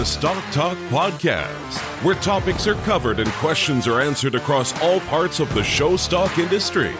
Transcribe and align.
to 0.00 0.06
Stock 0.06 0.42
Talk 0.50 0.78
Podcast, 0.88 1.78
where 2.02 2.14
topics 2.14 2.66
are 2.66 2.74
covered 2.86 3.20
and 3.20 3.28
questions 3.32 3.86
are 3.86 4.00
answered 4.00 4.34
across 4.34 4.72
all 4.80 4.98
parts 5.00 5.40
of 5.40 5.52
the 5.52 5.62
show 5.62 5.94
stock 5.94 6.38
industry. 6.38 6.94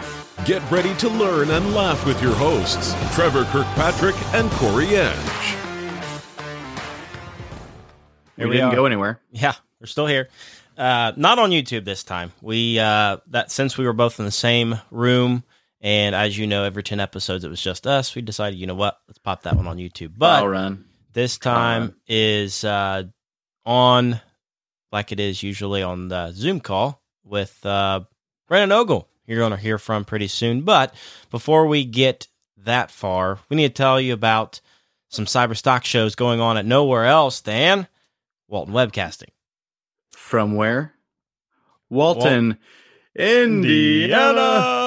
Get 0.45 0.61
ready 0.69 0.93
to 0.97 1.09
learn 1.09 1.49
and 1.49 1.73
laugh 1.73 2.05
with 2.05 2.21
your 2.21 2.35
hosts, 2.35 2.93
Trevor 3.15 3.45
Kirkpatrick 3.45 4.13
and 4.35 4.51
Corey 4.51 4.85
Edge. 4.89 5.17
Here 8.35 8.45
we, 8.45 8.45
we 8.45 8.51
didn't 8.51 8.69
are. 8.69 8.75
go 8.75 8.85
anywhere. 8.85 9.19
Yeah, 9.31 9.55
we're 9.79 9.87
still 9.87 10.05
here. 10.05 10.29
Uh, 10.77 11.13
not 11.15 11.39
on 11.39 11.49
YouTube 11.49 11.85
this 11.85 12.03
time. 12.03 12.31
We 12.39 12.77
uh, 12.77 13.17
that 13.31 13.49
since 13.49 13.79
we 13.79 13.85
were 13.85 13.93
both 13.93 14.19
in 14.19 14.25
the 14.25 14.31
same 14.31 14.79
room, 14.91 15.43
and 15.81 16.13
as 16.13 16.37
you 16.37 16.45
know, 16.45 16.65
every 16.65 16.83
ten 16.83 16.99
episodes 16.99 17.43
it 17.43 17.49
was 17.49 17.63
just 17.63 17.87
us. 17.87 18.13
We 18.13 18.21
decided, 18.21 18.59
you 18.59 18.67
know 18.67 18.75
what, 18.75 18.99
let's 19.07 19.17
pop 19.17 19.41
that 19.41 19.55
one 19.55 19.65
on 19.65 19.77
YouTube. 19.77 20.13
But 20.15 20.43
I'll 20.43 20.47
run 20.47 20.85
this 21.13 21.37
time 21.37 21.95
is 22.07 22.63
uh, 22.63 23.03
on, 23.65 24.19
like 24.91 25.11
it 25.11 25.19
is 25.19 25.43
usually 25.43 25.83
on 25.83 26.07
the 26.07 26.31
Zoom 26.31 26.59
call 26.59 27.01
with 27.23 27.65
uh, 27.65 28.01
Brandon 28.47 28.77
Ogle. 28.77 29.07
You're 29.25 29.39
going 29.39 29.51
to 29.51 29.57
hear 29.57 29.77
from 29.77 30.05
pretty 30.05 30.27
soon. 30.27 30.61
But 30.61 30.93
before 31.29 31.67
we 31.67 31.85
get 31.85 32.27
that 32.57 32.91
far, 32.91 33.39
we 33.49 33.57
need 33.57 33.69
to 33.69 33.73
tell 33.73 33.99
you 33.99 34.13
about 34.13 34.61
some 35.09 35.25
cyber 35.25 35.55
stock 35.55 35.85
shows 35.85 36.15
going 36.15 36.39
on 36.39 36.57
at 36.57 36.65
nowhere 36.65 37.05
else 37.05 37.41
than 37.41 37.87
Walton 38.47 38.73
Webcasting. 38.73 39.29
From 40.11 40.55
where? 40.55 40.93
Walton, 41.89 42.57
Indiana. 43.15 44.80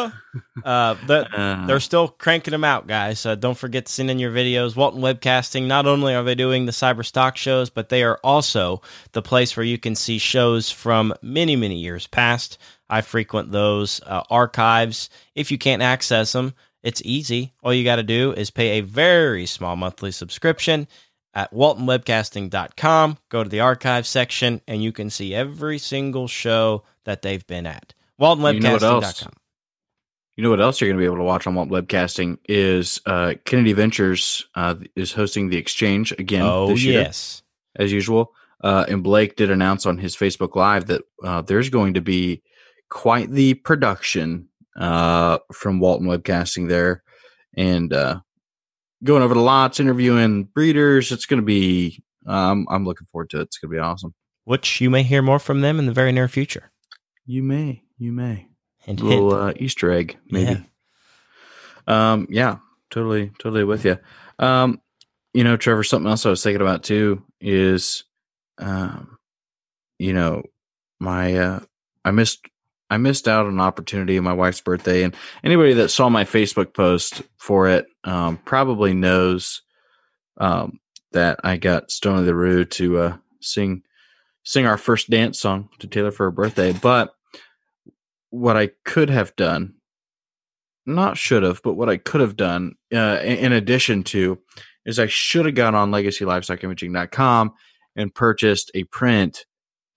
Uh, 0.65 0.97
uh, 1.09 1.67
they're 1.67 1.81
still 1.81 2.09
cranking 2.09 2.53
them 2.53 2.65
out, 2.65 2.87
guys. 2.87 3.25
Uh, 3.25 3.35
don't 3.35 3.57
forget 3.57 3.87
to 3.87 3.93
send 3.93 4.11
in 4.11 4.19
your 4.19 4.33
videos. 4.33 4.77
Walton 4.77 5.01
Webcasting. 5.01 5.67
Not 5.67 5.87
only 5.87 6.15
are 6.15 6.23
they 6.23 6.35
doing 6.35 6.67
the 6.67 6.73
cyber 6.73 7.05
stock 7.05 7.37
shows, 7.37 7.71
but 7.71 7.89
they 7.89 8.03
are 8.03 8.19
also 8.23 8.83
the 9.12 9.23
place 9.23 9.57
where 9.57 9.67
you 9.67 9.79
can 9.79 9.95
see 9.95 10.19
shows 10.19 10.71
from 10.71 11.15
many, 11.23 11.57
many 11.57 11.77
years 11.77 12.07
past. 12.07 12.59
I 12.89 13.01
frequent 13.01 13.53
those 13.53 14.01
uh, 14.07 14.23
archives. 14.31 15.11
If 15.35 15.51
you 15.51 15.59
can't 15.59 15.83
access 15.83 16.33
them, 16.33 16.55
it's 16.83 17.03
easy. 17.05 17.55
All 17.62 17.73
you 17.73 17.85
got 17.85 17.97
to 17.97 18.03
do 18.03 18.33
is 18.33 18.51
pay 18.51 18.79
a 18.79 18.81
very 18.83 19.47
small 19.47 19.75
monthly 19.75 20.12
subscription 20.12 20.87
at 21.33 21.53
waltonwebcasting.com. 21.53 23.19
Go 23.29 23.43
to 23.43 23.49
the 23.49 23.61
archive 23.61 24.07
section, 24.07 24.61
and 24.69 24.83
you 24.83 24.93
can 24.93 25.11
see 25.11 25.35
every 25.35 25.79
single 25.79 26.29
show 26.29 26.85
that 27.05 27.23
they've 27.23 27.47
been 27.47 27.67
at. 27.67 27.95
WaltonWebcasting.com. 28.21 28.62
You 28.62 29.27
know 29.27 29.39
what 30.37 30.61
else 30.61 30.81
you're 30.81 30.89
going 30.89 30.99
to 30.99 31.03
be 31.03 31.07
able 31.07 31.17
to 31.17 31.23
watch 31.23 31.47
on 31.47 31.55
Walton 31.55 31.75
Webcasting 31.75 32.39
is 32.49 33.01
uh, 33.07 33.35
Kennedy 33.45 33.73
Ventures 33.73 34.47
uh, 34.55 34.75
is 34.97 35.13
hosting 35.13 35.49
the 35.49 35.57
exchange 35.57 36.13
again 36.13 36.43
oh, 36.43 36.69
this 36.69 36.83
year, 36.83 37.03
yes. 37.03 37.43
as 37.77 37.93
usual. 37.93 38.33
Uh, 38.62 38.85
and 38.89 39.05
Blake 39.05 39.37
did 39.37 39.51
announce 39.51 39.87
on 39.87 39.99
his 39.99 40.17
Facebook 40.17 40.57
Live 40.57 40.87
that 40.87 41.03
uh, 41.23 41.43
there's 41.43 41.69
going 41.69 41.95
to 41.95 42.01
be 42.01 42.43
quite 42.89 43.31
the 43.31 43.55
production 43.55 44.49
uh, 44.77 45.39
from 45.53 45.79
Walton 45.79 46.09
Webcasting 46.09 46.69
there, 46.69 47.03
and 47.57 47.93
uh, 47.93 48.21
going 49.05 49.23
over 49.23 49.35
the 49.35 49.41
lots, 49.41 49.81
interviewing 49.81 50.45
breeders. 50.45 51.12
It's 51.12 51.27
going 51.27 51.41
to 51.41 51.47
be. 51.47 52.03
Um, 52.27 52.67
I'm 52.71 52.87
looking 52.87 53.07
forward 53.12 53.31
to 53.31 53.41
it. 53.41 53.43
It's 53.43 53.59
going 53.59 53.71
to 53.71 53.77
be 53.77 53.81
awesome. 53.81 54.15
Which 54.45 54.81
you 54.81 54.91
may 54.91 55.03
hear 55.03 55.23
more 55.23 55.39
from 55.39 55.61
them 55.61 55.79
in 55.79 55.87
the 55.87 55.93
very 55.93 56.11
near 56.11 56.27
future. 56.27 56.73
You 57.27 57.43
may. 57.43 57.83
You 57.99 58.12
may. 58.12 58.49
Hint, 58.85 59.01
a 59.01 59.05
little 59.05 59.35
uh, 59.35 59.53
Easter 59.57 59.91
egg, 59.91 60.17
maybe. 60.31 60.65
Yeah. 61.87 62.13
Um, 62.13 62.27
yeah, 62.31 62.59
totally, 62.91 63.31
totally 63.39 63.65
with 63.65 63.84
you. 63.84 63.99
Um, 64.39 64.81
you 65.33 65.45
know, 65.45 65.56
Trevor, 65.56 65.84
something 65.84 66.09
else 66.09 66.25
I 66.25 66.31
was 66.31 66.43
thinking 66.43 66.62
about 66.62 66.84
too 66.84 67.23
is, 67.41 68.05
um, 68.59 69.19
you 69.99 70.12
know, 70.12 70.43
my 71.00 71.37
uh, 71.37 71.61
I 72.05 72.11
missed 72.12 72.47
I 72.91 72.97
missed 72.99 73.27
out 73.27 73.47
on 73.47 73.55
an 73.55 73.61
opportunity 73.61 74.17
on 74.19 74.25
my 74.25 74.33
wife's 74.33 74.61
birthday, 74.61 75.03
and 75.03 75.15
anybody 75.43 75.75
that 75.75 75.89
saw 75.89 76.09
my 76.09 76.25
Facebook 76.25 76.75
post 76.75 77.23
for 77.37 77.69
it 77.69 77.87
um, 78.05 78.39
probably 78.44 78.94
knows 78.94 79.62
um, 80.39 80.78
that 81.12 81.41
I 81.43 81.56
got 81.56 81.91
Stone 81.91 82.19
of 82.19 82.27
the 82.27 82.34
Rue 82.34 82.65
to 82.65 82.99
uh, 82.99 83.17
sing 83.41 83.83
sing 84.44 84.67
our 84.67 84.77
first 84.77 85.11
dance 85.11 85.41
song 85.41 85.71
to 85.78 85.87
Taylor 85.87 86.11
for 86.11 86.25
her 86.25 86.31
birthday. 86.31 86.73
But 86.73 87.15
what 88.34 88.56
I 88.56 88.71
could 88.84 89.11
have 89.11 89.34
done, 89.37 89.75
not 90.87 91.17
should 91.17 91.43
have, 91.43 91.62
but 91.62 91.75
what 91.75 91.89
I 91.89 91.97
could 91.97 92.21
have 92.21 92.37
done, 92.37 92.75
uh, 92.93 93.21
in 93.22 93.53
addition 93.53 94.03
to, 94.05 94.39
is 94.84 94.99
I 94.99 95.06
should 95.06 95.47
have 95.47 95.55
gone 95.55 95.75
on 95.75 95.91
legacylivestockimaging.com 95.91 97.53
and 97.97 98.15
purchased 98.15 98.71
a 98.75 98.84
print. 98.84 99.47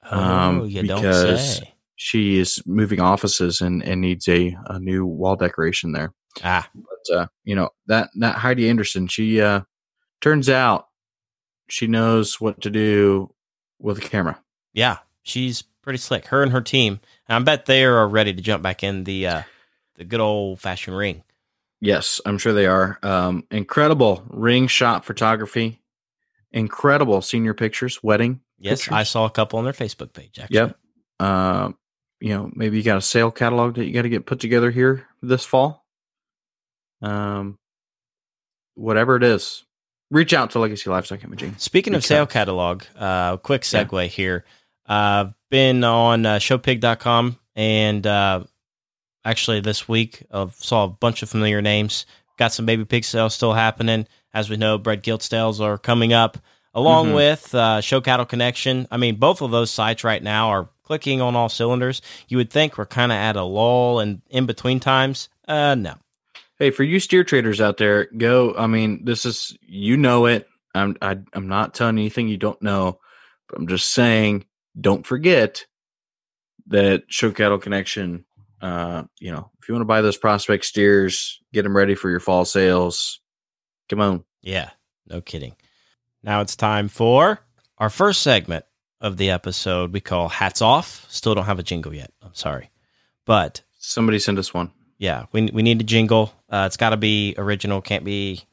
Um, 0.10 0.62
oh, 0.62 0.64
you 0.66 0.84
because 0.84 1.62
she 1.96 2.38
is 2.38 2.62
moving 2.66 3.02
offices 3.02 3.60
and, 3.60 3.84
and 3.84 4.00
needs 4.00 4.28
a, 4.28 4.56
a 4.68 4.80
new 4.80 5.06
wall 5.06 5.36
decoration 5.36 5.92
there. 5.92 6.14
Ah, 6.44 6.70
but 6.74 7.16
uh, 7.16 7.28
you 7.44 7.56
know 7.56 7.70
that 7.88 8.10
that 8.20 8.36
Heidi 8.36 8.70
Anderson, 8.70 9.08
she 9.08 9.42
uh, 9.42 9.62
turns 10.22 10.50
out 10.50 10.88
she 11.68 11.88
knows 11.88 12.40
what 12.40 12.62
to 12.62 12.70
do 12.70 13.34
with 13.80 13.98
a 13.98 14.02
camera. 14.02 14.40
Yeah, 14.74 15.00
she's 15.24 15.64
pretty 15.88 16.00
slick. 16.00 16.26
Her 16.26 16.44
and 16.44 16.52
her 16.52 16.60
team. 16.60 17.00
And 17.30 17.38
I 17.38 17.40
bet 17.40 17.66
they 17.66 17.86
are 17.86 18.06
ready 18.06 18.34
to 18.34 18.42
jump 18.42 18.62
back 18.62 18.84
in 18.84 19.06
the 19.06 19.26
uh, 19.26 19.42
the 19.96 20.04
good 20.04 20.20
old 20.20 20.60
fashioned 20.60 20.98
ring. 20.98 21.24
Yes, 21.80 22.20
I'm 22.26 22.38
sure 22.38 22.52
they 22.52 22.66
are. 22.66 23.00
Um, 23.02 23.46
incredible 23.52 24.22
ring 24.28 24.68
shot 24.68 25.06
photography. 25.06 25.80
Incredible 26.52 27.22
senior 27.22 27.54
pictures, 27.54 28.04
wedding. 28.04 28.42
Yes, 28.60 28.82
pictures. 28.82 28.94
I 28.94 29.04
saw 29.04 29.26
a 29.28 29.30
couple 29.30 29.60
on 29.60 29.64
their 29.64 29.74
Facebook 29.74 30.12
page. 30.12 30.40
Actually. 30.40 30.56
Yep. 30.56 30.78
Uh, 31.22 31.72
you 32.20 32.36
know, 32.36 32.52
maybe 32.54 32.76
you 32.76 32.84
got 32.84 32.98
a 32.98 33.02
sale 33.02 33.32
catalog 33.32 33.76
that 33.76 33.86
you 33.86 33.94
got 33.94 34.02
to 34.02 34.10
get 34.10 34.26
put 34.26 34.42
together 34.42 34.72
here 34.72 35.08
this 35.22 35.46
fall. 35.46 35.86
Um, 37.02 37.58
whatever 38.76 39.16
it 39.16 39.24
is, 39.24 39.64
reach 40.12 40.34
out 40.34 40.52
to 40.52 40.60
Legacy 40.60 40.90
Livestock 40.90 41.24
Imaging. 41.24 41.56
Speaking 41.60 41.94
reach 41.94 42.04
of 42.04 42.06
sale 42.06 42.24
out. 42.24 42.30
catalog, 42.30 42.84
uh, 42.98 43.38
quick 43.38 43.62
segue 43.62 44.04
yeah. 44.04 44.08
here. 44.10 44.46
Uh, 44.86 45.28
been 45.50 45.84
on 45.84 46.26
uh, 46.26 46.36
showpig.com 46.38 47.38
and 47.56 48.06
uh, 48.06 48.44
actually 49.24 49.60
this 49.62 49.88
week 49.88 50.24
I 50.32 50.48
saw 50.56 50.86
a 50.86 50.90
bunch 50.90 51.24
of 51.24 51.30
familiar 51.30 51.62
names. 51.62 52.06
Got 52.38 52.54
some 52.54 52.66
baby 52.66 52.86
pig 52.86 53.04
sales 53.04 53.34
still 53.34 53.54
happening. 53.54 54.08
As 54.34 54.50
we 54.50 54.58
know, 54.58 54.78
bred 54.78 55.02
gilt 55.02 55.24
sales 55.24 55.60
are 55.60 55.78
coming 55.78 56.14
up 56.14 56.38
along 56.74 57.08
mm-hmm. 57.08 57.16
with 57.16 57.56
uh, 57.56 57.82
Show 57.82 58.02
Cattle 58.02 58.26
Connection. 58.26 58.88
I 58.92 58.98
mean, 58.98 59.16
both 59.16 59.42
of 59.42 59.50
those 59.50 59.72
sites 59.72 60.04
right 60.04 60.22
now 60.22 60.50
are 60.50 60.70
clicking 60.84 61.22
on 61.22 61.36
all 61.36 61.50
cylinders. 61.50 62.02
You 62.28 62.38
would 62.38 62.52
think 62.52 62.78
we're 62.78 62.86
kind 62.86 63.12
of 63.12 63.18
at 63.18 63.36
a 63.36 63.44
lull 63.44 64.00
and 64.00 64.22
in 64.30 64.46
between 64.46 64.80
times. 64.80 65.30
Uh, 65.48 65.76
no. 65.76 65.96
Hey, 66.60 66.72
for 66.72 66.84
you 66.84 67.00
steer 67.00 67.24
traders 67.24 67.62
out 67.62 67.78
there, 67.78 68.06
go. 68.06 68.56
I 68.56 68.68
mean, 68.68 69.06
this 69.06 69.26
is 69.26 69.58
you 69.62 69.98
know 69.98 70.26
it. 70.28 70.48
I'm 70.74 70.96
I, 71.02 71.12
am 71.12 71.26
i 71.34 71.38
am 71.38 71.48
not 71.48 71.74
telling 71.74 71.98
anything 71.98 72.28
you 72.28 72.38
don't 72.38 72.62
know, 72.62 73.00
but 73.48 73.60
I'm 73.60 73.68
just 73.68 73.92
saying 73.92 74.46
don't 74.80 75.06
forget 75.06 75.66
that 76.68 77.04
show 77.08 77.32
cattle 77.32 77.58
connection 77.58 78.26
uh 78.62 79.04
you 79.20 79.32
know 79.32 79.50
if 79.62 79.68
you 79.70 79.74
want 79.74 79.82
to 79.82 79.86
buy 79.88 80.02
those 80.02 80.18
prospect 80.18 80.66
steers 80.66 81.42
get 81.54 81.64
them 81.64 81.76
ready 81.76 81.96
for 81.96 82.10
your 82.10 82.20
fall 82.20 82.46
sales 82.46 83.20
come 83.90 84.02
on. 84.02 84.24
Yeah 84.42 84.72
no 85.08 85.22
kidding. 85.22 85.56
Now 86.24 86.42
it's 86.42 86.56
time 86.56 86.90
for 86.90 87.40
our 87.78 87.90
first 87.90 88.22
segment 88.22 88.66
of 89.00 89.18
the 89.18 89.30
episode 89.30 89.94
we 89.94 90.02
call 90.02 90.28
hats 90.28 90.62
off. 90.62 91.06
Still 91.10 91.36
don't 91.36 91.46
have 91.46 91.60
a 91.60 91.64
jingle 91.64 91.94
yet 91.94 92.12
i'm 92.22 92.34
sorry. 92.34 92.70
But 93.26 93.62
somebody 93.78 94.20
send 94.20 94.40
us 94.40 94.54
one. 94.54 94.72
Yeah 94.98 95.26
we, 95.32 95.50
we 95.54 95.62
need 95.62 95.80
a 95.82 95.86
jingle. 95.86 96.34
Uh, 96.50 96.64
it's 96.66 96.78
got 96.78 96.90
to 96.90 96.98
be 96.98 97.36
original 97.38 97.82
can't 97.82 98.04
be 98.04 98.44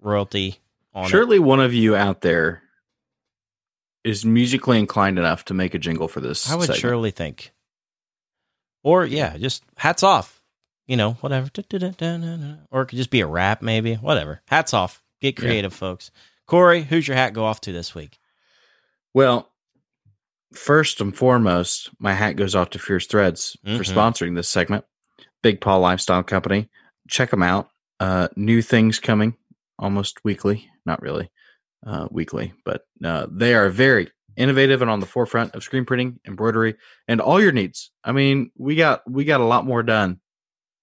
royalty 0.00 0.58
on 0.94 1.08
surely 1.08 1.36
it. 1.36 1.40
one 1.40 1.60
of 1.60 1.72
you 1.72 1.94
out 1.96 2.20
there 2.20 2.62
is 4.06 4.24
musically 4.24 4.78
inclined 4.78 5.18
enough 5.18 5.44
to 5.46 5.54
make 5.54 5.74
a 5.74 5.78
jingle 5.78 6.06
for 6.06 6.20
this. 6.20 6.48
I 6.48 6.54
would 6.54 6.66
segment. 6.66 6.80
surely 6.80 7.10
think. 7.10 7.52
Or 8.84 9.04
yeah, 9.04 9.36
just 9.36 9.64
hats 9.76 10.04
off. 10.04 10.40
You 10.86 10.96
know, 10.96 11.14
whatever. 11.14 11.48
Or 12.70 12.82
it 12.82 12.86
could 12.86 12.96
just 12.98 13.10
be 13.10 13.20
a 13.20 13.26
rap, 13.26 13.60
maybe. 13.62 13.94
Whatever. 13.94 14.42
Hats 14.46 14.72
off. 14.72 15.02
Get 15.20 15.36
creative, 15.36 15.72
yeah. 15.72 15.78
folks. 15.78 16.12
Corey, 16.46 16.84
who's 16.84 17.08
your 17.08 17.16
hat 17.16 17.32
go 17.32 17.44
off 17.44 17.60
to 17.62 17.72
this 17.72 17.96
week? 17.96 18.20
Well, 19.12 19.50
first 20.54 21.00
and 21.00 21.16
foremost, 21.16 21.90
my 21.98 22.12
hat 22.12 22.36
goes 22.36 22.54
off 22.54 22.70
to 22.70 22.78
Fierce 22.78 23.08
Threads 23.08 23.56
mm-hmm. 23.66 23.76
for 23.76 23.82
sponsoring 23.82 24.36
this 24.36 24.48
segment. 24.48 24.84
Big 25.42 25.60
Paw 25.60 25.76
Lifestyle 25.76 26.22
Company. 26.22 26.68
Check 27.08 27.30
them 27.30 27.42
out. 27.42 27.70
Uh, 27.98 28.28
new 28.36 28.62
things 28.62 29.00
coming 29.00 29.36
almost 29.80 30.24
weekly. 30.24 30.70
Not 30.84 31.02
really 31.02 31.30
uh, 31.84 32.08
weekly, 32.10 32.52
but 32.64 32.86
uh, 33.04 33.26
they 33.30 33.54
are 33.54 33.68
very 33.68 34.10
innovative 34.36 34.82
and 34.82 34.90
on 34.90 35.00
the 35.00 35.06
forefront 35.06 35.54
of 35.54 35.62
screen 35.62 35.84
printing, 35.84 36.20
embroidery, 36.26 36.76
and 37.08 37.20
all 37.20 37.40
your 37.40 37.52
needs. 37.52 37.90
I 38.04 38.12
mean, 38.12 38.50
we 38.56 38.76
got 38.76 39.08
we 39.10 39.24
got 39.24 39.40
a 39.40 39.44
lot 39.44 39.64
more 39.64 39.82
done 39.82 40.20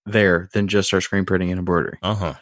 there 0.05 0.49
than 0.53 0.67
just 0.67 0.93
our 0.93 1.01
screen 1.01 1.25
printing 1.25 1.51
and 1.51 1.59
embroidery. 1.59 1.99
Uh 2.01 2.15
huh. 2.15 2.33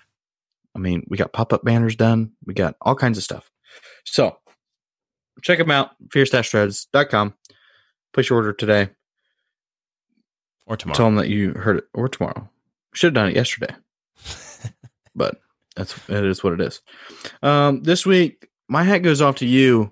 I 0.75 0.79
mean, 0.79 1.03
we 1.07 1.17
got 1.17 1.33
pop 1.33 1.53
up 1.53 1.63
banners 1.63 1.95
done. 1.95 2.31
We 2.45 2.53
got 2.53 2.75
all 2.81 2.95
kinds 2.95 3.17
of 3.17 3.23
stuff. 3.23 3.51
So, 4.05 4.37
check 5.41 5.57
them 5.57 5.71
out. 5.71 5.91
Fierce-threads.com. 6.11 7.33
Place 8.13 8.29
your 8.29 8.37
order 8.37 8.53
today. 8.53 8.89
Or 10.65 10.77
tomorrow. 10.77 10.95
Tell 10.95 11.05
them 11.07 11.15
that 11.15 11.27
you 11.27 11.53
heard 11.53 11.77
it. 11.77 11.83
Or 11.93 12.07
tomorrow. 12.07 12.49
Should 12.93 13.07
have 13.07 13.13
done 13.15 13.29
it 13.29 13.35
yesterday. 13.35 13.75
but 15.15 15.41
that's 15.75 15.97
it 16.09 16.25
is 16.25 16.43
what 16.43 16.53
it 16.53 16.61
is. 16.61 16.81
Um, 17.41 17.83
this 17.83 18.05
week, 18.05 18.49
my 18.67 18.83
hat 18.83 18.99
goes 18.99 19.21
off 19.21 19.37
to 19.37 19.45
you. 19.45 19.91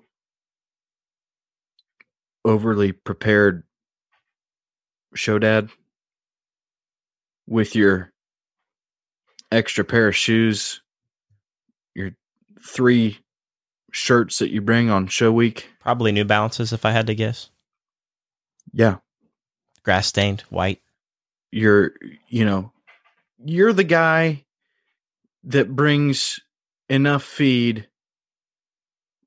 Overly 2.44 2.92
prepared 2.92 3.64
show 5.14 5.38
dad 5.38 5.68
with 7.46 7.74
your 7.74 8.12
extra 9.52 9.84
pair 9.84 10.08
of 10.08 10.16
shoes, 10.16 10.80
your 11.94 12.12
three 12.64 13.18
shirts 13.92 14.38
that 14.38 14.50
you 14.50 14.60
bring 14.60 14.88
on 14.88 15.06
show 15.08 15.32
week. 15.32 15.68
Probably 15.80 16.12
New 16.12 16.24
Balances, 16.24 16.72
if 16.72 16.84
I 16.84 16.92
had 16.92 17.08
to 17.08 17.14
guess. 17.14 17.50
Yeah. 18.72 18.96
Grass 19.82 20.06
stained, 20.06 20.42
white. 20.48 20.80
You're, 21.50 21.92
you 22.28 22.44
know, 22.44 22.72
you're 23.44 23.72
the 23.72 23.84
guy 23.84 24.44
that 25.44 25.74
brings 25.74 26.40
enough 26.88 27.22
feed 27.22 27.88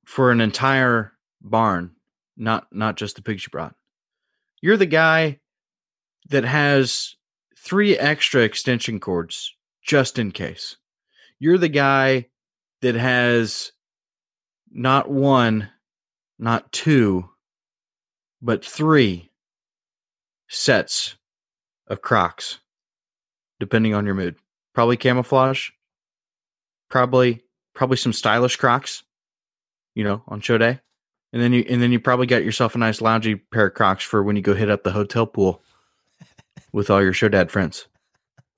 for 0.04 0.30
an 0.30 0.40
entire 0.40 1.12
barn, 1.40 1.92
not 2.36 2.66
not 2.72 2.96
just 2.96 3.16
the 3.16 3.22
pigs 3.22 3.44
you 3.44 3.50
brought. 3.50 3.74
You're 4.60 4.76
the 4.76 4.86
guy 4.86 5.40
that 6.28 6.44
has 6.44 7.16
three 7.58 7.96
extra 7.98 8.42
extension 8.42 9.00
cords 9.00 9.54
just 9.82 10.18
in 10.18 10.30
case. 10.30 10.76
You're 11.38 11.58
the 11.58 11.68
guy 11.68 12.26
that 12.80 12.94
has 12.94 13.72
not 14.70 15.10
one, 15.10 15.70
not 16.38 16.72
two, 16.72 17.30
but 18.40 18.64
three 18.64 19.30
sets 20.48 21.16
of 21.86 22.02
Crocs, 22.02 22.60
depending 23.60 23.94
on 23.94 24.04
your 24.04 24.14
mood. 24.14 24.36
Probably 24.74 24.96
camouflage, 24.96 25.70
probably 26.94 27.42
probably 27.74 27.96
some 27.96 28.12
stylish 28.12 28.54
Crocs, 28.54 29.02
you 29.96 30.04
know, 30.04 30.22
on 30.28 30.40
show 30.40 30.56
day, 30.56 30.78
and 31.32 31.42
then 31.42 31.52
you 31.52 31.64
and 31.68 31.82
then 31.82 31.90
you 31.90 31.98
probably 31.98 32.28
got 32.28 32.44
yourself 32.44 32.76
a 32.76 32.78
nice 32.78 33.00
loungy 33.00 33.40
pair 33.52 33.66
of 33.66 33.74
Crocs 33.74 34.04
for 34.04 34.22
when 34.22 34.36
you 34.36 34.42
go 34.42 34.54
hit 34.54 34.70
up 34.70 34.84
the 34.84 34.92
hotel 34.92 35.26
pool 35.26 35.60
with 36.72 36.90
all 36.90 37.02
your 37.02 37.12
show 37.12 37.28
dad 37.28 37.50
friends. 37.50 37.88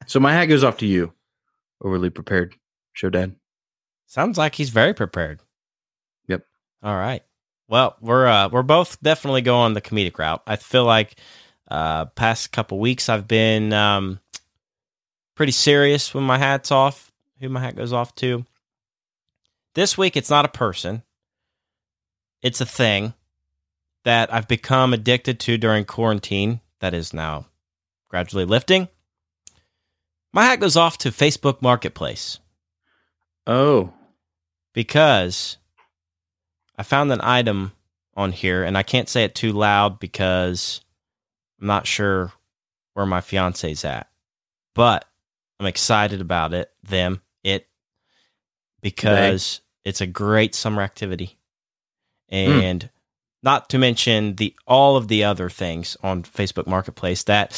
So 0.05 0.21
my 0.21 0.35
hat 0.35 0.47
goes 0.47 0.63
off 0.63 0.77
to 0.79 0.87
you, 0.87 1.15
overly 1.81 2.11
prepared 2.11 2.55
show 2.93 3.09
dad. 3.09 3.37
Sounds 4.05 4.37
like 4.37 4.55
he's 4.55 4.69
very 4.69 4.93
prepared. 4.93 5.41
Yep. 6.29 6.45
All 6.83 6.95
right. 6.95 7.23
Well, 7.69 7.97
we're 8.03 8.27
uh, 8.27 8.51
we're 8.51 8.63
both 8.63 9.01
definitely 9.01 9.41
going 9.41 9.73
the 9.73 9.81
comedic 9.81 10.19
route. 10.19 10.43
I 10.47 10.57
feel 10.57 10.85
like 10.85 11.19
uh, 11.71 12.05
past 12.05 12.53
couple 12.53 12.79
weeks 12.81 13.09
I've 13.09 13.27
been 13.27 13.73
um, 13.73 14.21
pretty 15.37 15.53
serious 15.53 16.13
when 16.13 16.25
my 16.25 16.37
hat's 16.37 16.71
off. 16.71 17.15
Who 17.41 17.49
my 17.49 17.61
hat 17.61 17.77
goes 17.77 17.93
off 17.93 18.15
to. 18.17 18.45
This 19.75 19.99
week 19.99 20.17
it's 20.17 20.31
not 20.31 20.45
a 20.45 20.49
person. 20.49 21.03
It's 22.43 22.61
a 22.61 22.67
thing 22.67 23.15
that 24.05 24.33
I've 24.33 24.49
become 24.49 24.95
addicted 24.95 25.41
to 25.41 25.59
during 25.59 25.85
quarantine. 25.85 26.61
That 26.81 26.95
is 26.95 27.13
now 27.13 27.47
gradually 28.09 28.45
lifting. 28.45 28.89
My 30.33 30.45
hat 30.45 30.61
goes 30.61 30.77
off 30.77 30.99
to 30.99 31.11
Facebook 31.11 31.61
Marketplace. 31.61 32.39
Oh. 33.47 33.93
Because 34.73 35.57
I 36.79 36.83
found 36.83 37.13
an 37.13 37.21
item 37.23 37.73
on 38.15 38.33
here, 38.33 38.65
and 38.65 38.77
I 38.77 38.83
can't 38.83 39.09
say 39.09 39.25
it 39.25 39.35
too 39.35 39.53
loud 39.53 39.99
because 39.99 40.81
I'm 41.61 41.67
not 41.67 41.87
sure 41.87 42.33
where 42.95 43.07
my 43.07 43.21
fiance's 43.21 43.85
at. 43.85 44.09
But 44.75 45.07
I'm 45.59 45.67
excited 45.67 46.21
about 46.21 46.55
it, 46.55 46.71
them, 46.83 47.23
it, 47.47 47.69
because 48.83 49.61
it's 49.85 50.01
a 50.01 50.07
great 50.07 50.55
summer 50.55 50.83
activity. 50.83 51.39
And 52.29 52.83
mm. 52.83 52.91
not 53.43 53.71
to 53.71 53.79
mention 53.79 54.35
the 54.35 54.55
all 54.67 54.97
of 54.97 55.09
the 55.09 55.25
other 55.25 55.49
things 55.49 55.97
on 56.03 56.25
Facebook 56.25 56.67
Marketplace 56.67 57.23
that 57.25 57.53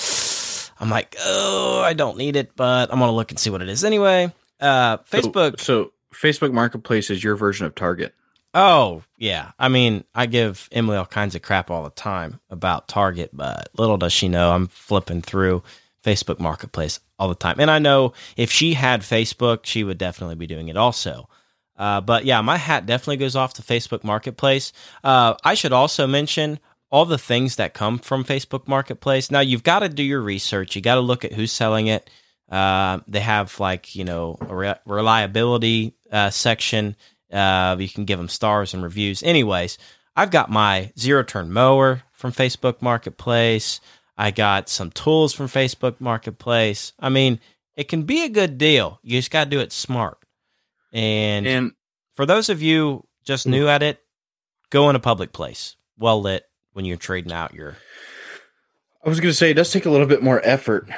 I'm 0.79 0.91
like, 0.91 1.17
oh, 1.21 1.81
I 1.85 1.95
don't 1.95 2.19
need 2.19 2.37
it, 2.37 2.55
but 2.55 2.93
I'm 2.93 2.99
gonna 2.99 3.13
look 3.13 3.31
and 3.31 3.39
see 3.39 3.51
what 3.51 3.63
it 3.63 3.69
is 3.69 3.83
anyway. 3.83 4.33
Uh, 4.61 4.99
Facebook. 4.99 5.59
So, 5.59 5.85
so 5.85 5.93
Facebook 6.15 6.53
Marketplace 6.53 7.11
is 7.11 7.25
your 7.25 7.37
version 7.37 7.67
of 7.67 7.75
Target. 7.75 8.15
Oh 8.55 9.03
yeah, 9.17 9.53
I 9.59 9.69
mean, 9.69 10.05
I 10.15 10.27
give 10.27 10.69
Emily 10.73 10.97
all 10.97 11.07
kinds 11.07 11.35
of 11.35 11.43
crap 11.43 11.71
all 11.71 11.85
the 11.85 11.91
time 11.91 12.41
about 12.51 12.89
Target, 12.89 13.31
but 13.33 13.69
little 13.77 13.97
does 13.97 14.13
she 14.13 14.29
know 14.29 14.53
I'm 14.53 14.69
flipping 14.69 15.23
through 15.23 15.63
Facebook 16.05 16.39
Marketplace 16.39 17.01
all 17.19 17.29
the 17.29 17.35
time, 17.35 17.57
and 17.59 17.71
I 17.71 17.79
know 17.79 18.13
if 18.37 18.51
she 18.51 18.75
had 18.75 19.03
Facebook, 19.03 19.61
she 19.65 19.85
would 19.85 19.99
definitely 19.99 20.37
be 20.37 20.47
doing 20.47 20.69
it 20.69 20.77
also. 20.77 21.29
Uh, 21.77 22.01
but 22.01 22.25
yeah, 22.25 22.41
my 22.41 22.57
hat 22.57 22.87
definitely 22.87 23.19
goes 23.19 23.37
off 23.37 23.55
to 23.55 23.63
Facebook 23.63 24.03
Marketplace. 24.03 24.73
Uh, 25.05 25.35
I 25.45 25.55
should 25.55 25.73
also 25.73 26.07
mention 26.07 26.59
all 26.91 27.05
the 27.05 27.19
things 27.19 27.57
that 27.57 27.75
come 27.75 27.99
from 27.99 28.25
Facebook 28.25 28.67
Marketplace. 28.67 29.31
Now 29.31 29.41
you've 29.41 29.63
got 29.63 29.81
to 29.81 29.89
do 29.89 30.03
your 30.03 30.21
research. 30.21 30.75
You 30.75 30.83
got 30.83 30.97
to 30.97 31.01
look 31.01 31.25
at 31.25 31.33
who's 31.33 31.53
selling 31.53 31.87
it. 31.87 32.11
Uh, 32.51 33.01
they 33.07 33.21
have 33.21 33.61
like 33.61 33.95
you 33.95 34.05
know 34.05 34.39
a 34.41 34.55
re- 34.55 34.75
reliability 34.87 35.95
uh, 36.11 36.31
section. 36.31 36.97
Uh, 37.31 37.77
you 37.79 37.89
can 37.89 38.07
give 38.07 38.19
them 38.19 38.29
stars 38.29 38.73
and 38.75 38.83
reviews. 38.83 39.23
Anyways, 39.23 39.79
I've 40.17 40.31
got 40.31 40.51
my 40.51 40.91
zero 40.99 41.23
turn 41.23 41.53
mower 41.53 42.03
from 42.13 42.33
Facebook 42.33 42.81
Marketplace. 42.81 43.81
I 44.19 44.33
got 44.33 44.69
some 44.69 44.91
tools 44.91 45.33
from 45.33 45.47
Facebook 45.47 46.01
Marketplace. 46.01 46.93
I 46.99 47.09
mean, 47.09 47.39
it 47.77 47.85
can 47.85 48.03
be 48.03 48.25
a 48.25 48.29
good 48.29 48.59
deal. 48.59 48.99
You 49.03 49.17
just 49.19 49.31
got 49.31 49.45
to 49.45 49.51
do 49.51 49.61
it 49.61 49.73
smart. 49.73 50.19
And, 50.93 51.47
and 51.47 51.73
for 52.15 52.27
those 52.27 52.49
of 52.49 52.61
you 52.61 53.07
just 53.25 53.47
new 53.47 53.69
at 53.69 53.85
it, 53.85 54.01
go 54.71 54.91
in 54.91 54.97
a 54.97 55.01
public 55.01 55.33
place, 55.33 55.77
well 55.97 56.21
lit, 56.21 56.45
when 56.73 56.85
you're 56.85 56.97
trading 56.97 57.33
out 57.33 57.55
your. 57.55 57.77
I 59.05 59.09
was 59.09 59.21
going 59.21 59.31
to 59.31 59.37
say 59.37 59.53
it 59.53 59.55
does 59.55 59.71
take 59.71 59.87
a 59.87 59.91
little 59.91 60.09
bit 60.09 60.23
more 60.23 60.41
effort 60.45 60.89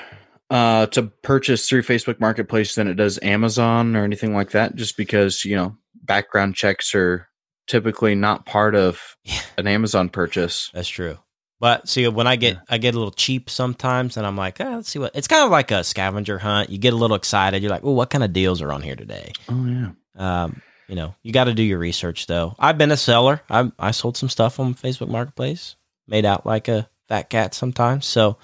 uh, 0.48 0.86
to 0.86 1.02
purchase 1.22 1.68
through 1.68 1.82
Facebook 1.82 2.20
Marketplace 2.20 2.74
than 2.74 2.88
it 2.88 2.94
does 2.94 3.18
Amazon 3.22 3.94
or 3.94 4.04
anything 4.04 4.34
like 4.34 4.52
that, 4.52 4.76
just 4.76 4.96
because 4.96 5.44
you 5.44 5.56
know 5.56 5.76
background 6.02 6.54
checks 6.54 6.94
are 6.94 7.28
typically 7.66 8.14
not 8.14 8.46
part 8.46 8.74
of 8.74 9.16
an 9.58 9.66
Amazon 9.66 10.08
purchase. 10.08 10.70
That's 10.72 10.88
true. 10.88 11.18
But 11.60 11.90
see, 11.90 12.08
when 12.08 12.26
I 12.26 12.36
get 12.36 12.54
yeah. 12.54 12.60
I 12.70 12.78
get 12.78 12.94
a 12.94 12.98
little 12.98 13.12
cheap 13.12 13.50
sometimes, 13.50 14.16
and 14.16 14.26
I'm 14.26 14.36
like, 14.36 14.60
oh, 14.60 14.76
let's 14.76 14.88
see 14.88 14.98
what. 14.98 15.14
It's 15.14 15.28
kind 15.28 15.44
of 15.44 15.50
like 15.50 15.70
a 15.70 15.84
scavenger 15.84 16.38
hunt. 16.38 16.70
You 16.70 16.78
get 16.78 16.94
a 16.94 16.96
little 16.96 17.16
excited. 17.16 17.62
You're 17.62 17.70
like, 17.70 17.84
oh, 17.84 17.92
what 17.92 18.08
kind 18.08 18.24
of 18.24 18.32
deals 18.32 18.62
are 18.62 18.72
on 18.72 18.80
here 18.80 18.96
today? 18.96 19.32
Oh 19.48 19.66
yeah. 19.66 19.90
Um, 20.16 20.62
you 20.88 20.96
know, 20.96 21.14
you 21.22 21.32
got 21.32 21.44
to 21.44 21.54
do 21.54 21.62
your 21.62 21.78
research 21.78 22.26
though. 22.26 22.56
I've 22.58 22.78
been 22.78 22.90
a 22.90 22.96
seller. 22.96 23.42
I 23.48 23.70
I 23.78 23.90
sold 23.90 24.16
some 24.16 24.30
stuff 24.30 24.58
on 24.58 24.74
Facebook 24.74 25.08
Marketplace, 25.08 25.76
made 26.08 26.24
out 26.24 26.46
like 26.46 26.66
a 26.66 26.88
fat 27.06 27.28
cat 27.28 27.54
sometimes. 27.54 28.06
So 28.06 28.38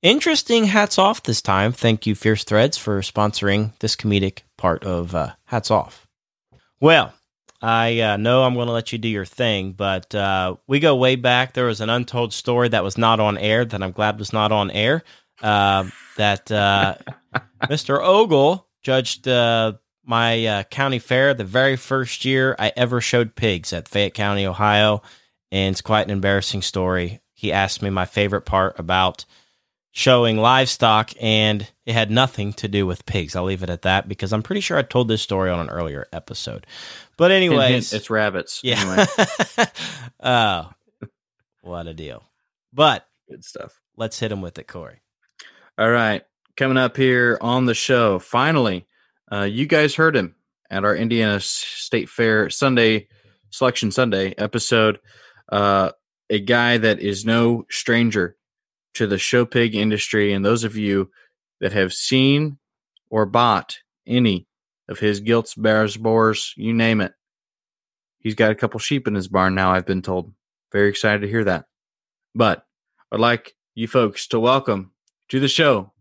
interesting. 0.00 0.64
Hats 0.64 0.96
off 0.96 1.24
this 1.24 1.42
time. 1.42 1.72
Thank 1.72 2.06
you, 2.06 2.14
Fierce 2.14 2.44
Threads, 2.44 2.78
for 2.78 3.00
sponsoring 3.00 3.76
this 3.80 3.96
comedic 3.96 4.42
part 4.56 4.84
of 4.84 5.14
uh, 5.14 5.32
Hats 5.46 5.72
Off. 5.72 6.06
Well, 6.80 7.12
I 7.64 8.00
uh, 8.00 8.16
know 8.18 8.44
I'm 8.44 8.52
going 8.52 8.66
to 8.66 8.74
let 8.74 8.92
you 8.92 8.98
do 8.98 9.08
your 9.08 9.24
thing, 9.24 9.72
but 9.72 10.14
uh, 10.14 10.56
we 10.66 10.80
go 10.80 10.96
way 10.96 11.16
back. 11.16 11.54
There 11.54 11.64
was 11.64 11.80
an 11.80 11.88
untold 11.88 12.34
story 12.34 12.68
that 12.68 12.84
was 12.84 12.98
not 12.98 13.20
on 13.20 13.38
air 13.38 13.64
that 13.64 13.82
I'm 13.82 13.92
glad 13.92 14.18
was 14.18 14.34
not 14.34 14.52
on 14.52 14.70
air. 14.70 15.02
Uh, 15.42 15.84
that 16.18 16.52
uh, 16.52 16.96
Mr. 17.62 17.98
Ogle 18.04 18.68
judged 18.82 19.26
uh, 19.26 19.72
my 20.04 20.44
uh, 20.44 20.62
county 20.64 20.98
fair 20.98 21.32
the 21.32 21.44
very 21.44 21.76
first 21.76 22.26
year 22.26 22.54
I 22.58 22.70
ever 22.76 23.00
showed 23.00 23.34
pigs 23.34 23.72
at 23.72 23.88
Fayette 23.88 24.12
County, 24.12 24.44
Ohio. 24.44 25.00
And 25.50 25.72
it's 25.72 25.80
quite 25.80 26.06
an 26.06 26.12
embarrassing 26.12 26.60
story. 26.60 27.22
He 27.32 27.50
asked 27.50 27.80
me 27.80 27.88
my 27.88 28.04
favorite 28.04 28.42
part 28.42 28.78
about 28.78 29.24
showing 29.96 30.36
livestock, 30.36 31.12
and 31.20 31.70
it 31.86 31.92
had 31.92 32.10
nothing 32.10 32.52
to 32.54 32.66
do 32.66 32.84
with 32.84 33.06
pigs. 33.06 33.36
I'll 33.36 33.44
leave 33.44 33.62
it 33.62 33.70
at 33.70 33.82
that 33.82 34.08
because 34.08 34.32
I'm 34.32 34.42
pretty 34.42 34.60
sure 34.60 34.76
I 34.76 34.82
told 34.82 35.06
this 35.06 35.22
story 35.22 35.50
on 35.50 35.60
an 35.60 35.70
earlier 35.70 36.08
episode. 36.12 36.66
But, 37.16 37.30
anyways, 37.30 37.92
it's 37.92 38.10
rabbits. 38.10 38.60
Yeah. 38.62 38.80
Anyway. 38.80 39.66
oh, 40.22 40.70
what 41.62 41.86
a 41.86 41.94
deal. 41.94 42.24
But 42.72 43.06
good 43.30 43.44
stuff. 43.44 43.80
Let's 43.96 44.18
hit 44.18 44.32
him 44.32 44.42
with 44.42 44.58
it, 44.58 44.66
Corey. 44.66 45.00
All 45.78 45.90
right. 45.90 46.22
Coming 46.56 46.76
up 46.76 46.96
here 46.96 47.38
on 47.40 47.64
the 47.64 47.74
show, 47.74 48.18
finally, 48.18 48.86
uh, 49.30 49.42
you 49.42 49.66
guys 49.66 49.94
heard 49.94 50.16
him 50.16 50.34
at 50.70 50.84
our 50.84 50.94
Indiana 50.94 51.40
State 51.40 52.08
Fair 52.08 52.50
Sunday 52.50 53.08
Selection 53.50 53.90
Sunday 53.90 54.34
episode. 54.38 54.98
Uh, 55.50 55.90
a 56.30 56.40
guy 56.40 56.78
that 56.78 57.00
is 57.00 57.24
no 57.24 57.66
stranger 57.70 58.36
to 58.94 59.06
the 59.06 59.18
show 59.18 59.44
pig 59.44 59.74
industry, 59.74 60.32
and 60.32 60.44
those 60.44 60.64
of 60.64 60.76
you 60.76 61.10
that 61.60 61.72
have 61.72 61.92
seen 61.92 62.58
or 63.10 63.26
bought 63.26 63.78
any 64.06 64.46
of 64.88 64.98
his 64.98 65.20
gilts, 65.20 65.54
bears, 65.54 65.96
boars, 65.96 66.54
you 66.56 66.72
name 66.72 67.00
it, 67.00 67.12
he's 68.18 68.34
got 68.34 68.50
a 68.50 68.54
couple 68.54 68.80
sheep 68.80 69.06
in 69.06 69.14
his 69.14 69.28
barn 69.28 69.54
now. 69.54 69.72
I've 69.72 69.86
been 69.86 70.02
told. 70.02 70.32
Very 70.72 70.88
excited 70.88 71.20
to 71.20 71.28
hear 71.28 71.44
that. 71.44 71.66
But 72.34 72.66
I'd 73.12 73.20
like 73.20 73.54
you 73.74 73.86
folks 73.86 74.26
to 74.28 74.40
welcome 74.40 74.90
to 75.28 75.38
the 75.40 75.48
show 75.48 75.92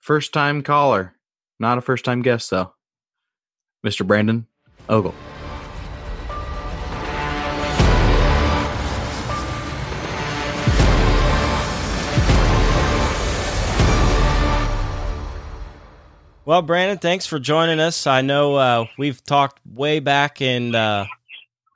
first 0.00 0.34
time 0.34 0.62
caller, 0.62 1.14
not 1.58 1.78
a 1.78 1.80
first 1.80 2.04
time 2.04 2.20
guest 2.20 2.50
though, 2.50 2.74
Mr. 3.84 4.06
Brandon 4.06 4.46
Ogle. 4.88 5.14
Well, 16.46 16.60
Brandon, 16.60 16.98
thanks 16.98 17.24
for 17.24 17.38
joining 17.38 17.80
us. 17.80 18.06
I 18.06 18.20
know 18.20 18.56
uh, 18.56 18.86
we've 18.98 19.24
talked 19.24 19.60
way 19.66 19.98
back 19.98 20.42
in 20.42 20.74
uh, 20.74 21.06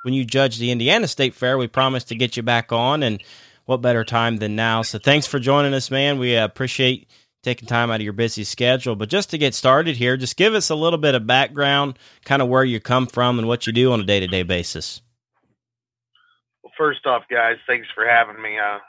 when 0.03 0.13
you 0.13 0.27
judged 0.27 0.61
the 0.61 0.71
Indiana 0.71 1.09
State 1.09 1.33
Fair. 1.33 1.57
We 1.57 1.69
promised 1.69 2.09
to 2.09 2.15
get 2.15 2.37
you 2.37 2.43
back 2.43 2.71
on, 2.71 3.03
and 3.03 3.23
what 3.65 3.79
better 3.79 4.05
time 4.05 4.37
than 4.37 4.57
now? 4.57 4.83
So, 4.83 4.99
thanks 4.99 5.27
for 5.27 5.39
joining 5.39 5.73
us, 5.73 5.91
man. 5.91 6.19
We 6.19 6.37
appreciate 6.37 7.09
taking 7.43 7.67
time 7.67 7.91
out 7.91 8.01
of 8.01 8.03
your 8.03 8.13
busy 8.13 8.45
schedule. 8.45 8.95
But 8.95 9.09
just 9.09 9.31
to 9.31 9.39
get 9.39 9.55
started 9.55 9.97
here, 9.97 10.19
just 10.19 10.37
give 10.37 10.53
us 10.53 10.69
a 10.69 10.75
little 10.75 10.99
bit 10.99 11.15
of 11.15 11.27
background, 11.27 11.99
kind 12.27 12.43
of 12.43 12.49
where 12.49 12.65
you 12.65 12.79
come 12.79 13.07
from 13.07 13.39
and 13.39 13.49
what 13.49 13.67
you 13.67 13.73
do 13.73 13.93
on 13.93 14.01
a 14.01 14.05
day 14.05 14.21
to 14.21 14.27
day 14.27 14.43
basis. 14.43 15.01
Well, 16.63 16.75
first 16.77 17.07
off, 17.07 17.23
guys, 17.31 17.57
thanks 17.67 17.89
for 17.95 18.07
having 18.07 18.43
me. 18.43 18.59
Uh, 18.59 18.81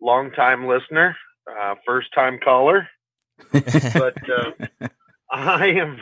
long 0.00 0.30
time 0.30 0.68
listener, 0.68 1.16
uh, 1.50 1.74
first 1.84 2.14
time 2.14 2.38
caller. 2.38 2.86
but 3.52 4.16
uh, 4.30 4.88
I 5.30 5.66
am 5.66 5.98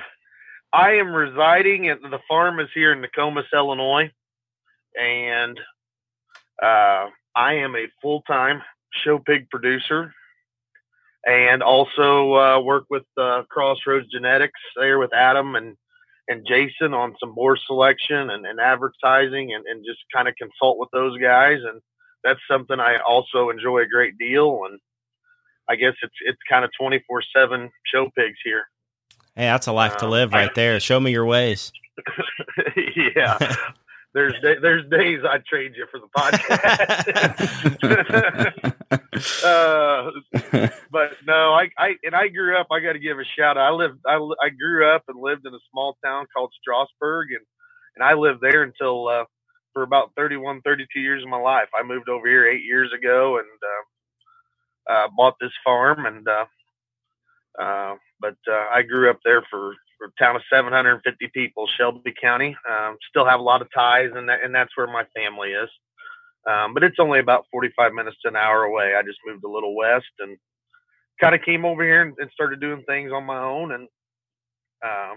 I 0.73 0.95
am 0.95 1.13
residing 1.13 1.89
at 1.89 2.01
the 2.03 2.21
farm 2.29 2.61
is 2.61 2.69
here 2.75 2.93
in 2.93 3.01
Nokomis, 3.01 3.47
Illinois, 3.53 4.11
and 5.01 5.59
uh, 6.63 7.09
I 7.35 7.55
am 7.55 7.75
a 7.75 7.87
full 8.03 8.23
time 8.23 8.63
show 8.93 9.19
pig 9.19 9.49
producer, 9.51 10.13
and 11.27 11.63
also 11.63 12.35
uh, 12.35 12.61
work 12.61 12.85
with 12.89 13.05
uh, 13.17 13.43
Crossroads 13.51 14.07
Genetics 14.13 14.61
there 14.77 14.99
with 14.99 15.13
Adam 15.13 15.57
and 15.57 15.77
and 16.29 16.47
Jason 16.47 16.93
on 16.93 17.15
some 17.21 17.35
boar 17.35 17.57
selection 17.57 18.31
and, 18.31 18.45
and 18.45 18.59
advertising, 18.59 19.55
and, 19.55 19.65
and 19.67 19.85
just 19.85 20.01
kind 20.13 20.27
of 20.29 20.35
consult 20.37 20.79
with 20.79 20.89
those 20.93 21.17
guys, 21.19 21.59
and 21.63 21.81
that's 22.25 22.41
something 22.51 22.81
I 22.81 22.99
also 22.99 23.51
enjoy 23.51 23.83
a 23.83 23.89
great 23.89 24.19
deal, 24.19 24.63
and 24.69 24.79
I 25.69 25.77
guess 25.77 25.95
it's 26.03 26.17
it's 26.21 26.39
kind 26.49 26.65
of 26.65 26.71
twenty 26.79 27.03
four 27.09 27.23
seven 27.35 27.71
show 27.93 28.09
pigs 28.17 28.39
here. 28.45 28.67
Hey, 29.37 29.45
that's 29.45 29.67
a 29.67 29.73
life 29.73 29.99
to 29.99 30.07
um, 30.07 30.13
live 30.13 30.33
right 30.33 30.55
there. 30.55 30.81
Show 30.81 30.99
me 30.99 31.11
your 31.11 31.27
ways. 31.27 31.71
yeah. 32.97 33.37
There's 34.15 34.33
there's 34.41 34.89
days 34.89 35.21
I 35.29 35.41
trade 35.47 35.75
you 35.77 35.87
for 35.91 36.01
the 36.01 36.09
podcast. 36.17 37.05
uh, 39.45 40.11
but 40.91 41.11
no, 41.27 41.53
I, 41.53 41.69
I 41.77 41.97
and 42.03 42.15
I 42.15 42.29
grew 42.29 42.59
up. 42.59 42.69
I 42.73 42.81
got 42.81 42.95
to 42.95 42.99
give 42.99 43.19
a 43.19 43.25
shout. 43.25 43.59
out. 43.59 43.75
I 43.75 43.77
lived. 43.77 43.99
I, 44.07 44.15
I 44.15 44.49
grew 44.49 44.91
up 44.91 45.03
and 45.09 45.21
lived 45.21 45.47
in 45.47 45.53
a 45.53 45.59
small 45.71 45.99
town 46.03 46.25
called 46.35 46.51
Strasburg, 46.63 47.29
and 47.33 47.45
and 47.97 48.03
I 48.03 48.15
lived 48.15 48.41
there 48.41 48.63
until 48.63 49.07
uh, 49.09 49.25
for 49.75 49.83
about 49.83 50.13
31, 50.17 50.63
32 50.63 50.99
years 50.99 51.23
of 51.23 51.29
my 51.29 51.37
life. 51.37 51.69
I 51.79 51.83
moved 51.83 52.09
over 52.09 52.27
here 52.27 52.47
eight 52.47 52.65
years 52.65 52.91
ago 52.99 53.37
and 53.37 53.47
uh, 54.89 54.93
uh, 54.95 55.09
bought 55.15 55.35
this 55.43 55.53
farm, 55.63 56.07
and 56.07 56.27
uh, 56.27 56.47
uh, 57.61 57.95
but 58.21 58.37
uh, 58.51 58.67
I 58.73 58.83
grew 58.83 59.11
up 59.11 59.19
there 59.25 59.43
for, 59.51 59.75
for 59.99 60.09
a 60.09 60.23
town 60.23 60.37
of 60.37 60.43
750 60.53 61.31
people, 61.35 61.67
Shelby 61.77 62.15
County. 62.21 62.57
Um, 62.69 62.97
still 63.09 63.27
have 63.27 63.41
a 63.41 63.45
lot 63.45 63.63
of 63.63 63.69
ties, 63.75 64.11
and 64.15 64.29
that, 64.29 64.43
and 64.45 64.55
that's 64.55 64.77
where 64.77 64.87
my 64.87 65.05
family 65.15 65.51
is. 65.51 65.69
Um, 66.47 66.75
but 66.75 66.85
it's 66.85 66.99
only 67.01 67.19
about 67.19 67.47
45 67.51 67.93
minutes 67.93 68.17
to 68.23 68.29
an 68.29 68.37
hour 68.37 68.63
away. 68.63 68.95
I 68.97 69.03
just 69.03 69.19
moved 69.27 69.45
a 69.45 69.51
little 69.51 69.75
west 69.75 70.07
and 70.21 70.37
kind 71.21 71.35
of 71.35 71.43
came 71.43 71.65
over 71.65 71.83
here 71.83 72.03
and, 72.03 72.15
and, 72.19 72.31
started 72.31 72.61
doing 72.61 72.85
things 72.87 73.11
on 73.11 73.25
my 73.25 73.43
own 73.43 73.73
and 73.73 73.89
uh, 74.85 75.15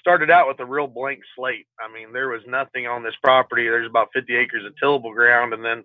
started 0.00 0.30
out 0.30 0.48
with 0.48 0.60
a 0.60 0.64
real 0.64 0.86
blank 0.86 1.20
slate. 1.36 1.66
I 1.78 1.92
mean, 1.92 2.12
there 2.12 2.28
was 2.28 2.40
nothing 2.46 2.86
on 2.86 3.02
this 3.02 3.16
property. 3.22 3.64
There's 3.64 3.88
about 3.88 4.08
50 4.14 4.34
acres 4.36 4.64
of 4.64 4.72
tillable 4.82 5.12
ground, 5.12 5.52
and 5.52 5.64
then 5.64 5.84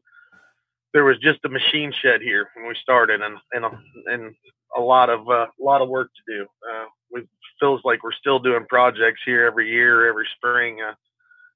there 0.94 1.04
was 1.04 1.18
just 1.20 1.44
a 1.46 1.50
machine 1.50 1.92
shed 2.02 2.22
here 2.22 2.50
when 2.56 2.68
we 2.68 2.76
started, 2.82 3.22
and 3.22 3.38
and 3.52 3.66
and 4.08 4.36
a 4.78 4.82
lot 4.82 5.10
of 5.10 5.28
uh, 5.28 5.48
a 5.60 5.64
lot 5.64 5.82
of 5.82 5.90
work 5.90 6.10
to 6.14 6.38
do. 6.38 6.44
Uh, 6.44 6.86
it 7.20 7.28
feels 7.60 7.82
like 7.84 8.04
we're 8.04 8.12
still 8.14 8.40
doing 8.40 8.66
projects 8.70 9.22
here 9.26 9.46
every 9.46 9.70
year, 9.70 10.08
every 10.08 10.28
spring, 10.38 10.80
uh, 10.82 10.94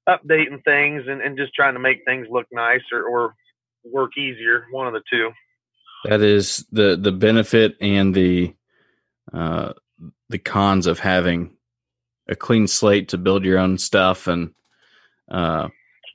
updating 0.08 0.62
things 0.64 1.04
and, 1.06 1.20
and 1.20 1.36
just 1.36 1.54
trying 1.54 1.74
to 1.74 1.80
make 1.80 2.04
things 2.04 2.26
look 2.30 2.46
nice 2.50 2.82
or, 2.92 3.02
or 3.02 3.34
work 3.84 4.16
easier. 4.16 4.66
One 4.70 4.86
of 4.86 4.92
the 4.92 5.02
two. 5.10 5.30
That 6.04 6.20
is 6.20 6.64
the 6.72 6.96
the 6.96 7.12
benefit 7.12 7.76
and 7.80 8.14
the 8.14 8.54
uh, 9.32 9.72
the 10.28 10.38
cons 10.38 10.86
of 10.86 10.98
having 10.98 11.56
a 12.28 12.36
clean 12.36 12.66
slate 12.66 13.08
to 13.08 13.18
build 13.18 13.44
your 13.44 13.58
own 13.58 13.78
stuff. 13.78 14.26
And 14.26 14.54
uh, 15.30 15.68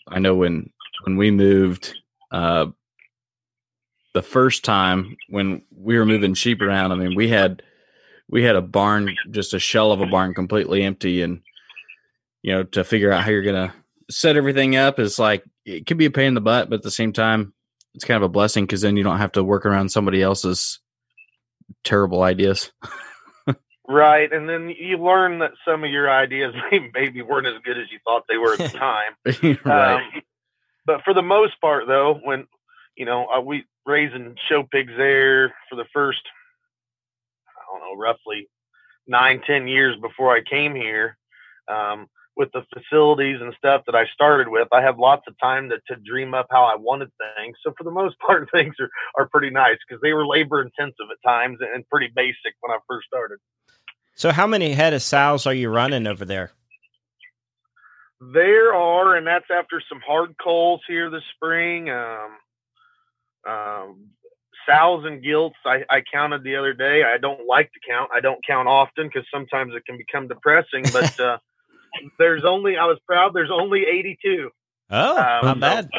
I 0.07 0.19
know 0.19 0.35
when 0.35 0.71
when 1.03 1.17
we 1.17 1.31
moved, 1.31 1.95
uh, 2.31 2.67
the 4.13 4.21
first 4.21 4.63
time 4.63 5.17
when 5.29 5.63
we 5.75 5.97
were 5.97 6.05
moving 6.05 6.33
sheep 6.33 6.61
around, 6.61 6.91
I 6.91 6.95
mean, 6.95 7.15
we 7.15 7.29
had 7.29 7.63
we 8.29 8.43
had 8.43 8.55
a 8.55 8.61
barn, 8.61 9.15
just 9.31 9.53
a 9.53 9.59
shell 9.59 9.91
of 9.91 10.01
a 10.01 10.05
barn, 10.05 10.33
completely 10.33 10.83
empty, 10.83 11.21
and 11.21 11.41
you 12.41 12.53
know, 12.53 12.63
to 12.63 12.83
figure 12.83 13.11
out 13.11 13.23
how 13.23 13.31
you're 13.31 13.43
gonna 13.43 13.73
set 14.09 14.37
everything 14.37 14.75
up 14.75 14.99
is 14.99 15.19
like 15.19 15.43
it 15.65 15.85
can 15.85 15.97
be 15.97 16.05
a 16.05 16.11
pain 16.11 16.27
in 16.27 16.33
the 16.33 16.41
butt, 16.41 16.69
but 16.69 16.77
at 16.77 16.83
the 16.83 16.91
same 16.91 17.13
time, 17.13 17.53
it's 17.95 18.05
kind 18.05 18.17
of 18.17 18.23
a 18.23 18.29
blessing 18.29 18.65
because 18.65 18.81
then 18.81 18.97
you 18.97 19.03
don't 19.03 19.19
have 19.19 19.31
to 19.33 19.43
work 19.43 19.65
around 19.65 19.89
somebody 19.89 20.21
else's 20.21 20.79
terrible 21.83 22.21
ideas. 22.21 22.71
right, 23.87 24.31
and 24.31 24.47
then 24.47 24.69
you 24.69 24.97
learn 24.97 25.39
that 25.39 25.51
some 25.65 25.83
of 25.83 25.89
your 25.89 26.09
ideas 26.09 26.53
maybe 26.93 27.21
weren't 27.21 27.47
as 27.47 27.61
good 27.63 27.77
as 27.77 27.91
you 27.91 27.99
thought 28.03 28.25
they 28.27 28.37
were 28.37 28.53
at 28.53 28.59
the 28.59 28.69
time. 28.77 29.57
right. 29.65 29.95
Um, 29.95 30.21
but 30.85 31.01
for 31.03 31.13
the 31.13 31.21
most 31.21 31.59
part, 31.61 31.87
though, 31.87 32.19
when 32.23 32.47
you 32.95 33.05
know, 33.05 33.25
uh, 33.27 33.41
we 33.41 33.65
raising 33.85 34.35
show 34.49 34.63
pigs 34.63 34.93
there 34.97 35.53
for 35.69 35.75
the 35.75 35.85
first, 35.93 36.21
I 37.47 37.61
don't 37.71 37.81
know, 37.81 38.01
roughly 38.01 38.49
nine, 39.07 39.41
ten 39.45 39.67
years 39.67 39.97
before 40.01 40.35
I 40.35 40.41
came 40.41 40.75
here. 40.75 41.17
Um, 41.67 42.07
with 42.35 42.49
the 42.51 42.63
facilities 42.73 43.37
and 43.41 43.53
stuff 43.57 43.83
that 43.85 43.95
I 43.95 44.05
started 44.13 44.47
with, 44.47 44.67
I 44.71 44.81
have 44.81 44.97
lots 44.97 45.23
of 45.27 45.35
time 45.39 45.69
to, 45.69 45.77
to 45.87 46.01
dream 46.01 46.33
up 46.33 46.47
how 46.49 46.63
I 46.63 46.75
wanted 46.75 47.09
things. 47.37 47.55
So 47.63 47.73
for 47.77 47.83
the 47.83 47.91
most 47.91 48.17
part, 48.27 48.49
things 48.51 48.75
are, 48.79 48.89
are 49.17 49.27
pretty 49.27 49.49
nice 49.49 49.77
because 49.87 50.01
they 50.01 50.13
were 50.13 50.25
labor 50.25 50.61
intensive 50.61 51.07
at 51.11 51.29
times 51.29 51.59
and 51.61 51.87
pretty 51.89 52.11
basic 52.15 52.55
when 52.61 52.71
I 52.71 52.79
first 52.89 53.07
started. 53.07 53.37
So 54.15 54.31
how 54.31 54.47
many 54.47 54.73
head 54.73 54.93
of 54.93 55.01
sows 55.01 55.45
are 55.45 55.53
you 55.53 55.69
running 55.69 56.07
over 56.07 56.25
there? 56.25 56.51
There 58.19 58.73
are, 58.73 59.15
and 59.15 59.27
that's 59.27 59.45
after 59.51 59.81
some 59.89 59.99
hard 60.05 60.35
calls 60.41 60.81
here 60.87 61.09
this 61.09 61.23
spring. 61.35 61.89
Um, 61.89 62.37
um, 63.47 64.09
sows 64.67 65.05
and 65.05 65.23
gilts, 65.23 65.57
I, 65.65 65.83
I 65.89 66.01
counted 66.11 66.43
the 66.43 66.55
other 66.55 66.73
day. 66.73 67.03
I 67.03 67.17
don't 67.17 67.47
like 67.47 67.71
to 67.73 67.79
count. 67.87 68.11
I 68.13 68.19
don't 68.19 68.45
count 68.45 68.67
often 68.67 69.07
because 69.07 69.27
sometimes 69.33 69.73
it 69.75 69.85
can 69.85 69.97
become 69.97 70.27
depressing. 70.27 70.83
But 70.91 71.19
uh, 71.19 71.37
there's 72.17 72.43
only, 72.45 72.77
I 72.77 72.85
was 72.85 72.99
proud, 73.05 73.33
there's 73.33 73.51
only 73.51 73.81
82. 73.81 74.49
Oh, 74.89 75.17
um, 75.17 75.43
not 75.43 75.59
bad. 75.59 75.89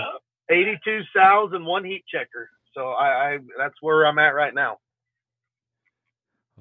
82 0.50 1.02
sows 1.14 1.50
and 1.52 1.64
one 1.64 1.84
heat 1.84 2.04
checker. 2.12 2.50
So 2.74 2.88
I, 2.90 3.06
I 3.06 3.38
that's 3.56 3.74
where 3.80 4.06
I'm 4.06 4.18
at 4.18 4.34
right 4.34 4.54
now. 4.54 4.78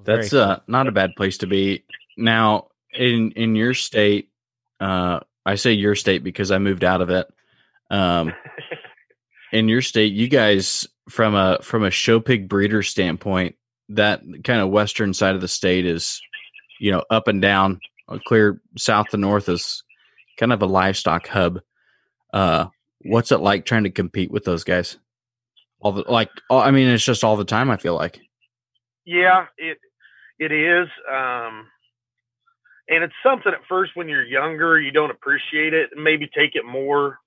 That's 0.02 0.32
uh, 0.32 0.60
not 0.66 0.86
a 0.86 0.92
bad 0.92 1.14
place 1.16 1.38
to 1.38 1.46
be. 1.46 1.84
Now, 2.16 2.68
in 2.92 3.32
in 3.32 3.56
your 3.56 3.74
state, 3.74 4.30
uh, 4.80 5.20
I 5.44 5.56
say 5.56 5.72
your 5.72 5.94
state 5.94 6.24
because 6.24 6.50
I 6.50 6.58
moved 6.58 6.84
out 6.84 7.00
of 7.00 7.10
it. 7.10 7.28
Um, 7.90 8.32
in 9.54 9.68
your 9.68 9.82
state, 9.82 10.12
you 10.12 10.28
guys 10.28 10.86
from 11.08 11.36
a 11.36 11.58
from 11.62 11.84
a 11.84 11.90
show 11.90 12.18
pig 12.18 12.48
breeder 12.48 12.82
standpoint, 12.82 13.54
that 13.90 14.20
kind 14.42 14.60
of 14.60 14.70
western 14.70 15.14
side 15.14 15.36
of 15.36 15.40
the 15.40 15.48
state 15.48 15.86
is, 15.86 16.20
you 16.80 16.90
know, 16.90 17.04
up 17.08 17.28
and 17.28 17.40
down, 17.40 17.78
uh, 18.08 18.18
clear 18.26 18.60
south 18.76 19.06
to 19.10 19.16
north 19.16 19.48
is 19.48 19.84
kind 20.38 20.52
of 20.52 20.60
a 20.60 20.66
livestock 20.66 21.28
hub. 21.28 21.60
Uh, 22.32 22.66
what's 23.02 23.30
it 23.30 23.38
like 23.38 23.64
trying 23.64 23.84
to 23.84 23.90
compete 23.90 24.32
with 24.32 24.44
those 24.44 24.64
guys? 24.64 24.98
All 25.78 25.92
the 25.92 26.04
like, 26.08 26.30
I 26.50 26.72
mean, 26.72 26.88
it's 26.88 27.04
just 27.04 27.22
all 27.22 27.36
the 27.36 27.44
time. 27.44 27.70
I 27.70 27.76
feel 27.76 27.94
like. 27.94 28.20
Yeah, 29.06 29.46
it 29.56 29.78
it 30.40 30.50
is, 30.50 30.88
um, 31.08 31.68
and 32.88 33.04
it's 33.04 33.14
something 33.22 33.52
at 33.52 33.64
first 33.68 33.92
when 33.94 34.08
you're 34.08 34.24
younger 34.24 34.80
you 34.80 34.90
don't 34.90 35.12
appreciate 35.12 35.74
it. 35.74 35.90
Maybe 35.94 36.28
take 36.34 36.56
it 36.56 36.64
more 36.64 37.20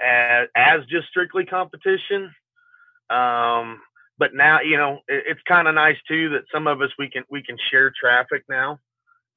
as, 0.00 0.48
as 0.56 0.80
just 0.86 1.08
strictly 1.08 1.44
competition. 1.44 2.30
Um, 3.10 3.80
but 4.18 4.34
now, 4.34 4.60
you 4.60 4.76
know, 4.76 5.00
it, 5.08 5.24
it's 5.28 5.40
kind 5.48 5.66
of 5.68 5.74
nice 5.74 5.96
too 6.06 6.30
that 6.30 6.42
some 6.52 6.66
of 6.66 6.80
us 6.80 6.90
we 6.98 7.08
can 7.08 7.24
we 7.30 7.42
can 7.42 7.56
share 7.70 7.92
traffic 7.98 8.44
now. 8.48 8.78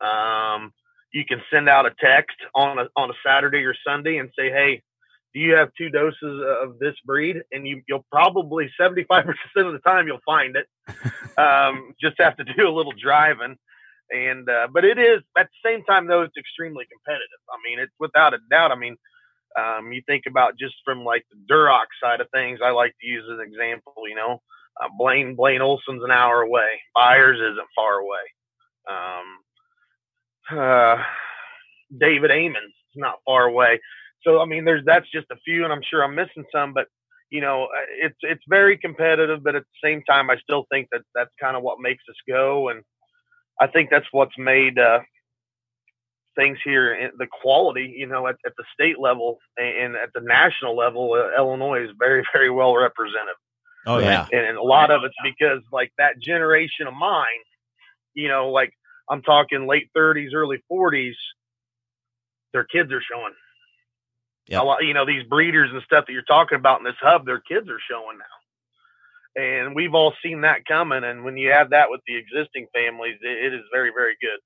Um, 0.01 0.73
you 1.13 1.25
can 1.25 1.41
send 1.51 1.69
out 1.69 1.85
a 1.85 1.93
text 1.99 2.37
on 2.53 2.79
a 2.79 2.87
on 2.95 3.09
a 3.09 3.13
Saturday 3.25 3.63
or 3.65 3.75
Sunday 3.85 4.17
and 4.17 4.29
say, 4.37 4.49
"Hey, 4.49 4.81
do 5.33 5.39
you 5.39 5.53
have 5.55 5.69
two 5.77 5.89
doses 5.89 6.41
of 6.61 6.79
this 6.79 6.95
breed?" 7.05 7.41
And 7.51 7.67
you 7.67 7.81
you'll 7.87 8.05
probably 8.11 8.69
seventy 8.79 9.03
five 9.03 9.25
percent 9.25 9.67
of 9.67 9.73
the 9.73 9.79
time 9.79 10.07
you'll 10.07 10.19
find 10.25 10.55
it. 10.55 10.67
um, 11.37 11.93
just 12.01 12.15
have 12.19 12.35
to 12.37 12.43
do 12.43 12.67
a 12.67 12.75
little 12.75 12.93
driving. 12.93 13.55
And 14.11 14.49
uh, 14.49 14.67
but 14.71 14.85
it 14.85 14.99
is 14.99 15.21
at 15.37 15.47
the 15.47 15.69
same 15.69 15.83
time 15.85 16.07
though 16.07 16.21
it's 16.21 16.37
extremely 16.37 16.85
competitive. 16.91 17.39
I 17.49 17.57
mean, 17.67 17.79
it's 17.79 17.93
without 17.99 18.33
a 18.33 18.39
doubt. 18.49 18.71
I 18.71 18.75
mean, 18.75 18.97
um, 19.59 19.91
you 19.91 20.01
think 20.07 20.23
about 20.27 20.57
just 20.57 20.75
from 20.85 21.03
like 21.03 21.25
the 21.31 21.53
Duroc 21.53 21.85
side 22.01 22.21
of 22.21 22.27
things. 22.33 22.59
I 22.63 22.71
like 22.71 22.93
to 23.01 23.07
use 23.07 23.23
as 23.31 23.39
an 23.39 23.45
example. 23.45 23.93
You 24.07 24.15
know, 24.15 24.41
uh, 24.81 24.89
Blaine 24.97 25.35
Blaine 25.35 25.61
Olson's 25.61 26.03
an 26.03 26.11
hour 26.11 26.41
away. 26.41 26.81
Byers 26.95 27.39
isn't 27.39 27.67
far 27.75 27.99
away. 27.99 28.19
Um, 28.89 30.59
uh, 30.59 31.03
David 31.97 32.31
Amons 32.31 32.73
not 32.95 33.19
far 33.25 33.45
away. 33.45 33.79
So 34.23 34.41
I 34.41 34.45
mean, 34.45 34.65
there's 34.65 34.85
that's 34.85 35.09
just 35.11 35.27
a 35.31 35.37
few, 35.43 35.63
and 35.63 35.73
I'm 35.73 35.83
sure 35.83 36.03
I'm 36.03 36.15
missing 36.15 36.45
some, 36.51 36.73
but 36.73 36.87
you 37.29 37.41
know, 37.41 37.65
uh, 37.65 37.85
it's 38.01 38.17
it's 38.21 38.43
very 38.47 38.77
competitive. 38.77 39.43
But 39.43 39.55
at 39.55 39.63
the 39.63 39.87
same 39.87 40.03
time, 40.03 40.29
I 40.29 40.37
still 40.37 40.65
think 40.71 40.87
that 40.91 41.01
that's 41.15 41.33
kind 41.39 41.57
of 41.57 41.63
what 41.63 41.79
makes 41.79 42.03
us 42.09 42.15
go, 42.27 42.69
and 42.69 42.83
I 43.59 43.67
think 43.67 43.89
that's 43.89 44.07
what's 44.11 44.37
made 44.37 44.79
uh, 44.79 44.99
things 46.35 46.57
here, 46.63 46.93
and 46.93 47.11
the 47.17 47.27
quality, 47.27 47.93
you 47.95 48.07
know, 48.07 48.27
at, 48.27 48.35
at 48.45 48.53
the 48.57 48.63
state 48.73 48.99
level 48.99 49.39
and 49.57 49.95
at 49.95 50.09
the 50.13 50.21
national 50.21 50.75
level, 50.75 51.13
uh, 51.13 51.37
Illinois 51.37 51.83
is 51.83 51.91
very, 51.97 52.23
very 52.33 52.49
well 52.49 52.75
represented. 52.75 53.35
Oh 53.85 53.97
yeah, 53.97 54.25
and, 54.31 54.45
and, 54.45 54.57
a 54.57 54.63
lot 54.63 54.91
of 54.91 55.03
it's 55.03 55.15
because 55.23 55.61
like 55.71 55.91
that 55.97 56.17
generation 56.19 56.87
of 56.87 56.93
mine, 56.93 57.27
you 58.13 58.29
know, 58.29 58.49
like 58.49 58.71
I'm 59.09 59.21
talking 59.21 59.67
late 59.67 59.89
30s, 59.95 60.33
early 60.33 60.63
40s, 60.71 61.15
their 62.53 62.63
kids 62.63 62.93
are 62.93 63.01
showing. 63.01 63.33
Yeah, 64.47 64.61
you 64.79 64.93
know 64.93 65.05
these 65.05 65.23
breeders 65.23 65.69
and 65.73 65.81
stuff 65.83 66.05
that 66.05 66.13
you're 66.13 66.21
talking 66.23 66.57
about 66.57 66.79
in 66.79 66.85
this 66.85 66.95
hub, 67.01 67.25
their 67.25 67.41
kids 67.41 67.67
are 67.69 67.79
showing 67.89 68.17
now, 68.17 69.41
and 69.41 69.75
we've 69.75 69.93
all 69.93 70.13
seen 70.23 70.41
that 70.41 70.65
coming. 70.65 71.03
And 71.03 71.25
when 71.25 71.35
you 71.37 71.51
add 71.51 71.71
that 71.71 71.89
with 71.89 72.01
the 72.07 72.15
existing 72.15 72.67
families, 72.73 73.17
it, 73.21 73.53
it 73.53 73.53
is 73.53 73.63
very, 73.73 73.91
very 73.95 74.15
good. 74.21 74.39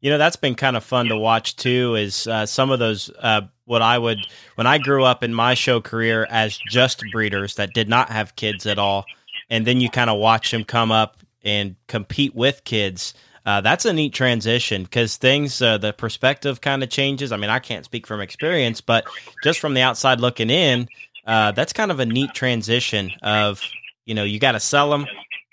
You 0.00 0.10
know, 0.10 0.18
that's 0.18 0.36
been 0.36 0.54
kind 0.54 0.76
of 0.76 0.84
fun 0.84 1.06
to 1.08 1.16
watch 1.16 1.56
too. 1.56 1.94
Is 1.94 2.26
uh, 2.26 2.46
some 2.46 2.70
of 2.70 2.78
those 2.78 3.10
uh, 3.18 3.42
what 3.64 3.82
I 3.82 3.98
would 3.98 4.18
when 4.54 4.66
I 4.66 4.78
grew 4.78 5.04
up 5.04 5.22
in 5.22 5.34
my 5.34 5.54
show 5.54 5.80
career 5.80 6.26
as 6.30 6.58
just 6.68 7.02
breeders 7.12 7.56
that 7.56 7.74
did 7.74 7.88
not 7.88 8.10
have 8.10 8.36
kids 8.36 8.66
at 8.66 8.78
all, 8.78 9.04
and 9.50 9.66
then 9.66 9.80
you 9.80 9.90
kind 9.90 10.10
of 10.10 10.18
watch 10.18 10.50
them 10.50 10.64
come 10.64 10.90
up 10.90 11.18
and 11.42 11.76
compete 11.86 12.34
with 12.34 12.64
kids. 12.64 13.14
Uh, 13.44 13.60
that's 13.60 13.84
a 13.84 13.92
neat 13.92 14.12
transition 14.12 14.82
because 14.82 15.16
things 15.16 15.60
uh, 15.62 15.78
the 15.78 15.92
perspective 15.92 16.60
kind 16.60 16.82
of 16.82 16.90
changes. 16.90 17.32
I 17.32 17.36
mean, 17.36 17.50
I 17.50 17.58
can't 17.58 17.84
speak 17.84 18.06
from 18.06 18.20
experience, 18.20 18.80
but 18.80 19.06
just 19.42 19.58
from 19.58 19.74
the 19.74 19.80
outside 19.80 20.20
looking 20.20 20.50
in, 20.50 20.88
uh, 21.26 21.52
that's 21.52 21.72
kind 21.72 21.90
of 21.90 22.00
a 22.00 22.06
neat 22.06 22.34
transition. 22.34 23.10
Of 23.22 23.62
you 24.04 24.14
know, 24.14 24.24
you 24.24 24.38
got 24.38 24.52
to 24.52 24.60
sell 24.60 24.90
them, 24.90 25.06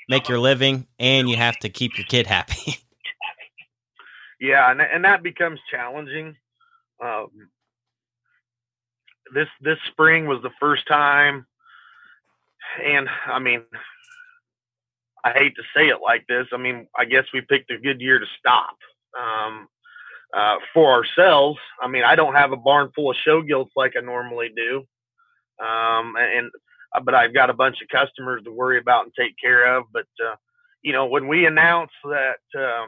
make 0.09 0.27
your 0.27 0.39
living, 0.39 0.87
and 0.99 1.29
you 1.29 1.37
have 1.37 1.57
to 1.59 1.69
keep 1.69 1.97
your 1.97 2.05
kid 2.07 2.27
happy. 2.27 2.77
yeah, 4.39 4.69
and 4.69 4.81
and 4.81 5.05
that 5.05 5.23
becomes 5.23 5.59
challenging. 5.69 6.35
Um, 7.03 7.29
this 9.33 9.47
this 9.61 9.77
spring 9.91 10.27
was 10.27 10.41
the 10.41 10.51
first 10.59 10.87
time, 10.87 11.45
and 12.83 13.09
I 13.25 13.39
mean, 13.39 13.63
I 15.23 15.31
hate 15.31 15.55
to 15.55 15.63
say 15.75 15.87
it 15.87 15.97
like 16.03 16.25
this. 16.27 16.47
I 16.53 16.57
mean, 16.57 16.87
I 16.97 17.05
guess 17.05 17.25
we 17.33 17.41
picked 17.41 17.71
a 17.71 17.77
good 17.77 17.99
year 17.99 18.19
to 18.19 18.25
stop 18.39 18.75
um, 19.19 19.67
uh, 20.33 20.57
for 20.73 20.91
ourselves. 20.91 21.59
I 21.81 21.87
mean, 21.87 22.03
I 22.03 22.15
don't 22.15 22.35
have 22.35 22.51
a 22.51 22.57
barn 22.57 22.91
full 22.95 23.11
of 23.11 23.17
show 23.17 23.41
gilts 23.41 23.71
like 23.75 23.93
I 23.97 24.01
normally 24.01 24.51
do, 24.55 24.85
um, 25.59 26.15
and 26.15 26.51
uh, 26.95 26.99
but 26.99 27.15
I've 27.15 27.33
got 27.33 27.49
a 27.49 27.55
bunch 27.55 27.81
of 27.81 27.89
customers 27.89 28.43
to 28.43 28.51
worry 28.51 28.77
about 28.77 29.05
and 29.05 29.13
take 29.17 29.35
care 29.43 29.77
of. 29.77 29.85
But 29.91 30.07
uh, 30.23 30.35
you 30.83 30.93
know, 30.93 31.07
when 31.07 31.27
we 31.27 31.47
announced 31.47 31.95
that. 32.03 32.37
Uh, 32.55 32.85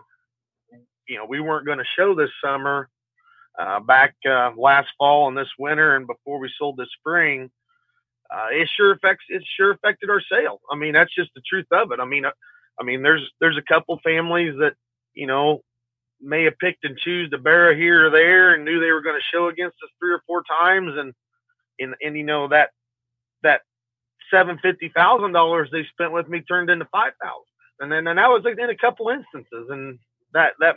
you 1.10 1.18
know, 1.18 1.26
we 1.26 1.42
weren't 1.42 1.66
going 1.66 1.80
to 1.80 1.86
show 1.98 2.16
this 2.16 2.30
summer, 2.44 2.88
uh, 3.60 3.80
back 3.82 4.16
uh, 4.30 4.52
last 4.56 4.90
fall 4.98 5.28
and 5.28 5.38
this 5.38 5.50
winter, 5.58 5.96
and 5.96 6.08
before 6.08 6.40
we 6.40 6.50
sold 6.58 6.78
this 6.78 6.90
spring, 6.98 7.50
uh, 8.32 8.48
it 8.52 8.70
sure 8.78 8.94
affects 8.94 9.26
it 9.28 9.44
sure 9.58 9.72
affected 9.72 10.10
our 10.10 10.22
sale. 10.22 10.62
I 10.72 10.76
mean, 10.76 10.94
that's 10.94 11.14
just 11.14 11.32
the 11.36 11.42
truth 11.42 11.66
of 11.72 11.92
it. 11.92 12.00
I 12.00 12.06
mean, 12.06 12.26
uh, 12.26 12.32
I 12.80 12.84
mean, 12.84 13.02
there's 13.02 13.28
there's 13.42 13.58
a 13.58 13.74
couple 13.74 14.00
families 14.04 14.56
that 14.60 14.76
you 15.16 15.28
know 15.28 15.62
may 16.22 16.44
have 16.44 16.60
picked 16.60 16.86
and 16.86 16.98
choose 16.98 17.30
to 17.32 17.38
bear 17.38 17.76
here 17.76 18.08
or 18.08 18.10
there 18.12 18.54
and 18.54 18.64
knew 18.64 18.80
they 18.80 18.92
were 18.92 19.02
going 19.02 19.20
to 19.20 19.36
show 19.36 19.48
against 19.48 19.78
us 19.84 19.90
three 20.00 20.12
or 20.14 20.22
four 20.28 20.44
times, 20.62 20.94
and 20.96 21.14
and 21.80 21.96
and 22.02 22.16
you 22.16 22.24
know 22.24 22.48
that 22.50 22.70
that 23.42 23.62
seven 24.32 24.60
fifty 24.62 24.92
thousand 24.96 25.32
dollars 25.32 25.70
they 25.72 25.84
spent 25.86 26.14
with 26.14 26.30
me 26.30 26.42
turned 26.42 26.70
into 26.70 26.86
five 26.92 27.14
thousand, 27.22 27.44
and 27.80 27.92
then 27.92 28.08
and 28.08 28.20
that 28.20 28.30
was 28.30 28.46
in 28.46 28.70
a 28.70 28.78
couple 28.78 29.10
instances, 29.10 29.68
and 29.70 29.98
that 30.34 30.54
that 30.60 30.76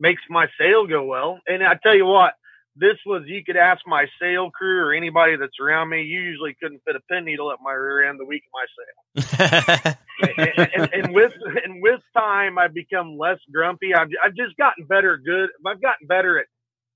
makes 0.00 0.22
my 0.28 0.48
sale 0.58 0.86
go 0.86 1.04
well. 1.04 1.38
And 1.46 1.62
I 1.62 1.78
tell 1.82 1.94
you 1.94 2.06
what, 2.06 2.34
this 2.76 2.96
was 3.04 3.22
you 3.26 3.44
could 3.44 3.56
ask 3.56 3.82
my 3.86 4.06
sale 4.20 4.50
crew 4.50 4.80
or 4.80 4.92
anybody 4.92 5.36
that's 5.36 5.60
around 5.60 5.90
me. 5.90 6.02
You 6.02 6.20
usually 6.20 6.56
couldn't 6.60 6.82
fit 6.86 6.96
a 6.96 7.00
pin 7.10 7.24
needle 7.24 7.52
at 7.52 7.58
my 7.62 7.72
rear 7.72 8.08
end 8.08 8.18
the 8.18 8.24
week 8.24 8.42
of 8.46 9.22
my 9.24 9.84
sale. 9.84 9.96
and, 10.38 10.70
and, 10.74 10.94
and, 10.94 11.14
with 11.14 11.32
and 11.64 11.82
with 11.82 12.00
time, 12.16 12.58
I've 12.58 12.74
become 12.74 13.18
less 13.18 13.38
grumpy. 13.52 13.94
I've 13.94 14.08
I've 14.24 14.34
just 14.34 14.56
gotten 14.56 14.84
better. 14.84 15.16
Good. 15.18 15.50
I've 15.66 15.82
gotten 15.82 16.06
better 16.06 16.38
at 16.38 16.46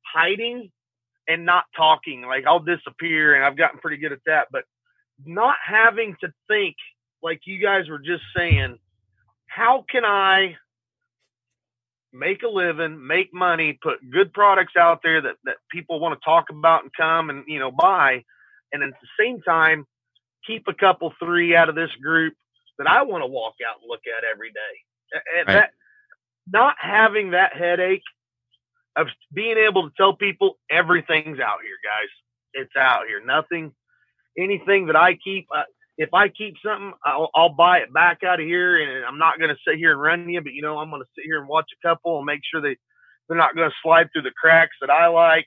hiding 0.05 0.71
and 1.29 1.45
not 1.45 1.65
talking. 1.77 2.23
Like 2.23 2.47
I'll 2.47 2.61
disappear, 2.61 3.35
and 3.35 3.45
I've 3.45 3.57
gotten 3.57 3.81
pretty 3.81 3.99
good 3.99 4.13
at 4.13 4.21
that. 4.27 4.49
But 4.51 4.65
not 5.25 5.57
having 5.65 6.17
to 6.21 6.33
think 6.49 6.77
like 7.23 7.41
you 7.45 7.61
guys 7.61 7.89
were 7.89 7.99
just 7.99 8.23
saying. 8.37 8.79
How 9.47 9.85
can 9.89 10.05
I 10.05 10.57
make 12.15 12.43
a 12.43 12.49
living, 12.49 13.05
make 13.07 13.35
money, 13.35 13.79
put 13.83 13.99
good 14.11 14.33
products 14.33 14.75
out 14.79 15.01
there 15.03 15.21
that, 15.21 15.37
that 15.45 15.57
people 15.71 16.01
want 16.01 16.19
to 16.19 16.25
talk 16.25 16.47
about 16.51 16.83
and 16.85 16.93
come 16.97 17.29
and, 17.29 17.45
you 17.49 17.59
know, 17.59 17.73
buy. 17.73 18.23
And 18.73 18.83
at 18.83 18.91
the 18.91 19.09
same 19.19 19.43
time, 19.43 19.85
keep 20.47 20.65
a 20.69 20.75
couple, 20.75 21.13
three 21.19 21.57
out 21.57 21.69
of 21.69 21.75
this 21.75 21.91
group 22.01 22.35
that 22.79 22.87
I 22.87 23.03
want 23.03 23.23
to 23.23 23.27
walk 23.27 23.55
out 23.69 23.81
and 23.81 23.89
look 23.89 24.03
at 24.07 24.25
every 24.25 24.51
day. 24.51 25.21
And 25.39 25.49
right. 25.49 25.55
that, 25.55 25.71
not 26.51 26.77
having 26.79 27.33
that 27.33 27.57
headache 27.57 28.03
of 28.97 29.09
being 29.33 29.57
able 29.59 29.89
to 29.89 29.95
tell 29.97 30.15
people 30.15 30.59
everything's 30.71 31.41
out 31.41 31.59
here, 31.63 31.79
guys. 31.85 32.09
It's 32.53 32.77
out 32.77 33.07
here. 33.09 33.25
Nothing, 33.25 33.73
anything 34.39 34.87
that 34.87 34.97
I 34.97 35.17
keep, 35.17 35.47
uh, 35.55 35.63
if 35.97 36.13
I 36.13 36.29
keep 36.29 36.55
something, 36.65 36.93
I'll, 37.05 37.31
I'll 37.35 37.55
buy 37.55 37.79
it 37.79 37.93
back 37.93 38.23
out 38.27 38.41
of 38.41 38.47
here, 38.47 38.77
and 38.77 39.05
I'm 39.05 39.19
not 39.19 39.39
going 39.39 39.51
to 39.51 39.61
sit 39.67 39.79
here 39.79 39.93
and 39.93 40.01
run 40.01 40.29
you. 40.29 40.41
But 40.41 40.53
you 40.53 40.63
know, 40.63 40.79
I'm 40.79 40.91
going 40.91 41.03
to 41.03 41.09
sit 41.15 41.25
here 41.25 41.39
and 41.39 41.49
watch 41.49 41.71
a 41.73 41.89
couple 41.89 42.19
and 42.19 42.27
make 42.27 42.41
sure 42.51 42.61
they 42.61 42.77
they're 43.29 43.39
not 43.39 43.55
going 43.55 43.69
to 43.69 43.77
slide 43.83 44.09
through 44.13 44.23
the 44.23 44.33
cracks 44.33 44.77
that 44.81 44.91
I 44.91 45.07
like. 45.09 45.47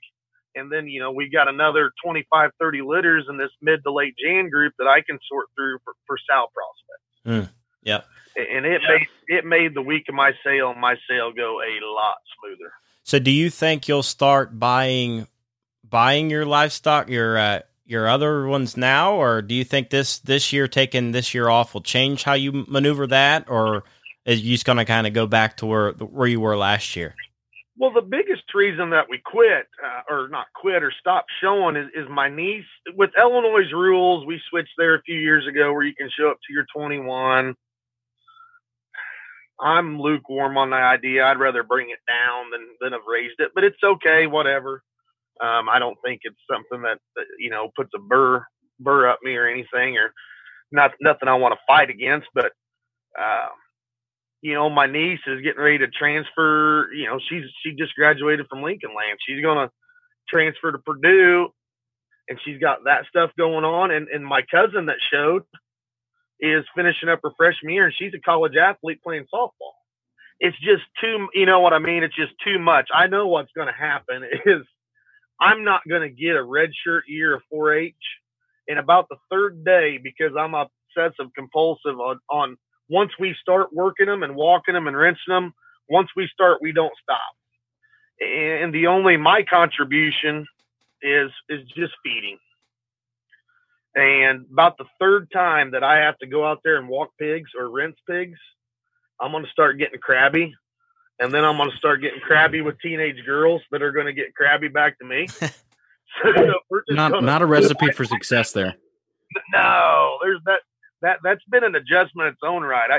And 0.54 0.72
then 0.72 0.88
you 0.88 1.00
know, 1.00 1.12
we 1.12 1.28
got 1.28 1.48
another 1.48 1.90
25, 2.04 2.50
30 2.58 2.80
litters 2.82 3.26
in 3.28 3.36
this 3.36 3.50
mid 3.60 3.82
to 3.84 3.92
late 3.92 4.14
Jan 4.18 4.48
group 4.48 4.72
that 4.78 4.88
I 4.88 5.02
can 5.02 5.18
sort 5.28 5.46
through 5.56 5.78
for, 5.84 5.94
for 6.06 6.16
sow 6.28 6.46
prospects. 6.54 7.50
Mm, 7.50 7.54
yeah, 7.82 8.00
and 8.36 8.64
it 8.64 8.80
yeah. 8.82 8.88
made 8.88 9.06
it 9.26 9.44
made 9.44 9.74
the 9.74 9.82
week 9.82 10.04
of 10.08 10.14
my 10.14 10.32
sale 10.44 10.74
my 10.74 10.96
sale 11.08 11.32
go 11.32 11.60
a 11.60 11.72
lot 11.84 12.16
smoother. 12.40 12.72
So, 13.04 13.18
do 13.18 13.30
you 13.30 13.50
think 13.50 13.86
you'll 13.86 14.02
start 14.02 14.58
buying 14.58 15.26
buying 15.88 16.30
your 16.30 16.46
livestock, 16.46 17.08
your 17.08 17.36
uh, 17.36 17.60
your 17.88 18.06
other 18.06 18.46
ones 18.46 18.76
now, 18.76 19.14
or 19.14 19.40
do 19.40 19.54
you 19.54 19.64
think 19.64 19.88
this 19.88 20.18
this 20.18 20.52
year 20.52 20.68
taking 20.68 21.12
this 21.12 21.32
year 21.32 21.48
off 21.48 21.72
will 21.72 21.80
change 21.80 22.22
how 22.22 22.34
you 22.34 22.66
maneuver 22.68 23.06
that, 23.06 23.46
or 23.48 23.82
is 24.26 24.42
you 24.42 24.54
just 24.54 24.66
going 24.66 24.76
to 24.76 24.84
kind 24.84 25.06
of 25.06 25.14
go 25.14 25.26
back 25.26 25.56
to 25.56 25.66
where 25.66 25.92
where 25.92 26.28
you 26.28 26.38
were 26.38 26.56
last 26.56 26.94
year? 26.94 27.14
Well, 27.78 27.92
the 27.92 28.02
biggest 28.02 28.42
reason 28.54 28.90
that 28.90 29.06
we 29.08 29.18
quit, 29.24 29.68
uh, 29.82 30.12
or 30.12 30.28
not 30.28 30.46
quit, 30.54 30.82
or 30.82 30.92
stopped 31.00 31.30
showing 31.40 31.76
is, 31.76 31.86
is 31.94 32.08
my 32.10 32.28
niece. 32.28 32.66
With 32.94 33.10
Illinois' 33.16 33.72
rules, 33.72 34.26
we 34.26 34.40
switched 34.50 34.74
there 34.76 34.96
a 34.96 35.02
few 35.02 35.18
years 35.18 35.46
ago 35.46 35.72
where 35.72 35.84
you 35.84 35.94
can 35.94 36.10
show 36.10 36.28
up 36.28 36.38
to 36.46 36.52
your 36.52 36.66
21. 36.74 37.54
I'm 39.60 40.00
lukewarm 40.00 40.58
on 40.58 40.70
the 40.70 40.76
idea. 40.76 41.24
I'd 41.24 41.38
rather 41.38 41.62
bring 41.62 41.90
it 41.90 42.00
down 42.06 42.50
than 42.50 42.66
than 42.80 42.92
have 42.92 43.08
raised 43.08 43.40
it, 43.40 43.52
but 43.54 43.64
it's 43.64 43.82
okay, 43.82 44.26
whatever. 44.26 44.82
Um, 45.42 45.68
I 45.68 45.78
don't 45.78 45.98
think 46.04 46.22
it's 46.24 46.40
something 46.50 46.82
that, 46.82 46.98
that 47.16 47.26
you 47.38 47.50
know 47.50 47.70
puts 47.76 47.90
a 47.96 48.00
burr 48.00 48.44
burr 48.80 49.08
up 49.10 49.20
me 49.22 49.36
or 49.36 49.48
anything, 49.48 49.98
or 49.98 50.12
not 50.72 50.92
nothing 51.00 51.28
I 51.28 51.34
want 51.36 51.54
to 51.54 51.60
fight 51.66 51.90
against. 51.90 52.28
But 52.34 52.52
uh, 53.20 53.48
you 54.42 54.54
know, 54.54 54.70
my 54.70 54.86
niece 54.86 55.20
is 55.26 55.42
getting 55.42 55.62
ready 55.62 55.78
to 55.78 55.88
transfer. 55.88 56.90
You 56.94 57.06
know, 57.06 57.20
she's 57.30 57.44
she 57.64 57.74
just 57.74 57.94
graduated 57.96 58.46
from 58.50 58.62
Lincoln 58.62 58.90
Land. 58.96 59.18
She's 59.26 59.42
gonna 59.42 59.70
transfer 60.28 60.72
to 60.72 60.78
Purdue, 60.78 61.48
and 62.28 62.38
she's 62.44 62.60
got 62.60 62.84
that 62.86 63.06
stuff 63.08 63.30
going 63.38 63.64
on. 63.64 63.90
And 63.92 64.08
and 64.08 64.24
my 64.26 64.42
cousin 64.50 64.86
that 64.86 64.98
showed 65.12 65.42
is 66.40 66.64
finishing 66.76 67.08
up 67.10 67.20
her 67.24 67.32
freshman 67.36 67.72
year, 67.74 67.86
and 67.86 67.94
she's 67.98 68.14
a 68.14 68.20
college 68.20 68.54
athlete 68.56 69.02
playing 69.02 69.26
softball. 69.34 69.72
it's 70.40 70.56
just 70.60 70.82
too. 71.00 71.28
You 71.34 71.46
know 71.46 71.60
what 71.60 71.72
I 71.72 71.78
mean? 71.78 72.02
It's 72.02 72.14
just 72.14 72.32
too 72.44 72.58
much. 72.58 72.88
I 72.94 73.06
know 73.06 73.26
what's 73.28 73.52
going 73.52 73.68
to 73.68 73.74
happen 73.74 74.24
is 74.46 74.62
I'm 75.40 75.64
not 75.64 75.82
going 75.88 76.02
to 76.02 76.08
get 76.08 76.36
a 76.36 76.42
red 76.42 76.70
shirt 76.84 77.04
year 77.06 77.36
of 77.36 77.42
4-H 77.52 77.94
in 78.66 78.78
about 78.78 79.08
the 79.08 79.16
third 79.30 79.64
day 79.64 79.98
because 79.98 80.32
I'm 80.38 80.54
obsessive 80.54 81.32
compulsive 81.34 81.98
on, 81.98 82.18
on 82.30 82.56
once 82.88 83.12
we 83.18 83.34
start 83.40 83.72
working 83.72 84.06
them 84.06 84.22
and 84.22 84.34
walking 84.34 84.74
them 84.74 84.86
and 84.86 84.96
rinsing 84.96 85.20
them. 85.28 85.54
Once 85.88 86.08
we 86.16 86.28
start, 86.32 86.58
we 86.60 86.72
don't 86.72 86.92
stop. 87.02 87.20
And 88.20 88.74
the 88.74 88.88
only 88.88 89.16
my 89.16 89.44
contribution 89.48 90.46
is 91.02 91.30
is 91.48 91.60
just 91.76 91.92
feeding. 92.02 92.38
And 93.94 94.46
about 94.52 94.76
the 94.76 94.84
third 95.00 95.30
time 95.32 95.72
that 95.72 95.82
I 95.82 95.98
have 95.98 96.18
to 96.18 96.26
go 96.26 96.44
out 96.46 96.60
there 96.64 96.76
and 96.76 96.88
walk 96.88 97.10
pigs 97.18 97.50
or 97.58 97.70
rinse 97.70 97.96
pigs, 98.08 98.38
I'm 99.20 99.32
going 99.32 99.44
to 99.44 99.50
start 99.50 99.78
getting 99.78 99.98
crabby. 100.00 100.54
And 101.20 101.34
then 101.34 101.44
I'm 101.44 101.56
going 101.56 101.70
to 101.70 101.76
start 101.76 102.00
getting 102.00 102.20
crabby 102.20 102.60
with 102.60 102.80
teenage 102.80 103.24
girls 103.26 103.62
that 103.72 103.82
are 103.82 103.92
going 103.92 104.06
to 104.06 104.12
get 104.12 104.34
crabby 104.34 104.68
back 104.68 104.98
to 104.98 105.04
me. 105.04 105.26
so, 106.22 106.32
not 106.88 107.12
gonna, 107.12 107.26
not 107.26 107.42
a 107.42 107.46
recipe 107.46 107.90
for 107.92 108.04
success 108.04 108.52
there. 108.52 108.74
No, 109.52 110.18
there's 110.22 110.40
that 110.46 110.60
that 111.02 111.18
that's 111.22 111.44
been 111.50 111.64
an 111.64 111.74
adjustment 111.74 112.28
in 112.28 112.32
its 112.32 112.40
own 112.42 112.62
right. 112.62 112.90
I 112.90 112.98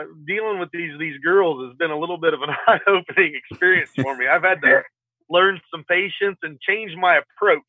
uh, 0.00 0.04
dealing 0.26 0.58
with 0.58 0.70
these 0.72 0.98
these 0.98 1.18
girls 1.18 1.66
has 1.66 1.76
been 1.76 1.90
a 1.90 1.98
little 1.98 2.16
bit 2.16 2.34
of 2.34 2.42
an 2.42 2.50
eye 2.66 2.80
opening 2.86 3.34
experience 3.50 3.90
for 3.94 4.16
me. 4.16 4.26
I've 4.26 4.42
had 4.42 4.62
to 4.62 4.82
learn 5.28 5.60
some 5.70 5.84
patience 5.84 6.38
and 6.42 6.58
change 6.60 6.92
my 6.96 7.18
approach. 7.18 7.62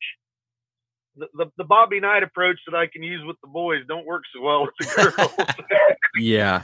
The, 1.16 1.26
the, 1.34 1.46
the 1.58 1.64
Bobby 1.64 2.00
Knight 2.00 2.22
approach 2.22 2.58
that 2.66 2.74
I 2.74 2.86
can 2.86 3.02
use 3.02 3.22
with 3.26 3.36
the 3.42 3.48
boys 3.48 3.80
don't 3.86 4.06
work 4.06 4.22
so 4.34 4.40
well 4.40 4.62
with 4.62 4.74
the 4.78 5.12
girls. 5.12 5.50
yeah, 6.16 6.62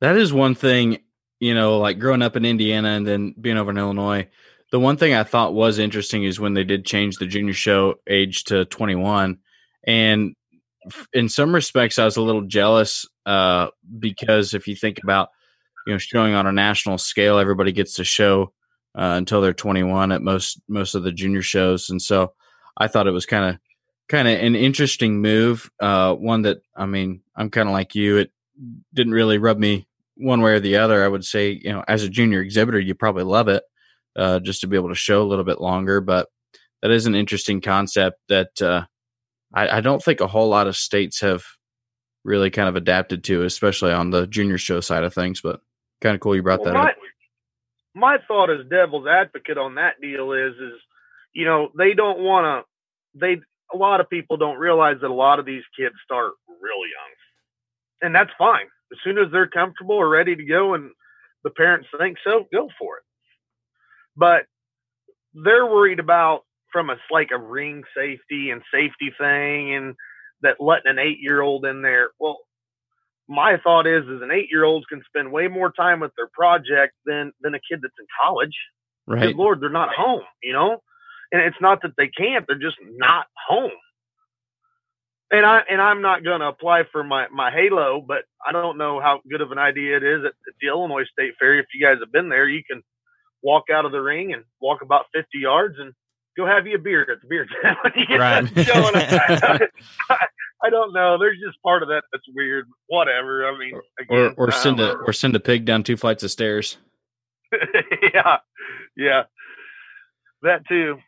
that 0.00 0.16
is 0.16 0.32
one 0.32 0.54
thing. 0.54 0.98
You 1.42 1.54
know, 1.54 1.78
like 1.78 1.98
growing 1.98 2.22
up 2.22 2.36
in 2.36 2.44
Indiana 2.44 2.90
and 2.90 3.04
then 3.04 3.34
being 3.40 3.56
over 3.56 3.72
in 3.72 3.76
Illinois. 3.76 4.28
The 4.70 4.78
one 4.78 4.96
thing 4.96 5.12
I 5.12 5.24
thought 5.24 5.54
was 5.54 5.80
interesting 5.80 6.22
is 6.22 6.38
when 6.38 6.54
they 6.54 6.62
did 6.62 6.86
change 6.86 7.16
the 7.16 7.26
junior 7.26 7.52
show 7.52 7.96
age 8.06 8.44
to 8.44 8.64
21, 8.66 9.38
and 9.82 10.36
in 11.12 11.28
some 11.28 11.52
respects, 11.52 11.98
I 11.98 12.04
was 12.04 12.16
a 12.16 12.22
little 12.22 12.42
jealous 12.42 13.06
uh, 13.26 13.70
because 13.98 14.54
if 14.54 14.68
you 14.68 14.76
think 14.76 15.00
about 15.02 15.30
you 15.84 15.92
know 15.92 15.98
showing 15.98 16.34
on 16.34 16.46
a 16.46 16.52
national 16.52 16.98
scale, 16.98 17.38
everybody 17.38 17.72
gets 17.72 17.94
to 17.94 18.04
show 18.04 18.52
uh, 18.94 19.14
until 19.16 19.40
they're 19.40 19.52
21 19.52 20.12
at 20.12 20.22
most 20.22 20.60
most 20.68 20.94
of 20.94 21.02
the 21.02 21.10
junior 21.10 21.42
shows, 21.42 21.90
and 21.90 22.00
so 22.00 22.34
I 22.76 22.86
thought 22.86 23.08
it 23.08 23.10
was 23.10 23.26
kind 23.26 23.52
of 23.52 23.60
kind 24.08 24.28
of 24.28 24.38
an 24.38 24.54
interesting 24.54 25.20
move. 25.20 25.72
Uh, 25.80 26.14
one 26.14 26.42
that 26.42 26.58
I 26.76 26.86
mean, 26.86 27.22
I'm 27.34 27.50
kind 27.50 27.68
of 27.68 27.72
like 27.72 27.96
you. 27.96 28.18
It 28.18 28.30
didn't 28.94 29.12
really 29.12 29.38
rub 29.38 29.58
me 29.58 29.88
one 30.16 30.40
way 30.40 30.52
or 30.52 30.60
the 30.60 30.76
other. 30.76 31.04
I 31.04 31.08
would 31.08 31.24
say, 31.24 31.60
you 31.62 31.72
know, 31.72 31.84
as 31.88 32.02
a 32.02 32.08
junior 32.08 32.40
exhibitor, 32.40 32.80
you 32.80 32.94
probably 32.94 33.24
love 33.24 33.48
it 33.48 33.62
uh, 34.16 34.40
just 34.40 34.60
to 34.62 34.66
be 34.66 34.76
able 34.76 34.88
to 34.90 34.94
show 34.94 35.22
a 35.22 35.28
little 35.28 35.44
bit 35.44 35.60
longer. 35.60 36.00
But 36.00 36.28
that 36.82 36.90
is 36.90 37.06
an 37.06 37.14
interesting 37.14 37.60
concept 37.60 38.18
that 38.28 38.60
uh, 38.60 38.84
I, 39.54 39.78
I, 39.78 39.80
don't 39.80 40.02
think 40.02 40.20
a 40.20 40.26
whole 40.26 40.48
lot 40.48 40.66
of 40.66 40.76
states 40.76 41.20
have 41.20 41.44
really 42.24 42.50
kind 42.50 42.68
of 42.68 42.76
adapted 42.76 43.24
to, 43.24 43.44
especially 43.44 43.92
on 43.92 44.10
the 44.10 44.26
junior 44.26 44.58
show 44.58 44.80
side 44.80 45.04
of 45.04 45.14
things. 45.14 45.40
But 45.40 45.60
kind 46.00 46.14
of 46.14 46.20
cool 46.20 46.34
you 46.34 46.42
brought 46.42 46.60
well, 46.60 46.72
that 46.72 46.78
my, 46.78 46.90
up. 46.90 46.96
My 47.94 48.18
thought 48.26 48.50
as 48.50 48.66
devil's 48.68 49.06
advocate 49.06 49.58
on 49.58 49.76
that 49.76 50.00
deal 50.00 50.32
is, 50.32 50.54
is 50.54 50.80
you 51.32 51.44
know, 51.44 51.70
they 51.76 51.94
don't 51.94 52.20
want 52.20 52.44
to. 52.44 53.18
They 53.18 53.40
a 53.72 53.76
lot 53.76 54.00
of 54.00 54.10
people 54.10 54.36
don't 54.36 54.58
realize 54.58 54.96
that 55.00 55.10
a 55.10 55.14
lot 55.14 55.38
of 55.38 55.46
these 55.46 55.62
kids 55.78 55.94
start 56.04 56.32
real 56.48 56.82
young, 56.82 57.12
and 58.02 58.14
that's 58.14 58.30
fine. 58.38 58.66
As 58.92 58.98
soon 59.04 59.18
as 59.18 59.32
they're 59.32 59.48
comfortable 59.48 59.96
or 59.96 60.08
ready 60.08 60.36
to 60.36 60.44
go, 60.44 60.74
and 60.74 60.90
the 61.44 61.50
parents 61.50 61.88
think 61.98 62.18
so, 62.24 62.46
go 62.52 62.68
for 62.78 62.98
it. 62.98 63.04
But 64.16 64.44
they're 65.34 65.66
worried 65.66 66.00
about 66.00 66.42
from 66.72 66.90
a 66.90 66.96
like 67.10 67.30
a 67.32 67.38
ring 67.38 67.82
safety 67.96 68.50
and 68.50 68.62
safety 68.72 69.12
thing 69.18 69.74
and 69.74 69.94
that 70.42 70.56
letting 70.60 70.90
an 70.90 70.98
eight 70.98 71.18
year 71.20 71.40
old 71.40 71.64
in 71.64 71.82
there. 71.82 72.10
Well, 72.18 72.38
my 73.28 73.56
thought 73.62 73.86
is 73.86 74.04
is 74.04 74.22
an 74.22 74.30
eight 74.30 74.48
year 74.50 74.64
old 74.64 74.84
can 74.88 75.02
spend 75.06 75.32
way 75.32 75.48
more 75.48 75.72
time 75.72 76.00
with 76.00 76.12
their 76.16 76.28
project 76.32 76.94
than 77.06 77.32
than 77.40 77.54
a 77.54 77.60
kid 77.60 77.80
that's 77.82 77.94
in 77.98 78.06
college. 78.20 78.56
Right. 79.06 79.28
Good 79.28 79.36
Lord, 79.36 79.60
they're 79.60 79.70
not 79.70 79.94
home, 79.94 80.22
you 80.42 80.52
know? 80.52 80.78
And 81.32 81.40
it's 81.42 81.56
not 81.60 81.82
that 81.82 81.92
they 81.96 82.08
can't, 82.08 82.44
they're 82.46 82.58
just 82.58 82.76
not 82.82 83.26
home. 83.48 83.70
And 85.32 85.46
I 85.46 85.62
and 85.68 85.80
I'm 85.80 86.02
not 86.02 86.22
gonna 86.22 86.48
apply 86.48 86.82
for 86.92 87.02
my, 87.02 87.26
my 87.28 87.50
halo, 87.50 88.04
but 88.06 88.24
I 88.46 88.52
don't 88.52 88.76
know 88.76 89.00
how 89.00 89.20
good 89.28 89.40
of 89.40 89.50
an 89.50 89.58
idea 89.58 89.96
it 89.96 90.04
is 90.04 90.20
at, 90.20 90.32
at 90.46 90.54
the 90.60 90.68
Illinois 90.68 91.04
State 91.10 91.34
Fair. 91.38 91.58
If 91.58 91.66
you 91.74 91.84
guys 91.84 91.96
have 92.00 92.12
been 92.12 92.28
there, 92.28 92.46
you 92.46 92.62
can 92.62 92.82
walk 93.42 93.64
out 93.72 93.86
of 93.86 93.92
the 93.92 94.00
ring 94.00 94.34
and 94.34 94.44
walk 94.60 94.82
about 94.82 95.06
fifty 95.14 95.38
yards 95.38 95.76
and 95.78 95.94
go 96.36 96.46
have 96.46 96.66
you 96.66 96.76
a 96.76 96.78
beer 96.78 97.02
at 97.02 97.20
the 97.20 97.26
beer 97.26 97.46
tent 97.62 97.78
when 97.82 97.92
you 97.96 98.06
get 98.06 98.20
right. 98.20 98.46
showing 98.66 98.94
up. 98.94 99.60
I, 100.64 100.70
don't 100.70 100.92
know. 100.92 101.18
There's 101.18 101.38
just 101.44 101.60
part 101.62 101.82
of 101.82 101.88
that 101.88 102.04
that's 102.12 102.24
weird. 102.34 102.68
Whatever. 102.86 103.48
I 103.48 103.58
mean, 103.58 103.80
again, 103.98 104.34
or 104.36 104.48
or 104.48 104.52
send 104.52 104.80
a 104.80 104.92
or 104.92 105.12
send 105.12 105.34
a 105.34 105.40
pig 105.40 105.64
down 105.64 105.82
two 105.82 105.96
flights 105.96 106.22
of 106.22 106.30
stairs. 106.30 106.76
yeah, 108.14 108.38
yeah, 108.96 109.24
that 110.42 110.66
too. 110.68 110.98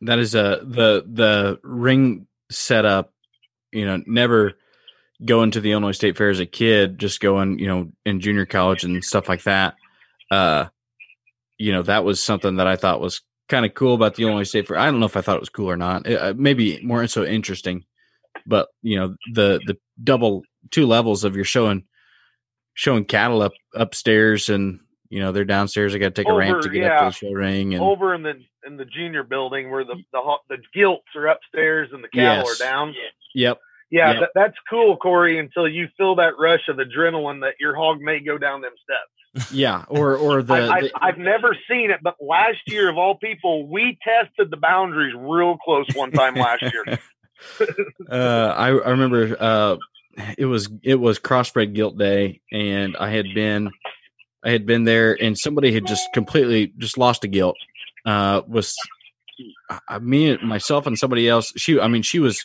That 0.00 0.18
is 0.18 0.34
a 0.34 0.44
uh, 0.44 0.58
the 0.62 1.04
the 1.06 1.60
ring 1.62 2.26
setup. 2.50 3.12
You 3.72 3.86
know, 3.86 4.02
never 4.06 4.54
going 5.24 5.50
to 5.50 5.60
the 5.60 5.72
Illinois 5.72 5.92
State 5.92 6.16
Fair 6.16 6.30
as 6.30 6.40
a 6.40 6.46
kid, 6.46 6.98
just 6.98 7.20
going, 7.20 7.58
you 7.58 7.66
know, 7.66 7.92
in 8.04 8.20
junior 8.20 8.46
college 8.46 8.84
and 8.84 9.02
stuff 9.04 9.28
like 9.28 9.42
that. 9.42 9.74
Uh, 10.30 10.66
you 11.58 11.72
know, 11.72 11.82
that 11.82 12.04
was 12.04 12.22
something 12.22 12.56
that 12.56 12.66
I 12.66 12.76
thought 12.76 13.00
was 13.00 13.22
kind 13.48 13.66
of 13.66 13.74
cool 13.74 13.94
about 13.94 14.14
the 14.14 14.22
Illinois 14.22 14.44
State 14.44 14.68
Fair. 14.68 14.78
I 14.78 14.90
don't 14.90 15.00
know 15.00 15.06
if 15.06 15.16
I 15.16 15.20
thought 15.20 15.36
it 15.36 15.40
was 15.40 15.48
cool 15.48 15.70
or 15.70 15.76
not. 15.76 16.06
It, 16.06 16.16
uh, 16.16 16.34
maybe 16.36 16.80
more 16.82 17.06
so 17.06 17.24
interesting, 17.24 17.84
but 18.46 18.68
you 18.82 18.96
know 18.96 19.16
the 19.32 19.60
the 19.66 19.76
double 20.02 20.42
two 20.70 20.86
levels 20.86 21.24
of 21.24 21.34
your 21.34 21.44
showing 21.44 21.84
showing 22.74 23.04
cattle 23.04 23.42
up 23.42 23.52
upstairs 23.74 24.48
and 24.48 24.80
you 25.08 25.20
know 25.20 25.32
they're 25.32 25.44
downstairs. 25.44 25.94
I 25.94 25.98
got 25.98 26.14
to 26.14 26.22
take 26.22 26.30
over, 26.30 26.40
a 26.40 26.44
ramp 26.44 26.62
to 26.62 26.68
get 26.68 26.82
yeah, 26.82 26.94
up 26.94 27.12
to 27.12 27.20
the 27.20 27.26
show 27.26 27.32
ring 27.32 27.74
and 27.74 27.82
over 27.82 28.14
in 28.14 28.22
the 28.22 28.34
in 28.66 28.76
the 28.76 28.84
junior 28.84 29.22
building 29.22 29.70
where 29.70 29.84
the 29.84 29.96
the 30.12 30.36
the 30.48 30.58
gilts 30.74 31.08
are 31.16 31.26
upstairs 31.26 31.88
and 31.92 32.04
the 32.04 32.08
cattle 32.08 32.46
yes. 32.46 32.60
are 32.60 32.64
down. 32.64 32.94
Yep. 33.34 33.60
Yeah, 33.90 34.10
yep. 34.12 34.20
That, 34.20 34.30
that's 34.34 34.56
cool, 34.68 34.96
Corey. 34.96 35.38
Until 35.38 35.66
you 35.66 35.88
feel 35.96 36.16
that 36.16 36.34
rush 36.38 36.68
of 36.68 36.76
adrenaline 36.76 37.40
that 37.40 37.54
your 37.58 37.74
hog 37.74 38.00
may 38.00 38.20
go 38.20 38.36
down 38.36 38.60
them 38.60 38.72
steps 38.82 39.10
yeah, 39.50 39.84
or 39.88 40.16
or 40.16 40.42
the, 40.42 40.90
I, 41.00 41.06
have 41.06 41.18
never 41.18 41.56
seen 41.68 41.90
it, 41.90 42.00
but 42.02 42.16
last 42.20 42.58
year 42.66 42.88
of 42.88 42.96
all 42.96 43.16
people, 43.16 43.66
we 43.66 43.98
tested 44.02 44.50
the 44.50 44.56
boundaries 44.56 45.14
real 45.16 45.56
close 45.58 45.86
one 45.94 46.10
time 46.10 46.34
last 46.34 46.62
year. 46.62 46.84
uh, 48.10 48.54
I, 48.56 48.68
I 48.68 48.90
remember 48.90 49.36
uh, 49.38 49.76
it 50.36 50.46
was 50.46 50.68
it 50.82 50.96
was 50.96 51.18
crossbred 51.18 51.74
gilt 51.74 51.96
day, 51.96 52.40
and 52.50 52.96
I 52.96 53.10
had 53.10 53.26
been 53.34 53.70
I 54.44 54.50
had 54.50 54.66
been 54.66 54.84
there, 54.84 55.16
and 55.20 55.38
somebody 55.38 55.72
had 55.72 55.86
just 55.86 56.08
completely 56.12 56.72
just 56.78 56.98
lost 56.98 57.24
a 57.24 57.28
gilt. 57.28 57.56
Uh, 58.04 58.42
was 58.48 58.76
I, 59.88 59.98
me 60.00 60.36
myself 60.38 60.86
and 60.86 60.98
somebody 60.98 61.28
else? 61.28 61.52
She, 61.56 61.78
I 61.78 61.86
mean, 61.86 62.02
she 62.02 62.18
was 62.18 62.44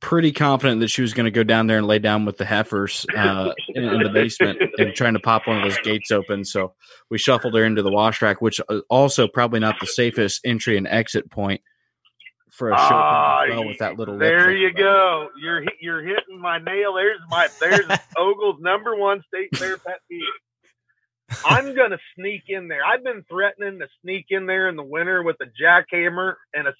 pretty 0.00 0.32
confident 0.32 0.80
that 0.80 0.88
she 0.88 1.02
was 1.02 1.14
going 1.14 1.24
to 1.24 1.30
go 1.30 1.44
down 1.44 1.66
there 1.66 1.78
and 1.78 1.86
lay 1.86 1.98
down 1.98 2.24
with 2.24 2.36
the 2.38 2.44
heifers 2.44 3.06
uh, 3.16 3.52
in, 3.68 3.84
in, 3.84 4.02
the 4.02 4.08
basement 4.08 4.60
and 4.78 4.94
trying 4.94 5.14
to 5.14 5.20
pop 5.20 5.46
one 5.46 5.58
of 5.58 5.62
those 5.62 5.78
gates 5.80 6.10
open. 6.10 6.44
So 6.44 6.74
we 7.10 7.18
shuffled 7.18 7.54
her 7.54 7.64
into 7.64 7.82
the 7.82 7.92
wash 7.92 8.20
rack, 8.22 8.40
which 8.40 8.60
uh, 8.68 8.80
also 8.88 9.28
probably 9.28 9.60
not 9.60 9.76
the 9.80 9.86
safest 9.86 10.40
entry 10.44 10.76
and 10.76 10.88
exit 10.88 11.30
point 11.30 11.60
for 12.50 12.70
a 12.70 12.76
show 12.76 12.94
uh, 12.94 13.44
well 13.48 13.66
with 13.66 13.78
that 13.78 13.96
little. 13.96 14.18
There 14.18 14.50
you 14.52 14.72
go. 14.72 15.28
You're 15.40 15.64
you're 15.80 16.02
hitting 16.02 16.40
my 16.40 16.58
nail. 16.58 16.94
There's 16.94 17.20
my 17.28 17.48
there's 17.60 17.86
Ogle's 18.16 18.60
number 18.60 18.96
one 18.96 19.22
state 19.28 19.56
fair 19.56 19.78
pet 19.78 20.00
peeve. 20.10 20.22
I'm 21.44 21.74
gonna 21.76 21.98
sneak 22.16 22.42
in 22.48 22.68
there. 22.68 22.84
I've 22.84 23.04
been 23.04 23.24
threatening 23.30 23.78
to 23.78 23.86
sneak 24.02 24.26
in 24.30 24.46
there 24.46 24.68
in 24.68 24.76
the 24.76 24.82
winter 24.82 25.22
with 25.22 25.36
a 25.40 25.46
jackhammer 25.62 26.34
and 26.52 26.66
a 26.66 26.72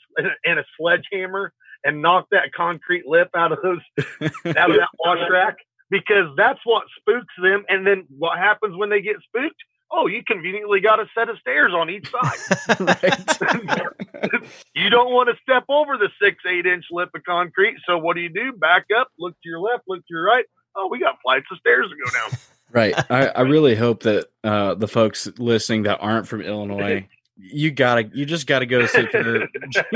and 0.44 0.58
a 0.58 0.64
sledgehammer 0.76 1.52
and 1.84 2.02
knock 2.02 2.26
that 2.30 2.52
concrete 2.54 3.06
lip 3.06 3.30
out 3.34 3.52
of 3.52 3.58
those 3.62 3.80
out 4.56 4.70
of 4.70 4.76
that 4.76 4.88
wash 4.98 5.30
rack 5.30 5.56
because 5.90 6.34
that's 6.36 6.60
what 6.64 6.84
spooks 6.98 7.34
them. 7.42 7.64
And 7.68 7.86
then 7.86 8.04
what 8.16 8.38
happens 8.38 8.76
when 8.76 8.90
they 8.90 9.00
get 9.00 9.16
spooked? 9.22 9.56
Oh, 9.92 10.06
you 10.06 10.22
conveniently 10.24 10.80
got 10.80 11.00
a 11.00 11.06
set 11.18 11.28
of 11.28 11.36
stairs 11.38 11.72
on 11.74 11.90
each 11.90 12.08
side. 12.08 12.38
you 14.74 14.88
don't 14.88 15.12
want 15.12 15.28
to 15.30 15.36
step 15.42 15.64
over 15.68 15.96
the 15.96 16.08
six, 16.22 16.36
eight 16.48 16.64
inch 16.64 16.84
lip 16.92 17.10
of 17.14 17.24
concrete. 17.24 17.76
So 17.86 17.98
what 17.98 18.14
do 18.14 18.22
you 18.22 18.28
do? 18.28 18.52
Back 18.52 18.86
up, 18.96 19.08
look 19.18 19.32
to 19.32 19.48
your 19.48 19.58
left, 19.58 19.82
look 19.88 19.98
to 19.98 20.06
your 20.10 20.24
right. 20.24 20.44
Oh, 20.76 20.86
we 20.88 21.00
got 21.00 21.18
flights 21.22 21.46
of 21.50 21.58
stairs 21.58 21.86
to 21.90 21.96
go 21.96 22.10
down. 22.18 22.38
Right. 22.72 22.94
I, 23.10 23.26
I 23.26 23.40
really 23.42 23.74
hope 23.74 24.04
that 24.04 24.28
uh, 24.44 24.74
the 24.74 24.86
folks 24.86 25.28
listening 25.38 25.82
that 25.82 25.98
aren't 25.98 26.28
from 26.28 26.40
Illinois 26.40 27.08
you 27.42 27.70
gotta 27.70 28.08
you 28.12 28.26
just 28.26 28.46
gotta 28.46 28.66
go 28.66 28.86
sit 28.86 29.10
see 29.12 29.12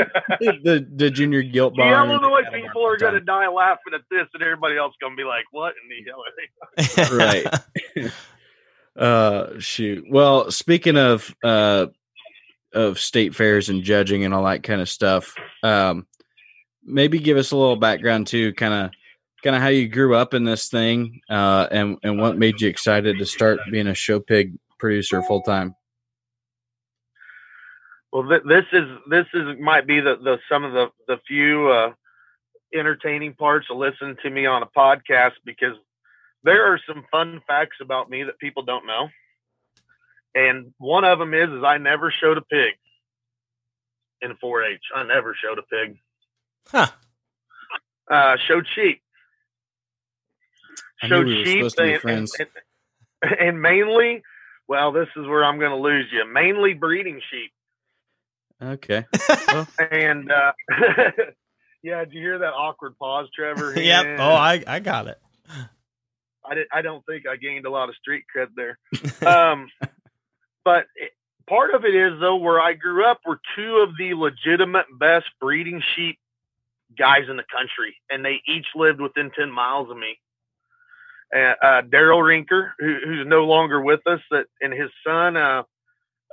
the 0.64 0.86
the 0.94 1.10
junior 1.10 1.42
gilt 1.42 1.76
bar. 1.76 2.06
The 2.06 2.12
Illinois 2.12 2.42
people 2.52 2.86
are 2.86 2.96
gonna 2.96 3.20
die 3.20 3.48
laughing 3.48 3.94
at 3.94 4.00
this, 4.10 4.26
and 4.32 4.42
everybody 4.42 4.76
else 4.76 4.94
gonna 5.00 5.16
be 5.16 5.24
like, 5.24 5.44
"What 5.50 5.74
in 5.82 5.88
the 5.88 6.04
hell 6.10 6.24
are 6.24 7.06
they?" 7.06 8.04
right. 8.04 8.12
uh, 8.96 9.58
shoot. 9.58 10.04
Well, 10.08 10.50
speaking 10.50 10.96
of 10.96 11.34
uh, 11.44 11.86
of 12.72 12.98
state 12.98 13.34
fairs 13.34 13.68
and 13.68 13.82
judging 13.82 14.24
and 14.24 14.32
all 14.32 14.44
that 14.44 14.62
kind 14.62 14.80
of 14.80 14.88
stuff, 14.88 15.34
um, 15.62 16.06
maybe 16.82 17.18
give 17.18 17.36
us 17.36 17.50
a 17.50 17.56
little 17.56 17.76
background 17.76 18.26
too, 18.26 18.54
kind 18.54 18.74
of 18.74 18.90
kind 19.42 19.54
of 19.54 19.60
how 19.60 19.68
you 19.68 19.88
grew 19.88 20.14
up 20.14 20.32
in 20.32 20.44
this 20.44 20.68
thing, 20.68 21.20
uh, 21.28 21.68
and 21.70 21.98
and 22.02 22.18
what 22.18 22.38
made 22.38 22.60
you 22.60 22.68
excited 22.68 23.18
to 23.18 23.26
start 23.26 23.60
being 23.70 23.88
a 23.88 23.94
show 23.94 24.18
pig 24.18 24.54
producer 24.78 25.22
full 25.22 25.42
time. 25.42 25.74
Well, 28.14 28.28
th- 28.28 28.42
this 28.46 28.64
is 28.72 28.84
this 29.10 29.26
is 29.34 29.58
might 29.58 29.88
be 29.88 29.98
the, 29.98 30.14
the 30.14 30.38
some 30.48 30.62
of 30.62 30.72
the 30.72 30.86
the 31.08 31.16
few 31.26 31.68
uh, 31.68 31.92
entertaining 32.72 33.34
parts 33.34 33.66
to 33.66 33.74
listen 33.74 34.16
to 34.22 34.30
me 34.30 34.46
on 34.46 34.62
a 34.62 34.66
podcast 34.66 35.32
because 35.44 35.74
there 36.44 36.72
are 36.72 36.78
some 36.86 37.04
fun 37.10 37.42
facts 37.48 37.78
about 37.82 38.08
me 38.08 38.22
that 38.22 38.38
people 38.38 38.62
don't 38.62 38.86
know, 38.86 39.08
and 40.32 40.72
one 40.78 41.02
of 41.02 41.18
them 41.18 41.34
is 41.34 41.50
is 41.50 41.64
I 41.64 41.78
never 41.78 42.14
showed 42.20 42.38
a 42.38 42.42
pig 42.42 42.74
in 44.22 44.30
4-H. 44.36 44.80
I 44.94 45.02
never 45.02 45.34
showed 45.34 45.58
a 45.58 45.62
pig. 45.62 45.98
Huh. 46.68 46.86
Uh, 48.08 48.36
showed 48.46 48.66
sheep. 48.76 49.02
I 51.02 51.08
Showed 51.08 51.26
we 51.26 51.44
sheep 51.44 51.68
supposed 51.68 52.04
and, 52.04 52.28
and, 52.38 53.36
and 53.40 53.60
mainly, 53.60 54.22
well, 54.68 54.92
this 54.92 55.08
is 55.16 55.26
where 55.26 55.44
I'm 55.44 55.58
going 55.58 55.72
to 55.72 55.76
lose 55.76 56.06
you. 56.12 56.24
Mainly 56.32 56.74
breeding 56.74 57.20
sheep. 57.30 57.50
Okay. 58.62 59.04
And 59.90 60.30
uh, 60.30 60.52
yeah, 61.82 62.04
did 62.04 62.12
you 62.12 62.20
hear 62.20 62.38
that 62.38 62.52
awkward 62.52 62.98
pause, 62.98 63.28
Trevor? 63.34 63.72
yep. 63.76 64.04
Yeah. 64.04 64.16
Oh, 64.18 64.34
I 64.34 64.62
I 64.66 64.80
got 64.80 65.06
it. 65.06 65.18
I 66.44 66.54
did, 66.54 66.66
I 66.72 66.82
don't 66.82 67.04
think 67.06 67.26
I 67.26 67.36
gained 67.36 67.66
a 67.66 67.70
lot 67.70 67.88
of 67.88 67.94
street 67.96 68.24
cred 68.34 68.48
there. 68.56 68.78
Um, 69.26 69.68
but 70.64 70.86
it, 70.96 71.12
part 71.48 71.74
of 71.74 71.84
it 71.84 71.94
is 71.94 72.18
though, 72.20 72.36
where 72.36 72.60
I 72.60 72.74
grew 72.74 73.04
up 73.06 73.20
were 73.26 73.40
two 73.56 73.76
of 73.76 73.96
the 73.96 74.14
legitimate 74.14 74.86
best 74.98 75.26
breeding 75.40 75.82
sheep 75.94 76.18
guys 76.98 77.28
in 77.28 77.36
the 77.36 77.44
country, 77.50 77.96
and 78.10 78.24
they 78.24 78.40
each 78.46 78.66
lived 78.74 79.00
within 79.00 79.30
ten 79.30 79.50
miles 79.50 79.90
of 79.90 79.96
me. 79.96 80.18
Uh, 81.34 81.54
uh, 81.62 81.82
Daryl 81.82 82.22
Rinker, 82.22 82.72
who, 82.78 82.98
who's 83.04 83.26
no 83.26 83.44
longer 83.44 83.80
with 83.80 84.06
us, 84.06 84.20
that 84.30 84.46
and 84.60 84.72
his 84.72 84.90
son 85.06 85.36
uh, 85.36 85.62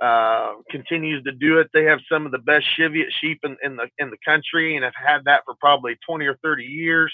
uh, 0.01 0.53
continues 0.69 1.23
to 1.23 1.31
do 1.31 1.59
it. 1.59 1.69
They 1.73 1.83
have 1.85 1.99
some 2.11 2.25
of 2.25 2.31
the 2.31 2.39
best 2.39 2.65
Cheviot 2.75 3.09
sheep 3.21 3.39
in, 3.43 3.55
in 3.63 3.75
the 3.75 3.87
in 3.99 4.09
the 4.09 4.17
country, 4.25 4.75
and 4.75 4.83
have 4.83 4.93
had 4.95 5.25
that 5.25 5.43
for 5.45 5.53
probably 5.59 5.95
twenty 6.05 6.25
or 6.25 6.37
thirty 6.43 6.65
years. 6.65 7.13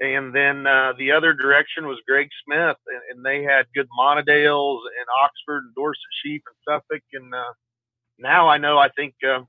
And 0.00 0.34
then 0.34 0.66
uh, 0.66 0.94
the 0.98 1.12
other 1.12 1.32
direction 1.34 1.86
was 1.86 1.98
Greg 2.06 2.28
Smith, 2.44 2.76
and, 2.88 3.02
and 3.10 3.24
they 3.24 3.44
had 3.44 3.66
good 3.74 3.88
Montadales 3.96 4.80
and 4.98 5.06
Oxford 5.22 5.62
and 5.64 5.74
Dorset 5.76 6.00
sheep 6.22 6.42
and 6.46 6.56
Suffolk. 6.68 7.02
And 7.12 7.32
uh, 7.32 7.52
now 8.18 8.48
I 8.48 8.58
know 8.58 8.76
I 8.76 8.88
think 8.88 9.14
uh, 9.26 9.42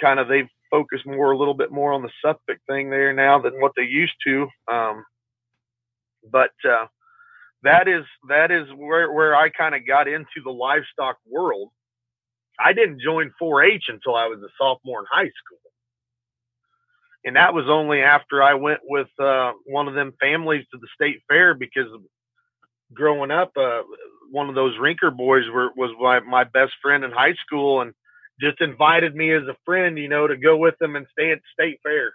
kind 0.00 0.18
of 0.18 0.26
they've 0.26 0.48
focused 0.68 1.06
more 1.06 1.30
a 1.30 1.38
little 1.38 1.54
bit 1.54 1.70
more 1.70 1.92
on 1.92 2.02
the 2.02 2.10
Suffolk 2.20 2.58
thing 2.68 2.90
there 2.90 3.12
now 3.12 3.38
than 3.38 3.60
what 3.60 3.72
they 3.76 3.84
used 3.84 4.16
to. 4.26 4.48
Um, 4.66 5.04
but 6.30 6.50
uh, 6.68 6.86
that 7.62 7.88
is 7.88 8.04
that 8.28 8.50
is 8.50 8.66
where 8.76 9.12
where 9.12 9.36
I 9.36 9.50
kind 9.50 9.74
of 9.74 9.86
got 9.86 10.08
into 10.08 10.42
the 10.44 10.50
livestock 10.50 11.18
world. 11.30 11.70
I 12.60 12.72
didn't 12.72 13.00
join 13.00 13.30
4-H 13.40 13.84
until 13.88 14.16
I 14.16 14.26
was 14.26 14.40
a 14.42 14.50
sophomore 14.58 15.00
in 15.00 15.06
high 15.10 15.30
school 15.44 15.58
and 17.24 17.36
that 17.36 17.52
was 17.54 17.66
only 17.68 18.00
after 18.00 18.42
I 18.42 18.54
went 18.54 18.80
with 18.84 19.08
uh, 19.18 19.52
one 19.66 19.88
of 19.88 19.94
them 19.94 20.14
families 20.20 20.64
to 20.72 20.78
the 20.78 20.88
state 20.94 21.20
fair 21.28 21.54
because 21.54 21.86
growing 22.94 23.30
up, 23.30 23.52
uh, 23.56 23.82
one 24.30 24.48
of 24.48 24.54
those 24.54 24.76
Rinker 24.78 25.14
boys 25.14 25.44
were, 25.52 25.70
was 25.76 25.90
my, 26.00 26.20
my 26.20 26.44
best 26.44 26.72
friend 26.80 27.04
in 27.04 27.10
high 27.10 27.34
school 27.34 27.82
and 27.82 27.92
just 28.40 28.60
invited 28.60 29.14
me 29.14 29.32
as 29.32 29.42
a 29.42 29.56
friend, 29.64 29.98
you 29.98 30.08
know, 30.08 30.26
to 30.26 30.36
go 30.36 30.56
with 30.56 30.78
them 30.78 30.96
and 30.96 31.06
stay 31.12 31.32
at 31.32 31.40
state 31.52 31.80
fair. 31.82 32.14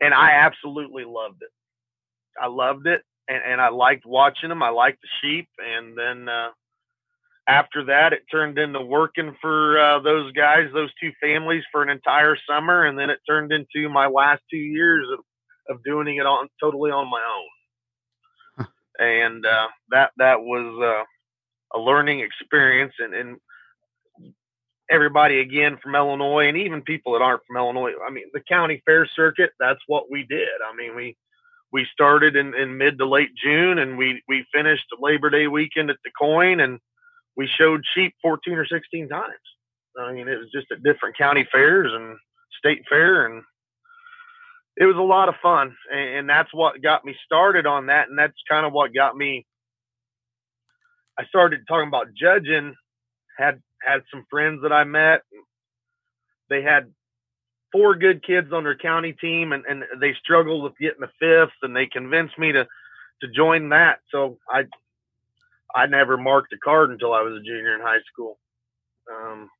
And 0.00 0.14
I 0.14 0.30
absolutely 0.32 1.04
loved 1.04 1.42
it. 1.42 1.50
I 2.40 2.48
loved 2.48 2.86
it, 2.86 3.02
and, 3.28 3.42
and 3.44 3.60
I 3.60 3.68
liked 3.68 4.06
watching 4.06 4.48
them. 4.48 4.62
I 4.62 4.70
liked 4.70 5.00
the 5.02 5.08
sheep, 5.20 5.48
and 5.58 5.96
then 5.96 6.28
uh, 6.28 6.50
after 7.48 7.84
that, 7.84 8.12
it 8.12 8.22
turned 8.30 8.58
into 8.58 8.80
working 8.80 9.36
for 9.40 9.78
uh, 9.78 10.00
those 10.00 10.32
guys, 10.32 10.68
those 10.72 10.90
two 11.00 11.12
families, 11.20 11.64
for 11.70 11.82
an 11.82 11.88
entire 11.88 12.36
summer, 12.48 12.84
and 12.84 12.98
then 12.98 13.10
it 13.10 13.20
turned 13.28 13.52
into 13.52 13.88
my 13.88 14.06
last 14.06 14.42
two 14.50 14.56
years 14.56 15.06
of, 15.12 15.20
of 15.76 15.84
doing 15.84 16.16
it 16.16 16.26
on 16.26 16.48
totally 16.60 16.90
on 16.90 17.08
my 17.08 17.22
own. 17.22 18.66
And 18.98 19.44
uh, 19.44 19.68
that 19.90 20.12
that 20.16 20.40
was 20.40 21.04
uh, 21.74 21.78
a 21.78 21.80
learning 21.80 22.20
experience, 22.20 22.94
and, 22.98 23.14
and 23.14 23.36
everybody 24.90 25.40
again 25.40 25.76
from 25.82 25.94
Illinois, 25.94 26.48
and 26.48 26.56
even 26.56 26.80
people 26.80 27.12
that 27.12 27.22
aren't 27.22 27.44
from 27.46 27.58
Illinois. 27.58 27.92
I 28.06 28.10
mean, 28.10 28.24
the 28.32 28.40
county 28.40 28.82
fair 28.86 29.06
circuit. 29.14 29.50
That's 29.60 29.80
what 29.86 30.10
we 30.10 30.24
did. 30.24 30.48
I 30.66 30.74
mean, 30.74 30.96
we 30.96 31.16
we 31.72 31.86
started 31.92 32.36
in, 32.36 32.54
in 32.54 32.78
mid 32.78 32.98
to 32.98 33.06
late 33.06 33.30
June, 33.34 33.78
and 33.78 33.98
we 33.98 34.22
we 34.28 34.46
finished 34.52 34.86
Labor 35.00 35.30
Day 35.30 35.46
weekend 35.46 35.90
at 35.90 35.96
Du 36.04 36.10
Quoin, 36.16 36.60
and 36.60 36.78
we 37.36 37.46
showed 37.46 37.84
sheep 37.94 38.14
14 38.22 38.54
or 38.54 38.66
16 38.66 39.08
times. 39.08 39.32
I 39.98 40.12
mean, 40.12 40.28
it 40.28 40.38
was 40.38 40.50
just 40.52 40.70
at 40.70 40.82
different 40.82 41.16
county 41.16 41.46
fairs 41.50 41.90
and 41.92 42.16
state 42.58 42.82
fair, 42.88 43.26
and 43.26 43.42
it 44.76 44.84
was 44.84 44.96
a 44.96 45.02
lot 45.02 45.28
of 45.28 45.34
fun. 45.42 45.74
And, 45.92 46.18
and 46.18 46.30
that's 46.30 46.52
what 46.52 46.82
got 46.82 47.04
me 47.04 47.14
started 47.24 47.66
on 47.66 47.86
that. 47.86 48.08
And 48.08 48.18
that's 48.18 48.36
kind 48.48 48.66
of 48.66 48.72
what 48.72 48.94
got 48.94 49.16
me. 49.16 49.46
I 51.18 51.24
started 51.26 51.60
talking 51.66 51.88
about 51.88 52.08
judging. 52.14 52.74
Had 53.38 53.60
had 53.82 54.02
some 54.10 54.24
friends 54.30 54.62
that 54.62 54.72
I 54.72 54.84
met. 54.84 55.22
They 56.48 56.62
had 56.62 56.92
four 57.72 57.94
good 57.94 58.24
kids 58.24 58.52
on 58.52 58.64
their 58.64 58.76
county 58.76 59.12
team, 59.12 59.52
and, 59.52 59.64
and 59.66 59.84
they 60.00 60.14
struggled 60.22 60.62
with 60.62 60.78
getting 60.78 61.00
the 61.00 61.10
fifth, 61.18 61.56
and 61.62 61.74
they 61.74 61.86
convinced 61.86 62.38
me 62.38 62.52
to 62.52 62.66
to 63.22 63.28
join 63.28 63.70
that. 63.70 64.00
So 64.10 64.38
I 64.50 64.64
I 65.74 65.86
never 65.86 66.16
marked 66.16 66.52
a 66.52 66.58
card 66.58 66.90
until 66.90 67.12
I 67.12 67.22
was 67.22 67.34
a 67.34 67.44
junior 67.44 67.74
in 67.74 67.80
high 67.80 68.00
school. 68.12 68.38
Um, 69.12 69.50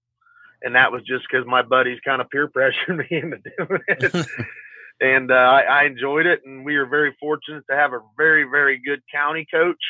and 0.63 0.75
that 0.75 0.93
was 0.93 1.03
just 1.03 1.25
because 1.31 1.47
my 1.47 1.63
buddies 1.63 2.01
kind 2.05 2.21
of 2.21 2.31
peer 2.31 2.49
pressured 2.53 2.97
me 2.97 3.07
into 3.11 3.39
doing 3.39 3.81
it. 3.89 4.27
and 5.01 5.31
uh, 5.31 5.35
I, 5.35 5.61
I 5.63 5.85
enjoyed 5.85 6.27
it. 6.27 6.41
And 6.45 6.65
we 6.65 6.77
were 6.79 6.87
very 6.87 7.15
fortunate 7.21 7.65
to 7.71 7.77
have 7.77 7.93
a 7.93 8.01
very, 8.17 8.45
very 8.45 8.79
good 8.79 9.03
county 9.13 9.47
coach. 9.51 9.83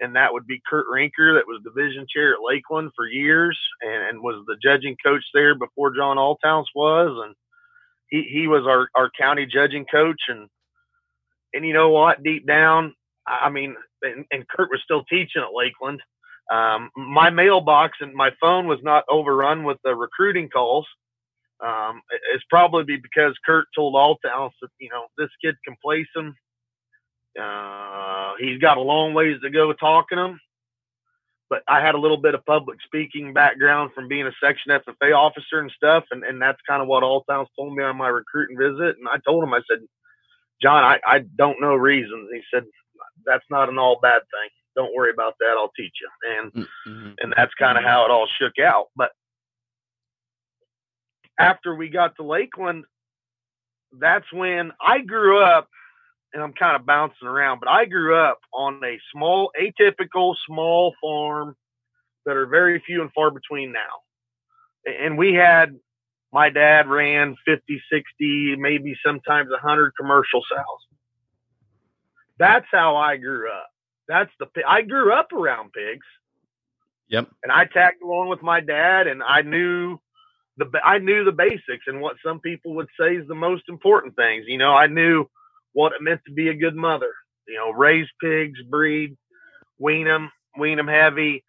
And 0.00 0.16
that 0.16 0.32
would 0.32 0.46
be 0.46 0.62
Kurt 0.68 0.86
Rinker, 0.88 1.34
that 1.34 1.46
was 1.46 1.62
division 1.62 2.06
chair 2.08 2.32
at 2.32 2.42
Lake 2.42 2.64
Land 2.70 2.90
for 2.96 3.06
years 3.06 3.58
and, 3.82 4.02
and 4.04 4.22
was 4.22 4.42
the 4.46 4.56
judging 4.62 4.96
coach 5.04 5.22
there 5.34 5.54
before 5.54 5.94
John 5.94 6.16
Alltowns 6.16 6.66
was. 6.74 7.22
And 7.24 7.34
he, 8.08 8.26
he 8.30 8.48
was 8.48 8.66
our, 8.66 8.88
our 8.96 9.10
county 9.18 9.46
judging 9.46 9.84
coach. 9.84 10.22
And, 10.28 10.48
and 11.52 11.66
you 11.66 11.74
know 11.74 11.90
what, 11.90 12.22
deep 12.22 12.46
down, 12.46 12.94
I 13.26 13.50
mean, 13.50 13.76
and, 14.02 14.24
and 14.30 14.48
Kurt 14.48 14.70
was 14.70 14.80
still 14.82 15.04
teaching 15.04 15.42
at 15.42 15.54
Lake 15.54 15.74
Land. 15.82 16.00
Um, 16.50 16.90
my 16.96 17.30
mailbox 17.30 17.98
and 18.00 18.14
my 18.14 18.30
phone 18.40 18.66
was 18.66 18.80
not 18.82 19.04
overrun 19.08 19.64
with 19.64 19.78
the 19.84 19.94
recruiting 19.94 20.48
calls. 20.48 20.86
Um, 21.64 22.00
it's 22.34 22.44
probably 22.48 22.96
because 22.96 23.34
Kurt 23.44 23.66
told 23.74 23.94
Alltowns 23.94 24.52
that 24.62 24.70
you 24.80 24.88
know 24.88 25.06
this 25.18 25.28
kid 25.44 25.56
can 25.64 25.76
place 25.82 26.08
him. 26.16 26.34
Uh, 27.40 28.34
he's 28.40 28.58
got 28.60 28.78
a 28.78 28.82
long 28.82 29.14
ways 29.14 29.38
to 29.42 29.50
go 29.50 29.72
talking 29.72 30.18
him. 30.18 30.40
But 31.50 31.62
I 31.68 31.80
had 31.84 31.96
a 31.96 32.00
little 32.00 32.16
bit 32.16 32.34
of 32.34 32.44
public 32.46 32.78
speaking 32.84 33.34
background 33.34 33.90
from 33.94 34.08
being 34.08 34.26
a 34.26 34.32
section 34.42 34.72
FFA 34.72 35.16
officer 35.16 35.60
and 35.60 35.70
stuff, 35.72 36.04
and, 36.12 36.24
and 36.24 36.40
that's 36.42 36.60
kind 36.68 36.82
of 36.82 36.88
what 36.88 37.02
All 37.02 37.24
Alltowns 37.28 37.48
told 37.56 37.74
me 37.76 37.84
on 37.84 37.96
my 37.98 38.08
recruiting 38.08 38.58
visit. 38.58 38.98
And 38.98 39.08
I 39.10 39.18
told 39.26 39.44
him, 39.44 39.54
I 39.54 39.60
said, 39.70 39.80
John, 40.62 40.84
I, 40.84 41.00
I 41.06 41.20
don't 41.20 41.60
know 41.60 41.74
reasons. 41.74 42.30
He 42.32 42.42
said, 42.52 42.64
that's 43.26 43.44
not 43.50 43.68
an 43.68 43.78
all 43.78 43.98
bad 44.02 44.20
thing. 44.22 44.50
Don't 44.76 44.94
worry 44.94 45.10
about 45.12 45.34
that. 45.40 45.56
I'll 45.58 45.72
teach 45.76 45.94
you. 46.00 46.10
And 46.38 46.52
Mm-hmm. 46.56 47.12
and 47.20 47.34
that's 47.36 47.54
kind 47.54 47.78
of 47.78 47.84
how 47.84 48.04
it 48.04 48.10
all 48.10 48.28
shook 48.40 48.58
out. 48.58 48.86
But 48.96 49.12
after 51.38 51.74
we 51.74 51.88
got 51.88 52.16
to 52.16 52.24
Lake 52.24 52.56
Land, 52.58 52.84
that's 53.98 54.30
when 54.32 54.72
I 54.80 55.00
grew 55.00 55.42
up, 55.42 55.68
and 56.32 56.42
I'm 56.42 56.52
kind 56.52 56.76
of 56.76 56.86
bouncing 56.86 57.26
around, 57.26 57.60
but 57.60 57.68
I 57.68 57.84
grew 57.86 58.16
up 58.16 58.38
on 58.52 58.80
a 58.84 58.98
small, 59.12 59.50
atypical 59.60 60.34
small 60.46 60.94
farm 61.00 61.56
that 62.24 62.36
are 62.36 62.46
very 62.46 62.82
few 62.86 63.02
and 63.02 63.12
far 63.12 63.30
between 63.30 63.72
now. 63.72 63.80
And 64.86 65.18
we 65.18 65.34
had 65.34 65.78
my 66.32 66.50
dad 66.50 66.88
ran 66.88 67.36
50, 67.44 67.82
60, 67.92 68.56
maybe 68.56 68.96
sometimes 69.04 69.50
100 69.50 69.92
commercial 69.98 70.42
sows. 70.48 70.86
That's 72.38 72.66
how 72.70 72.96
I 72.96 73.16
grew 73.16 73.50
up. 73.50 73.68
That's 74.08 74.30
the 74.38 74.46
I 74.66 74.82
grew 74.82 75.12
up 75.12 75.32
around 75.32 75.72
pigs. 75.72 76.06
Yep. 77.08 77.28
And 77.42 77.52
I 77.52 77.64
tagged 77.64 78.02
along 78.02 78.28
with 78.28 78.42
my 78.42 78.60
dad, 78.60 79.08
and 79.08 79.22
I 79.22 79.42
knew 79.42 79.98
the 80.56 80.66
I 80.84 80.98
knew 80.98 81.24
the 81.24 81.32
basics 81.32 81.86
and 81.86 82.00
what 82.00 82.16
some 82.24 82.40
people 82.40 82.74
would 82.76 82.88
say 82.98 83.16
is 83.16 83.26
the 83.28 83.34
most 83.34 83.64
important 83.68 84.16
things. 84.16 84.44
You 84.46 84.58
know, 84.58 84.72
I 84.72 84.86
knew 84.86 85.26
what 85.72 85.92
it 85.92 86.02
meant 86.02 86.20
to 86.26 86.32
be 86.32 86.48
a 86.48 86.54
good 86.54 86.76
mother. 86.76 87.12
You 87.48 87.56
know, 87.56 87.70
raise 87.70 88.08
pigs, 88.22 88.60
breed, 88.68 89.16
wean 89.78 90.06
them. 90.06 90.30
wean 90.56 90.76
them 90.76 90.88
heavy. 90.88 91.44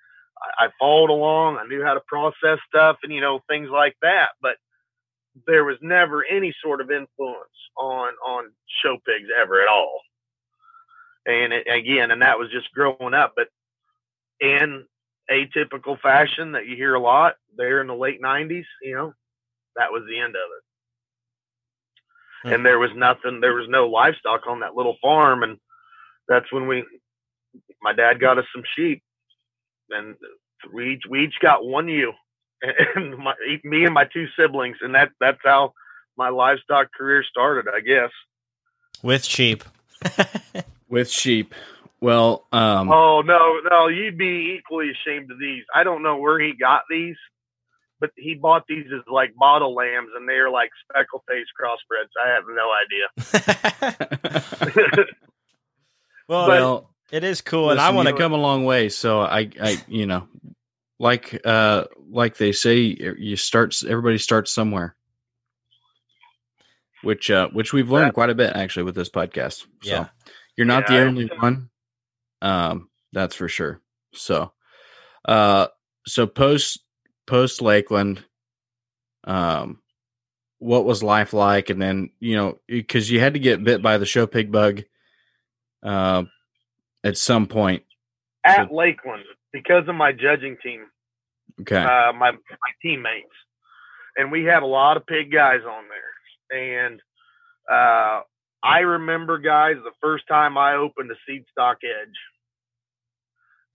I, 0.60 0.65
I 0.65 0.69
followed 0.79 1.10
along. 1.10 1.57
I 1.57 1.67
knew 1.67 1.84
how 1.84 1.93
to 1.93 2.01
process 2.07 2.60
stuff 2.67 2.97
and 3.03 3.13
you 3.13 3.21
know 3.21 3.39
things 3.49 3.69
like 3.71 3.95
that. 4.01 4.29
But 4.41 4.57
there 5.47 5.63
was 5.63 5.77
never 5.81 6.25
any 6.25 6.53
sort 6.63 6.81
of 6.81 6.91
influence 6.91 7.49
on 7.77 8.13
on 8.25 8.51
show 8.84 8.97
pigs 9.05 9.29
ever 9.39 9.62
at 9.62 9.69
all. 9.69 10.01
And 11.25 11.53
it, 11.53 11.67
again, 11.67 12.12
and 12.12 12.21
that 12.21 12.39
was 12.39 12.49
just 12.51 12.71
growing 12.73 13.13
up. 13.13 13.34
But 13.36 13.47
in 14.39 14.86
atypical 15.29 15.99
fashion 15.99 16.53
that 16.53 16.67
you 16.67 16.75
hear 16.75 16.95
a 16.95 16.99
lot 16.99 17.36
there 17.55 17.81
in 17.81 17.88
the 17.88 17.95
late 17.95 18.21
'90s, 18.21 18.65
you 18.81 18.95
know, 18.95 19.13
that 19.75 19.91
was 19.91 20.03
the 20.07 20.19
end 20.19 20.36
of 20.36 20.49
it. 20.57 20.70
Mm-hmm. 22.43 22.54
And 22.54 22.65
there 22.65 22.80
was 22.80 22.91
nothing. 22.95 23.39
There 23.39 23.54
was 23.54 23.67
no 23.69 23.88
livestock 23.88 24.47
on 24.47 24.62
that 24.62 24.75
little 24.75 24.97
farm, 25.01 25.43
and 25.43 25.58
that's 26.27 26.51
when 26.51 26.67
we, 26.67 26.84
my 27.82 27.93
dad 27.93 28.19
got 28.19 28.39
us 28.39 28.45
some 28.54 28.63
sheep, 28.75 29.04
and 29.91 30.15
we 30.73 30.93
each 30.93 31.04
we 31.10 31.23
each 31.25 31.36
got 31.41 31.65
one 31.65 31.88
ewe 31.88 32.13
and 32.95 33.17
my, 33.17 33.34
me 33.63 33.86
and 33.86 33.93
my 33.93 34.06
two 34.06 34.27
siblings, 34.38 34.77
and 34.82 34.95
that 34.95 35.10
that's 35.19 35.39
how 35.43 35.73
my 36.17 36.30
livestock 36.30 36.91
career 36.93 37.23
started, 37.27 37.71
I 37.73 37.80
guess. 37.82 38.12
With 39.01 39.25
sheep. 39.25 39.63
With 40.89 41.10
sheep. 41.10 41.56
Well, 42.01 42.45
um, 42.51 42.91
oh 42.91 43.21
no, 43.21 43.60
no, 43.69 43.88
you'd 43.88 44.17
be 44.17 44.58
equally 44.58 44.91
ashamed 44.91 45.32
of 45.32 45.39
these. 45.39 45.63
I 45.73 45.84
don't 45.84 46.04
know 46.04 46.17
where 46.17 46.39
he 46.39 46.54
got 46.54 46.82
these, 46.89 47.15
but 48.01 48.09
he 48.17 48.35
bought 48.35 48.65
these 48.67 48.87
as 48.93 49.03
like 49.09 49.33
bottle 49.35 49.73
lambs, 49.73 50.09
and 50.17 50.27
they're 50.27 50.49
like 50.49 50.71
speckle 50.83 51.23
face 51.29 51.47
crossbreds. 51.57 52.11
I 52.21 52.27
have 52.33 52.43
no 52.49 52.69
idea. 52.83 53.07
well, 56.27 56.89
but, 57.09 57.15
it 57.15 57.23
is 57.23 57.39
cool, 57.39 57.67
listen, 57.67 57.77
and 57.77 57.81
I 57.81 57.91
want 57.91 58.09
to 58.09 58.15
come 58.15 58.33
a 58.33 58.37
long 58.37 58.65
way. 58.65 58.89
So 58.89 59.21
I, 59.21 59.49
I, 59.61 59.81
you 59.87 60.05
know, 60.05 60.27
like 61.01 61.41
uh 61.45 61.85
like 62.11 62.37
they 62.37 62.51
say 62.51 62.77
you 62.77 63.35
start 63.35 63.75
everybody 63.83 64.19
starts 64.19 64.53
somewhere 64.53 64.95
which 67.01 67.31
uh 67.31 67.49
which 67.49 67.73
we've 67.73 67.89
learned 67.89 68.13
quite 68.13 68.29
a 68.29 68.35
bit 68.35 68.55
actually 68.55 68.83
with 68.83 68.93
this 68.93 69.09
podcast 69.09 69.65
so 69.81 69.91
yeah. 69.91 70.07
you're 70.55 70.67
not 70.67 70.87
yeah, 70.87 70.99
the 70.99 71.05
only 71.07 71.31
one 71.39 71.69
um 72.43 72.87
that's 73.11 73.35
for 73.35 73.47
sure 73.47 73.81
so 74.13 74.53
uh 75.27 75.65
so 76.05 76.27
post 76.27 76.83
post 77.31 77.61
Lake 77.61 77.89
Land 77.89 78.23
um 79.23 79.79
what 80.59 80.85
was 80.85 81.01
life 81.01 81.33
like 81.33 81.69
and 81.69 81.81
then 81.81 82.09
you 82.19 82.35
know 82.35 82.59
because 82.67 83.09
you 83.09 83.19
had 83.19 83.33
to 83.33 83.39
get 83.39 83.63
bit 83.63 83.81
by 83.81 83.97
the 83.97 84.05
show 84.05 84.27
pig 84.27 84.51
bug 84.51 84.81
uh 85.83 86.23
at 87.03 87.17
some 87.17 87.47
point 87.47 87.83
at 88.43 88.67
so, 88.69 88.75
Lake 88.75 88.99
Land 89.05 89.23
because 89.53 89.87
of 89.87 89.95
my 89.95 90.11
judging 90.11 90.57
team. 90.63 90.85
Okay. 91.61 91.77
Uh, 91.77 92.13
my 92.13 92.31
my 92.31 92.71
teammates, 92.81 93.27
and 94.17 94.31
we 94.31 94.43
had 94.43 94.63
a 94.63 94.67
lot 94.67 94.97
of 94.97 95.05
pig 95.05 95.31
guys 95.31 95.61
on 95.67 95.83
there, 95.89 96.59
and 96.59 97.01
uh, 97.69 98.21
I 98.63 98.79
remember 98.79 99.37
guys 99.37 99.75
the 99.83 99.91
first 100.01 100.27
time 100.27 100.57
I 100.57 100.75
opened 100.75 101.11
a 101.11 101.15
seed 101.27 101.43
stock 101.51 101.79
edge, 101.83 102.15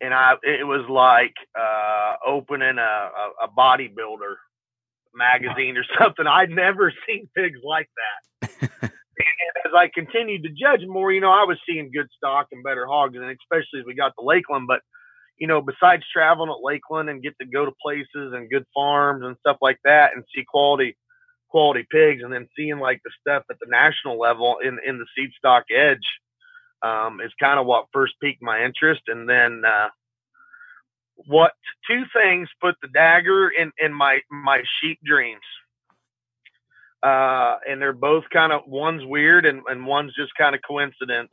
and 0.01 0.13
I 0.13 0.35
it 0.43 0.67
was 0.67 0.89
like 0.89 1.35
uh, 1.59 2.15
opening 2.27 2.79
a, 2.79 2.81
a, 2.81 3.45
a 3.45 3.49
bodybuilder 3.49 4.37
magazine 5.15 5.77
or 5.77 5.85
something. 5.99 6.27
I'd 6.27 6.51
never 6.51 6.93
seen 7.07 7.29
pigs 7.37 7.61
like 7.65 7.89
that. 7.97 8.67
as 8.83 9.73
I 9.77 9.91
continued 9.93 10.43
to 10.45 10.51
judge 10.51 10.87
more, 10.87 11.13
you 11.13 11.21
know, 11.21 11.31
I 11.31 11.45
was 11.45 11.59
seeing 11.69 11.91
good 11.93 12.09
stock 12.17 12.49
and 12.53 12.63
better 12.63 12.87
hogs, 12.87 13.17
and 13.17 13.25
especially 13.25 13.81
as 13.81 13.87
we 13.87 13.95
got 13.95 14.13
to 14.19 14.25
Lake 14.25 14.49
Land. 14.51 14.67
But 14.69 14.81
you 15.39 15.47
know, 15.47 15.61
besides 15.61 16.03
traveling 16.13 16.51
at 16.51 16.65
Lake 16.65 16.89
Land 16.91 17.11
and 17.11 17.23
get 17.23 17.35
to 17.41 17.47
go 17.47 17.65
to 17.65 17.73
places 17.83 18.33
and 18.33 18.51
good 18.51 18.65
farms 18.75 19.23
and 19.25 19.37
stuff 19.41 19.59
like 19.61 19.79
that 19.85 20.13
and 20.15 20.25
see 20.35 20.45
quality 20.47 20.97
quality 21.49 21.87
pigs 21.91 22.23
and 22.23 22.33
then 22.33 22.49
seeing 22.57 22.79
like 22.79 23.01
the 23.05 23.11
stuff 23.21 23.45
at 23.51 23.57
the 23.61 23.67
national 23.69 24.19
level 24.19 24.57
in 24.63 24.79
in 24.87 24.99
the 24.99 25.07
seed 25.17 25.31
stock 25.39 25.65
edge 25.75 26.05
um, 26.83 27.21
is 27.21 27.33
kind 27.41 27.59
of 27.59 27.67
what 27.67 27.87
first 27.93 28.15
piqued 28.23 28.43
my 28.43 28.65
interest 28.65 29.03
and 29.09 29.29
then 29.29 29.63
uh, 29.67 29.89
what 31.27 31.53
two 31.89 32.05
things 32.15 32.49
put 32.61 32.75
the 32.83 32.89
dagger 32.89 33.49
in 33.49 33.73
in 33.79 33.93
my 33.93 34.21
my 34.31 34.63
sheep 34.81 34.99
dreams 35.05 35.41
uh, 37.03 37.57
and 37.69 37.81
they're 37.81 37.93
both 37.93 38.25
kind 38.33 38.53
of 38.53 38.63
one's 38.67 39.05
weird 39.05 39.47
and, 39.47 39.63
and 39.69 39.87
one's 39.87 40.15
just 40.15 40.33
kind 40.37 40.55
of 40.55 40.61
coincidence 40.67 41.31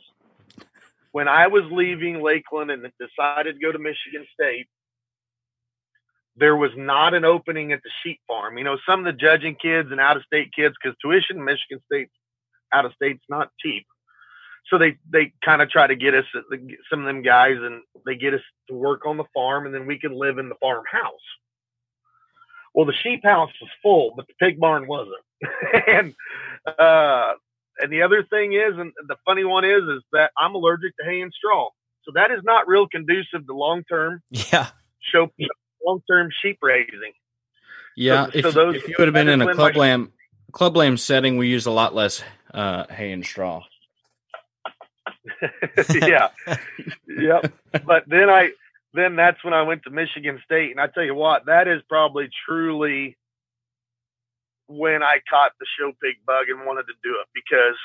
when 1.14 1.28
I 1.28 1.48
was 1.48 1.64
leaving 1.72 2.22
Lake 2.22 2.52
Land 2.52 2.72
and 2.72 2.92
decided 3.00 3.54
to 3.54 3.62
go 3.62 3.72
to 3.72 3.78
Michigan 3.78 4.26
State, 4.34 4.68
there 6.36 6.56
was 6.56 6.72
not 6.76 7.14
an 7.14 7.24
opening 7.24 7.72
at 7.72 7.82
the 7.84 7.92
sheep 8.02 8.20
farm. 8.28 8.58
You 8.58 8.64
know, 8.64 8.78
some 8.90 9.00
of 9.00 9.06
the 9.06 9.14
judging 9.14 9.56
kids 9.56 9.90
and 9.92 10.02
out 10.02 10.18
of 10.18 10.24
state 10.24 10.52
kids, 10.54 10.76
because 10.82 10.98
tuition 11.00 11.38
in 11.38 11.46
Michigan 11.46 11.80
State, 11.86 12.10
out 12.74 12.86
of 12.86 12.94
state's 12.94 13.24
not 13.30 13.50
cheap. 13.60 13.86
So 14.70 14.78
they, 14.78 14.98
they 15.12 15.34
kind 15.44 15.62
of 15.62 15.70
try 15.70 15.88
to 15.88 15.96
get 15.96 16.16
us, 16.16 16.26
some 16.90 17.02
of 17.02 17.06
them 17.06 17.22
guys, 17.22 17.58
and 17.60 17.82
they 18.06 18.16
get 18.16 18.34
us 18.34 18.42
to 18.70 18.76
work 18.76 19.06
on 19.06 19.18
the 19.18 19.26
farm, 19.34 19.66
and 19.66 19.76
then 19.76 19.86
we 19.86 20.00
can 20.00 20.14
live 20.14 20.38
in 20.38 20.50
the 20.50 20.56
farmhouse. 20.56 21.14
Well, 22.74 22.86
the 22.86 22.94
sheep 23.04 23.24
house 23.24 23.52
was 23.62 23.70
full, 23.84 24.14
but 24.16 24.26
the 24.28 24.34
pig 24.40 24.60
barn 24.60 24.88
wasn't. 24.88 25.24
and 25.88 26.16
uh, 26.66 27.34
and 27.80 27.92
the 27.92 28.02
other 28.04 28.24
thing 28.24 28.54
is, 28.54 28.78
and 28.78 28.94
the 29.08 29.18
funny 29.26 29.44
one 29.44 29.66
is, 29.66 29.84
is 29.84 30.04
that 30.12 30.32
I'm 30.38 30.56
allergic 30.56 30.96
to 30.98 31.04
hay 31.06 31.22
and 31.22 31.32
straw. 31.34 31.70
So 32.06 32.12
that 32.16 32.32
is 32.32 32.42
not 32.44 32.68
real 32.68 32.88
conducive 32.88 33.46
to 33.46 33.54
long 33.54 33.84
term. 33.84 34.22
Yeah. 34.30 34.70
Show 35.14 35.30
long 35.86 36.02
term 36.10 36.30
sheep 36.42 36.60
raising. 36.62 37.14
Yeah. 37.96 38.26
So, 38.26 38.32
if, 38.34 38.46
so 38.46 38.52
those, 38.52 38.76
if 38.76 38.88
you 38.88 38.96
would 38.98 39.08
have 39.08 39.14
been 39.14 39.30
in 39.30 39.42
a 39.42 39.54
club 39.54 39.76
lamb 39.76 40.12
club 40.52 40.76
lamb 40.76 40.98
setting, 40.98 41.38
we 41.38 41.48
use 41.48 41.66
a 41.66 41.72
lot 41.72 41.94
less 41.94 42.24
uh, 42.54 42.86
hay 42.90 43.12
and 43.12 43.26
straw. 43.26 43.64
yeah. 45.96 46.30
yep. 47.08 47.54
But 47.86 48.04
then 48.08 48.30
I 48.30 48.52
then 48.94 49.16
that's 49.16 49.44
when 49.44 49.54
I 49.54 49.64
went 49.64 49.84
to 49.84 49.90
Michigan 49.90 50.40
State, 50.46 50.72
and 50.72 50.80
I 50.80 50.88
tell 50.88 51.04
you 51.04 51.16
what, 51.16 51.46
that 51.48 51.68
is 51.68 51.82
probably 51.90 52.30
truly 52.46 53.18
when 54.68 55.02
I 55.04 55.20
caught 55.30 55.52
the 55.60 55.66
show 55.80 55.92
pig 56.02 56.18
bug 56.26 56.50
and 56.50 56.66
wanted 56.66 56.84
to 56.84 56.94
do 57.04 57.18
it 57.20 57.28
because 57.34 57.76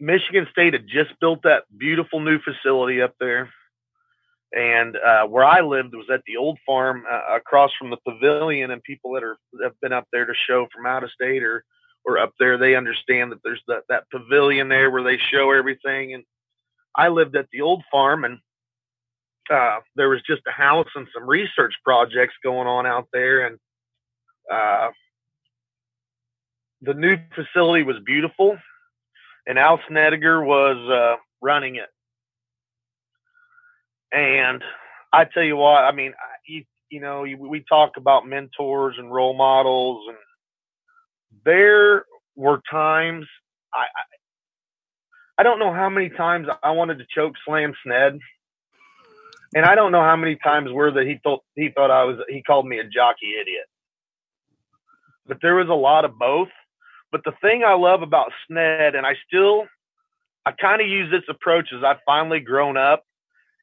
Michigan 0.00 0.46
State 0.50 0.72
had 0.72 0.86
just 0.86 1.18
built 1.20 1.42
that 1.42 1.64
beautiful 1.76 2.20
new 2.20 2.38
facility 2.40 3.02
up 3.02 3.14
there. 3.20 3.50
And 4.56 4.96
uh, 4.96 5.26
where 5.26 5.44
I 5.44 5.60
lived 5.60 5.94
was 5.94 6.08
at 6.12 6.22
the 6.26 6.36
old 6.36 6.58
farm 6.64 7.04
uh, 7.10 7.36
across 7.36 7.70
from 7.78 7.90
the 7.90 7.96
pavilion. 8.08 8.70
And 8.70 8.82
people 8.82 9.12
that 9.12 9.24
are 9.24 9.36
have 9.62 9.78
been 9.80 9.92
up 9.92 10.06
there 10.12 10.24
to 10.24 10.32
show 10.46 10.68
from 10.72 10.86
out 10.86 11.04
of 11.04 11.10
state 11.10 11.42
or 11.42 11.64
or 12.04 12.18
up 12.18 12.32
there, 12.38 12.58
they 12.58 12.76
understand 12.76 13.32
that 13.32 13.42
there's 13.42 13.62
that 13.68 13.84
that 13.88 14.10
pavilion 14.10 14.68
there 14.68 14.90
where 14.90 15.02
they 15.02 15.18
show 15.18 15.52
everything. 15.52 16.14
And 16.14 16.24
I 16.94 17.08
lived 17.08 17.36
at 17.36 17.48
the 17.50 17.62
old 17.62 17.82
farm, 17.90 18.24
and 18.24 18.38
uh, 19.50 19.80
there 19.96 20.08
was 20.08 20.22
just 20.22 20.42
a 20.46 20.52
house 20.52 20.88
and 20.94 21.06
some 21.14 21.28
research 21.28 21.74
projects 21.84 22.34
going 22.42 22.66
on 22.66 22.86
out 22.86 23.08
there. 23.12 23.46
And 23.46 23.58
uh, 24.52 24.90
the 26.82 26.94
new 26.94 27.16
facility 27.34 27.82
was 27.84 27.96
beautiful, 28.04 28.58
and 29.46 29.58
Al 29.58 29.80
Snedeker 29.88 30.44
was 30.44 30.76
uh, 30.90 31.16
running 31.40 31.76
it. 31.76 31.88
And 34.12 34.62
I 35.12 35.24
tell 35.24 35.42
you 35.42 35.56
what, 35.56 35.82
I 35.84 35.92
mean, 35.92 36.12
you, 36.46 36.64
you 36.90 37.00
know, 37.00 37.22
we 37.22 37.64
talk 37.68 37.96
about 37.96 38.28
mentors 38.28 38.94
and 38.98 39.12
role 39.12 39.34
models, 39.34 40.06
and 40.08 40.16
there 41.44 42.04
were 42.36 42.60
times 42.70 43.26
I, 43.72 43.86
I 45.38 45.42
don't 45.42 45.58
know 45.58 45.72
how 45.72 45.88
many 45.88 46.10
times 46.10 46.48
I 46.62 46.70
wanted 46.72 46.98
to 46.98 47.06
choke 47.12 47.34
slam 47.44 47.74
Sned. 47.84 48.18
And 49.56 49.64
I 49.64 49.76
don't 49.76 49.92
know 49.92 50.02
how 50.02 50.16
many 50.16 50.36
times 50.36 50.70
were 50.72 50.90
that 50.92 51.06
he 51.06 51.20
thought 51.22 51.44
he 51.54 51.70
thought 51.70 51.90
I 51.90 52.04
was 52.04 52.18
he 52.28 52.42
called 52.42 52.66
me 52.66 52.78
a 52.78 52.84
jockey 52.84 53.34
idiot 53.40 53.66
but 55.26 55.38
there 55.42 55.54
was 55.54 55.68
a 55.68 55.74
lot 55.74 56.04
of 56.04 56.18
both. 56.18 56.48
But 57.10 57.22
the 57.24 57.32
thing 57.40 57.62
I 57.64 57.74
love 57.74 58.02
about 58.02 58.32
Sned, 58.50 58.96
and 58.96 59.06
I 59.06 59.14
still, 59.26 59.66
I 60.44 60.52
kind 60.52 60.80
of 60.80 60.88
use 60.88 61.10
this 61.10 61.22
approach 61.28 61.68
as 61.74 61.84
I've 61.84 62.02
finally 62.04 62.40
grown 62.40 62.76
up, 62.76 63.04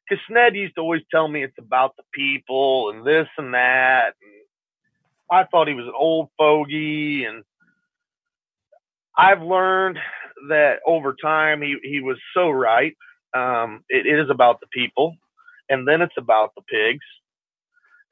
because 0.08 0.22
Sned 0.30 0.54
used 0.54 0.74
to 0.76 0.80
always 0.80 1.02
tell 1.10 1.28
me 1.28 1.42
it's 1.42 1.58
about 1.58 1.96
the 1.96 2.02
people 2.12 2.90
and 2.90 3.06
this 3.06 3.28
and 3.36 3.54
that. 3.54 4.14
And 4.22 4.32
I 5.30 5.44
thought 5.44 5.68
he 5.68 5.74
was 5.74 5.86
an 5.86 5.92
old 5.96 6.28
fogey, 6.38 7.24
and 7.24 7.44
I've 9.16 9.42
learned 9.42 9.98
that 10.48 10.80
over 10.86 11.14
time 11.20 11.62
he 11.62 11.76
he 11.82 12.00
was 12.00 12.18
so 12.34 12.50
right. 12.50 12.96
Um, 13.34 13.84
it 13.88 14.06
is 14.06 14.28
about 14.30 14.60
the 14.60 14.66
people, 14.72 15.16
and 15.68 15.86
then 15.88 16.02
it's 16.02 16.16
about 16.18 16.52
the 16.54 16.62
pigs 16.62 17.04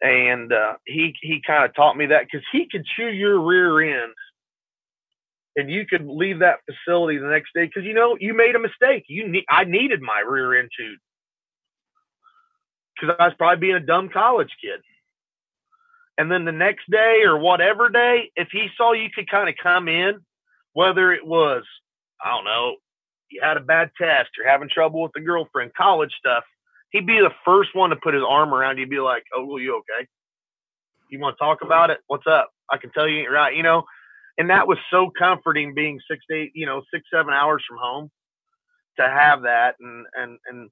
and 0.03 0.53
uh, 0.53 0.75
he 0.87 1.15
he 1.21 1.43
kind 1.47 1.65
of 1.65 1.75
taught 1.75 1.97
me 1.97 2.07
that 2.07 2.25
because 2.25 2.47
he 2.53 2.67
could 2.71 2.85
chew 2.97 3.09
your 3.09 3.41
rear 3.41 4.03
end, 4.03 4.13
and 5.57 5.71
you 5.71 5.87
could 5.87 6.07
leave 6.07 6.39
that 6.39 6.61
facility 6.65 7.19
the 7.19 7.27
next 7.27 7.51
day 7.55 7.67
because 7.67 7.85
you 7.85 7.95
know 7.95 8.17
you 8.19 8.35
made 8.35 8.57
a 8.57 8.59
mistake. 8.59 9.05
You 9.09 9.29
need 9.29 9.45
I 9.49 9.65
needed 9.65 10.01
my 10.01 10.23
rear 10.27 10.59
end 10.59 10.71
chewed, 10.77 10.99
because 12.95 13.17
I 13.19 13.27
was 13.27 13.35
probably 13.37 13.61
being 13.61 13.77
a 13.77 13.81
dumb 13.81 14.09
college 14.09 14.53
kid. 14.63 14.81
And 16.17 16.31
then 16.31 16.45
the 16.45 16.53
next 16.53 16.91
day 16.91 17.23
or 17.25 17.39
whatever 17.39 17.89
day, 17.89 18.31
if 18.37 18.49
he 18.53 18.69
saw 18.77 18.93
you 18.93 19.09
could 19.15 19.31
kind 19.31 19.49
of 19.49 19.55
come 19.63 19.89
in, 19.89 20.21
whether 20.73 21.13
it 21.13 21.27
was, 21.27 21.65
I 22.23 22.31
don't 22.31 22.45
know, 22.45 22.77
you 23.31 23.41
had 23.43 23.57
a 23.57 23.61
bad 23.61 23.91
test, 24.01 24.31
you're 24.37 24.49
having 24.49 24.69
trouble 24.69 25.03
with 25.03 25.13
the 25.15 25.21
girlfriend, 25.21 25.73
college 25.75 26.13
stuff, 26.19 26.45
he'd 26.91 27.07
be 27.07 27.19
the 27.19 27.33
first 27.45 27.71
one 27.75 27.91
to 27.91 27.97
put 27.97 28.15
his 28.15 28.23
arm 28.27 28.53
around 28.53 28.79
you, 28.79 28.87
be 28.87 29.01
like, 29.01 29.25
"Oh, 29.35 29.45
well, 29.45 29.59
you 29.59 29.77
okay? 29.79 30.07
You 31.11 31.21
want 31.21 31.37
to 31.37 31.45
talk 31.45 31.63
about 31.63 31.91
it? 31.91 32.01
What's 32.07 32.27
up? 32.27 32.51
I 32.71 32.79
can 32.79 32.91
tell 32.93 33.09
you 33.09 33.21
ain't 33.21 33.31
right." 33.31 33.55
You 33.57 33.63
know, 33.63 33.85
and 34.39 34.51
that 34.51 34.67
was 34.69 34.79
so 34.91 35.11
comforting, 35.17 35.75
being 35.75 36.01
six, 36.11 36.25
eight, 36.31 36.53
you 36.55 36.67
know, 36.67 36.83
six, 36.93 37.05
seven 37.13 37.33
hours 37.33 37.65
from 37.69 37.79
home, 37.79 38.11
to 38.99 39.09
have 39.09 39.43
that, 39.43 39.77
and 39.81 40.07
and 40.17 40.39
and 40.47 40.71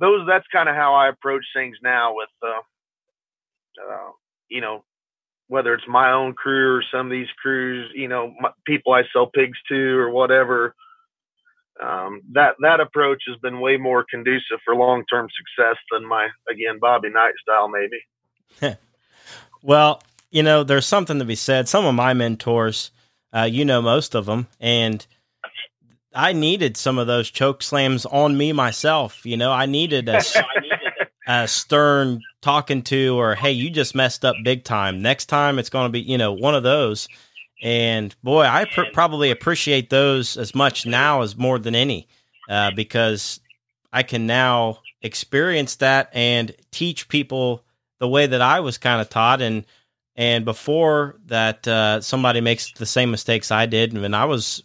those. 0.00 0.26
That's 0.26 0.46
kind 0.52 0.68
of 0.68 0.76
how 0.76 0.94
I 0.94 1.08
approach 1.08 1.44
things 1.54 1.76
now 1.82 2.14
with, 2.14 2.28
uh, 2.42 2.60
uh, 3.90 4.10
you 4.48 4.60
know, 4.60 4.84
whether 5.48 5.74
it's 5.74 5.86
my 5.88 6.12
own 6.12 6.34
crew 6.34 6.76
or 6.76 6.84
some 6.92 7.06
of 7.06 7.12
these 7.12 7.28
crews, 7.40 7.90
you 7.94 8.08
know, 8.08 8.34
my, 8.40 8.50
people 8.66 8.92
I 8.92 9.02
sell 9.12 9.26
pigs 9.26 9.58
to 9.68 9.98
or 9.98 10.10
whatever. 10.10 10.74
Um, 11.82 12.22
that 12.32 12.54
that 12.60 12.80
approach 12.80 13.22
has 13.28 13.38
been 13.40 13.60
way 13.60 13.76
more 13.76 14.04
conducive 14.08 14.58
for 14.64 14.74
long 14.74 15.04
term 15.12 15.28
success 15.36 15.76
than 15.92 16.08
my 16.08 16.28
again 16.50 16.78
Bobby 16.80 17.10
Knight 17.10 17.34
style 17.42 17.68
maybe. 17.68 18.76
well, 19.62 20.02
you 20.30 20.42
know, 20.42 20.64
there's 20.64 20.86
something 20.86 21.18
to 21.18 21.24
be 21.26 21.34
said. 21.34 21.68
Some 21.68 21.84
of 21.84 21.94
my 21.94 22.14
mentors, 22.14 22.90
uh, 23.32 23.42
you 23.42 23.64
know, 23.66 23.82
most 23.82 24.14
of 24.14 24.24
them, 24.24 24.46
and 24.58 25.06
I 26.14 26.32
needed 26.32 26.78
some 26.78 26.98
of 26.98 27.06
those 27.06 27.30
choke 27.30 27.62
slams 27.62 28.06
on 28.06 28.38
me 28.38 28.52
myself. 28.52 29.26
You 29.26 29.36
know, 29.36 29.52
I 29.52 29.66
needed 29.66 30.08
a, 30.08 30.22
a 31.26 31.48
stern 31.48 32.20
talking 32.40 32.82
to, 32.82 33.18
or 33.18 33.34
hey, 33.34 33.52
you 33.52 33.70
just 33.70 33.94
messed 33.94 34.24
up 34.24 34.36
big 34.44 34.64
time. 34.64 35.02
Next 35.02 35.26
time, 35.26 35.58
it's 35.58 35.70
going 35.70 35.86
to 35.86 35.92
be 35.92 36.00
you 36.00 36.18
know 36.18 36.32
one 36.32 36.54
of 36.54 36.62
those. 36.62 37.08
And 37.62 38.14
boy, 38.22 38.42
I 38.42 38.66
pr- 38.66 38.92
probably 38.92 39.30
appreciate 39.30 39.90
those 39.90 40.36
as 40.36 40.54
much 40.54 40.86
now 40.86 41.22
as 41.22 41.36
more 41.36 41.58
than 41.58 41.74
any, 41.74 42.06
uh, 42.48 42.70
because 42.76 43.40
I 43.92 44.02
can 44.02 44.26
now 44.26 44.78
experience 45.02 45.76
that 45.76 46.10
and 46.12 46.54
teach 46.70 47.08
people 47.08 47.64
the 47.98 48.08
way 48.08 48.26
that 48.26 48.42
I 48.42 48.60
was 48.60 48.78
kind 48.78 49.00
of 49.00 49.08
taught. 49.08 49.40
And 49.40 49.64
and 50.14 50.44
before 50.44 51.16
that, 51.26 51.66
uh, 51.66 52.00
somebody 52.00 52.40
makes 52.40 52.72
the 52.72 52.86
same 52.86 53.10
mistakes 53.10 53.50
I 53.50 53.66
did 53.66 53.92
when 53.92 54.14
I 54.14 54.26
was 54.26 54.62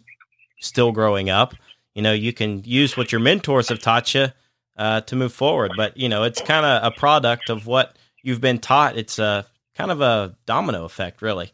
still 0.60 0.92
growing 0.92 1.28
up. 1.28 1.54
You 1.94 2.02
know, 2.02 2.12
you 2.12 2.32
can 2.32 2.62
use 2.64 2.96
what 2.96 3.12
your 3.12 3.20
mentors 3.20 3.68
have 3.68 3.80
taught 3.80 4.14
you 4.14 4.28
uh, 4.76 5.02
to 5.02 5.16
move 5.16 5.32
forward, 5.32 5.72
but 5.76 5.96
you 5.96 6.08
know, 6.08 6.22
it's 6.24 6.40
kind 6.40 6.64
of 6.64 6.92
a 6.92 6.96
product 6.96 7.50
of 7.50 7.66
what 7.66 7.96
you've 8.22 8.40
been 8.40 8.58
taught. 8.58 8.96
It's 8.96 9.18
a 9.18 9.46
kind 9.76 9.90
of 9.90 10.00
a 10.00 10.36
domino 10.46 10.84
effect, 10.84 11.22
really. 11.22 11.52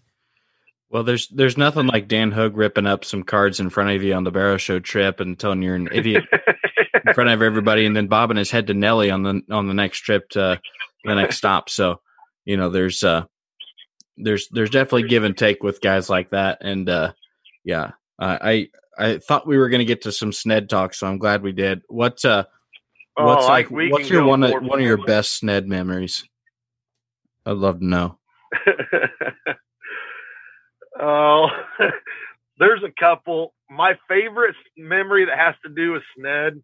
Well, 0.91 1.03
there's 1.03 1.29
there's 1.29 1.59
nothing 1.59 1.87
like 1.87 2.09
Dan 2.09 2.31
Hogue 2.31 2.57
ripping 2.57 2.87
up 2.87 3.05
some 3.05 3.23
cards 3.23 3.61
in 3.61 3.71
front 3.71 3.91
of 3.91 4.03
you 4.03 4.15
on 4.15 4.25
the 4.25 4.31
Barrow 4.31 4.57
Show 4.57 4.79
trip 4.79 5.21
and 5.21 5.39
telling 5.39 5.63
you're 5.63 5.75
an 5.75 5.89
idiot 5.93 6.25
in 7.07 7.15
front 7.15 7.31
of 7.31 7.43
everybody, 7.43 7.85
and 7.85 7.95
then 7.95 8.07
bobbing 8.07 8.39
his 8.39 8.51
head 8.51 8.69
to 8.69 8.75
Nelly 8.75 9.11
on 9.11 9.23
the 9.23 9.43
on 9.51 9.69
the 9.69 9.75
next 9.75 10.01
trip 10.01 10.31
to 10.31 10.61
the 11.05 11.15
next 11.15 11.37
stop. 11.37 11.69
So, 11.69 12.01
you 12.47 12.57
know, 12.57 12.71
there's 12.71 13.03
uh, 13.03 13.25
there's 14.17 14.49
there's 14.49 14.71
definitely 14.71 15.09
give 15.09 15.25
and 15.25 15.37
take 15.37 15.63
with 15.63 15.83
guys 15.83 16.09
like 16.09 16.31
that, 16.31 16.59
and 16.63 16.89
uh, 16.89 17.13
yeah, 17.65 17.93
uh, 18.19 18.39
I 18.41 18.69
I 18.99 19.19
thought 19.19 19.47
we 19.47 19.59
were 19.59 19.69
going 19.69 19.81
to 19.81 19.85
get 19.85 20.03
to 20.03 20.13
some 20.13 20.33
Sned 20.33 20.71
talk, 20.71 20.95
so 20.95 21.07
I'm 21.07 21.19
glad 21.19 21.43
we 21.43 21.53
did. 21.53 21.83
What 21.89 22.25
uh, 22.25 22.45
oh, 23.19 23.27
what's 23.27 23.47
like? 23.47 23.71
What's 23.71 24.11
your 24.11 24.25
one 24.25 24.43
of, 24.43 24.63
one 24.63 24.81
of 24.81 24.87
your 24.87 25.05
best 25.05 25.43
Sned 25.43 25.67
memories? 25.67 26.25
I'd 27.45 27.53
love 27.53 27.81
to 27.81 27.87
know. 27.87 28.19
Oh, 30.99 31.49
there's 32.59 32.83
a 32.83 32.91
couple. 32.99 33.55
My 33.71 33.97
favorite 34.09 34.57
memory 34.77 35.27
that 35.27 35.39
has 35.39 35.55
to 35.65 35.71
do 35.73 35.93
with 35.93 36.03
Sned 36.19 36.63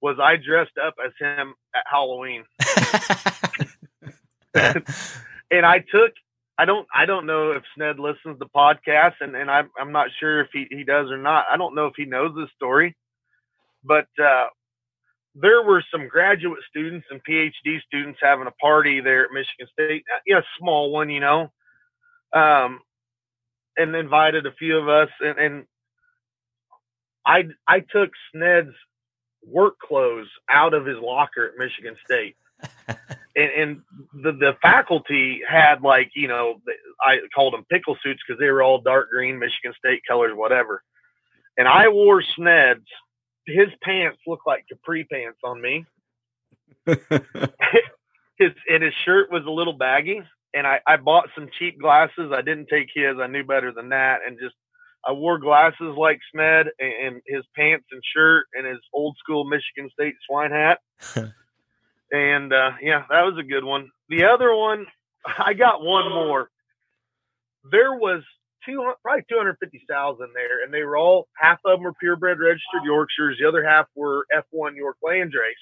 was 0.00 0.18
I 0.20 0.36
dressed 0.36 0.78
up 0.82 0.94
as 1.04 1.12
him 1.18 1.54
at 1.74 1.84
Halloween. 1.90 2.44
and 5.50 5.66
I 5.66 5.80
took 5.80 6.12
I 6.56 6.64
don't 6.64 6.88
I 6.92 7.06
don't 7.06 7.26
know 7.26 7.52
if 7.52 7.62
Sned 7.76 7.98
listens 7.98 8.38
to 8.38 8.46
podcasts 8.46 9.20
and, 9.20 9.36
and 9.36 9.50
I'm 9.50 9.70
I'm 9.78 9.92
not 9.92 10.08
sure 10.18 10.40
if 10.40 10.48
he, 10.52 10.66
he 10.70 10.84
does 10.84 11.10
or 11.10 11.18
not. 11.18 11.46
I 11.50 11.56
don't 11.56 11.74
know 11.74 11.86
if 11.86 11.94
he 11.96 12.04
knows 12.04 12.34
this 12.34 12.50
story. 12.56 12.96
But 13.84 14.08
uh, 14.20 14.46
there 15.40 15.62
were 15.62 15.84
some 15.90 16.08
graduate 16.08 16.60
students 16.68 17.06
and 17.10 17.20
PhD 17.24 17.80
students 17.86 18.18
having 18.22 18.46
a 18.46 18.52
party 18.52 19.00
there 19.00 19.24
at 19.24 19.32
Michigan 19.32 19.66
State. 19.72 20.04
Yeah, 20.26 20.38
a 20.38 20.42
small 20.58 20.90
one, 20.90 21.10
you 21.10 21.20
know. 21.20 21.52
Um, 22.32 22.80
and 23.76 23.94
invited 23.94 24.44
a 24.44 24.52
few 24.52 24.76
of 24.76 24.88
us 24.88 25.08
and, 25.20 25.38
and 25.38 25.64
I 27.28 27.44
I 27.66 27.80
took 27.80 28.10
Sned's 28.32 28.74
work 29.46 29.78
clothes 29.78 30.28
out 30.50 30.74
of 30.74 30.86
his 30.86 30.98
locker 30.98 31.46
at 31.46 31.58
Michigan 31.58 31.96
State. 32.04 32.36
and, 33.36 33.50
and 33.52 33.82
the 34.14 34.32
the 34.32 34.56
faculty 34.62 35.42
had 35.46 35.82
like 35.82 36.10
you 36.14 36.26
know 36.26 36.60
I 37.00 37.18
called 37.34 37.52
them 37.52 37.66
pickle 37.70 37.96
suits 38.02 38.22
because 38.26 38.40
they 38.40 38.50
were 38.50 38.62
all 38.62 38.80
dark 38.80 39.10
green 39.10 39.38
Michigan 39.38 39.74
State 39.78 40.02
colors, 40.08 40.32
whatever. 40.34 40.82
And 41.56 41.68
I 41.68 41.88
wore 41.88 42.22
Sned's. 42.36 42.86
His 43.48 43.68
pants 43.82 44.18
looked 44.26 44.46
like 44.46 44.66
capri 44.68 45.04
pants 45.04 45.38
on 45.42 45.60
me. 45.60 45.86
his 46.86 48.52
and 48.68 48.82
his 48.82 48.94
shirt 49.04 49.30
was 49.30 49.44
a 49.46 49.50
little 49.50 49.72
baggy, 49.72 50.22
and 50.54 50.66
I, 50.66 50.80
I 50.86 50.96
bought 50.96 51.28
some 51.34 51.48
cheap 51.58 51.80
glasses. 51.80 52.32
I 52.32 52.42
didn't 52.42 52.68
take 52.68 52.88
his. 52.94 53.16
I 53.20 53.26
knew 53.26 53.44
better 53.44 53.72
than 53.72 53.90
that. 53.90 54.20
And 54.26 54.38
just 54.40 54.54
I 55.06 55.12
wore 55.12 55.38
glasses 55.38 55.96
like 55.96 56.20
Sned 56.34 56.66
and, 56.78 56.92
and 57.06 57.22
his 57.26 57.44
pants 57.56 57.86
and 57.90 58.02
shirt 58.14 58.46
and 58.54 58.66
his 58.66 58.78
old 58.92 59.16
school 59.18 59.44
Michigan 59.44 59.90
State 59.92 60.14
swine 60.26 60.50
hat. 60.50 60.78
and 62.12 62.52
uh, 62.52 62.72
yeah, 62.82 63.04
that 63.08 63.22
was 63.22 63.36
a 63.38 63.48
good 63.48 63.64
one. 63.64 63.90
The 64.08 64.24
other 64.24 64.54
one, 64.54 64.86
I 65.38 65.54
got 65.54 65.82
one 65.82 66.10
more. 66.10 66.50
There 67.70 67.94
was 67.94 68.22
probably 69.02 69.24
two 69.28 69.36
hundred 69.36 69.56
fifty 69.60 69.84
thousand 69.88 70.28
there, 70.34 70.64
and 70.64 70.72
they 70.72 70.82
were 70.82 70.96
all 70.96 71.28
half 71.36 71.58
of 71.64 71.78
them 71.78 71.82
were 71.84 71.94
purebred 71.94 72.40
registered 72.40 72.84
Yorkshires. 72.84 73.38
The 73.40 73.48
other 73.48 73.64
half 73.64 73.86
were 73.94 74.26
F 74.34 74.44
one 74.50 74.76
York 74.76 74.96
Landrace 75.04 75.54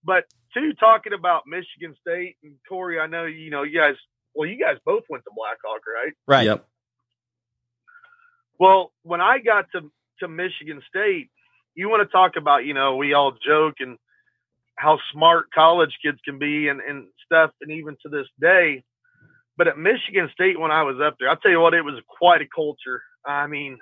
but 0.07 0.23
too 0.53 0.73
talking 0.79 1.13
about 1.13 1.43
Michigan 1.45 1.95
State 2.01 2.37
and 2.41 2.55
Corey, 2.67 2.99
I 2.99 3.07
know 3.07 3.25
you 3.25 3.51
know 3.51 3.63
you 3.63 3.77
guys. 3.77 3.95
Well, 4.33 4.49
you 4.49 4.57
guys 4.57 4.77
both 4.85 5.03
went 5.09 5.23
to 5.25 5.31
Blackhawk, 5.35 5.81
right? 5.85 6.13
right. 6.27 6.45
Yep. 6.45 6.65
Well, 8.59 8.91
when 9.03 9.21
I 9.21 9.39
got 9.39 9.65
to 9.73 9.91
to 10.21 10.27
Michigan 10.27 10.81
State, 10.87 11.29
you 11.75 11.89
want 11.89 12.07
to 12.07 12.11
talk 12.11 12.37
about 12.37 12.65
you 12.65 12.73
know 12.73 12.95
we 12.95 13.13
all 13.13 13.33
joke 13.45 13.75
and 13.79 13.97
how 14.77 14.99
smart 15.11 15.47
college 15.53 15.97
kids 16.03 16.19
can 16.23 16.39
be 16.39 16.69
and 16.69 16.79
and 16.79 17.07
stuff, 17.25 17.51
and 17.61 17.71
even 17.71 17.97
to 18.03 18.09
this 18.09 18.27
day. 18.39 18.83
But 19.57 19.67
at 19.67 19.77
Michigan 19.77 20.29
State, 20.33 20.59
when 20.59 20.71
I 20.71 20.83
was 20.83 20.97
up 21.01 21.15
there, 21.19 21.29
I'll 21.29 21.37
tell 21.37 21.51
you 21.51 21.59
what, 21.59 21.73
it 21.73 21.83
was 21.83 21.99
quite 22.07 22.41
a 22.41 22.47
culture. 22.47 23.01
I 23.25 23.47
mean, 23.47 23.77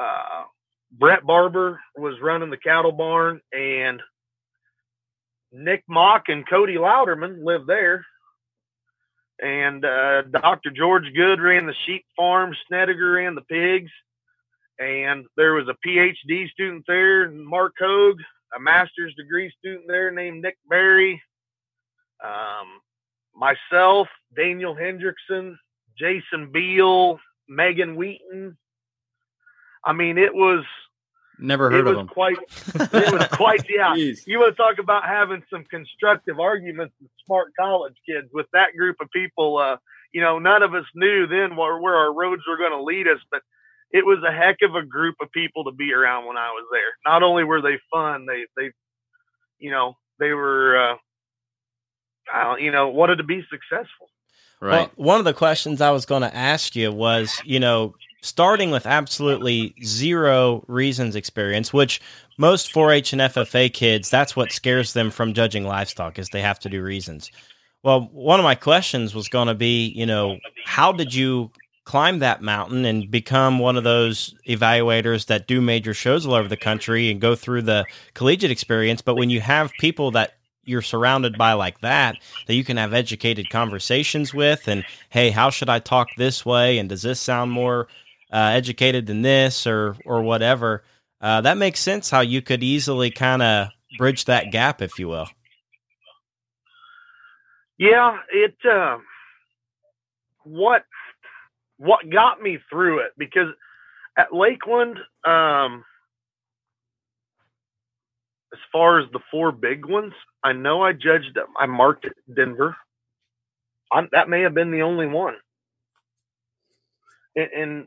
uh, 0.00 0.44
Brett 0.92 1.24
Barber 1.26 1.80
was 1.96 2.20
running 2.22 2.50
the 2.50 2.58
cattle 2.58 2.92
barn, 2.92 3.40
and 3.52 4.00
Nick 5.52 5.84
Mock 5.88 6.24
and 6.28 6.48
Cody 6.48 6.76
Louderman 6.76 7.44
lived 7.44 7.66
there. 7.66 8.04
And 9.40 9.84
uh, 9.84 10.22
Dr. 10.22 10.70
George 10.70 11.12
Good 11.14 11.40
ran 11.40 11.66
the 11.66 11.74
sheep 11.86 12.04
farm, 12.16 12.54
Snedeker 12.66 13.12
ran 13.12 13.34
the 13.34 13.42
pigs. 13.42 13.90
And 14.80 15.26
there 15.36 15.54
was 15.54 15.68
a 15.68 15.76
PhD 15.86 16.48
student 16.50 16.84
there, 16.86 17.30
Mark 17.30 17.74
Hogue, 17.78 18.20
a 18.56 18.60
master's 18.60 19.14
degree 19.14 19.52
student 19.58 19.84
there 19.88 20.10
named 20.10 20.42
Nick 20.42 20.56
Berry. 20.68 21.20
Um, 22.24 22.80
myself, 23.34 24.08
Daniel 24.36 24.74
Hendrickson, 24.74 25.56
Jason 25.98 26.50
Beal, 26.52 27.18
Megan 27.48 27.96
Wheaton. 27.96 28.56
I 29.84 29.92
mean, 29.92 30.18
it 30.18 30.34
was 30.34 30.64
Never 31.38 31.70
it 31.70 31.72
heard 31.74 31.86
of 31.86 31.86
was 31.86 31.96
them. 31.96 32.08
quite 32.08 32.36
it 32.92 33.12
was 33.12 33.26
quite 33.28 33.64
yeah. 33.68 33.94
Jeez. 33.94 34.26
You 34.26 34.40
want 34.40 34.56
to 34.56 34.62
talk 34.62 34.78
about 34.78 35.04
having 35.04 35.42
some 35.50 35.64
constructive 35.64 36.40
arguments 36.40 36.94
with 37.00 37.10
smart 37.24 37.52
college 37.58 37.94
kids 38.06 38.28
with 38.32 38.46
that 38.52 38.74
group 38.76 38.96
of 39.00 39.08
people. 39.10 39.58
Uh, 39.58 39.76
you 40.12 40.20
know, 40.20 40.38
none 40.38 40.62
of 40.62 40.74
us 40.74 40.84
knew 40.94 41.26
then 41.26 41.56
where, 41.56 41.78
where 41.78 41.94
our 41.94 42.12
roads 42.12 42.42
were 42.48 42.56
going 42.56 42.72
to 42.72 42.82
lead 42.82 43.06
us, 43.06 43.18
but 43.30 43.42
it 43.90 44.04
was 44.04 44.18
a 44.26 44.32
heck 44.32 44.56
of 44.62 44.74
a 44.74 44.84
group 44.84 45.16
of 45.20 45.30
people 45.32 45.64
to 45.64 45.72
be 45.72 45.92
around 45.92 46.26
when 46.26 46.36
I 46.36 46.48
was 46.50 46.66
there. 46.72 47.10
Not 47.10 47.22
only 47.22 47.44
were 47.44 47.62
they 47.62 47.78
fun, 47.92 48.26
they 48.26 48.44
they, 48.56 48.72
you 49.58 49.70
know, 49.70 49.96
they 50.18 50.32
were, 50.32 50.92
uh, 50.92 50.96
I 52.32 52.44
don't, 52.44 52.62
you 52.62 52.70
know, 52.70 52.88
wanted 52.88 53.16
to 53.16 53.24
be 53.24 53.42
successful. 53.50 54.08
Right. 54.60 54.90
Well, 54.96 55.06
one 55.06 55.18
of 55.20 55.24
the 55.24 55.34
questions 55.34 55.80
I 55.80 55.90
was 55.90 56.04
going 56.04 56.22
to 56.22 56.34
ask 56.34 56.74
you 56.74 56.90
was, 56.90 57.40
you 57.44 57.60
know, 57.60 57.94
starting 58.20 58.70
with 58.70 58.86
absolutely 58.86 59.74
zero 59.84 60.64
reasons 60.68 61.16
experience, 61.16 61.72
which 61.72 62.00
most 62.36 62.72
4-H 62.72 63.12
and 63.12 63.22
FFA 63.22 63.72
kids, 63.72 64.10
that's 64.10 64.36
what 64.36 64.52
scares 64.52 64.92
them 64.92 65.10
from 65.10 65.34
judging 65.34 65.64
livestock 65.64 66.18
is 66.18 66.28
they 66.28 66.40
have 66.40 66.58
to 66.60 66.68
do 66.68 66.82
reasons. 66.82 67.30
Well, 67.82 68.08
one 68.12 68.40
of 68.40 68.44
my 68.44 68.54
questions 68.54 69.14
was 69.14 69.28
going 69.28 69.48
to 69.48 69.54
be, 69.54 69.88
you 69.88 70.06
know, 70.06 70.38
how 70.64 70.92
did 70.92 71.14
you 71.14 71.50
climb 71.84 72.18
that 72.18 72.42
mountain 72.42 72.84
and 72.84 73.10
become 73.10 73.58
one 73.58 73.76
of 73.76 73.84
those 73.84 74.34
evaluators 74.48 75.26
that 75.26 75.46
do 75.46 75.60
major 75.60 75.94
shows 75.94 76.26
all 76.26 76.34
over 76.34 76.48
the 76.48 76.56
country 76.56 77.10
and 77.10 77.20
go 77.20 77.34
through 77.34 77.62
the 77.62 77.84
collegiate 78.14 78.50
experience? 78.50 79.00
But 79.00 79.14
when 79.14 79.30
you 79.30 79.40
have 79.40 79.72
people 79.78 80.10
that 80.12 80.34
you're 80.64 80.82
surrounded 80.82 81.38
by 81.38 81.54
like 81.54 81.80
that 81.80 82.16
that 82.46 82.54
you 82.54 82.62
can 82.62 82.76
have 82.76 82.92
educated 82.92 83.48
conversations 83.48 84.34
with 84.34 84.68
and 84.68 84.84
hey 85.08 85.30
how 85.30 85.48
should 85.48 85.70
i 85.70 85.78
talk 85.78 86.08
this 86.18 86.44
way 86.44 86.76
and 86.76 86.90
does 86.90 87.00
this 87.00 87.18
sound 87.18 87.50
more 87.50 87.88
uh, 88.32 88.52
educated 88.54 89.06
than 89.06 89.22
this 89.22 89.66
or 89.66 89.96
or 90.04 90.22
whatever 90.22 90.84
uh, 91.20 91.40
that 91.40 91.58
makes 91.58 91.80
sense 91.80 92.10
how 92.10 92.20
you 92.20 92.42
could 92.42 92.62
easily 92.62 93.10
kind 93.10 93.42
of 93.42 93.68
bridge 93.96 94.26
that 94.26 94.50
gap 94.50 94.82
if 94.82 94.98
you 94.98 95.08
will 95.08 95.28
Yeah, 97.78 98.18
it 98.32 98.56
uh, 98.68 98.98
what 100.44 100.84
what 101.76 102.10
got 102.10 102.42
me 102.42 102.58
through 102.68 103.00
it 103.00 103.12
because 103.16 103.48
at 104.16 104.34
Lake 104.34 104.66
Land, 104.66 104.98
um, 105.24 105.84
as 108.52 108.58
far 108.72 108.98
as 108.98 109.06
the 109.12 109.20
four 109.30 109.52
big 109.52 109.86
ones, 109.86 110.12
I 110.42 110.52
know 110.52 110.82
I 110.82 110.92
judged. 110.92 111.38
I 111.58 111.66
marked 111.66 112.04
it 112.04 112.14
Denver. 112.34 112.76
I'm, 113.92 114.08
that 114.12 114.28
may 114.28 114.42
have 114.42 114.54
been 114.54 114.72
the 114.72 114.82
only 114.82 115.06
one, 115.06 115.36
and 117.36 117.86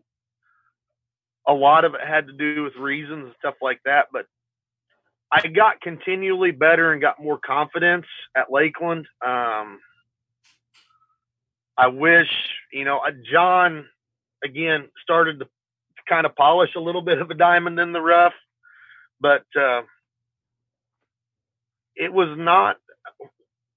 a 1.51 1.53
lot 1.53 1.85
of 1.85 1.93
it 1.95 2.01
had 2.01 2.27
to 2.27 2.33
do 2.33 2.63
with 2.63 2.75
reasons 2.75 3.25
and 3.25 3.35
stuff 3.39 3.55
like 3.61 3.81
that. 3.85 4.07
But 4.11 4.25
I 5.31 5.47
got 5.47 5.81
continually 5.81 6.51
better 6.51 6.91
and 6.91 7.01
got 7.01 7.21
more 7.21 7.37
confidence 7.37 8.05
at 8.35 8.51
Lake 8.51 8.79
Land. 8.81 9.07
Um, 9.25 9.79
I 11.77 11.87
wish, 11.87 12.29
you 12.71 12.85
know, 12.85 13.01
John 13.31 13.85
again 14.43 14.89
started 15.03 15.39
to 15.39 15.47
kind 16.07 16.25
of 16.25 16.35
polish 16.35 16.71
a 16.75 16.81
little 16.81 17.01
bit 17.01 17.19
of 17.19 17.29
a 17.31 17.35
diamond 17.35 17.79
in 17.79 17.91
the 17.91 18.01
rough, 18.01 18.33
but 19.19 19.45
uh, 19.59 19.81
it 21.95 22.13
was 22.13 22.37
not 22.37 22.77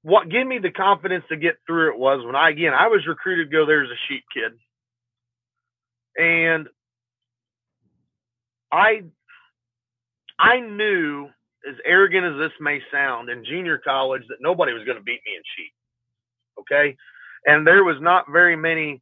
what 0.02 0.28
gave 0.28 0.46
me 0.46 0.58
the 0.58 0.70
confidence 0.70 1.24
to 1.30 1.36
get 1.36 1.56
through 1.66 1.92
it 1.92 1.98
was 1.98 2.24
when 2.24 2.36
I 2.36 2.50
again 2.50 2.74
I 2.74 2.88
was 2.88 3.06
recruited 3.06 3.50
to 3.50 3.56
go 3.56 3.66
there 3.66 3.84
as 3.84 3.90
a 3.90 4.00
sheep 4.08 4.24
kid, 4.32 4.52
and 6.22 6.68
I 8.74 9.02
I 10.38 10.60
knew 10.60 11.28
as 11.68 11.76
arrogant 11.84 12.26
as 12.26 12.38
this 12.38 12.52
may 12.60 12.80
sound 12.92 13.30
in 13.30 13.44
junior 13.44 13.78
college 13.78 14.22
that 14.28 14.38
nobody 14.40 14.72
was 14.72 14.84
going 14.84 14.98
to 14.98 15.04
beat 15.04 15.20
me 15.24 15.36
in 15.36 15.42
sheep. 15.56 15.72
Okay. 16.60 16.96
And 17.46 17.66
there 17.66 17.84
was 17.84 17.96
not 18.00 18.26
very 18.30 18.56
many, 18.56 19.00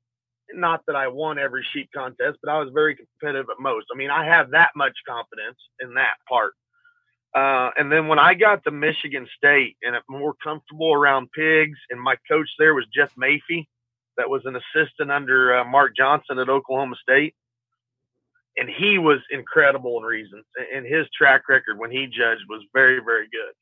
not 0.52 0.82
that 0.86 0.96
I 0.96 1.08
won 1.08 1.38
every 1.38 1.64
sheep 1.72 1.88
contest, 1.94 2.38
but 2.42 2.52
I 2.52 2.58
was 2.58 2.70
very 2.74 2.96
competitive 2.96 3.46
at 3.50 3.60
most. 3.60 3.86
I 3.92 3.96
mean, 3.96 4.10
I 4.10 4.26
have 4.26 4.50
that 4.50 4.70
much 4.76 4.96
confidence 5.08 5.58
in 5.80 5.94
that 5.94 6.14
part. 6.28 6.52
Uh, 7.34 7.70
and 7.78 7.90
then 7.90 8.08
when 8.08 8.18
I 8.18 8.34
got 8.34 8.62
to 8.64 8.70
Michigan 8.70 9.26
State 9.36 9.76
and 9.82 9.96
more 10.08 10.34
comfortable 10.44 10.92
around 10.92 11.32
pigs, 11.32 11.78
and 11.90 12.00
my 12.00 12.16
coach 12.30 12.48
there 12.58 12.74
was 12.74 12.84
Jeff 12.94 13.10
Mafee, 13.16 13.66
that 14.18 14.28
was 14.28 14.42
an 14.44 14.56
assistant 14.56 15.10
under 15.10 15.56
uh, 15.56 15.64
Mark 15.64 15.96
Johnson 15.96 16.38
at 16.38 16.50
Oklahoma 16.50 16.96
State 17.00 17.34
and 18.56 18.68
he 18.68 18.98
was 18.98 19.18
incredible 19.30 19.98
in 19.98 20.04
reasons 20.04 20.44
and 20.74 20.86
his 20.86 21.06
track 21.16 21.48
record 21.48 21.78
when 21.78 21.90
he 21.90 22.06
judged 22.06 22.42
was 22.48 22.62
very 22.72 23.00
very 23.04 23.28
good. 23.30 23.54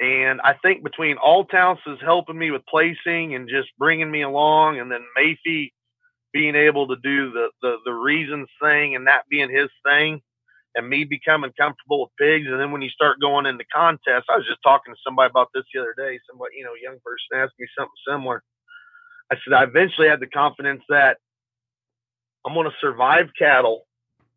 And 0.00 0.40
i 0.42 0.54
think 0.62 0.82
between 0.82 1.16
Alltown's 1.16 2.00
helping 2.00 2.38
me 2.38 2.50
with 2.50 2.66
placing 2.66 3.34
and 3.34 3.48
just 3.48 3.68
bringing 3.78 4.10
me 4.10 4.22
along 4.22 4.78
and 4.78 4.90
then 4.90 5.04
Mafee 5.18 5.72
being 6.32 6.56
able 6.56 6.88
to 6.88 6.96
do 6.96 7.30
the, 7.32 7.48
the 7.62 7.76
the 7.84 7.92
reasons 7.92 8.48
thing 8.60 8.94
and 8.94 9.06
that 9.06 9.22
being 9.30 9.50
his 9.50 9.70
thing 9.86 10.20
and 10.74 10.88
me 10.88 11.04
becoming 11.04 11.52
comfortable 11.58 12.02
with 12.02 12.10
pigs 12.18 12.48
and 12.48 12.60
then 12.60 12.72
when 12.72 12.82
you 12.82 12.90
start 12.90 13.20
going 13.20 13.46
into 13.46 13.64
contests 13.72 14.26
i 14.30 14.36
was 14.36 14.46
just 14.46 14.62
talking 14.62 14.92
to 14.92 15.00
somebody 15.06 15.30
about 15.30 15.48
this 15.54 15.64
the 15.72 15.80
other 15.80 15.94
day 15.96 16.18
somebody 16.28 16.56
you 16.56 16.64
know 16.64 16.74
young 16.82 16.98
person 17.04 17.42
asked 17.42 17.54
me 17.58 17.66
something 17.78 18.02
similar. 18.08 18.42
I 19.32 19.36
said 19.36 19.54
i 19.54 19.62
eventually 19.62 20.08
had 20.08 20.20
the 20.20 20.26
confidence 20.26 20.82
that 20.88 21.18
I'm 22.46 22.54
going 22.54 22.68
to 22.70 22.76
survive 22.80 23.28
cattle, 23.38 23.86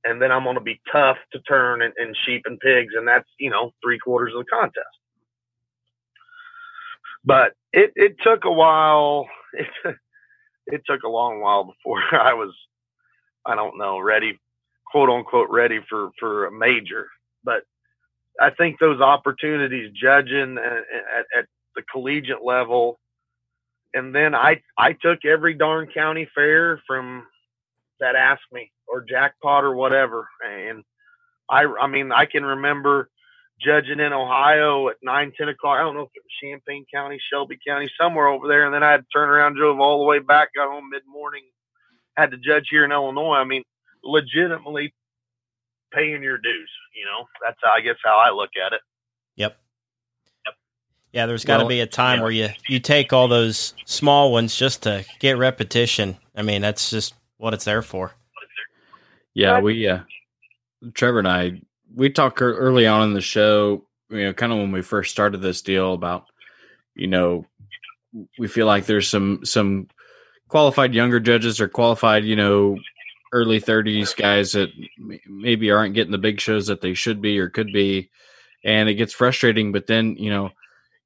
and 0.03 0.21
then 0.21 0.31
I'm 0.31 0.43
going 0.43 0.55
to 0.55 0.61
be 0.61 0.81
tough 0.91 1.17
to 1.33 1.39
turn 1.41 1.81
and, 1.81 1.93
in 1.99 2.13
sheep 2.25 2.43
and 2.45 2.59
pigs, 2.59 2.93
and 2.97 3.07
that's 3.07 3.29
you 3.39 3.49
know 3.49 3.71
three 3.83 3.99
quarters 3.99 4.33
of 4.35 4.45
the 4.45 4.51
contest. 4.51 4.87
But 7.25 7.53
it 7.73 7.93
it 7.95 8.17
took 8.23 8.45
a 8.45 8.51
while. 8.51 9.27
It, 9.85 9.95
it 10.67 10.81
took 10.85 11.03
a 11.03 11.09
long 11.09 11.41
while 11.41 11.63
before 11.65 12.01
I 12.13 12.33
was, 12.33 12.53
I 13.45 13.55
don't 13.55 13.77
know, 13.77 13.99
ready, 13.99 14.39
quote 14.91 15.09
unquote, 15.09 15.49
ready 15.49 15.79
for 15.89 16.09
for 16.19 16.45
a 16.47 16.51
major. 16.51 17.07
But 17.43 17.63
I 18.39 18.51
think 18.51 18.79
those 18.79 19.01
opportunities 19.01 19.91
judging 19.99 20.57
at, 20.57 20.73
at, 20.73 21.25
at 21.39 21.45
the 21.75 21.83
collegiate 21.91 22.43
level, 22.43 22.99
and 23.93 24.13
then 24.15 24.35
I 24.35 24.61
I 24.77 24.93
took 24.93 25.25
every 25.25 25.53
darn 25.55 25.87
county 25.93 26.29
fair 26.35 26.81
from 26.87 27.25
that 27.99 28.15
asked 28.15 28.51
me 28.51 28.71
or 28.87 29.01
jackpot 29.01 29.63
or 29.63 29.75
whatever. 29.75 30.27
And 30.45 30.83
I, 31.49 31.65
I 31.65 31.87
mean, 31.87 32.11
I 32.11 32.25
can 32.25 32.43
remember 32.43 33.09
judging 33.59 33.99
in 33.99 34.13
Ohio 34.13 34.89
at 34.89 34.97
nine, 35.01 35.31
10 35.37 35.49
o'clock. 35.49 35.77
I 35.79 35.83
don't 35.83 35.95
know 35.95 36.03
if 36.03 36.11
it 36.15 36.23
was 36.23 36.49
Champaign 36.49 36.85
County, 36.93 37.19
Shelby 37.31 37.57
County, 37.65 37.89
somewhere 37.99 38.27
over 38.27 38.47
there. 38.47 38.65
And 38.65 38.73
then 38.73 38.83
I 38.83 38.91
had 38.91 39.01
to 39.01 39.07
turn 39.13 39.29
around, 39.29 39.55
drove 39.55 39.79
all 39.79 39.99
the 39.99 40.05
way 40.05 40.19
back, 40.19 40.49
got 40.55 40.69
home 40.69 40.89
mid 40.91 41.03
morning, 41.07 41.43
had 42.15 42.31
to 42.31 42.37
judge 42.37 42.67
here 42.69 42.85
in 42.85 42.91
Illinois. 42.91 43.35
I 43.35 43.43
mean, 43.43 43.63
legitimately 44.03 44.93
paying 45.91 46.23
your 46.23 46.37
dues, 46.37 46.71
you 46.95 47.05
know, 47.05 47.25
that's 47.43 47.57
how, 47.63 47.71
I 47.71 47.81
guess 47.81 47.97
how 48.03 48.17
I 48.17 48.31
look 48.31 48.51
at 48.63 48.73
it. 48.73 48.81
Yep. 49.35 49.57
Yeah, 51.13 51.25
there's 51.25 51.45
got 51.45 51.57
to 51.57 51.63
well, 51.63 51.69
be 51.69 51.79
a 51.79 51.87
time 51.87 52.17
yeah. 52.17 52.23
where 52.23 52.31
you 52.31 52.49
you 52.67 52.79
take 52.79 53.13
all 53.13 53.27
those 53.27 53.73
small 53.85 54.31
ones 54.31 54.55
just 54.55 54.83
to 54.83 55.05
get 55.19 55.37
repetition. 55.37 56.17
I 56.35 56.41
mean, 56.41 56.61
that's 56.61 56.89
just 56.89 57.15
what 57.37 57.53
it's 57.53 57.65
there 57.65 57.81
for. 57.81 58.13
Yeah, 59.33 59.59
we 59.59 59.87
uh 59.87 59.99
Trevor 60.93 61.19
and 61.19 61.27
I 61.27 61.61
we 61.95 62.09
talked 62.09 62.41
early 62.41 62.87
on 62.87 63.03
in 63.03 63.13
the 63.13 63.21
show, 63.21 63.85
you 64.09 64.25
know, 64.25 64.33
kind 64.33 64.51
of 64.51 64.59
when 64.59 64.71
we 64.71 64.81
first 64.81 65.11
started 65.11 65.41
this 65.41 65.61
deal 65.61 65.93
about 65.93 66.25
you 66.95 67.07
know, 67.07 67.45
we 68.39 68.47
feel 68.47 68.65
like 68.65 68.85
there's 68.85 69.07
some 69.07 69.45
some 69.45 69.87
qualified 70.47 70.93
younger 70.93 71.19
judges 71.19 71.61
or 71.61 71.67
qualified, 71.67 72.25
you 72.25 72.35
know, 72.35 72.77
early 73.33 73.59
30s 73.59 74.15
guys 74.15 74.53
that 74.53 74.69
maybe 75.27 75.71
aren't 75.71 75.93
getting 75.93 76.11
the 76.11 76.17
big 76.17 76.39
shows 76.39 76.67
that 76.67 76.81
they 76.81 76.93
should 76.93 77.21
be 77.21 77.37
or 77.39 77.49
could 77.49 77.71
be 77.73 78.09
and 78.63 78.89
it 78.89 78.95
gets 78.95 79.13
frustrating 79.13 79.71
but 79.71 79.87
then 79.87 80.15
you 80.17 80.29
know 80.29 80.49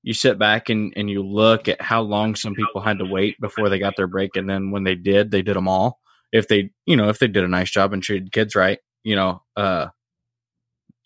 you 0.03 0.13
sit 0.13 0.39
back 0.39 0.69
and, 0.69 0.93
and 0.95 1.09
you 1.09 1.21
look 1.21 1.67
at 1.67 1.79
how 1.79 2.01
long 2.01 2.35
some 2.35 2.55
people 2.55 2.81
had 2.81 2.97
to 2.97 3.05
wait 3.05 3.39
before 3.39 3.69
they 3.69 3.77
got 3.79 3.95
their 3.95 4.07
break 4.07 4.35
and 4.35 4.49
then 4.49 4.71
when 4.71 4.83
they 4.83 4.95
did 4.95 5.31
they 5.31 5.41
did 5.41 5.55
them 5.55 5.67
all 5.67 5.99
if 6.31 6.47
they 6.47 6.69
you 6.85 6.95
know 6.95 7.09
if 7.09 7.19
they 7.19 7.27
did 7.27 7.43
a 7.43 7.47
nice 7.47 7.69
job 7.69 7.93
and 7.93 8.03
treated 8.03 8.31
kids 8.31 8.55
right 8.55 8.79
you 9.03 9.15
know 9.15 9.41
uh 9.57 9.87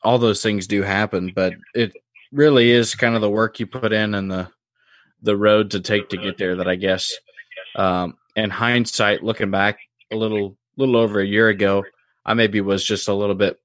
all 0.04 0.20
those 0.20 0.42
things 0.42 0.68
do 0.68 0.82
happen 0.82 1.32
but 1.36 1.54
it 1.74 1.94
really 2.32 2.72
is 2.72 2.96
kind 2.96 3.16
of 3.16 3.22
the 3.22 3.30
work 3.30 3.60
you 3.60 3.68
put 3.68 3.94
in 3.94 4.14
and 4.14 4.32
the 4.32 4.50
the 5.22 5.36
road 5.36 5.72
to 5.72 5.80
take 5.80 6.10
to 6.10 6.18
get 6.18 6.38
there 6.38 6.56
that 6.58 6.68
i 6.68 6.76
guess 6.76 7.14
um 7.76 8.16
in 8.36 8.50
hindsight 8.50 9.24
looking 9.24 9.50
back 9.50 9.80
a 10.12 10.16
little 10.16 10.58
little 10.78 10.98
over 10.98 11.20
a 11.20 11.26
year 11.26 11.50
ago, 11.50 11.84
I 12.26 12.34
maybe 12.34 12.62
was 12.62 12.84
just 12.84 13.08
a 13.08 13.14
little 13.14 13.36
bit, 13.36 13.60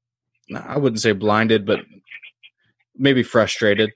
I 0.54 0.78
wouldn't 0.78 1.00
say 1.00 1.12
blinded, 1.12 1.66
but 1.66 1.80
maybe 2.96 3.22
frustrated 3.22 3.92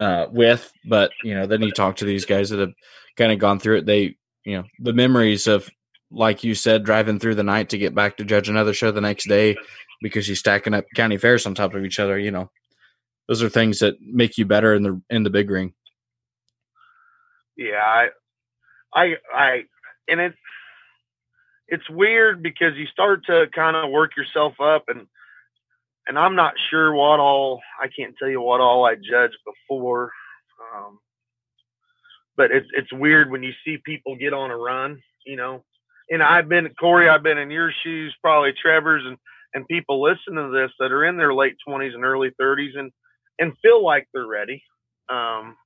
uh, 0.00 0.26
with. 0.30 0.70
But, 0.84 1.12
you 1.22 1.34
know, 1.34 1.46
then 1.46 1.62
you 1.62 1.72
talk 1.72 1.96
to 1.96 2.04
these 2.04 2.24
guys 2.24 2.50
that 2.50 2.60
have 2.60 2.74
kind 3.16 3.32
of 3.32 3.38
gone 3.38 3.58
through 3.58 3.78
it. 3.78 3.86
They, 3.86 4.16
you 4.44 4.58
know, 4.58 4.64
the 4.78 4.92
memories 4.92 5.46
of, 5.46 5.68
like 6.14 6.44
you 6.44 6.54
said, 6.54 6.84
driving 6.84 7.18
through 7.18 7.34
the 7.34 7.42
night 7.42 7.70
to 7.70 7.78
get 7.78 7.94
back 7.94 8.16
to 8.16 8.24
judge 8.24 8.48
another 8.48 8.72
show 8.72 8.90
the 8.90 9.00
next 9.00 9.28
day 9.28 9.56
because 10.02 10.28
you're 10.28 10.36
stacking 10.36 10.74
up 10.74 10.84
county 10.94 11.16
fairs 11.16 11.46
on 11.46 11.54
top 11.54 11.74
of 11.74 11.84
each 11.84 11.98
other, 11.98 12.18
you 12.18 12.30
know, 12.30 12.50
those 13.28 13.42
are 13.42 13.48
things 13.48 13.78
that 13.78 14.00
make 14.00 14.36
you 14.38 14.44
better 14.44 14.74
in 14.74 14.82
the 14.82 15.02
in 15.10 15.22
the 15.22 15.30
big 15.30 15.50
ring. 15.50 15.74
Yeah, 17.56 17.76
I, 17.76 18.08
I, 18.92 19.14
I, 19.34 19.62
and 20.08 20.20
it's 20.20 20.36
it's 21.68 21.88
weird 21.88 22.42
because 22.42 22.74
you 22.76 22.86
start 22.86 23.24
to 23.26 23.46
kind 23.54 23.76
of 23.76 23.90
work 23.90 24.16
yourself 24.16 24.54
up 24.60 24.84
and 24.88 25.06
and 26.06 26.18
I'm 26.18 26.36
not 26.36 26.54
sure 26.70 26.92
what 26.92 27.20
all 27.20 27.60
I 27.80 27.88
can't 27.88 28.14
tell 28.18 28.28
you 28.28 28.40
what 28.40 28.60
all 28.60 28.84
I 28.84 28.94
judged 28.94 29.38
before. 29.46 30.12
Um, 30.74 30.98
but 32.36 32.50
it's 32.50 32.66
it's 32.72 32.92
weird 32.92 33.30
when 33.30 33.42
you 33.42 33.52
see 33.64 33.78
people 33.84 34.16
get 34.16 34.32
on 34.32 34.50
a 34.50 34.56
run, 34.56 35.00
you 35.24 35.36
know. 35.36 35.64
And 36.10 36.22
I've 36.22 36.48
been 36.48 36.68
Corey, 36.78 37.08
I've 37.08 37.22
been 37.22 37.38
in 37.38 37.50
your 37.50 37.72
shoes, 37.82 38.14
probably 38.20 38.52
Trevor's, 38.52 39.04
and 39.06 39.16
and 39.54 39.66
people 39.68 40.02
listen 40.02 40.34
to 40.34 40.50
this 40.50 40.70
that 40.78 40.92
are 40.92 41.04
in 41.04 41.16
their 41.16 41.34
late 41.34 41.56
twenties 41.66 41.94
and 41.94 42.04
early 42.04 42.30
thirties 42.38 42.74
and 42.76 42.92
and 43.38 43.52
feel 43.62 43.84
like 43.84 44.06
they're 44.12 44.26
ready. 44.26 44.62
Um, 45.08 45.56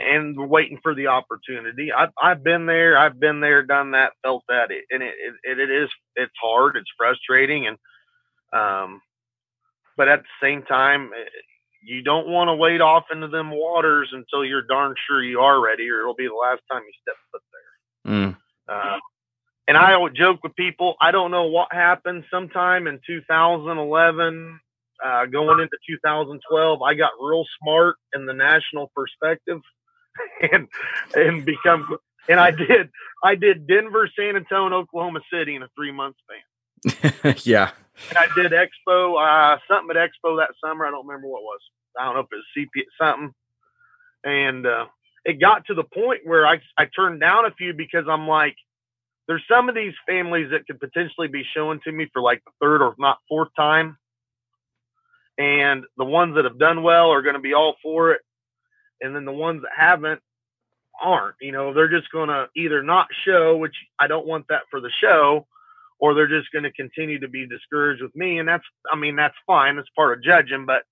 and 0.00 0.36
waiting 0.50 0.78
for 0.82 0.94
the 0.94 1.08
opportunity. 1.08 1.92
I've 1.92 2.10
I've 2.20 2.42
been 2.42 2.66
there, 2.66 2.96
I've 2.98 3.18
been 3.18 3.40
there, 3.40 3.62
done 3.62 3.92
that, 3.92 4.12
felt 4.22 4.42
that, 4.48 4.70
it, 4.70 4.84
and 4.90 5.02
it, 5.02 5.14
it 5.44 5.58
it 5.58 5.70
is 5.70 5.88
it's 6.16 6.32
hard, 6.42 6.76
it's 6.76 6.90
frustrating, 6.96 7.66
and 7.66 7.78
um, 8.52 9.00
but 9.96 10.08
at 10.08 10.20
the 10.20 10.46
same 10.46 10.62
time, 10.62 11.10
eh, 11.14 11.28
you 11.82 12.02
don't 12.02 12.28
want 12.28 12.48
to 12.48 12.54
wade 12.54 12.80
off 12.80 13.04
into 13.12 13.28
them 13.28 13.50
waters 13.50 14.10
until 14.12 14.44
you're 14.44 14.66
darn 14.66 14.94
sure 15.06 15.22
you 15.22 15.40
are 15.40 15.60
ready, 15.60 15.88
or 15.90 16.00
it'll 16.00 16.14
be 16.14 16.28
the 16.28 16.34
last 16.34 16.62
time 16.70 16.82
you 16.82 16.92
step 17.02 17.16
foot 17.30 17.42
there. 17.52 18.12
Mm. 18.12 18.36
Uh, 18.68 18.98
and 19.66 19.76
I 19.76 19.96
would 19.96 20.14
joke 20.14 20.40
with 20.42 20.54
people, 20.56 20.94
I 21.00 21.10
don't 21.10 21.30
know 21.30 21.46
what 21.46 21.72
happened 21.72 22.24
sometime 22.30 22.86
in 22.86 23.00
2011, 23.06 24.60
uh, 25.04 25.26
going 25.26 25.60
into 25.60 25.76
2012, 25.88 26.82
I 26.82 26.94
got 26.94 27.10
real 27.20 27.44
smart 27.60 27.96
in 28.14 28.26
the 28.26 28.34
national 28.34 28.90
perspective 28.94 29.60
and 30.52 30.68
and 31.14 31.44
become 31.44 31.98
and 32.28 32.38
I 32.38 32.50
did 32.50 32.90
I 33.22 33.34
did 33.34 33.66
Denver, 33.66 34.08
San 34.18 34.36
Antonio, 34.36 34.78
Oklahoma 34.78 35.20
City 35.32 35.56
in 35.56 35.62
a 35.62 35.68
three 35.76 35.92
month 35.92 36.16
span. 36.22 37.34
yeah. 37.44 37.70
And 38.08 38.18
I 38.18 38.26
did 38.34 38.52
Expo, 38.52 39.16
uh, 39.18 39.58
something 39.68 39.96
at 39.96 40.10
Expo 40.10 40.38
that 40.38 40.50
summer. 40.62 40.86
I 40.86 40.90
don't 40.90 41.06
remember 41.06 41.28
what 41.28 41.42
was. 41.42 41.60
I 41.98 42.04
don't 42.04 42.14
know 42.14 42.20
if 42.20 42.26
it 42.32 42.36
was 42.36 42.68
CP 42.76 42.82
something. 43.00 43.32
And 44.24 44.66
uh, 44.66 44.86
it 45.24 45.40
got 45.40 45.66
to 45.66 45.74
the 45.74 45.84
point 45.84 46.20
where 46.24 46.46
I 46.46 46.60
I 46.76 46.86
turned 46.86 47.20
down 47.20 47.46
a 47.46 47.50
few 47.52 47.72
because 47.72 48.04
I'm 48.08 48.28
like, 48.28 48.56
there's 49.26 49.44
some 49.50 49.68
of 49.68 49.74
these 49.74 49.94
families 50.06 50.50
that 50.50 50.66
could 50.66 50.80
potentially 50.80 51.28
be 51.28 51.44
showing 51.54 51.80
to 51.84 51.92
me 51.92 52.08
for 52.12 52.20
like 52.22 52.42
the 52.44 52.52
third 52.60 52.82
or 52.82 52.94
not 52.98 53.18
fourth 53.28 53.48
time. 53.56 53.96
And 55.36 55.84
the 55.96 56.04
ones 56.04 56.36
that 56.36 56.44
have 56.44 56.58
done 56.58 56.82
well 56.82 57.10
are 57.10 57.22
going 57.22 57.34
to 57.34 57.40
be 57.40 57.54
all 57.54 57.74
for 57.82 58.12
it 58.12 58.20
and 59.00 59.14
then 59.14 59.24
the 59.24 59.32
ones 59.32 59.62
that 59.62 59.72
haven't 59.76 60.20
aren't. 61.00 61.36
You 61.40 61.52
know, 61.52 61.74
they're 61.74 61.88
just 61.88 62.10
going 62.10 62.28
to 62.28 62.48
either 62.56 62.82
not 62.82 63.08
show, 63.24 63.56
which 63.56 63.74
I 63.98 64.06
don't 64.06 64.26
want 64.26 64.46
that 64.48 64.62
for 64.70 64.80
the 64.80 64.90
show, 65.00 65.46
or 65.98 66.14
they're 66.14 66.28
just 66.28 66.52
going 66.52 66.62
to 66.64 66.72
continue 66.72 67.20
to 67.20 67.28
be 67.28 67.46
discouraged 67.46 68.02
with 68.02 68.14
me. 68.14 68.38
And 68.38 68.48
that's, 68.48 68.64
I 68.90 68.96
mean, 68.96 69.16
that's 69.16 69.34
fine. 69.46 69.76
That's 69.76 69.88
part 69.96 70.16
of 70.16 70.24
judging, 70.24 70.66
but 70.66 70.82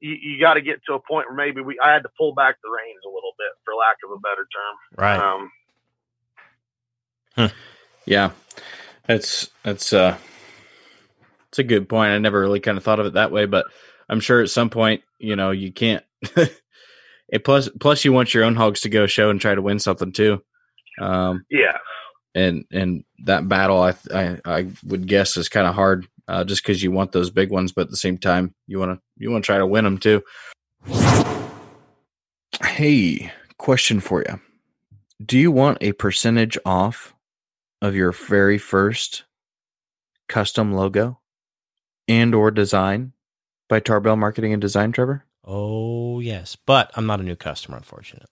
you, 0.00 0.14
you 0.14 0.40
got 0.40 0.54
to 0.54 0.62
get 0.62 0.80
to 0.86 0.94
a 0.94 1.00
point 1.00 1.28
where 1.28 1.36
maybe 1.36 1.60
we, 1.60 1.78
I 1.78 1.92
had 1.92 2.02
to 2.02 2.10
pull 2.16 2.34
back 2.34 2.56
the 2.62 2.70
reins 2.70 3.02
a 3.04 3.08
little 3.08 3.32
bit, 3.38 3.52
for 3.64 3.74
lack 3.74 3.96
of 4.04 4.10
a 4.10 4.20
better 4.20 4.46
term. 4.52 4.76
Right. 4.96 5.18
Um, 5.18 5.50
huh. 7.36 7.48
Yeah, 8.06 8.30
that's 9.06 9.50
that's 9.62 9.92
uh, 9.92 10.16
it's 11.48 11.58
a 11.58 11.64
good 11.64 11.88
point. 11.88 12.10
I 12.10 12.18
never 12.18 12.40
really 12.40 12.60
kind 12.60 12.76
of 12.76 12.84
thought 12.84 13.00
of 13.00 13.06
it 13.06 13.14
that 13.14 13.32
way, 13.32 13.46
but 13.46 13.66
I'm 14.08 14.20
sure 14.20 14.42
at 14.42 14.50
some 14.50 14.70
point, 14.70 15.02
you 15.18 15.36
know, 15.36 15.50
you 15.50 15.72
can't 15.72 16.04
and 16.36 17.44
plus 17.44 17.68
plus 17.80 18.04
you 18.04 18.12
want 18.12 18.34
your 18.34 18.44
own 18.44 18.54
hogs 18.54 18.82
to 18.82 18.88
go 18.88 19.06
show 19.06 19.30
and 19.30 19.40
try 19.40 19.54
to 19.54 19.62
win 19.62 19.78
something 19.78 20.12
too. 20.12 20.42
Um, 21.00 21.44
yeah. 21.50 21.78
And 22.34 22.64
and 22.72 23.04
that 23.24 23.48
battle 23.48 23.80
I 23.80 23.94
I, 24.12 24.40
I 24.44 24.66
would 24.84 25.06
guess 25.06 25.36
is 25.36 25.48
kind 25.48 25.66
of 25.66 25.74
hard 25.74 26.06
uh, 26.26 26.44
just 26.44 26.62
because 26.62 26.82
you 26.82 26.90
want 26.90 27.12
those 27.12 27.30
big 27.30 27.50
ones, 27.50 27.72
but 27.72 27.82
at 27.82 27.90
the 27.90 27.96
same 27.96 28.18
time 28.18 28.54
you 28.66 28.78
want 28.78 28.98
to 28.98 29.02
you 29.16 29.30
want 29.30 29.44
to 29.44 29.46
try 29.46 29.58
to 29.58 29.66
win 29.66 29.84
them 29.84 29.98
too. 29.98 30.22
Hey, 32.62 33.32
question 33.58 34.00
for 34.00 34.24
you: 34.28 34.40
Do 35.24 35.38
you 35.38 35.52
want 35.52 35.78
a 35.80 35.92
percentage 35.92 36.58
off 36.64 37.13
of 37.84 37.94
your 37.94 38.12
very 38.12 38.56
first 38.56 39.24
custom 40.26 40.72
logo 40.72 41.20
and 42.08 42.34
or 42.34 42.50
design 42.50 43.12
by 43.68 43.78
Tarbell 43.78 44.16
Marketing 44.16 44.54
and 44.54 44.62
Design, 44.62 44.90
Trevor? 44.90 45.26
Oh, 45.44 46.18
yes. 46.18 46.56
But 46.56 46.90
I'm 46.94 47.04
not 47.04 47.20
a 47.20 47.24
new 47.24 47.36
customer, 47.36 47.76
unfortunately. 47.76 48.26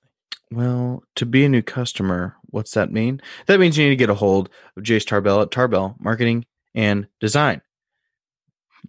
Well, 0.51 1.03
to 1.17 1.27
be 1.27 1.45
a 1.45 1.51
new 1.51 1.61
customer, 1.61 2.35
what's 2.45 2.73
that 2.73 2.93
mean? 2.93 3.21
That 3.45 3.61
means 3.61 3.77
you 3.77 3.85
need 3.85 3.91
to 3.91 3.97
get 3.97 4.09
a 4.09 4.15
hold 4.15 4.49
of 4.75 4.85
Jace 4.85 5.07
Tarbell 5.07 5.43
at 5.43 5.51
Tarbell 5.51 5.97
Marketing 6.01 6.47
and 6.75 7.07
Design. 7.21 7.61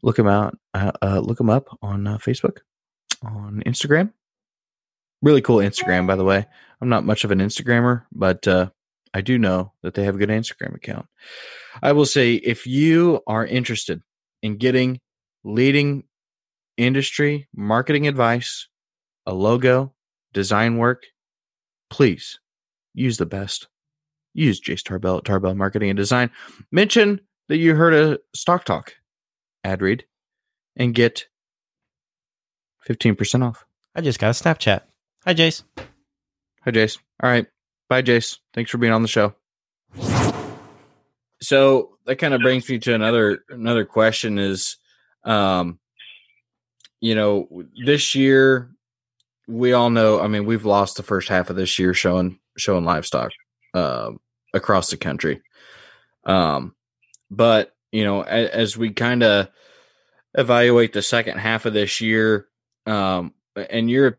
Look 0.01 0.17
him 0.17 0.27
out. 0.27 0.57
Uh, 0.73 0.93
uh, 1.01 1.19
look 1.19 1.41
him 1.41 1.49
up 1.49 1.77
on 1.81 2.07
uh, 2.07 2.19
Facebook, 2.19 2.59
on 3.21 3.63
Instagram. 3.65 4.13
Really 5.21 5.41
cool 5.41 5.57
Instagram, 5.57 6.07
by 6.07 6.15
the 6.15 6.23
way. 6.23 6.45
I'm 6.79 6.89
not 6.89 7.05
much 7.05 7.25
of 7.25 7.31
an 7.31 7.39
Instagrammer, 7.39 8.05
but 8.13 8.47
uh, 8.47 8.69
I 9.13 9.21
do 9.21 9.37
know 9.37 9.73
that 9.83 9.93
they 9.93 10.03
have 10.03 10.15
a 10.15 10.17
good 10.17 10.29
Instagram 10.29 10.75
account. 10.75 11.05
I 11.81 11.91
will 11.91 12.05
say 12.05 12.33
if 12.33 12.65
you 12.65 13.21
are 13.27 13.45
interested 13.45 14.01
in 14.41 14.57
getting 14.57 14.99
leading 15.43 16.03
industry, 16.77 17.47
marketing 17.55 18.07
advice, 18.07 18.67
a 19.25 19.33
logo, 19.33 19.93
design 20.33 20.77
work, 20.77 21.03
please 21.89 22.39
use 22.93 23.17
the 23.17 23.25
best. 23.25 23.67
Use 24.33 24.59
Jace 24.59 24.83
Tarbell 24.83 25.17
at 25.19 25.25
Tarbell 25.25 25.53
Marketing 25.53 25.91
and 25.91 25.97
Design. 25.97 26.31
Mention 26.71 27.21
that 27.49 27.57
you 27.57 27.75
heard 27.75 27.93
a 27.93 28.19
Stock 28.35 28.65
Talk 28.65 28.95
ad 29.63 29.81
read 29.81 30.05
and 30.75 30.95
get 30.95 31.27
15% 32.87 33.43
off. 33.43 33.65
I 33.95 34.01
just 34.01 34.19
got 34.19 34.29
a 34.29 34.43
Snapchat. 34.43 34.81
Hi, 35.25 35.35
Jace. 35.35 35.63
Hi, 36.65 36.71
Jace. 36.71 36.97
All 37.21 37.29
right. 37.29 37.45
Bye, 37.93 38.01
Jace. 38.01 38.39
Thanks 38.55 38.71
for 38.71 38.79
being 38.79 38.91
on 38.91 39.03
the 39.03 39.07
show. 39.07 39.35
So 41.43 41.99
that 42.07 42.15
kind 42.15 42.33
of 42.33 42.41
brings 42.41 42.67
me 42.67 42.79
to 42.79 42.95
another 42.95 43.43
another 43.49 43.85
question 43.85 44.39
is 44.39 44.77
um 45.23 45.77
you 47.01 47.13
know, 47.13 47.47
this 47.85 48.15
year 48.15 48.71
we 49.47 49.73
all 49.73 49.91
know. 49.91 50.19
I 50.19 50.27
mean, 50.27 50.45
we've 50.45 50.65
lost 50.65 50.97
the 50.97 51.03
first 51.03 51.29
half 51.29 51.51
of 51.51 51.55
this 51.55 51.77
year 51.77 51.93
showing 51.93 52.39
showing 52.57 52.83
livestock 52.83 53.29
uh, 53.75 54.09
across 54.55 54.89
the 54.89 54.97
country. 54.97 55.43
Um, 56.25 56.73
but 57.29 57.75
you 57.91 58.05
know, 58.05 58.23
as, 58.23 58.49
as 58.49 58.75
we 58.75 58.89
kind 58.89 59.21
of 59.21 59.49
evaluate 60.33 60.93
the 60.93 61.03
second 61.03 61.37
half 61.37 61.67
of 61.67 61.73
this 61.73 62.01
year, 62.01 62.47
um, 62.87 63.35
and 63.55 63.87
you're 63.87 64.17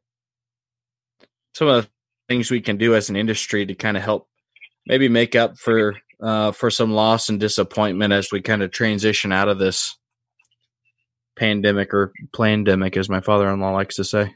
some 1.55 1.67
of 1.67 1.85
the 1.85 1.91
things 2.29 2.51
we 2.51 2.61
can 2.61 2.77
do 2.77 2.95
as 2.95 3.11
an 3.11 3.17
industry 3.17 3.67
to 3.67 3.75
kind 3.75 3.97
of 3.97 4.03
help 4.03 4.29
maybe 4.87 5.09
make 5.09 5.35
up 5.35 5.59
for 5.59 5.97
uh, 6.23 6.53
for 6.53 6.71
some 6.71 6.93
loss 6.93 7.29
and 7.29 7.41
disappointment 7.41 8.13
as 8.13 8.31
we 8.33 8.41
kind 8.41 8.63
of 8.63 8.71
transition 8.71 9.33
out 9.33 9.49
of 9.49 9.59
this 9.59 9.97
pandemic 11.37 11.93
or 11.93 12.13
pandemic, 12.35 12.97
as 12.97 13.09
my 13.09 13.21
father-in-law 13.21 13.73
likes 13.73 13.97
to 13.97 14.05
say. 14.05 14.33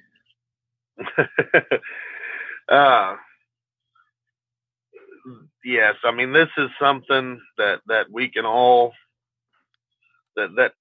uh, 2.68 3.14
yes, 5.64 5.94
I 6.04 6.12
mean 6.12 6.32
this 6.32 6.48
is 6.56 6.68
something 6.80 7.40
that 7.56 7.80
that 7.86 8.06
we 8.10 8.28
can 8.28 8.44
all 8.44 8.92
that 10.36 10.48
that 10.56 10.72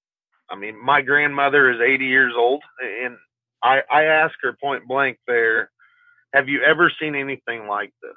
I 0.49 0.55
mean 0.55 0.83
my 0.83 1.01
grandmother 1.01 1.71
is 1.71 1.79
80 1.79 2.05
years 2.05 2.33
old 2.35 2.63
and 2.81 3.17
I 3.63 3.81
I 3.91 4.03
ask 4.05 4.33
her 4.41 4.53
point 4.53 4.87
blank 4.87 5.19
there 5.27 5.69
have 6.33 6.49
you 6.49 6.61
ever 6.63 6.91
seen 6.99 7.15
anything 7.15 7.67
like 7.67 7.93
this 8.01 8.11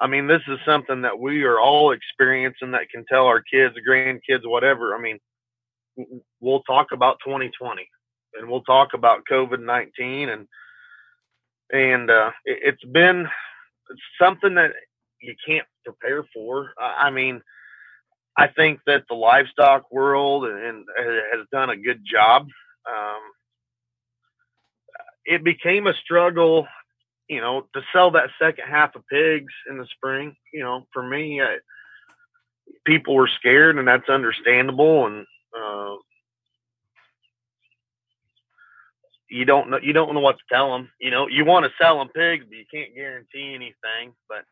I 0.00 0.06
mean 0.06 0.26
this 0.26 0.42
is 0.48 0.58
something 0.64 1.02
that 1.02 1.18
we 1.18 1.44
are 1.44 1.60
all 1.60 1.92
experiencing 1.92 2.72
that 2.72 2.90
can 2.90 3.04
tell 3.06 3.26
our 3.26 3.42
kids 3.42 3.74
grandkids 3.88 4.44
whatever 4.44 4.94
I 4.94 5.00
mean 5.00 5.18
we'll 6.40 6.62
talk 6.62 6.88
about 6.92 7.18
2020 7.24 7.88
and 8.34 8.48
we'll 8.48 8.62
talk 8.62 8.94
about 8.94 9.24
COVID-19 9.30 10.32
and 10.32 10.46
and 11.72 12.10
uh, 12.10 12.30
it, 12.44 12.76
has 12.80 12.90
been 12.90 13.28
something 14.20 14.54
that 14.54 14.72
you 15.20 15.34
can't 15.46 15.66
prepare 15.84 16.24
for. 16.34 16.72
I 16.78 17.10
mean, 17.10 17.40
I 18.36 18.48
think 18.48 18.80
that 18.86 19.04
the 19.08 19.14
livestock 19.14 19.90
world 19.90 20.44
and, 20.44 20.84
has 20.96 21.46
done 21.50 21.70
a 21.70 21.76
good 21.76 22.02
job. 22.04 22.48
Um, 22.88 23.22
it 25.24 25.42
became 25.42 25.86
a 25.86 25.94
struggle, 25.94 26.66
you 27.28 27.40
know, 27.40 27.66
to 27.74 27.82
sell 27.92 28.10
that 28.12 28.30
second 28.40 28.64
half 28.68 28.94
of 28.96 29.06
pigs 29.08 29.52
in 29.68 29.78
the 29.78 29.86
spring. 29.86 30.36
You 30.52 30.62
know, 30.62 30.86
for 30.92 31.02
me, 31.02 31.40
I, 31.40 31.58
people 32.84 33.14
were 33.14 33.28
scared, 33.28 33.78
and 33.78 33.88
that's 33.88 34.08
understandable. 34.08 35.06
And 35.06 35.26
uh, 35.58 35.96
you 39.30 39.44
don't 39.44 39.70
know 39.70 39.78
you 39.82 39.92
don't 39.92 40.14
know 40.14 40.20
what 40.20 40.38
to 40.38 40.54
tell 40.54 40.70
them. 40.72 40.90
You 41.00 41.10
know, 41.10 41.28
you 41.28 41.44
want 41.44 41.64
to 41.66 41.72
sell 41.80 41.98
them 41.98 42.08
pigs, 42.08 42.44
but 42.48 42.56
you 42.56 42.64
can't 42.72 42.94
guarantee 42.94 43.54
anything. 43.54 44.14
But 44.28 44.44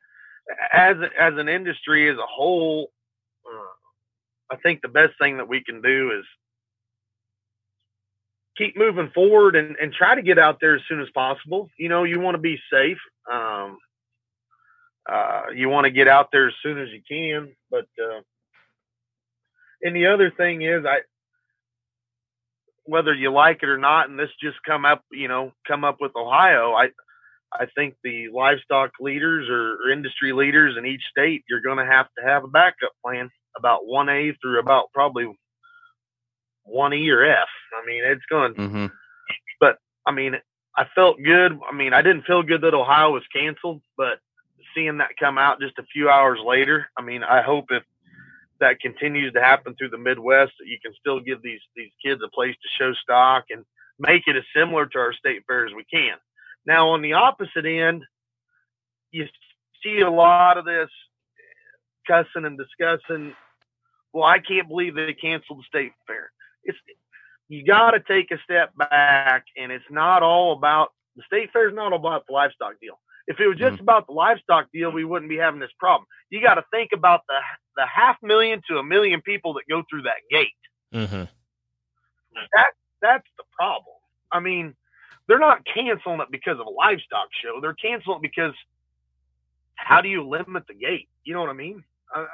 as 0.72 0.96
as 1.18 1.34
an 1.36 1.48
industry 1.48 2.10
as 2.10 2.16
a 2.16 2.26
whole, 2.26 2.90
uh, 3.46 4.54
I 4.54 4.56
think 4.56 4.80
the 4.80 4.88
best 4.88 5.12
thing 5.20 5.36
that 5.36 5.48
we 5.48 5.62
can 5.62 5.82
do 5.82 6.12
is 6.18 6.24
keep 8.56 8.76
moving 8.76 9.10
forward 9.14 9.56
and, 9.56 9.76
and 9.80 9.92
try 9.92 10.14
to 10.14 10.22
get 10.22 10.38
out 10.38 10.58
there 10.60 10.76
as 10.76 10.82
soon 10.88 11.00
as 11.00 11.08
possible. 11.14 11.70
You 11.78 11.88
know, 11.88 12.04
you 12.04 12.20
want 12.20 12.34
to 12.34 12.40
be 12.40 12.58
safe. 12.72 12.98
Um, 13.30 13.78
uh, 15.10 15.42
you 15.54 15.68
want 15.68 15.84
to 15.84 15.90
get 15.90 16.08
out 16.08 16.28
there 16.32 16.48
as 16.48 16.54
soon 16.62 16.78
as 16.78 16.88
you 16.90 17.00
can. 17.08 17.54
But 17.70 17.86
uh, 18.02 18.20
and 19.82 19.96
the 19.96 20.06
other 20.06 20.30
thing 20.30 20.62
is, 20.62 20.84
I 20.86 21.00
whether 22.84 23.14
you 23.14 23.30
like 23.32 23.62
it 23.62 23.68
or 23.68 23.78
not, 23.78 24.08
and 24.08 24.18
this 24.18 24.30
just 24.42 24.56
come 24.66 24.84
up, 24.84 25.02
you 25.12 25.28
know, 25.28 25.52
come 25.66 25.84
up 25.84 25.98
with 26.00 26.12
Ohio. 26.16 26.72
I 26.72 26.90
I 27.52 27.66
think 27.74 27.94
the 28.02 28.28
livestock 28.32 28.92
leaders 29.00 29.48
or, 29.50 29.76
or 29.84 29.92
industry 29.92 30.32
leaders 30.32 30.76
in 30.78 30.86
each 30.86 31.02
state, 31.10 31.44
you're 31.48 31.60
going 31.60 31.78
to 31.78 31.90
have 31.92 32.06
to 32.18 32.24
have 32.24 32.44
a 32.44 32.48
backup 32.48 32.92
plan 33.04 33.30
about 33.56 33.80
1A 33.86 34.34
through 34.40 34.58
about 34.58 34.86
probably 34.94 35.26
1E 36.68 37.08
or 37.10 37.24
F. 37.24 37.48
I 37.72 37.86
mean, 37.86 38.02
it's 38.04 38.24
going, 38.30 38.54
mm-hmm. 38.54 38.86
but 39.60 39.78
I 40.06 40.12
mean, 40.12 40.36
I 40.76 40.86
felt 40.94 41.18
good. 41.22 41.58
I 41.68 41.74
mean, 41.74 41.92
I 41.92 42.02
didn't 42.02 42.24
feel 42.24 42.42
good 42.42 42.62
that 42.62 42.74
Ohio 42.74 43.12
was 43.12 43.24
canceled, 43.32 43.82
but 43.96 44.18
seeing 44.74 44.98
that 44.98 45.18
come 45.18 45.38
out 45.38 45.60
just 45.60 45.78
a 45.78 45.84
few 45.92 46.08
hours 46.08 46.38
later, 46.44 46.86
I 46.96 47.02
mean, 47.02 47.22
I 47.22 47.42
hope 47.42 47.66
if 47.70 47.82
that 48.60 48.80
continues 48.80 49.32
to 49.34 49.42
happen 49.42 49.74
through 49.74 49.90
the 49.90 49.98
Midwest, 49.98 50.52
that 50.58 50.68
you 50.68 50.78
can 50.82 50.94
still 50.98 51.20
give 51.20 51.42
these 51.42 51.60
these 51.76 51.90
kids 52.04 52.20
a 52.24 52.30
place 52.30 52.54
to 52.54 52.82
show 52.82 52.92
stock 52.94 53.44
and 53.50 53.64
make 53.98 54.22
it 54.26 54.36
as 54.36 54.44
similar 54.54 54.86
to 54.86 54.98
our 54.98 55.12
state 55.12 55.42
fair 55.46 55.66
as 55.66 55.72
we 55.74 55.84
can. 55.84 56.16
Now, 56.64 56.90
on 56.90 57.02
the 57.02 57.14
opposite 57.14 57.66
end, 57.66 58.02
you 59.10 59.26
see 59.82 60.00
a 60.00 60.10
lot 60.10 60.58
of 60.58 60.64
this 60.64 60.88
cussing 62.06 62.44
and 62.44 62.58
discussing. 62.58 63.34
Well, 64.12 64.24
I 64.24 64.38
can't 64.38 64.68
believe 64.68 64.94
they 64.94 65.14
canceled 65.14 65.58
the 65.58 65.64
state 65.64 65.92
fair. 66.06 66.30
It's 66.64 66.78
you 67.48 67.64
got 67.64 67.90
to 67.92 68.00
take 68.00 68.30
a 68.30 68.38
step 68.44 68.76
back, 68.76 69.44
and 69.56 69.70
it's 69.70 69.84
not 69.90 70.22
all 70.22 70.52
about 70.52 70.92
the 71.16 71.22
state 71.26 71.52
fair. 71.52 71.68
Is 71.68 71.74
not 71.74 71.92
all 71.92 71.98
about 71.98 72.26
the 72.26 72.32
livestock 72.32 72.80
deal. 72.80 72.98
If 73.26 73.38
it 73.40 73.46
was 73.46 73.58
just 73.58 73.74
mm-hmm. 73.74 73.82
about 73.82 74.06
the 74.06 74.12
livestock 74.12 74.72
deal, 74.72 74.90
we 74.90 75.04
wouldn't 75.04 75.28
be 75.28 75.36
having 75.36 75.60
this 75.60 75.70
problem. 75.78 76.06
You 76.30 76.42
got 76.42 76.54
to 76.54 76.64
think 76.70 76.90
about 76.92 77.22
the 77.28 77.38
the 77.76 77.86
half 77.86 78.16
million 78.22 78.62
to 78.68 78.78
a 78.78 78.82
million 78.82 79.20
people 79.20 79.54
that 79.54 79.64
go 79.68 79.82
through 79.88 80.02
that 80.02 80.22
gate. 80.30 80.48
Mm-hmm. 80.92 81.24
That 82.54 82.72
that's 83.00 83.28
the 83.36 83.44
problem. 83.52 83.96
I 84.30 84.40
mean, 84.40 84.74
they're 85.28 85.38
not 85.38 85.64
canceling 85.66 86.20
it 86.20 86.30
because 86.30 86.58
of 86.58 86.66
a 86.66 86.70
livestock 86.70 87.28
show. 87.42 87.60
They're 87.60 87.74
canceling 87.74 88.16
it 88.16 88.22
because 88.22 88.54
how 89.74 90.00
do 90.00 90.08
you 90.08 90.26
limit 90.26 90.66
the 90.66 90.74
gate? 90.74 91.08
You 91.24 91.34
know 91.34 91.40
what 91.40 91.50
I 91.50 91.54
mean? 91.54 91.84
I, 92.14 92.20
I, 92.20 92.26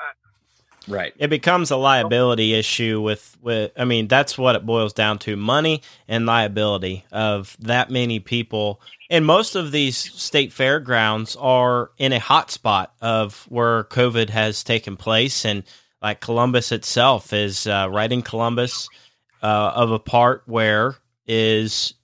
right. 0.88 1.12
It 1.18 1.28
becomes 1.28 1.70
a 1.70 1.76
liability 1.76 2.54
issue 2.54 3.00
with 3.00 3.36
with. 3.40 3.72
I 3.76 3.84
mean, 3.84 4.08
that's 4.08 4.36
what 4.36 4.56
it 4.56 4.66
boils 4.66 4.92
down 4.92 5.18
to: 5.20 5.36
money 5.36 5.82
and 6.06 6.26
liability 6.26 7.04
of 7.12 7.56
that 7.60 7.90
many 7.90 8.20
people. 8.20 8.80
And 9.10 9.24
most 9.24 9.54
of 9.54 9.72
these 9.72 9.96
state 9.96 10.52
fairgrounds 10.52 11.36
are 11.36 11.90
in 11.98 12.12
a 12.12 12.18
hot 12.18 12.50
spot 12.50 12.94
of 13.00 13.46
where 13.48 13.84
COVID 13.84 14.30
has 14.30 14.64
taken 14.64 14.96
place, 14.96 15.44
and 15.44 15.62
like 16.02 16.20
Columbus 16.20 16.72
itself 16.72 17.32
is 17.32 17.66
uh, 17.66 17.88
right 17.90 18.10
in 18.10 18.22
Columbus 18.22 18.88
uh, 19.42 19.72
of 19.74 19.90
a 19.90 19.98
part 19.98 20.42
where 20.46 20.96
is 21.26 21.94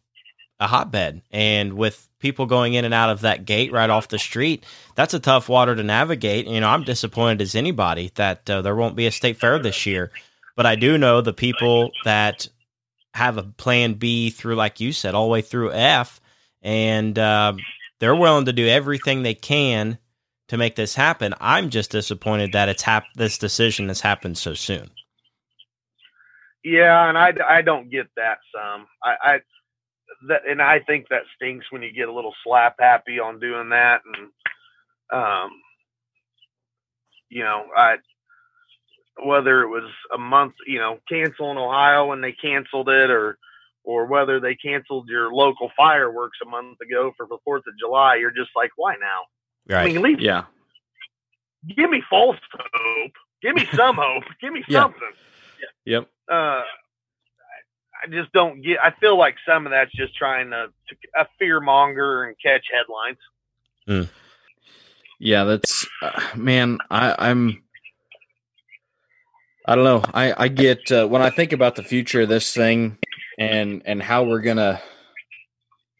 a 0.60 0.66
hotbed. 0.66 1.22
And 1.30 1.74
with 1.74 2.08
people 2.24 2.46
going 2.46 2.72
in 2.72 2.86
and 2.86 2.94
out 2.94 3.10
of 3.10 3.20
that 3.20 3.44
gate 3.44 3.70
right 3.70 3.90
off 3.90 4.08
the 4.08 4.18
street, 4.18 4.64
that's 4.94 5.12
a 5.12 5.20
tough 5.20 5.46
water 5.46 5.76
to 5.76 5.82
navigate. 5.82 6.46
You 6.46 6.58
know, 6.58 6.70
I'm 6.70 6.82
disappointed 6.82 7.42
as 7.42 7.54
anybody 7.54 8.12
that 8.14 8.48
uh, 8.48 8.62
there 8.62 8.74
won't 8.74 8.96
be 8.96 9.04
a 9.06 9.10
state 9.10 9.36
fair 9.36 9.58
this 9.58 9.84
year. 9.84 10.10
But 10.56 10.64
I 10.64 10.74
do 10.74 10.96
know 10.96 11.20
the 11.20 11.34
people 11.34 11.90
that 12.04 12.48
have 13.12 13.36
a 13.36 13.42
plan 13.42 13.92
B 13.94 14.30
through, 14.30 14.54
like 14.54 14.80
you 14.80 14.90
said, 14.94 15.14
all 15.14 15.26
the 15.26 15.32
way 15.32 15.42
through 15.42 15.72
F, 15.72 16.18
and 16.62 17.18
uh, 17.18 17.52
they're 18.00 18.16
willing 18.16 18.46
to 18.46 18.54
do 18.54 18.66
everything 18.66 19.22
they 19.22 19.34
can 19.34 19.98
to 20.48 20.56
make 20.56 20.76
this 20.76 20.94
happen. 20.94 21.34
I'm 21.40 21.68
just 21.68 21.90
disappointed 21.90 22.52
that 22.52 22.70
it's 22.70 22.82
hap- 22.82 23.12
this 23.16 23.36
decision 23.36 23.88
has 23.88 24.00
happened 24.00 24.38
so 24.38 24.54
soon. 24.54 24.90
Yeah, 26.62 27.06
and 27.06 27.18
I, 27.18 27.34
I 27.46 27.60
don't 27.60 27.90
get 27.90 28.06
that 28.16 28.38
some. 28.50 28.86
I, 29.02 29.14
I 29.22 29.38
that, 30.28 30.42
and 30.48 30.60
I 30.60 30.80
think 30.80 31.08
that 31.08 31.22
stinks 31.36 31.66
when 31.70 31.82
you 31.82 31.92
get 31.92 32.08
a 32.08 32.12
little 32.12 32.34
slap 32.44 32.76
happy 32.78 33.18
on 33.18 33.40
doing 33.40 33.70
that, 33.70 34.00
and 34.04 34.28
um, 35.12 35.50
you 37.28 37.42
know, 37.42 37.64
I 37.76 37.96
whether 39.22 39.62
it 39.62 39.68
was 39.68 39.90
a 40.12 40.18
month, 40.18 40.54
you 40.66 40.78
know, 40.78 40.98
cancel 41.08 41.50
in 41.50 41.56
Ohio 41.56 42.12
and 42.12 42.22
they 42.22 42.32
canceled 42.32 42.88
it, 42.88 43.10
or 43.10 43.38
or 43.84 44.06
whether 44.06 44.40
they 44.40 44.54
canceled 44.54 45.08
your 45.08 45.32
local 45.32 45.70
fireworks 45.76 46.38
a 46.42 46.48
month 46.48 46.80
ago 46.80 47.12
for 47.16 47.26
the 47.26 47.38
Fourth 47.44 47.64
of 47.66 47.78
July, 47.78 48.16
you're 48.16 48.30
just 48.30 48.50
like, 48.56 48.70
why 48.76 48.94
now? 48.94 49.22
Right. 49.68 49.82
I 49.82 49.92
mean, 49.92 50.02
leave, 50.02 50.20
yeah. 50.20 50.44
Give 51.76 51.90
me 51.90 52.02
false 52.08 52.36
hope. 52.52 53.12
Give 53.42 53.54
me 53.54 53.68
some 53.74 53.96
hope. 54.00 54.24
Give 54.40 54.52
me 54.52 54.64
something. 54.70 55.00
Yeah. 55.86 55.98
Yep. 55.98 56.08
Uh, 56.30 56.62
I 58.04 58.08
just 58.08 58.32
don't 58.32 58.62
get. 58.62 58.78
I 58.82 58.90
feel 59.00 59.16
like 59.16 59.36
some 59.48 59.66
of 59.66 59.70
that's 59.70 59.92
just 59.92 60.14
trying 60.16 60.50
to, 60.50 60.66
to 60.88 60.96
a 61.18 61.26
fear 61.38 61.60
monger 61.60 62.24
and 62.24 62.36
catch 62.42 62.66
headlines. 62.72 63.18
Mm. 63.88 64.08
Yeah, 65.18 65.44
that's 65.44 65.86
uh, 66.02 66.20
man. 66.36 66.78
I, 66.90 67.14
I'm. 67.18 67.62
I 69.66 69.74
don't 69.74 69.84
know. 69.84 70.02
I 70.12 70.34
I 70.44 70.48
get 70.48 70.92
uh, 70.92 71.06
when 71.06 71.22
I 71.22 71.30
think 71.30 71.52
about 71.52 71.76
the 71.76 71.82
future 71.82 72.22
of 72.22 72.28
this 72.28 72.52
thing, 72.52 72.98
and 73.38 73.82
and 73.86 74.02
how 74.02 74.24
we're 74.24 74.42
gonna. 74.42 74.82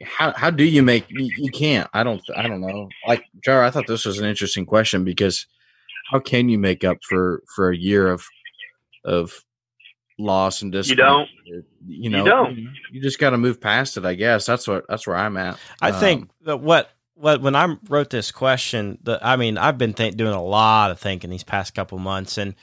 How 0.03 0.33
how 0.33 0.51
do 0.51 0.65
you 0.65 0.83
make 0.83 1.07
you, 1.09 1.31
you 1.39 1.51
can't? 1.51 1.89
I 1.95 2.03
don't 2.03 2.21
I 2.37 2.47
don't 2.47 2.61
know. 2.61 2.89
Like 3.07 3.25
Jar, 3.43 3.65
I 3.65 3.71
thought 3.71 3.87
this 3.87 4.05
was 4.05 4.19
an 4.19 4.27
interesting 4.27 4.67
question 4.67 5.05
because 5.05 5.47
how 6.11 6.19
can 6.19 6.51
you 6.51 6.59
make 6.59 6.85
up 6.85 6.99
for 7.09 7.43
for 7.55 7.71
a 7.71 7.77
year 7.77 8.09
of 8.09 8.27
of 9.05 9.33
loss 10.19 10.63
and 10.63 10.73
disappointment. 10.73 11.29
You 11.45 11.55
don't. 11.55 11.65
You 11.87 12.11
know, 12.11 12.19
you, 12.19 12.25
don't. 12.25 12.59
you 12.93 13.01
just 13.03 13.19
got 13.19 13.31
to 13.31 13.39
move 13.39 13.61
past 13.61 13.97
it. 13.97 14.05
I 14.05 14.15
guess 14.15 14.47
that's 14.47 14.67
what 14.67 14.87
that's 14.89 15.07
where 15.07 15.17
I'm 15.17 15.37
at. 15.37 15.59
I 15.83 15.91
um, 15.91 16.01
think 16.01 16.31
that 16.43 16.61
what 16.61 16.91
what 17.15 17.41
when 17.41 17.55
I 17.55 17.77
wrote 17.89 18.11
this 18.11 18.33
question, 18.33 18.99
the, 19.03 19.19
I 19.23 19.37
mean, 19.37 19.59
I've 19.59 19.79
been 19.79 19.95
th- 19.95 20.17
doing 20.17 20.33
a 20.33 20.43
lot 20.43 20.91
of 20.91 20.99
thinking 20.99 21.31
these 21.31 21.45
past 21.45 21.75
couple 21.75 21.99
months, 21.99 22.39
and 22.39 22.55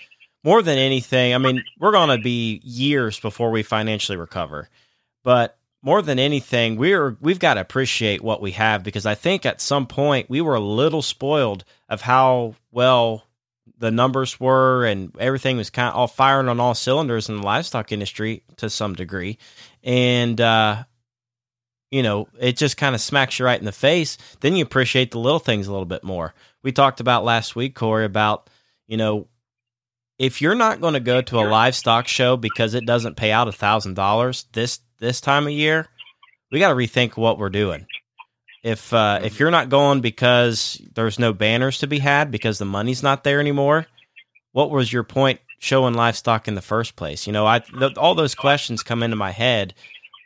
more 0.43 0.62
than 0.62 0.78
anything, 0.78 1.34
I 1.34 1.38
mean, 1.38 1.64
we're 1.80 1.91
going 1.91 2.10
to 2.10 2.22
be 2.22 2.62
years 2.64 3.20
before 3.20 3.52
we 3.52 3.64
financially 3.64 4.18
recover. 4.18 4.70
But 5.24 5.58
more 5.84 6.02
than 6.02 6.20
anything, 6.20 6.78
we're 6.78 7.18
we've 7.22 7.39
got 7.39 7.56
to 7.56 7.62
appreciate 7.62 8.22
what 8.22 8.41
we 8.41 8.52
have 8.52 8.84
because 8.84 9.06
I 9.06 9.16
think 9.16 9.45
at 9.45 9.62
some 9.62 9.88
point 9.88 10.30
we 10.30 10.41
were 10.41 10.56
a 10.56 10.60
little 10.60 11.02
spoiled 11.02 11.64
of 11.89 12.02
how 12.02 12.56
well 12.72 13.26
the 13.82 13.91
numbers 13.91 14.39
were 14.39 14.86
and 14.86 15.11
everything 15.19 15.57
was 15.57 15.69
kind 15.69 15.89
of 15.89 15.95
all 15.95 16.07
firing 16.07 16.47
on 16.47 16.59
all 16.59 16.75
cylinders 16.75 17.27
in 17.27 17.38
the 17.38 17.43
livestock 17.43 17.91
industry 17.91 18.43
to 18.57 18.69
some 18.69 18.93
degree. 18.93 19.39
And 19.84 20.39
uh, 20.39 20.84
you 21.89 22.03
know, 22.03 22.29
it 22.39 22.57
just 22.57 22.77
kind 22.77 22.95
of 22.95 23.01
smacks 23.01 23.38
you 23.38 23.45
right 23.45 23.59
in 23.59 23.65
the 23.65 23.71
face. 23.71 24.17
Then 24.39 24.55
you 24.55 24.63
appreciate 24.63 25.11
the 25.11 25.19
little 25.19 25.39
things 25.39 25.67
a 25.67 25.71
little 25.71 25.86
bit 25.86 26.03
more. 26.03 26.34
We 26.63 26.71
talked 26.71 26.99
about 27.01 27.25
last 27.25 27.55
week, 27.55 27.75
Corey, 27.75 28.05
about, 28.05 28.49
you 28.88 28.97
know, 28.97 29.27
if 30.17 30.41
you're 30.41 30.55
not 30.55 30.79
going 30.79 30.93
to 30.93 30.99
go 30.99 31.21
to 31.21 31.39
a 31.39 31.49
livestock 31.49 32.07
show 32.07 32.38
because 32.38 32.75
it 32.75 32.86
doesn't 32.86 33.17
pay 33.17 33.32
out 33.32 33.47
a 33.47 33.51
thousand 33.51 33.95
dollars 33.95 34.45
this 34.53 34.79
this 34.99 35.19
time 35.19 35.47
of 35.47 35.53
year, 35.53 35.88
we 36.51 36.59
got 36.59 36.69
to 36.69 36.75
rethink 36.75 37.17
what 37.17 37.39
we're 37.39 37.49
doing. 37.49 37.88
If 38.64 38.93
uh, 38.93 39.20
if 39.24 39.39
you're 39.39 39.51
not 39.51 39.70
going 39.70 40.01
because 40.01 40.82
there's 40.93 41.18
no 41.18 41.34
banners 41.34 41.80
to 41.80 41.88
be 41.88 41.99
had 41.99 42.30
because 42.32 42.59
the 42.59 42.66
money's 42.66 43.01
not 43.01 43.24
there 43.24 43.39
anymore, 43.39 43.88
what 44.51 44.70
was 44.70 44.93
your 44.93 45.03
point 45.03 45.39
showing 45.59 45.93
livestock 45.93 46.47
in 46.47 46.55
the 46.55 46.62
first 46.62 46.95
place? 46.95 47.26
You 47.26 47.34
know, 47.34 47.47
I 47.47 47.59
th- 47.59 47.97
all 47.97 48.14
those 48.14 48.36
questions 48.36 48.84
come 48.84 49.01
into 49.01 49.16
my 49.16 49.32
head 49.32 49.74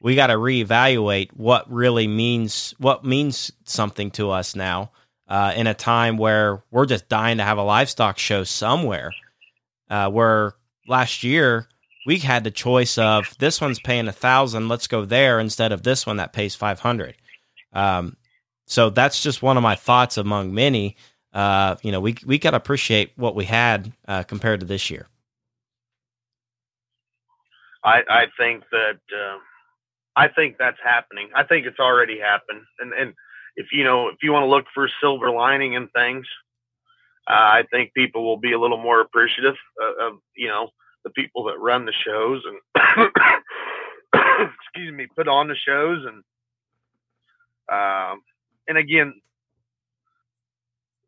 we 0.06 0.14
got 0.14 0.28
to 0.28 0.36
reevaluate 0.36 1.32
what 1.34 1.68
really 1.72 2.08
means 2.08 2.76
what 2.78 3.04
means 3.04 3.52
something 3.64 4.12
to 4.12 4.30
us 4.30 4.56
now 4.56 4.92
uh, 5.28 5.52
in 5.56 5.66
a 5.66 5.74
time 5.74 6.18
where 6.18 6.64
we're 6.70 6.86
just 6.86 7.10
dying 7.10 7.38
to 7.38 7.44
have 7.44 7.58
a 7.58 7.64
livestock 7.64 8.20
show 8.20 8.44
somewhere. 8.44 9.12
Uh, 9.90 10.08
where 10.10 10.54
last 10.88 11.24
year 11.24 11.68
we 12.06 12.20
had 12.20 12.44
the 12.44 12.52
choice 12.52 13.00
of 13.00 13.36
this 13.40 13.60
one's 13.60 13.80
paying 13.80 14.08
a 14.08 14.12
thousand, 14.12 14.68
let's 14.68 14.86
go 14.86 15.06
there 15.06 15.40
instead 15.40 15.72
of 15.72 15.82
this 15.82 16.06
one 16.06 16.18
that 16.18 16.34
pays 16.34 16.54
five 16.54 16.80
hundred. 16.80 17.16
Um, 17.74 18.16
so 18.66 18.90
that's 18.90 19.22
just 19.22 19.42
one 19.42 19.58
of 19.58 19.64
my 19.64 19.76
thoughts 19.76 20.18
among 20.18 20.54
many. 20.54 20.96
Uh, 21.34 21.76
you 21.82 21.92
know, 21.92 22.00
we 22.00 22.16
we 22.26 22.38
got 22.38 22.52
to 22.52 22.58
appreciate 22.58 23.12
what 23.16 23.36
we 23.36 23.46
had 23.46 23.92
uh, 24.08 24.24
compared 24.24 24.62
to 24.62 24.66
this 24.66 24.90
year. 24.90 25.08
I 27.84 28.02
I 28.10 28.26
think 28.38 28.64
that 28.72 29.00
uh, 29.14 29.38
I 30.16 30.30
think 30.30 30.56
that's 30.58 30.80
happening. 30.84 31.30
I 31.36 31.44
think 31.44 31.68
it's 31.68 31.80
already 31.80 32.20
happened. 32.20 32.62
And 32.80 32.94
and 32.94 33.14
if 33.56 33.68
you 33.72 33.84
know 33.84 34.08
if 34.08 34.18
you 34.24 34.32
want 34.32 34.44
to 34.44 34.50
look 34.50 34.66
for 34.74 34.90
silver 35.02 35.30
lining 35.30 35.74
in 35.74 35.88
things, 35.90 36.26
uh, 37.28 37.34
I 37.34 37.64
think 37.72 37.94
people 37.94 38.24
will 38.24 38.38
be 38.38 38.54
a 38.54 38.60
little 38.60 38.82
more 38.82 39.02
appreciative 39.02 39.56
of, 39.82 40.14
of 40.14 40.20
you 40.36 40.48
know 40.48 40.70
the 41.04 41.12
people 41.12 41.44
that 41.46 41.60
run 41.60 41.86
the 41.86 41.94
shows 42.06 42.42
and 42.46 43.12
excuse 44.74 44.94
me 44.94 45.08
put 45.16 45.28
on 45.28 45.48
the 45.48 45.56
shows 45.56 46.06
and 46.06 46.24
um, 47.72 48.22
and 48.68 48.78
again 48.78 49.14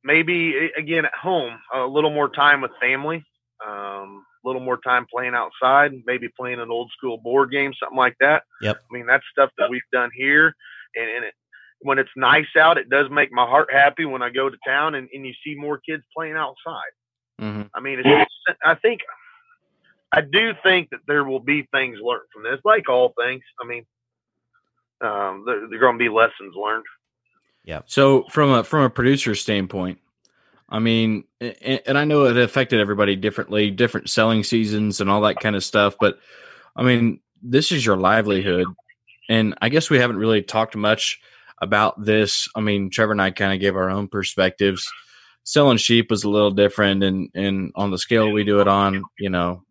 maybe 0.03 0.71
again 0.77 1.05
at 1.05 1.13
home 1.13 1.57
a 1.73 1.85
little 1.85 2.11
more 2.11 2.29
time 2.29 2.61
with 2.61 2.71
family 2.81 3.25
um, 3.65 4.23
a 4.43 4.47
little 4.47 4.61
more 4.61 4.77
time 4.77 5.05
playing 5.11 5.33
outside, 5.33 5.91
maybe 6.05 6.27
playing 6.29 6.59
an 6.59 6.71
old 6.71 6.91
school 6.95 7.17
board 7.17 7.51
game, 7.51 7.73
something 7.79 7.97
like 7.97 8.15
that. 8.19 8.43
Yep. 8.61 8.77
I 8.77 8.93
mean, 8.93 9.05
that's 9.05 9.23
stuff 9.31 9.51
that 9.57 9.69
we've 9.69 9.81
done 9.91 10.09
here. 10.15 10.53
And, 10.95 11.09
and 11.09 11.25
it, 11.25 11.33
when 11.81 11.99
it's 11.99 12.09
nice 12.15 12.47
out, 12.57 12.77
it 12.77 12.89
does 12.89 13.09
make 13.11 13.31
my 13.31 13.45
heart 13.45 13.69
happy 13.71 14.05
when 14.05 14.21
I 14.21 14.29
go 14.29 14.49
to 14.49 14.57
town 14.65 14.95
and, 14.95 15.09
and 15.13 15.25
you 15.25 15.33
see 15.45 15.55
more 15.55 15.79
kids 15.79 16.03
playing 16.15 16.35
outside. 16.35 16.91
Mm-hmm. 17.41 17.63
I 17.73 17.79
mean, 17.81 17.99
it's 18.03 18.31
I 18.63 18.75
think, 18.75 19.01
I 20.11 20.21
do 20.21 20.53
think 20.63 20.89
that 20.91 21.01
there 21.07 21.23
will 21.23 21.41
be 21.41 21.67
things 21.71 21.99
learned 22.01 22.27
from 22.33 22.43
this, 22.43 22.59
like 22.63 22.89
all 22.89 23.13
things. 23.19 23.43
I 23.61 23.67
mean, 23.67 23.85
um, 25.01 25.43
there, 25.45 25.67
there 25.67 25.77
are 25.77 25.81
going 25.81 25.99
to 25.99 26.03
be 26.03 26.09
lessons 26.09 26.55
learned. 26.55 26.85
Yeah. 27.67 27.81
So 27.85 28.23
from 28.31 28.49
a 28.49 28.63
from 28.63 28.83
a 28.83 28.89
producer 28.89 29.35
standpoint, 29.35 29.99
I 30.69 30.79
mean, 30.79 31.25
and 31.41 31.97
I 31.97 32.05
know 32.05 32.23
it 32.23 32.37
affected 32.37 32.79
everybody 32.79 33.17
differently, 33.17 33.71
different 33.71 34.09
selling 34.09 34.45
seasons 34.45 35.01
and 35.01 35.09
all 35.09 35.19
that 35.21 35.41
kind 35.41 35.53
of 35.53 35.65
stuff. 35.65 35.97
But 35.99 36.17
I 36.77 36.83
mean, 36.83 37.19
this 37.43 37.73
is 37.73 37.85
your 37.85 37.97
livelihood. 37.97 38.67
And 39.29 39.53
I 39.61 39.67
guess 39.67 39.89
we 39.89 39.99
haven't 39.99 40.15
really 40.15 40.41
talked 40.41 40.77
much 40.77 41.19
about 41.61 42.01
this. 42.01 42.47
I 42.55 42.61
mean, 42.61 42.89
Trevor 42.89 43.11
and 43.11 43.21
I 43.21 43.31
kind 43.31 43.51
of 43.51 43.59
gave 43.59 43.75
our 43.75 43.89
own 43.89 44.07
perspectives. 44.07 44.89
Selling 45.43 45.77
sheep 45.77 46.09
was 46.09 46.23
a 46.23 46.29
little 46.29 46.51
different, 46.51 47.03
and 47.03 47.29
and 47.35 47.73
on 47.75 47.91
the 47.91 47.97
scale 47.97 48.31
we 48.31 48.45
do 48.45 48.61
it 48.61 48.69
on, 48.69 49.03
you 49.19 49.29
know, 49.29 49.63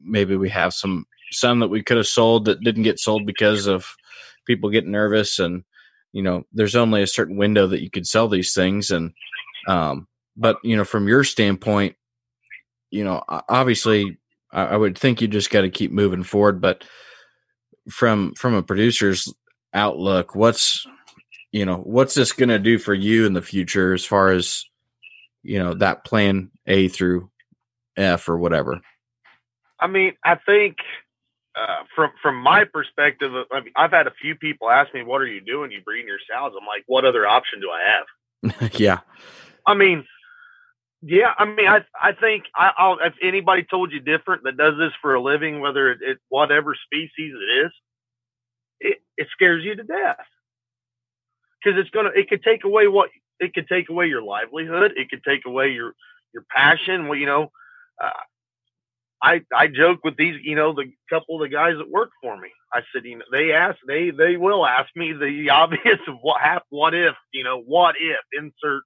maybe 0.00 0.36
we 0.36 0.48
have 0.50 0.74
some 0.74 1.06
some 1.32 1.58
that 1.58 1.68
we 1.68 1.82
could 1.82 1.96
have 1.96 2.06
sold 2.06 2.44
that 2.44 2.60
didn't 2.60 2.84
get 2.84 3.00
sold 3.00 3.26
because 3.26 3.66
of 3.66 3.96
people 4.46 4.70
getting 4.70 4.92
nervous, 4.92 5.40
and 5.40 5.64
you 6.12 6.22
know, 6.22 6.44
there's 6.52 6.76
only 6.76 7.02
a 7.02 7.06
certain 7.06 7.36
window 7.36 7.66
that 7.66 7.82
you 7.82 7.90
could 7.90 8.06
sell 8.06 8.28
these 8.28 8.54
things, 8.54 8.90
and 8.90 9.12
um, 9.66 10.06
but 10.36 10.58
you 10.62 10.76
know, 10.76 10.84
from 10.84 11.08
your 11.08 11.24
standpoint, 11.24 11.96
you 12.90 13.04
know, 13.04 13.22
obviously, 13.28 14.18
I, 14.52 14.64
I 14.64 14.76
would 14.76 14.96
think 14.96 15.20
you 15.20 15.28
just 15.28 15.50
got 15.50 15.62
to 15.62 15.70
keep 15.70 15.90
moving 15.90 16.22
forward. 16.22 16.60
But 16.60 16.84
from 17.90 18.34
from 18.34 18.54
a 18.54 18.62
producer's 18.62 19.32
outlook, 19.72 20.34
what's 20.34 20.86
you 21.52 21.66
know, 21.66 21.76
what's 21.76 22.14
this 22.14 22.32
going 22.32 22.48
to 22.48 22.58
do 22.58 22.78
for 22.78 22.94
you 22.94 23.26
in 23.26 23.34
the 23.34 23.42
future 23.42 23.92
as 23.92 24.04
far 24.04 24.30
as 24.32 24.64
you 25.42 25.58
know 25.58 25.74
that 25.74 26.04
plan 26.04 26.50
A 26.66 26.88
through 26.88 27.30
F 27.96 28.28
or 28.28 28.38
whatever? 28.38 28.80
I 29.80 29.86
mean, 29.86 30.12
I 30.24 30.36
think 30.36 30.76
uh, 31.54 31.84
from 31.94 32.10
from 32.22 32.36
my 32.36 32.64
perspective, 32.64 33.32
I 33.52 33.60
mean, 33.60 33.72
I've 33.76 33.90
had 33.90 34.06
a 34.06 34.12
few 34.20 34.34
people 34.34 34.70
ask 34.70 34.92
me, 34.94 35.02
"What 35.02 35.20
are 35.20 35.26
you 35.26 35.40
doing? 35.40 35.70
You 35.70 35.82
breeding 35.82 36.08
your 36.08 36.18
sows?" 36.18 36.52
I'm 36.58 36.66
like, 36.66 36.84
"What 36.86 37.04
other 37.04 37.26
option 37.26 37.60
do 37.60 37.70
I 37.70 37.82
have?" 37.92 38.72
yeah. 38.80 39.00
I 39.66 39.74
mean, 39.74 40.04
yeah, 41.02 41.32
I 41.36 41.44
mean, 41.44 41.66
I 41.66 41.84
I 42.00 42.12
think 42.12 42.44
I, 42.54 42.72
will 42.78 42.98
if 43.04 43.14
anybody 43.22 43.64
told 43.68 43.92
you 43.92 44.00
different 44.00 44.44
that 44.44 44.56
does 44.56 44.74
this 44.78 44.92
for 45.02 45.14
a 45.14 45.20
living, 45.20 45.60
whether 45.60 45.90
it, 45.90 45.98
it 46.00 46.18
whatever 46.28 46.74
species 46.74 47.34
it 47.34 47.66
is, 47.66 47.72
it 48.80 48.98
it 49.16 49.28
scares 49.32 49.64
you 49.64 49.74
to 49.74 49.82
death 49.82 50.24
because 51.62 51.78
it's 51.78 51.90
gonna 51.90 52.10
it 52.14 52.28
could 52.28 52.42
take 52.42 52.64
away 52.64 52.88
what 52.88 53.10
it 53.40 53.52
could 53.52 53.68
take 53.68 53.88
away 53.88 54.06
your 54.06 54.22
livelihood, 54.22 54.92
it 54.96 55.10
could 55.10 55.24
take 55.24 55.44
away 55.44 55.70
your 55.72 55.94
your 56.32 56.44
passion. 56.50 57.08
Well, 57.08 57.18
you 57.18 57.26
know, 57.26 57.50
uh, 58.02 58.10
I 59.22 59.42
I 59.54 59.68
joke 59.68 60.00
with 60.02 60.16
these, 60.16 60.40
you 60.42 60.56
know, 60.56 60.74
the 60.74 60.92
couple 61.08 61.36
of 61.36 61.48
the 61.48 61.54
guys 61.54 61.74
that 61.78 61.88
work 61.88 62.10
for 62.20 62.36
me. 62.36 62.48
I 62.72 62.80
said, 62.92 63.04
you 63.04 63.18
know, 63.18 63.24
they 63.30 63.52
ask 63.52 63.78
they 63.86 64.10
they 64.10 64.36
will 64.36 64.66
ask 64.66 64.88
me 64.96 65.12
the 65.12 65.50
obvious 65.52 66.00
of 66.08 66.16
what 66.22 66.40
hap- 66.40 66.66
what 66.70 66.94
if, 66.94 67.14
you 67.32 67.44
know, 67.44 67.60
what 67.60 67.94
if 67.98 68.20
insert 68.36 68.82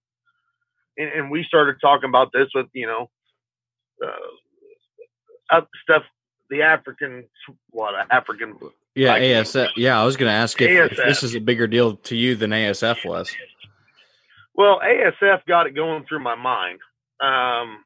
and, 0.97 1.09
and 1.11 1.31
we 1.31 1.45
started 1.45 1.77
talking 1.81 2.09
about 2.09 2.33
this 2.33 2.49
with 2.55 2.67
you 2.73 2.87
know 2.87 3.11
uh, 4.05 5.61
stuff 5.83 6.03
the 6.51 6.63
African 6.63 7.25
what 7.71 7.95
African 8.11 8.57
yeah 8.95 9.13
like, 9.13 9.23
ASF 9.23 9.71
yeah 9.77 10.01
I 10.01 10.05
was 10.05 10.17
going 10.17 10.31
to 10.31 10.37
ask 10.37 10.61
if, 10.61 10.93
if, 10.93 10.97
this 10.97 11.23
is 11.23 11.35
a 11.35 11.41
bigger 11.41 11.67
deal 11.67 11.97
to 11.97 12.17
you 12.17 12.35
than 12.35 12.51
ASF 12.51 13.05
was. 13.05 13.35
Well, 14.55 14.81
ASF 14.81 15.45
got 15.47 15.67
it 15.67 15.75
going 15.75 16.07
through 16.09 16.21
my 16.21 16.35
mind, 16.35 16.79
um, 17.21 17.85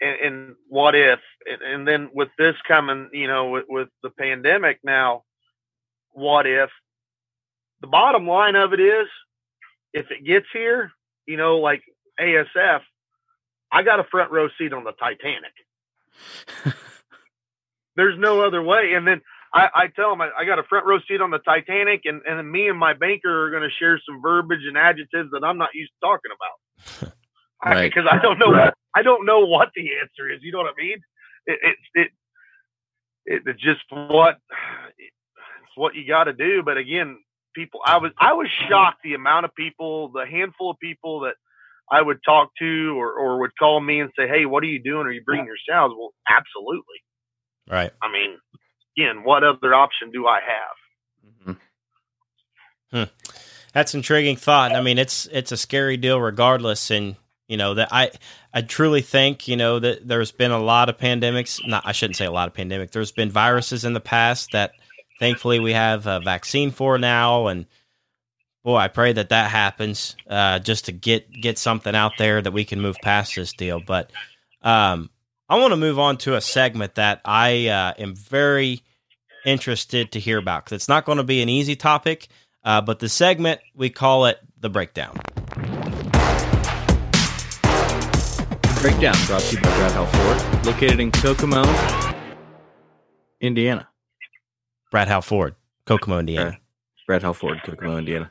and, 0.00 0.20
and 0.20 0.54
what 0.68 0.94
if, 0.94 1.20
and, 1.46 1.62
and, 1.62 1.88
then 1.88 2.10
with 2.12 2.28
this 2.38 2.54
coming, 2.66 3.08
you 3.12 3.26
know, 3.26 3.50
with, 3.50 3.64
with 3.68 3.88
the 4.02 4.10
pandemic 4.10 4.78
now, 4.84 5.22
what 6.12 6.46
if? 6.46 6.70
The 7.80 7.86
bottom 7.86 8.26
line 8.26 8.56
of 8.56 8.72
it 8.72 8.80
is, 8.80 9.06
if 9.92 10.10
it 10.10 10.24
gets 10.24 10.46
here, 10.52 10.90
you 11.26 11.36
know, 11.36 11.58
like 11.58 11.82
ASF, 12.20 12.80
I 13.72 13.82
got 13.82 14.00
a 14.00 14.04
front 14.04 14.30
row 14.30 14.48
seat 14.58 14.72
on 14.72 14.84
the 14.84 14.92
Titanic. 14.92 15.52
There's 17.96 18.18
no 18.18 18.42
other 18.42 18.62
way. 18.62 18.92
And 18.94 19.06
then 19.06 19.20
I, 19.52 19.68
I 19.74 19.86
tell 19.88 20.10
them 20.10 20.20
I, 20.20 20.30
I, 20.38 20.44
got 20.44 20.58
a 20.58 20.64
front 20.64 20.86
row 20.86 20.98
seat 21.08 21.20
on 21.20 21.30
the 21.30 21.38
Titanic, 21.38 22.02
and, 22.04 22.20
and 22.26 22.38
then 22.38 22.50
me 22.50 22.68
and 22.68 22.78
my 22.78 22.92
banker 22.92 23.46
are 23.46 23.50
going 23.50 23.62
to 23.62 23.74
share 23.78 24.00
some 24.06 24.20
verbiage 24.20 24.66
and 24.66 24.76
adjectives 24.76 25.30
that 25.32 25.44
I'm 25.44 25.58
not 25.58 25.70
used 25.74 25.92
to 26.00 26.06
talking 26.06 26.30
about. 26.34 27.12
right. 27.64 27.92
Because 27.92 28.08
I, 28.10 28.16
I, 28.16 28.22
don't 28.22 28.38
know. 28.38 28.52
Right. 28.52 28.72
I 28.94 29.02
don't 29.02 29.26
know 29.26 29.40
what 29.46 29.70
the 29.74 29.88
answer 30.00 30.30
is. 30.32 30.40
You 30.42 30.52
know 30.52 30.58
what 30.58 30.74
I 30.78 30.82
mean? 30.82 30.98
It, 31.46 31.58
it, 31.62 31.76
it, 31.94 32.10
it 33.24 33.42
it's 33.46 33.62
just 33.62 33.80
what 33.90 34.38
it's 34.98 35.76
what 35.76 35.94
you 35.94 36.06
got 36.06 36.24
to 36.24 36.32
do. 36.32 36.62
But 36.64 36.76
again, 36.76 37.18
people. 37.54 37.80
I 37.84 37.98
was 37.98 38.12
I 38.18 38.34
was 38.34 38.48
shocked 38.68 38.98
the 39.02 39.14
amount 39.14 39.46
of 39.46 39.54
people, 39.54 40.10
the 40.12 40.26
handful 40.26 40.70
of 40.70 40.78
people 40.78 41.20
that 41.20 41.34
I 41.90 42.02
would 42.02 42.18
talk 42.24 42.50
to 42.58 42.98
or, 42.98 43.12
or 43.12 43.40
would 43.40 43.56
call 43.58 43.80
me 43.80 44.00
and 44.00 44.10
say, 44.18 44.28
"Hey, 44.28 44.46
what 44.46 44.62
are 44.62 44.66
you 44.66 44.82
doing? 44.82 45.06
Are 45.06 45.12
you 45.12 45.22
bringing 45.24 45.46
your 45.46 45.56
sows?" 45.68 45.92
Well, 45.96 46.12
absolutely. 46.28 47.02
Right. 47.68 47.92
I 48.02 48.12
mean, 48.12 48.38
again, 48.96 49.24
what 49.24 49.42
other 49.42 49.74
option 49.74 50.10
do 50.12 50.26
I 50.26 50.40
have? 50.40 51.56
Mm-hmm. 52.92 52.96
Hmm. 52.96 53.30
That's 53.72 53.94
intriguing 53.94 54.36
thought. 54.36 54.74
I 54.74 54.80
mean, 54.80 54.98
it's 54.98 55.26
it's 55.32 55.52
a 55.52 55.56
scary 55.56 55.96
deal, 55.96 56.20
regardless, 56.20 56.90
and 56.90 57.16
you 57.48 57.56
know 57.56 57.74
that 57.74 57.88
I 57.92 58.10
I 58.52 58.62
truly 58.62 59.02
think 59.02 59.48
you 59.48 59.56
know 59.56 59.78
that 59.78 60.06
there's 60.06 60.32
been 60.32 60.50
a 60.50 60.62
lot 60.62 60.88
of 60.88 60.98
pandemics. 60.98 61.60
Not 61.66 61.84
I 61.86 61.92
shouldn't 61.92 62.16
say 62.16 62.26
a 62.26 62.30
lot 62.30 62.48
of 62.48 62.54
pandemic. 62.54 62.90
There's 62.90 63.12
been 63.12 63.30
viruses 63.30 63.84
in 63.84 63.92
the 63.92 64.00
past 64.00 64.52
that 64.52 64.72
thankfully 65.20 65.60
we 65.60 65.72
have 65.72 66.06
a 66.06 66.20
vaccine 66.20 66.70
for 66.70 66.98
now, 66.98 67.46
and 67.46 67.66
boy, 68.64 68.76
I 68.76 68.88
pray 68.88 69.12
that 69.12 69.28
that 69.28 69.50
happens 69.50 70.16
uh, 70.28 70.58
just 70.58 70.86
to 70.86 70.92
get 70.92 71.30
get 71.30 71.58
something 71.58 71.94
out 71.94 72.12
there 72.18 72.42
that 72.42 72.52
we 72.52 72.64
can 72.64 72.80
move 72.80 72.96
past 73.02 73.36
this 73.36 73.52
deal. 73.52 73.80
But 73.80 74.10
um, 74.62 75.10
I 75.48 75.58
want 75.58 75.72
to 75.72 75.76
move 75.76 75.98
on 75.98 76.16
to 76.18 76.34
a 76.34 76.40
segment 76.40 76.96
that 76.96 77.20
I 77.24 77.68
uh, 77.68 77.92
am 77.98 78.16
very 78.16 78.82
interested 79.44 80.10
to 80.12 80.20
hear 80.20 80.38
about 80.38 80.64
because 80.64 80.76
it's 80.76 80.88
not 80.88 81.04
going 81.04 81.18
to 81.18 81.24
be 81.24 81.40
an 81.42 81.48
easy 81.48 81.76
topic. 81.76 82.26
Uh, 82.64 82.80
but 82.80 82.98
the 82.98 83.08
segment 83.08 83.60
we 83.76 83.88
call 83.88 84.26
it 84.26 84.40
the 84.58 84.68
breakdown. 84.68 85.16
Breakdown 88.86 89.16
brought 89.26 89.40
to 89.40 89.56
you 89.56 89.62
by 89.62 89.76
Brad 89.78 89.92
Howe 89.94 90.06
Ford, 90.06 90.64
located 90.64 91.00
in 91.00 91.10
Kokomo, 91.10 91.64
Indiana. 93.40 93.88
Brad 94.92 95.08
Howe 95.08 95.20
Ford, 95.20 95.56
Kokomo, 95.86 96.20
Indiana. 96.20 96.56
Brad 97.04 97.20
Howe 97.24 97.32
Ford, 97.32 97.60
Kokomo, 97.64 97.98
Indiana. 97.98 98.30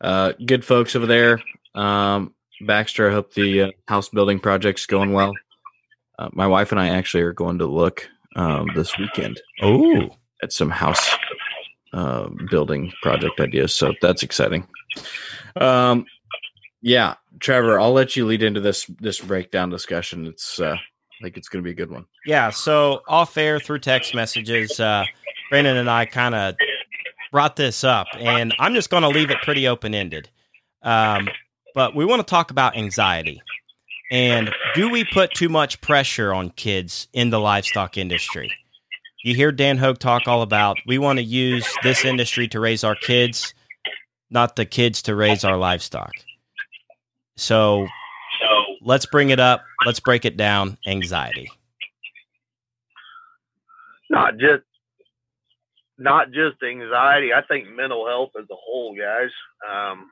Uh, 0.00 0.32
good 0.46 0.64
folks 0.64 0.96
over 0.96 1.04
there. 1.04 1.42
Um, 1.74 2.32
Baxter, 2.62 3.10
I 3.10 3.12
hope 3.12 3.34
the 3.34 3.60
uh, 3.60 3.70
house 3.86 4.08
building 4.08 4.40
project's 4.40 4.86
going 4.86 5.12
well. 5.12 5.34
Uh, 6.18 6.30
my 6.32 6.46
wife 6.46 6.72
and 6.72 6.80
I 6.80 6.88
actually 6.88 7.24
are 7.24 7.34
going 7.34 7.58
to 7.58 7.66
look 7.66 8.08
um, 8.36 8.70
this 8.74 8.96
weekend. 8.96 9.38
Oh, 9.60 10.08
at 10.42 10.50
some 10.50 10.70
house 10.70 11.10
uh, 11.92 12.30
building 12.48 12.90
project 13.02 13.38
ideas. 13.38 13.74
So 13.74 13.92
that's 14.00 14.22
exciting. 14.22 14.66
Um, 15.60 16.06
yeah, 16.84 17.14
Trevor, 17.40 17.80
I'll 17.80 17.94
let 17.94 18.14
you 18.14 18.26
lead 18.26 18.42
into 18.42 18.60
this 18.60 18.84
this 19.00 19.18
breakdown 19.18 19.70
discussion. 19.70 20.26
It's 20.26 20.60
uh, 20.60 20.76
I 20.76 21.22
think 21.22 21.38
it's 21.38 21.48
going 21.48 21.62
to 21.62 21.66
be 21.66 21.70
a 21.70 21.74
good 21.74 21.90
one. 21.90 22.04
Yeah. 22.26 22.50
So 22.50 23.00
off 23.08 23.38
air 23.38 23.58
through 23.58 23.78
text 23.78 24.14
messages, 24.14 24.78
uh, 24.78 25.06
Brandon 25.48 25.78
and 25.78 25.88
I 25.88 26.04
kind 26.04 26.34
of 26.34 26.56
brought 27.32 27.56
this 27.56 27.84
up, 27.84 28.06
and 28.20 28.54
I'm 28.58 28.74
just 28.74 28.90
going 28.90 29.02
to 29.02 29.08
leave 29.08 29.30
it 29.30 29.38
pretty 29.40 29.66
open 29.66 29.94
ended. 29.94 30.28
Um, 30.82 31.30
but 31.74 31.96
we 31.96 32.04
want 32.04 32.20
to 32.20 32.30
talk 32.30 32.50
about 32.50 32.76
anxiety. 32.76 33.40
And 34.10 34.54
do 34.74 34.90
we 34.90 35.04
put 35.04 35.32
too 35.32 35.48
much 35.48 35.80
pressure 35.80 36.34
on 36.34 36.50
kids 36.50 37.08
in 37.14 37.30
the 37.30 37.40
livestock 37.40 37.96
industry? 37.96 38.52
You 39.24 39.34
hear 39.34 39.52
Dan 39.52 39.78
Hogue 39.78 39.98
talk 39.98 40.28
all 40.28 40.42
about 40.42 40.76
we 40.86 40.98
want 40.98 41.18
to 41.18 41.24
use 41.24 41.66
this 41.82 42.04
industry 42.04 42.46
to 42.48 42.60
raise 42.60 42.84
our 42.84 42.94
kids, 42.94 43.54
not 44.28 44.56
the 44.56 44.66
kids 44.66 45.00
to 45.02 45.14
raise 45.14 45.44
our 45.44 45.56
livestock. 45.56 46.12
So, 47.36 47.86
so 48.40 48.46
let's 48.82 49.06
bring 49.06 49.30
it 49.30 49.40
up. 49.40 49.62
Let's 49.84 50.00
break 50.00 50.24
it 50.24 50.36
down. 50.36 50.78
Anxiety. 50.86 51.50
Not 54.10 54.36
just 54.36 54.62
not 55.98 56.30
just 56.32 56.62
anxiety. 56.62 57.32
I 57.32 57.42
think 57.42 57.68
mental 57.68 58.06
health 58.06 58.30
as 58.38 58.46
a 58.50 58.54
whole, 58.54 58.96
guys. 58.96 59.30
Um, 59.68 60.10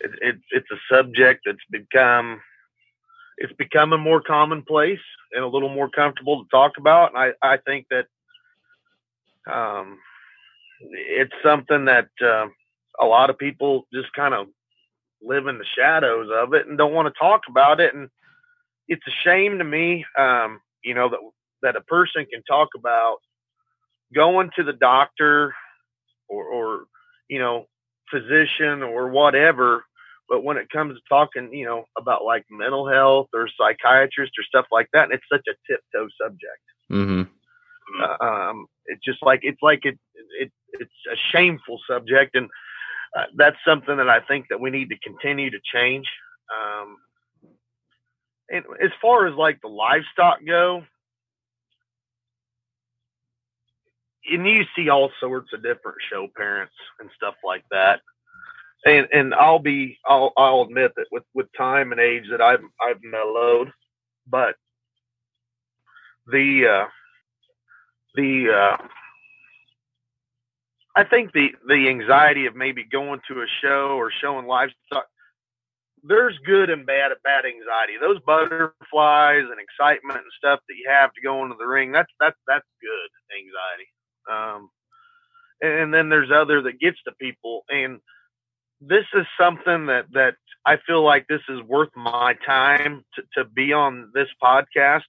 it, 0.00 0.10
it, 0.20 0.36
it's 0.50 0.70
a 0.70 0.94
subject 0.94 1.42
that's 1.46 1.58
become 1.70 2.40
it's 3.38 3.52
becoming 3.54 4.00
more 4.00 4.20
commonplace 4.20 5.00
and 5.32 5.42
a 5.42 5.48
little 5.48 5.68
more 5.68 5.88
comfortable 5.88 6.44
to 6.44 6.50
talk 6.50 6.72
about. 6.78 7.12
And 7.14 7.18
I, 7.42 7.54
I 7.54 7.56
think 7.58 7.86
that 7.90 8.06
um, 9.52 9.98
it's 10.80 11.34
something 11.42 11.86
that 11.86 12.08
uh, 12.22 12.46
a 13.00 13.06
lot 13.06 13.30
of 13.30 13.38
people 13.38 13.86
just 13.92 14.12
kind 14.12 14.34
of 14.34 14.46
live 15.24 15.46
in 15.46 15.58
the 15.58 15.64
shadows 15.76 16.28
of 16.32 16.54
it 16.54 16.66
and 16.66 16.78
don't 16.78 16.94
want 16.94 17.12
to 17.12 17.18
talk 17.18 17.42
about 17.48 17.80
it. 17.80 17.94
And 17.94 18.08
it's 18.88 19.06
a 19.06 19.22
shame 19.24 19.58
to 19.58 19.64
me, 19.64 20.04
um, 20.18 20.60
you 20.82 20.94
know, 20.94 21.08
that 21.08 21.20
that 21.62 21.76
a 21.76 21.80
person 21.80 22.26
can 22.30 22.42
talk 22.42 22.68
about 22.76 23.16
going 24.14 24.50
to 24.56 24.62
the 24.62 24.72
doctor 24.72 25.54
or, 26.28 26.44
or 26.44 26.84
you 27.28 27.38
know, 27.38 27.66
physician 28.10 28.82
or 28.82 29.08
whatever 29.08 29.84
but 30.28 30.42
when 30.42 30.56
it 30.56 30.70
comes 30.70 30.94
to 30.94 31.00
talking, 31.08 31.52
you 31.52 31.66
know, 31.66 31.84
about 31.98 32.24
like 32.24 32.44
mental 32.50 32.88
health 32.88 33.28
or 33.34 33.48
psychiatrist 33.48 34.32
or 34.38 34.44
stuff 34.44 34.66
like 34.72 34.88
that, 34.92 35.10
it's 35.10 35.24
such 35.30 35.44
a 35.48 35.54
tiptoe 35.70 36.08
subject. 36.20 36.62
Mm-hmm. 36.90 37.22
Uh, 38.02 38.24
um, 38.24 38.66
it's 38.86 39.04
just 39.04 39.22
like 39.22 39.40
it's 39.42 39.62
like 39.62 39.84
it, 39.84 39.98
it 40.40 40.50
it's 40.72 40.92
a 41.12 41.16
shameful 41.30 41.78
subject, 41.88 42.34
and 42.34 42.48
uh, 43.16 43.24
that's 43.36 43.56
something 43.66 43.96
that 43.96 44.08
I 44.08 44.20
think 44.20 44.46
that 44.50 44.60
we 44.60 44.70
need 44.70 44.90
to 44.90 44.98
continue 44.98 45.50
to 45.50 45.58
change. 45.72 46.06
Um, 46.52 46.96
and 48.50 48.64
as 48.82 48.90
far 49.00 49.26
as 49.26 49.34
like 49.34 49.60
the 49.60 49.68
livestock 49.68 50.38
go, 50.46 50.84
and 54.30 54.46
you 54.46 54.64
see 54.74 54.88
all 54.88 55.10
sorts 55.20 55.52
of 55.52 55.62
different 55.62 55.98
show 56.10 56.28
parents 56.36 56.74
and 57.00 57.10
stuff 57.16 57.34
like 57.44 57.64
that 57.70 58.00
and 58.84 59.08
and 59.12 59.34
I'll 59.34 59.58
be 59.58 59.98
I'll 60.06 60.32
I'll 60.36 60.62
admit 60.62 60.92
that 60.96 61.06
with 61.10 61.24
with 61.34 61.46
time 61.56 61.92
and 61.92 62.00
age 62.00 62.24
that 62.30 62.40
I've 62.40 62.62
I've 62.80 63.02
mellowed, 63.02 63.72
but 64.26 64.56
the 66.26 66.66
uh, 66.66 66.88
the 68.14 68.50
uh, 68.50 68.76
I 70.96 71.04
think 71.04 71.32
the 71.32 71.50
the 71.66 71.88
anxiety 71.88 72.46
of 72.46 72.54
maybe 72.56 72.84
going 72.84 73.20
to 73.28 73.40
a 73.42 73.46
show 73.62 73.96
or 73.98 74.10
showing 74.22 74.46
livestock. 74.46 75.06
There's 76.02 76.38
good 76.46 76.70
and 76.70 76.86
bad 76.86 77.12
bad 77.24 77.44
anxiety. 77.46 77.94
Those 78.00 78.20
butterflies 78.26 79.44
and 79.50 79.58
excitement 79.60 80.18
and 80.18 80.32
stuff 80.36 80.60
that 80.68 80.74
you 80.76 80.88
have 80.90 81.12
to 81.14 81.20
go 81.22 81.42
into 81.44 81.56
the 81.58 81.66
ring. 81.66 81.92
That's 81.92 82.12
that's 82.20 82.36
that's 82.46 82.66
good 82.80 83.10
anxiety. 83.36 83.88
Um, 84.30 84.70
and 85.62 85.94
then 85.94 86.08
there's 86.10 86.30
other 86.34 86.62
that 86.62 86.80
gets 86.80 86.98
to 87.06 87.12
people 87.20 87.62
and 87.70 88.00
this 88.80 89.04
is 89.14 89.26
something 89.40 89.86
that 89.86 90.06
that 90.12 90.34
I 90.66 90.76
feel 90.86 91.02
like 91.04 91.26
this 91.28 91.42
is 91.48 91.62
worth 91.62 91.90
my 91.96 92.34
time 92.46 93.04
to, 93.14 93.22
to 93.36 93.48
be 93.48 93.72
on 93.72 94.10
this 94.14 94.28
podcast. 94.42 95.02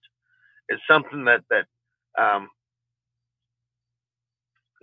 It's 0.70 0.82
something 0.90 1.26
that 1.26 1.42
that 1.50 1.66
um, 2.22 2.50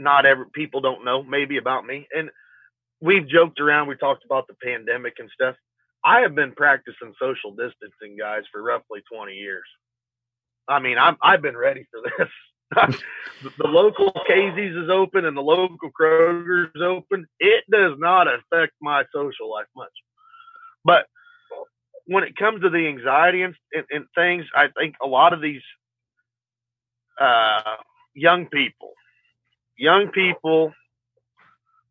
not 0.02 0.26
every 0.26 0.46
people 0.52 0.80
don't 0.80 1.04
know 1.04 1.22
maybe 1.22 1.56
about 1.56 1.86
me, 1.86 2.06
and 2.14 2.30
we've 3.00 3.26
joked 3.28 3.60
around. 3.60 3.88
We 3.88 3.96
talked 3.96 4.24
about 4.24 4.46
the 4.48 4.54
pandemic 4.62 5.14
and 5.18 5.30
stuff. 5.32 5.56
I 6.04 6.20
have 6.20 6.34
been 6.34 6.52
practicing 6.52 7.14
social 7.18 7.50
distancing, 7.52 8.16
guys, 8.18 8.42
for 8.50 8.62
roughly 8.62 9.02
twenty 9.12 9.34
years. 9.34 9.66
I 10.68 10.80
mean, 10.80 10.98
I'm 10.98 11.16
I've 11.22 11.42
been 11.42 11.56
ready 11.56 11.86
for 11.90 12.00
this. 12.18 12.28
the 13.58 13.66
local 13.66 14.12
Casey's 14.26 14.74
is 14.74 14.88
open 14.88 15.26
and 15.26 15.36
the 15.36 15.42
local 15.42 15.90
Kroger's 15.90 16.80
open. 16.80 17.26
It 17.38 17.64
does 17.70 17.94
not 17.98 18.28
affect 18.28 18.72
my 18.80 19.04
social 19.14 19.50
life 19.50 19.66
much. 19.76 19.92
But 20.84 21.06
when 22.06 22.24
it 22.24 22.36
comes 22.36 22.62
to 22.62 22.70
the 22.70 22.88
anxiety 22.88 23.42
and, 23.42 23.54
and, 23.72 23.84
and 23.90 24.04
things, 24.16 24.46
I 24.54 24.68
think 24.68 24.96
a 25.02 25.06
lot 25.06 25.32
of 25.32 25.40
these 25.40 25.62
uh, 27.20 27.76
young 28.14 28.46
people, 28.46 28.92
young 29.82 30.08
people 30.08 30.72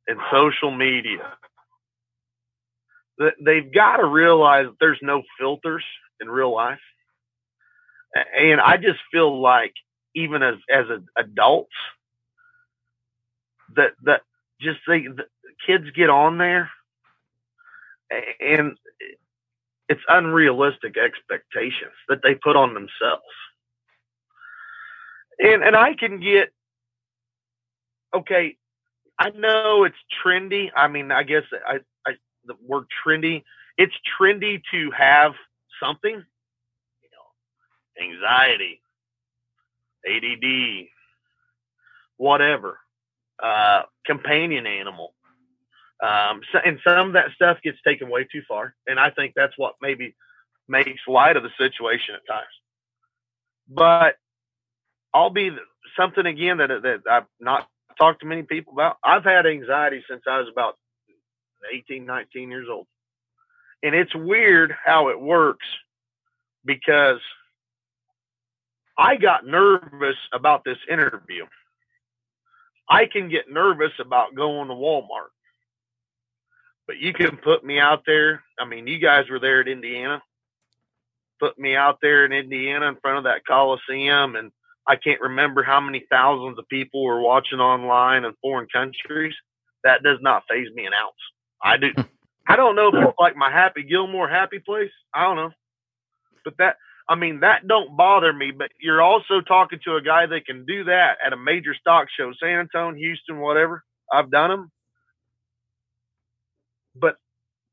and 0.08 0.18
social 0.32 0.72
media, 0.72 1.34
they've 3.46 3.74
got 3.74 3.98
to 3.98 4.06
realize 4.06 4.68
there's 4.80 5.00
no 5.02 5.24
filters 5.38 5.84
in 6.22 6.30
real 6.30 6.54
life. 6.54 6.80
And 8.38 8.62
I 8.62 8.78
just 8.78 9.00
feel 9.12 9.42
like 9.42 9.74
even 10.16 10.42
as 10.42 10.56
as 10.74 10.86
adults 11.18 11.74
that 13.76 13.92
that 14.04 14.22
just 14.62 14.80
they 14.88 15.02
the 15.02 15.26
kids 15.66 15.86
get 15.96 16.10
on 16.10 16.38
there 16.38 16.70
and 18.42 18.78
it's 19.88 20.02
unrealistic 20.10 20.98
expectations 20.98 21.94
that 22.10 22.20
they 22.24 22.36
put 22.36 22.56
on 22.58 22.74
themselves 22.74 23.24
and 25.40 25.64
and 25.64 25.76
i 25.76 25.94
can 25.94 26.20
get 26.20 26.50
okay 28.14 28.58
i 29.20 29.30
know 29.32 29.84
it's 29.84 29.96
trendy 30.24 30.70
i 30.76 30.88
mean 30.88 31.12
i 31.12 31.24
guess 31.24 31.44
i 31.68 31.80
i 32.08 32.14
the 32.46 32.56
word 32.66 32.86
trendy 33.06 33.44
it's 33.78 33.94
trendy 34.20 34.62
to 34.72 34.92
have 34.92 35.34
something 35.82 36.14
you 36.14 37.10
know 37.12 38.06
anxiety 38.12 38.82
ADD, 40.06 40.88
whatever, 42.18 42.80
uh, 43.42 43.84
companion 44.06 44.66
animal. 44.66 45.14
Um, 46.02 46.42
so, 46.52 46.60
and 46.66 46.80
some 46.86 47.08
of 47.08 47.14
that 47.14 47.32
stuff 47.36 47.58
gets 47.64 47.78
taken 47.86 48.10
way 48.10 48.24
too 48.32 48.42
far. 48.48 48.74
And 48.88 49.00
I 49.00 49.12
think 49.12 49.34
that's 49.36 49.54
what 49.58 49.76
maybe 49.82 50.16
makes 50.68 51.02
light 51.08 51.38
of 51.38 51.44
the 51.44 51.52
situation 51.58 52.16
at 52.16 52.28
times. 52.28 52.48
But 53.70 54.16
I'll 55.14 55.30
be 55.30 55.52
something 55.98 56.26
again 56.26 56.58
that, 56.58 56.70
that 56.70 57.02
I'm 57.10 57.26
not 57.40 57.68
talked 58.02 58.22
to 58.22 58.26
many 58.26 58.44
people 58.44 58.74
about. 58.74 58.98
I've 59.04 59.24
had 59.24 59.46
anxiety 59.46 60.04
since 60.10 60.24
I 60.28 60.40
was 60.40 60.48
about 60.52 60.78
18, 61.74 62.06
19 62.06 62.50
years 62.50 62.68
old. 62.70 62.88
And 63.84 63.96
it's 63.96 64.14
weird 64.16 64.76
how 64.84 65.10
it 65.10 65.20
works 65.20 65.66
because– 66.66 67.20
I 69.02 69.16
got 69.16 69.48
nervous 69.48 70.18
about 70.32 70.64
this 70.64 70.78
interview. 70.88 71.46
I 72.88 73.08
can 73.08 73.30
get 73.30 73.50
nervous 73.50 73.94
about 74.00 74.36
going 74.36 74.68
to 74.68 74.76
Walmart. 74.76 75.32
But 76.86 76.98
you 76.98 77.12
can 77.12 77.38
put 77.38 77.64
me 77.64 77.80
out 77.80 78.04
there. 78.06 78.44
I 78.60 78.66
mean, 78.66 78.86
you 78.86 79.00
guys 79.00 79.30
were 79.30 79.40
there 79.40 79.62
at 79.62 79.68
Indiana. 79.68 80.22
Put 81.40 81.58
me 81.58 81.76
out 81.76 81.98
there 82.00 82.26
in 82.26 82.32
Indiana 82.32 82.88
in 82.90 82.98
front 82.98 83.20
of 83.20 83.24
that 83.24 83.46
Coliseum, 83.46 84.36
and 84.36 84.52
I 84.88 84.96
can't 84.96 85.22
remember 85.22 85.64
how 85.64 85.80
many 85.80 86.06
thousands 86.10 86.58
of 86.58 86.68
people 86.68 87.04
were 87.04 87.22
watching 87.22 87.60
online 87.60 88.26
in 88.26 88.34
foreign 88.42 88.68
countries. 88.74 89.34
That 89.84 90.04
does 90.04 90.18
not 90.22 90.44
phase 90.50 90.68
me 90.74 90.86
an 90.86 90.94
ounce. 90.94 91.14
I 91.64 91.78
do. 91.78 91.92
Hmm. 91.96 92.02
I 92.48 92.56
don't 92.56 92.76
know 92.76 92.88
if 92.88 92.96
it's 92.96 93.20
like 93.20 93.36
my 93.36 93.52
Happy 93.52 93.84
Gilmore 93.84 94.28
happy 94.28 94.60
place. 94.60 94.92
I 95.14 95.24
don't 95.24 95.38
know, 95.38 95.52
but 96.44 96.58
that 96.58 96.78
I 97.12 97.16
mean, 97.16 97.42
that 97.42 97.68
don't 97.68 97.98
bother 97.98 98.32
me, 98.32 98.52
but 98.52 98.72
you're 98.80 99.02
also 99.02 99.42
talking 99.42 99.80
to 99.84 99.96
a 99.96 100.02
guy 100.02 100.26
that 100.28 100.46
can 100.46 100.66
do 100.66 100.86
that 100.86 101.18
at 101.26 101.34
a 101.34 101.38
major 101.38 101.76
stock 101.76 102.08
show, 102.16 102.32
San 102.42 102.60
Antonio, 102.60 102.98
Houston, 102.98 103.40
whatever. 103.40 103.84
I've 104.12 104.32
done 104.32 104.50
them. 104.50 104.72
But 106.96 107.18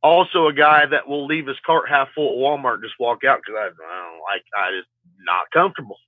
also 0.03 0.49
a 0.49 0.53
guy 0.53 0.87
that 0.87 1.07
will 1.07 1.27
leave 1.27 1.47
his 1.47 1.57
cart 1.65 1.89
half 1.89 2.09
full 2.15 2.33
at 2.33 2.39
Walmart 2.39 2.75
and 2.75 2.83
just 2.83 2.95
walk 2.99 3.25
out 3.25 3.41
because 3.45 3.59
I, 3.59 3.67
I 3.67 4.11
don't 4.11 4.23
like, 4.23 4.43
I 4.57 4.71
just 4.77 4.89
not 5.25 5.51
comfortable. 5.53 5.99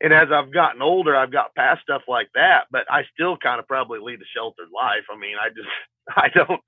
And 0.00 0.12
as 0.12 0.28
I've 0.30 0.52
gotten 0.52 0.80
older, 0.80 1.16
I've 1.16 1.32
got 1.32 1.54
past 1.56 1.82
stuff 1.82 2.02
like 2.06 2.28
that, 2.34 2.66
but 2.70 2.86
I 2.90 3.02
still 3.12 3.36
kind 3.36 3.58
of 3.58 3.66
probably 3.66 3.98
lead 4.00 4.20
a 4.20 4.24
sheltered 4.34 4.68
life. 4.74 5.04
I 5.10 5.18
mean, 5.18 5.36
I 5.40 5.48
just, 5.48 5.68
I 6.16 6.28
don't, 6.28 6.60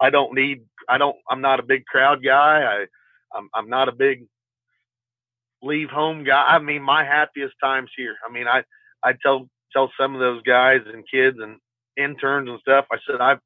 I 0.00 0.10
don't 0.10 0.34
need, 0.34 0.62
I 0.88 0.96
don't, 0.96 1.16
I'm 1.28 1.40
not 1.40 1.60
a 1.60 1.64
big 1.64 1.84
crowd 1.84 2.24
guy. 2.24 2.62
I, 2.62 2.86
I'm 3.34 3.48
I'm 3.54 3.68
not 3.68 3.88
a 3.88 3.92
big 3.92 4.26
leave 5.62 5.90
home 5.90 6.24
guy. 6.24 6.44
I 6.46 6.58
mean, 6.58 6.82
my 6.82 7.04
happiest 7.04 7.54
times 7.62 7.90
here. 7.96 8.16
I 8.26 8.32
mean, 8.32 8.46
I 8.46 8.64
I 9.02 9.14
tell 9.22 9.48
tell 9.72 9.90
some 9.98 10.14
of 10.14 10.20
those 10.20 10.42
guys 10.42 10.80
and 10.92 11.04
kids 11.10 11.38
and 11.40 11.58
interns 11.96 12.48
and 12.48 12.60
stuff. 12.60 12.86
I 12.92 12.98
said 13.06 13.20
I've 13.20 13.40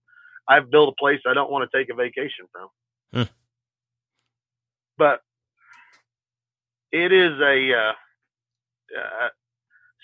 I've 0.49 0.71
built 0.71 0.91
a 0.91 1.01
place 1.01 1.21
I 1.27 1.35
don't 1.35 1.51
want 1.51 1.69
to 1.71 1.77
take 1.77 1.91
a 1.91 1.95
vacation 1.95 2.47
from. 2.53 2.69
Hmm. 3.13 3.31
But 4.99 5.21
it 6.91 7.13
is 7.13 7.41
a 7.41 7.75
uh, 7.75 7.93
uh, 8.99 9.29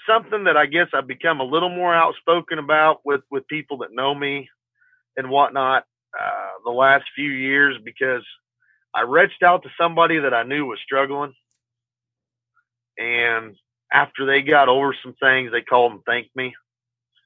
something 0.08 0.44
that 0.44 0.56
I 0.56 0.66
guess 0.66 0.88
I've 0.92 1.06
become 1.06 1.40
a 1.40 1.44
little 1.44 1.70
more 1.70 1.94
outspoken 1.94 2.58
about 2.58 3.00
with 3.04 3.22
with 3.30 3.46
people 3.48 3.78
that 3.78 3.92
know 3.92 4.14
me 4.14 4.48
and 5.16 5.30
whatnot 5.30 5.84
uh, 6.18 6.50
the 6.64 6.70
last 6.70 7.04
few 7.14 7.30
years 7.30 7.76
because 7.84 8.22
I 8.94 9.02
reached 9.02 9.42
out 9.42 9.62
to 9.64 9.70
somebody 9.78 10.18
that 10.18 10.34
I 10.34 10.42
knew 10.44 10.66
was 10.66 10.78
struggling. 10.84 11.34
And 12.98 13.56
after 13.92 14.26
they 14.26 14.42
got 14.42 14.68
over 14.68 14.94
some 15.02 15.14
things, 15.20 15.52
they 15.52 15.62
called 15.62 15.92
and 15.92 16.04
thanked 16.04 16.34
me. 16.34 16.54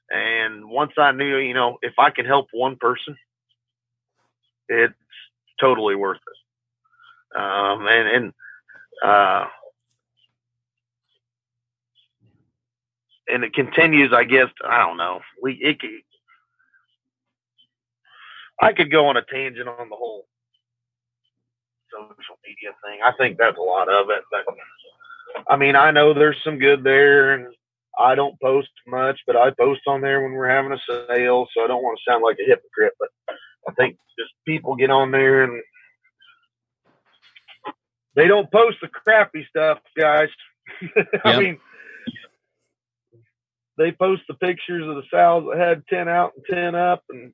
And 0.09 0.69
once 0.69 0.91
I 0.97 1.11
knew, 1.11 1.37
you 1.37 1.53
know, 1.53 1.77
if 1.81 1.93
I 1.97 2.09
can 2.11 2.25
help 2.25 2.47
one 2.51 2.77
person, 2.79 3.15
it's 4.69 4.93
totally 5.59 5.95
worth 5.95 6.17
it. 6.17 7.39
Um, 7.39 7.87
and, 7.87 8.07
and, 8.07 8.33
uh, 9.03 9.45
and 13.27 13.43
it 13.43 13.53
continues, 13.53 14.11
I 14.13 14.23
guess, 14.23 14.49
I 14.65 14.79
don't 14.79 14.97
know. 14.97 15.21
We, 15.41 15.53
it, 15.53 15.77
I 18.61 18.73
could 18.73 18.91
go 18.91 19.07
on 19.07 19.17
a 19.17 19.21
tangent 19.21 19.67
on 19.67 19.89
the 19.89 19.95
whole 19.95 20.25
social 21.91 22.37
media 22.45 22.71
thing. 22.83 22.99
I 23.03 23.11
think 23.17 23.37
that's 23.37 23.57
a 23.57 23.61
lot 23.61 23.89
of 23.89 24.09
it. 24.09 24.23
But 24.31 24.45
I 25.47 25.57
mean, 25.57 25.75
I 25.75 25.91
know 25.91 26.13
there's 26.13 26.41
some 26.43 26.59
good 26.59 26.83
there, 26.83 27.33
and 27.33 27.47
I 27.99 28.15
don't 28.15 28.39
post 28.41 28.69
much, 28.87 29.19
but 29.25 29.35
I 29.35 29.51
post 29.51 29.81
on 29.87 30.01
there 30.01 30.21
when 30.21 30.33
we're 30.33 30.49
having 30.49 30.71
a 30.71 30.79
sale. 30.87 31.47
So 31.53 31.63
I 31.63 31.67
don't 31.67 31.83
want 31.83 31.99
to 31.99 32.11
sound 32.11 32.23
like 32.23 32.37
a 32.39 32.47
hypocrite, 32.47 32.93
but 32.99 33.09
I 33.67 33.73
think 33.73 33.97
just 34.19 34.31
people 34.45 34.75
get 34.75 34.89
on 34.89 35.11
there 35.11 35.43
and 35.43 35.61
they 38.15 38.27
don't 38.27 38.51
post 38.51 38.77
the 38.81 38.87
crappy 38.87 39.45
stuff, 39.49 39.79
guys. 39.97 40.29
I 41.25 41.31
yep. 41.31 41.39
mean, 41.39 41.59
they 43.77 43.91
post 43.91 44.23
the 44.27 44.35
pictures 44.35 44.87
of 44.87 44.95
the 44.95 45.03
sows 45.09 45.45
that 45.49 45.59
had 45.59 45.87
10 45.87 46.07
out 46.07 46.33
and 46.35 46.45
10 46.49 46.75
up, 46.75 47.03
and 47.09 47.33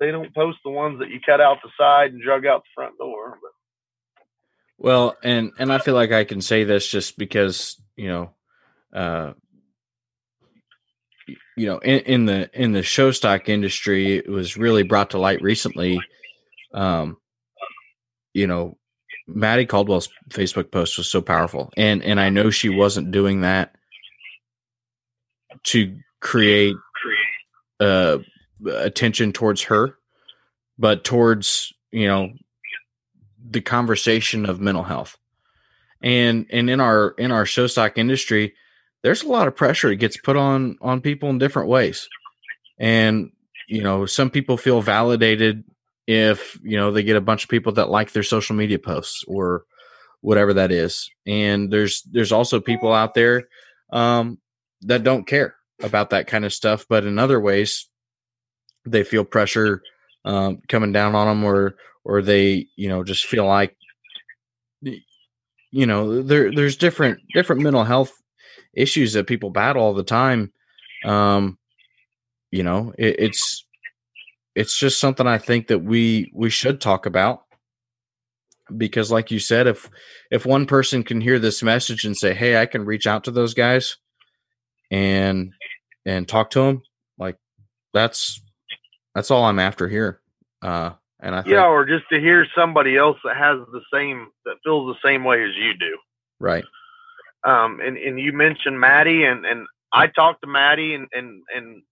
they 0.00 0.10
don't 0.10 0.34
post 0.34 0.58
the 0.64 0.70
ones 0.70 0.98
that 0.98 1.10
you 1.10 1.20
cut 1.24 1.40
out 1.40 1.58
the 1.62 1.70
side 1.78 2.12
and 2.12 2.22
drug 2.22 2.44
out 2.46 2.62
the 2.62 2.70
front 2.74 2.98
door. 2.98 3.38
But. 3.40 3.52
Well, 4.78 5.16
and 5.22 5.52
and 5.58 5.72
I 5.72 5.78
feel 5.78 5.94
like 5.94 6.10
I 6.10 6.24
can 6.24 6.40
say 6.40 6.64
this 6.64 6.88
just 6.88 7.16
because 7.16 7.80
you 7.96 8.08
know, 8.08 8.30
uh, 8.92 9.32
you 11.56 11.66
know, 11.66 11.78
in, 11.78 12.00
in 12.00 12.24
the 12.24 12.50
in 12.52 12.72
the 12.72 12.82
show 12.82 13.12
stock 13.12 13.48
industry, 13.48 14.16
it 14.16 14.28
was 14.28 14.56
really 14.56 14.82
brought 14.82 15.10
to 15.10 15.18
light 15.18 15.40
recently. 15.40 16.00
Um, 16.74 17.18
you 18.34 18.48
know, 18.48 18.76
Maddie 19.28 19.66
Caldwell's 19.66 20.08
Facebook 20.30 20.72
post 20.72 20.98
was 20.98 21.08
so 21.08 21.20
powerful, 21.20 21.72
and 21.76 22.02
and 22.02 22.18
I 22.18 22.30
know 22.30 22.50
she 22.50 22.68
wasn't 22.68 23.12
doing 23.12 23.42
that 23.42 23.76
to 25.64 25.98
create 26.20 26.76
uh 27.80 28.18
attention 28.66 29.32
towards 29.32 29.62
her, 29.62 29.96
but 30.78 31.04
towards 31.04 31.72
you 31.90 32.06
know 32.06 32.32
the 33.50 33.60
conversation 33.60 34.46
of 34.46 34.60
mental 34.60 34.84
health. 34.84 35.16
And 36.02 36.46
and 36.50 36.68
in 36.68 36.80
our 36.80 37.14
in 37.18 37.30
our 37.30 37.46
show 37.46 37.66
stock 37.66 37.98
industry, 37.98 38.54
there's 39.02 39.22
a 39.22 39.28
lot 39.28 39.48
of 39.48 39.56
pressure 39.56 39.90
it 39.90 39.96
gets 39.96 40.16
put 40.16 40.36
on 40.36 40.76
on 40.80 41.00
people 41.00 41.30
in 41.30 41.38
different 41.38 41.68
ways. 41.68 42.08
And 42.78 43.30
you 43.68 43.82
know, 43.82 44.06
some 44.06 44.30
people 44.30 44.56
feel 44.56 44.80
validated 44.80 45.64
if, 46.06 46.58
you 46.62 46.76
know, 46.76 46.90
they 46.90 47.02
get 47.02 47.16
a 47.16 47.20
bunch 47.20 47.44
of 47.44 47.50
people 47.50 47.72
that 47.72 47.88
like 47.88 48.12
their 48.12 48.24
social 48.24 48.56
media 48.56 48.78
posts 48.78 49.24
or 49.28 49.64
whatever 50.20 50.54
that 50.54 50.72
is. 50.72 51.08
And 51.26 51.72
there's 51.72 52.02
there's 52.10 52.32
also 52.32 52.60
people 52.60 52.92
out 52.92 53.14
there 53.14 53.48
um 53.92 54.38
that 54.82 55.04
don't 55.04 55.26
care 55.26 55.56
about 55.82 56.10
that 56.10 56.26
kind 56.26 56.44
of 56.44 56.52
stuff, 56.52 56.86
but 56.88 57.04
in 57.04 57.18
other 57.18 57.40
ways 57.40 57.88
they 58.84 59.04
feel 59.04 59.24
pressure 59.24 59.82
um, 60.24 60.60
coming 60.68 60.92
down 60.92 61.14
on 61.14 61.26
them, 61.26 61.44
or 61.44 61.76
or 62.04 62.22
they 62.22 62.66
you 62.76 62.88
know 62.88 63.04
just 63.04 63.26
feel 63.26 63.46
like 63.46 63.76
you 64.80 65.86
know 65.86 66.22
there 66.22 66.52
there's 66.52 66.76
different 66.76 67.20
different 67.34 67.62
mental 67.62 67.84
health 67.84 68.12
issues 68.74 69.12
that 69.12 69.26
people 69.26 69.50
battle 69.50 69.82
all 69.82 69.94
the 69.94 70.02
time. 70.02 70.52
Um, 71.04 71.58
you 72.50 72.62
know, 72.62 72.92
it, 72.98 73.16
it's 73.18 73.64
it's 74.54 74.78
just 74.78 75.00
something 75.00 75.26
I 75.26 75.38
think 75.38 75.68
that 75.68 75.80
we 75.80 76.30
we 76.34 76.50
should 76.50 76.80
talk 76.80 77.06
about 77.06 77.42
because 78.76 79.10
like 79.10 79.30
you 79.30 79.38
said 79.38 79.66
if 79.66 79.90
if 80.30 80.46
one 80.46 80.66
person 80.66 81.02
can 81.02 81.20
hear 81.20 81.38
this 81.38 81.62
message 81.62 82.04
and 82.04 82.16
say 82.16 82.32
hey 82.32 82.56
i 82.56 82.64
can 82.64 82.84
reach 82.84 83.06
out 83.06 83.24
to 83.24 83.30
those 83.30 83.54
guys 83.54 83.96
and 84.92 85.52
and 86.04 86.28
talk 86.28 86.50
to 86.50 86.60
them 86.60 86.82
like 87.18 87.36
that's 87.92 88.40
that's 89.14 89.30
all 89.30 89.44
I'm 89.44 89.58
after 89.58 89.88
here. 89.88 90.20
Uh, 90.60 90.92
and 91.18 91.34
I 91.34 91.42
think, 91.42 91.52
yeah, 91.52 91.66
or 91.66 91.84
just 91.84 92.04
to 92.10 92.20
hear 92.20 92.46
somebody 92.54 92.96
else 92.96 93.16
that 93.24 93.36
has 93.36 93.58
the 93.72 93.80
same 93.92 94.28
that 94.44 94.56
feels 94.62 94.94
the 94.94 95.08
same 95.08 95.24
way 95.24 95.42
as 95.42 95.56
you 95.56 95.74
do. 95.74 95.98
Right. 96.38 96.64
Um, 97.44 97.80
and 97.80 97.96
and 97.96 98.20
you 98.20 98.32
mentioned 98.32 98.78
Maddie, 98.78 99.24
and 99.24 99.44
and 99.44 99.66
I 99.92 100.06
talked 100.06 100.42
to 100.42 100.46
Maddie, 100.46 100.94
and 100.94 101.08
and 101.12 101.42
and 101.54 101.82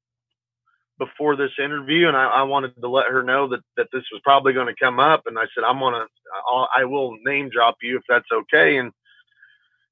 before 0.99 1.35
this 1.37 1.53
interview, 1.59 2.07
and 2.07 2.17
I, 2.17 2.27
I 2.27 2.43
wanted 2.43 2.75
to 2.81 2.89
let 2.89 3.07
her 3.07 3.23
know 3.23 3.49
that 3.49 3.61
that 3.77 3.89
this 3.93 4.05
was 4.13 4.21
probably 4.23 4.53
going 4.53 4.69
to 4.69 4.85
come 4.85 5.01
up, 5.01 5.23
and 5.27 5.39
I 5.39 5.45
said 5.55 5.65
I'm 5.65 5.81
gonna 5.81 6.07
I'll, 6.49 6.69
I 6.77 6.85
will 6.85 7.17
name 7.25 7.51
drop 7.51 7.77
you 7.83 7.97
if 7.97 8.03
that's 8.09 8.31
okay, 8.33 8.77
and 8.77 8.93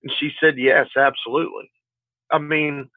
and 0.02 0.12
she 0.18 0.32
said 0.40 0.58
yes, 0.58 0.88
absolutely. 0.96 1.70
I 2.30 2.38
mean, 2.38 2.90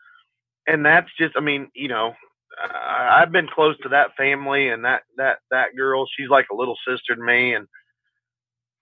and 0.71 0.85
that's 0.85 1.09
just 1.17 1.35
I 1.35 1.41
mean, 1.41 1.69
you 1.75 1.89
know, 1.89 2.13
I've 2.59 3.31
been 3.31 3.47
close 3.47 3.77
to 3.79 3.89
that 3.89 4.15
family 4.15 4.69
and 4.69 4.85
that 4.85 5.01
that 5.17 5.39
that 5.51 5.75
girl. 5.75 6.05
She's 6.07 6.29
like 6.29 6.47
a 6.51 6.55
little 6.55 6.77
sister 6.87 7.15
to 7.15 7.21
me, 7.21 7.53
and 7.53 7.67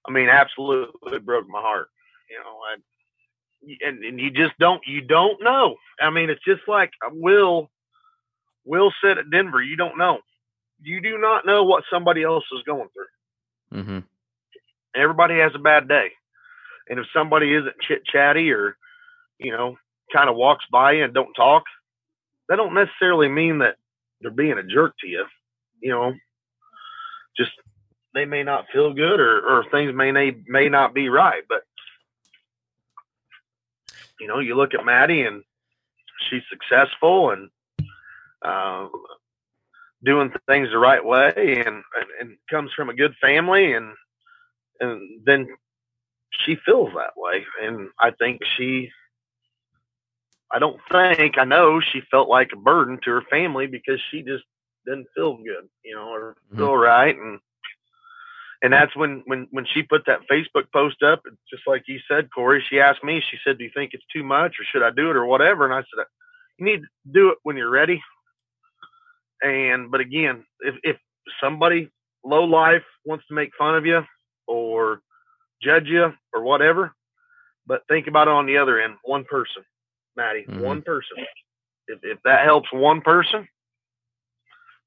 I 0.07 0.11
mean, 0.11 0.29
absolutely 0.29 1.19
broke 1.19 1.47
my 1.47 1.61
heart. 1.61 1.87
You 2.29 2.39
know, 2.39 2.59
I, 2.69 3.87
and 3.87 4.03
and 4.03 4.19
you 4.19 4.31
just 4.31 4.57
don't 4.59 4.81
you 4.85 5.01
don't 5.01 5.41
know. 5.43 5.75
I 5.99 6.09
mean, 6.09 6.29
it's 6.29 6.43
just 6.45 6.61
like 6.67 6.91
Will. 7.11 7.69
Will 8.65 8.91
said 9.01 9.17
at 9.17 9.31
Denver, 9.31 9.63
you 9.63 9.75
don't 9.75 9.97
know. 9.97 10.19
You 10.81 11.01
do 11.01 11.17
not 11.17 11.45
know 11.45 11.63
what 11.63 11.85
somebody 11.91 12.23
else 12.23 12.43
is 12.55 12.63
going 12.65 12.87
through. 12.93 13.79
Mm-hmm. 13.81 13.99
Everybody 14.95 15.39
has 15.39 15.53
a 15.55 15.59
bad 15.59 15.87
day, 15.87 16.11
and 16.87 16.99
if 16.99 17.07
somebody 17.13 17.53
isn't 17.53 17.79
chit 17.81 18.05
chatty 18.05 18.51
or 18.51 18.77
you 19.39 19.51
know 19.51 19.77
kind 20.13 20.29
of 20.29 20.35
walks 20.35 20.65
by 20.71 20.93
and 20.93 21.13
don't 21.13 21.33
talk, 21.33 21.63
that 22.49 22.55
don't 22.55 22.73
necessarily 22.73 23.29
mean 23.29 23.59
that 23.59 23.75
they're 24.21 24.31
being 24.31 24.57
a 24.57 24.63
jerk 24.63 24.95
to 24.99 25.07
you. 25.07 25.25
You 25.81 25.91
know, 25.91 26.13
just 27.37 27.51
they 28.13 28.25
may 28.25 28.43
not 28.43 28.65
feel 28.73 28.93
good 28.93 29.19
or, 29.19 29.39
or 29.39 29.65
things 29.71 29.93
may 29.93 30.11
may 30.47 30.67
not 30.67 30.93
be 30.93 31.09
right. 31.09 31.43
But 31.47 31.63
you 34.19 34.27
know, 34.27 34.39
you 34.39 34.55
look 34.55 34.73
at 34.73 34.83
Maddie 34.83 35.23
and 35.23 35.43
she's 36.29 36.43
successful 36.49 37.31
and 37.31 37.49
um, 38.41 38.91
doing 40.03 40.31
things 40.47 40.69
the 40.69 40.77
right 40.77 41.03
way, 41.03 41.33
and, 41.35 41.67
and 41.67 41.83
and 42.19 42.37
comes 42.49 42.71
from 42.75 42.89
a 42.89 42.93
good 42.95 43.15
family, 43.21 43.73
and 43.73 43.93
and 44.79 45.01
then 45.25 45.47
she 46.31 46.57
feels 46.65 46.89
that 46.95 47.13
way, 47.15 47.45
and 47.61 47.89
I 47.99 48.11
think 48.11 48.41
she. 48.57 48.91
I 50.51 50.59
don't 50.59 50.79
think 50.89 51.37
I 51.37 51.43
know 51.43 51.79
she 51.79 52.01
felt 52.09 52.29
like 52.29 52.51
a 52.53 52.57
burden 52.57 52.99
to 53.03 53.11
her 53.11 53.23
family 53.29 53.67
because 53.67 53.99
she 54.09 54.23
just 54.23 54.43
didn't 54.85 55.07
feel 55.15 55.37
good, 55.37 55.69
you 55.83 55.95
know, 55.95 56.09
or 56.09 56.35
mm-hmm. 56.47 56.57
feel 56.57 56.75
right, 56.75 57.15
and 57.15 57.39
and 58.61 58.73
that's 58.73 58.95
when 58.95 59.23
when 59.25 59.47
when 59.51 59.65
she 59.65 59.83
put 59.83 60.05
that 60.07 60.27
Facebook 60.29 60.71
post 60.73 61.03
up, 61.03 61.21
just 61.49 61.63
like 61.67 61.83
you 61.87 61.99
said, 62.07 62.29
Corey. 62.33 62.63
She 62.67 62.79
asked 62.79 63.03
me. 63.03 63.21
She 63.29 63.37
said, 63.43 63.57
"Do 63.57 63.63
you 63.63 63.71
think 63.73 63.93
it's 63.93 64.05
too 64.11 64.23
much, 64.23 64.55
or 64.59 64.65
should 64.65 64.83
I 64.83 64.89
do 64.89 65.09
it, 65.09 65.15
or 65.15 65.25
whatever?" 65.25 65.65
And 65.65 65.73
I 65.73 65.79
said, 65.79 66.05
"You 66.57 66.65
need 66.65 66.81
to 66.81 67.11
do 67.11 67.29
it 67.29 67.37
when 67.43 67.55
you're 67.55 67.69
ready." 67.69 68.01
And 69.41 69.91
but 69.91 70.01
again, 70.01 70.45
if 70.61 70.75
if 70.83 70.97
somebody 71.41 71.89
low 72.23 72.43
life 72.43 72.83
wants 73.05 73.25
to 73.27 73.33
make 73.33 73.51
fun 73.57 73.75
of 73.75 73.85
you 73.85 74.03
or 74.47 75.01
judge 75.61 75.87
you 75.87 76.13
or 76.33 76.43
whatever, 76.43 76.93
but 77.65 77.83
think 77.87 78.07
about 78.07 78.27
it 78.27 78.33
on 78.33 78.45
the 78.45 78.57
other 78.57 78.79
end. 78.79 78.95
One 79.03 79.23
person, 79.23 79.63
Maddie, 80.15 80.45
mm-hmm. 80.47 80.61
one 80.61 80.81
person. 80.81 81.17
If 81.87 81.99
if 82.03 82.19
that 82.23 82.45
helps 82.45 82.69
one 82.71 83.01
person, 83.01 83.47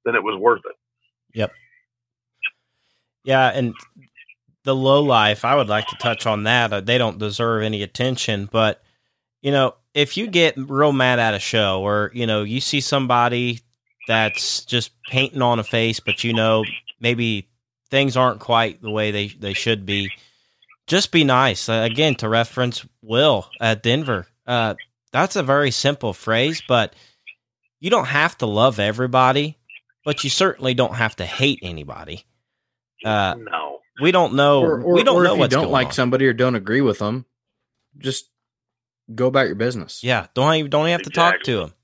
then 0.05 0.15
it 0.15 0.23
was 0.23 0.39
worth 0.39 0.63
it. 0.65 0.77
Yep. 1.35 1.53
Yeah, 3.25 3.49
and 3.49 3.75
the 4.65 4.75
low 4.75 5.03
life, 5.03 5.45
I 5.45 5.55
would 5.55 5.69
like 5.69 5.87
to 5.89 5.97
touch 5.97 6.27
on 6.27 6.45
that. 6.45 6.73
Uh, 6.73 6.81
they 6.81 6.99
don't 6.99 7.19
deserve 7.19 7.63
any 7.63 7.83
attention, 7.83 8.49
but 8.51 8.83
you 9.41 9.51
know, 9.51 9.75
if 9.95 10.17
you 10.17 10.27
get 10.27 10.55
real 10.57 10.93
mad 10.93 11.19
at 11.19 11.35
a 11.35 11.39
show 11.39 11.83
or 11.83 12.11
you 12.15 12.27
know, 12.27 12.43
you 12.43 12.61
see 12.61 12.81
somebody 12.81 13.61
that's 14.09 14.65
just 14.65 14.91
painting 15.09 15.43
on 15.43 15.59
a 15.59 15.65
face, 15.65 16.01
but 16.01 16.25
you 16.25 16.33
know, 16.33 16.65
maybe 17.01 17.49
things 17.91 18.17
aren't 18.17 18.41
quite 18.41 18.81
the 18.81 18.91
way 18.91 19.11
they 19.11 19.29
they 19.29 19.53
should 19.53 19.87
be. 19.87 20.11
Just 20.87 21.13
be 21.13 21.25
nice. 21.25 21.69
Uh, 21.69 21.87
again, 21.91 22.17
to 22.17 22.29
reference 22.29 22.85
Will 23.03 23.49
at 23.61 23.83
Denver. 23.83 24.27
Uh, 24.47 24.75
that's 25.13 25.37
a 25.37 25.43
very 25.43 25.71
simple 25.71 26.13
phrase, 26.13 26.63
but 26.67 26.95
you 27.81 27.91
don't 27.91 28.07
have 28.07 28.37
to 28.39 28.47
love 28.47 28.79
everybody, 28.79 29.59
but 30.05 30.25
you 30.25 30.31
certainly 30.31 30.75
don't 30.75 30.95
have 30.95 31.17
to 31.17 31.27
hate 31.27 31.61
anybody. 31.63 32.25
Uh, 33.05 33.35
no, 33.39 33.79
we 34.01 34.13
don't 34.13 34.35
know. 34.35 34.63
Or, 34.63 34.81
or, 34.83 34.95
we 34.95 35.05
don't 35.05 35.23
know 35.23 35.35
if 35.35 35.41
you 35.41 35.49
don't 35.49 35.71
like 35.71 35.89
on. 35.89 35.93
somebody 35.93 36.27
or 36.27 36.33
don't 36.33 36.55
agree 36.55 36.81
with 36.81 36.99
them. 36.99 37.27
Just 37.99 38.31
go 39.15 39.27
about 39.27 39.47
your 39.47 39.55
business. 39.55 40.03
Yeah, 40.03 40.27
don't 40.35 40.55
even 40.55 40.71
don't 40.71 40.87
even 40.87 40.93
have 40.93 41.01
exactly. 41.01 41.13
to 41.13 41.37
talk 41.37 41.43
to 41.45 41.57
them. 41.59 41.75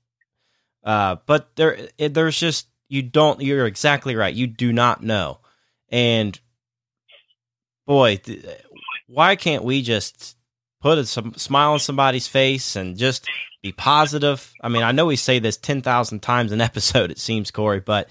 Uh, 0.83 1.15
but 1.25 1.55
there, 1.55 1.89
there's 1.97 2.39
just 2.39 2.67
you 2.87 3.03
don't. 3.03 3.41
You're 3.41 3.67
exactly 3.67 4.15
right. 4.15 4.33
You 4.33 4.47
do 4.47 4.73
not 4.73 5.03
know, 5.03 5.39
and 5.89 6.39
boy, 7.85 8.17
th- 8.17 8.45
why 9.07 9.35
can't 9.35 9.63
we 9.63 9.81
just 9.81 10.37
put 10.81 10.97
a 10.97 11.05
some, 11.05 11.33
smile 11.35 11.73
on 11.73 11.79
somebody's 11.79 12.27
face 12.27 12.75
and 12.75 12.97
just 12.97 13.27
be 13.61 13.71
positive? 13.71 14.53
I 14.61 14.69
mean, 14.69 14.83
I 14.83 14.91
know 14.91 15.05
we 15.05 15.15
say 15.15 15.39
this 15.39 15.57
ten 15.57 15.81
thousand 15.81 16.21
times 16.21 16.51
an 16.51 16.61
episode. 16.69 17.11
It 17.11 17.19
seems, 17.19 17.51
Corey, 17.51 17.79
but 17.79 18.09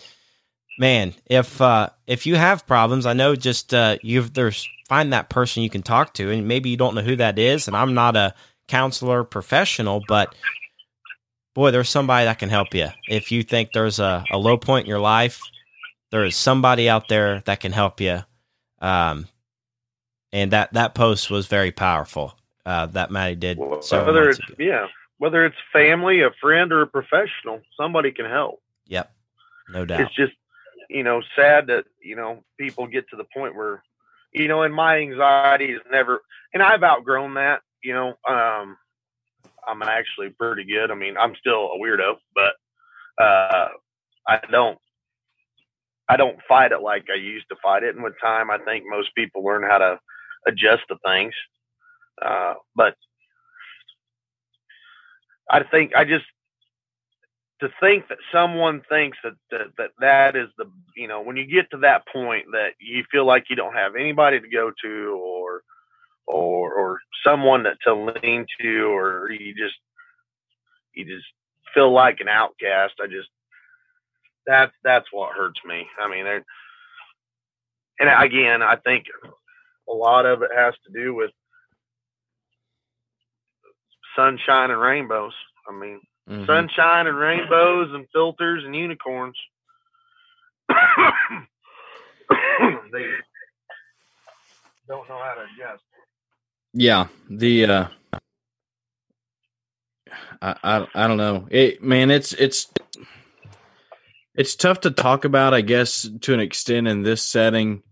man, 0.78 1.14
if 1.26 1.60
uh, 1.60 1.90
if 2.06 2.26
you 2.26 2.36
have 2.36 2.66
problems, 2.66 3.06
I 3.06 3.12
know 3.12 3.36
just 3.36 3.74
uh, 3.74 3.98
you 4.02 4.22
there's 4.22 4.66
find 4.88 5.12
that 5.12 5.28
person 5.28 5.62
you 5.62 5.70
can 5.70 5.82
talk 5.82 6.14
to, 6.14 6.30
and 6.30 6.48
maybe 6.48 6.70
you 6.70 6.76
don't 6.76 6.94
know 6.94 7.02
who 7.02 7.16
that 7.16 7.38
is. 7.38 7.68
And 7.68 7.76
I'm 7.76 7.94
not 7.94 8.16
a 8.16 8.34
counselor 8.68 9.24
professional, 9.24 10.02
but 10.08 10.34
boy, 11.54 11.70
there's 11.70 11.88
somebody 11.88 12.24
that 12.24 12.38
can 12.38 12.48
help 12.48 12.74
you. 12.74 12.88
If 13.08 13.32
you 13.32 13.42
think 13.42 13.72
there's 13.72 13.98
a, 13.98 14.24
a 14.30 14.38
low 14.38 14.56
point 14.56 14.84
in 14.84 14.88
your 14.88 15.00
life, 15.00 15.40
there 16.10 16.24
is 16.24 16.36
somebody 16.36 16.88
out 16.88 17.08
there 17.08 17.42
that 17.46 17.60
can 17.60 17.72
help 17.72 18.00
you. 18.00 18.20
Um, 18.80 19.26
and 20.32 20.52
that 20.52 20.72
that 20.74 20.94
post 20.94 21.30
was 21.30 21.46
very 21.46 21.72
powerful. 21.72 22.37
Uh, 22.68 22.86
that 22.86 23.10
Maddie 23.10 23.34
did. 23.34 23.58
Well, 23.58 23.80
whether 23.90 24.28
it's 24.28 24.38
ago. 24.38 24.54
yeah, 24.58 24.86
whether 25.16 25.46
it's 25.46 25.56
family, 25.72 26.20
a 26.20 26.30
friend, 26.40 26.72
or 26.72 26.82
a 26.82 26.86
professional, 26.86 27.62
somebody 27.80 28.12
can 28.12 28.26
help. 28.26 28.60
Yep, 28.88 29.10
no 29.70 29.84
doubt. 29.84 30.00
It's 30.00 30.14
just 30.14 30.32
you 30.88 31.02
know, 31.02 31.22
sad 31.36 31.66
that, 31.66 31.84
you 32.02 32.16
know, 32.16 32.42
people 32.58 32.86
get 32.86 33.08
to 33.10 33.16
the 33.16 33.26
point 33.34 33.54
where, 33.54 33.82
you 34.32 34.48
know, 34.48 34.62
and 34.62 34.74
my 34.74 34.98
anxiety 34.98 35.66
is 35.66 35.80
never, 35.90 36.22
and 36.54 36.62
I've 36.62 36.82
outgrown 36.82 37.34
that, 37.34 37.60
you 37.82 37.92
know, 37.92 38.14
um, 38.28 38.76
I'm 39.66 39.82
actually 39.82 40.30
pretty 40.30 40.64
good. 40.64 40.90
I 40.90 40.94
mean, 40.94 41.16
I'm 41.18 41.34
still 41.36 41.70
a 41.72 41.78
weirdo, 41.78 42.16
but, 42.34 43.22
uh, 43.22 43.68
I 44.26 44.40
don't, 44.50 44.78
I 46.08 46.16
don't 46.16 46.38
fight 46.48 46.72
it 46.72 46.80
like 46.80 47.06
I 47.10 47.16
used 47.16 47.48
to 47.50 47.56
fight 47.62 47.82
it. 47.82 47.94
And 47.94 48.02
with 48.02 48.14
time, 48.20 48.50
I 48.50 48.58
think 48.58 48.84
most 48.88 49.14
people 49.14 49.44
learn 49.44 49.62
how 49.62 49.78
to 49.78 49.98
adjust 50.46 50.82
to 50.88 50.96
things. 51.04 51.34
Uh, 52.24 52.54
but 52.74 52.96
I 55.50 55.62
think 55.64 55.94
I 55.96 56.04
just 56.04 56.24
to 57.60 57.68
think 57.80 58.08
that 58.08 58.18
someone 58.32 58.82
thinks 58.88 59.18
that, 59.24 59.34
that 59.50 59.68
that 59.78 59.90
that 60.00 60.36
is 60.36 60.48
the 60.58 60.66
you 60.96 61.08
know 61.08 61.22
when 61.22 61.36
you 61.36 61.46
get 61.46 61.70
to 61.70 61.78
that 61.78 62.06
point 62.12 62.46
that 62.52 62.72
you 62.80 63.04
feel 63.10 63.26
like 63.26 63.46
you 63.50 63.56
don't 63.56 63.74
have 63.74 63.96
anybody 63.96 64.40
to 64.40 64.48
go 64.48 64.72
to 64.82 65.20
or 65.22 65.62
or 66.26 66.72
or 66.74 67.00
someone 67.24 67.64
that 67.64 67.78
to 67.84 67.94
lean 67.94 68.46
to 68.60 68.84
or 68.94 69.30
you 69.32 69.54
just 69.54 69.76
you 70.94 71.04
just 71.04 71.26
feel 71.74 71.92
like 71.92 72.20
an 72.20 72.28
outcast 72.28 72.94
i 73.02 73.06
just 73.06 73.28
that's 74.46 74.72
that's 74.84 75.06
what 75.12 75.36
hurts 75.36 75.60
me. 75.66 75.86
I 76.00 76.08
mean 76.08 76.26
and 76.26 76.44
again 78.24 78.62
i 78.62 78.76
think 78.76 79.06
a 79.88 79.92
lot 79.92 80.26
of 80.26 80.42
it 80.42 80.50
has 80.54 80.74
to 80.86 80.92
do 80.92 81.14
with 81.14 81.30
sunshine 84.18 84.70
and 84.70 84.80
rainbows 84.80 85.32
i 85.68 85.72
mean 85.72 86.00
Mm-hmm. 86.28 86.44
Sunshine 86.44 87.06
and 87.06 87.16
rainbows 87.16 87.88
and 87.92 88.06
filters 88.12 88.62
and 88.64 88.74
unicorns. 88.74 89.36
they 90.68 90.74
don't 94.86 95.08
know 95.08 95.18
how 95.18 95.34
to 95.34 95.42
adjust. 95.42 95.82
Yeah, 96.74 97.06
the 97.30 97.64
uh 97.64 97.88
I, 100.42 100.54
I 100.62 100.86
I 100.94 101.08
don't 101.08 101.16
know. 101.16 101.48
It 101.50 101.82
man, 101.82 102.10
it's 102.10 102.34
it's 102.34 102.70
it's 104.34 104.54
tough 104.54 104.80
to 104.80 104.90
talk 104.90 105.24
about, 105.24 105.54
I 105.54 105.62
guess, 105.62 106.06
to 106.20 106.34
an 106.34 106.40
extent 106.40 106.88
in 106.88 107.02
this 107.02 107.22
setting, 107.22 107.82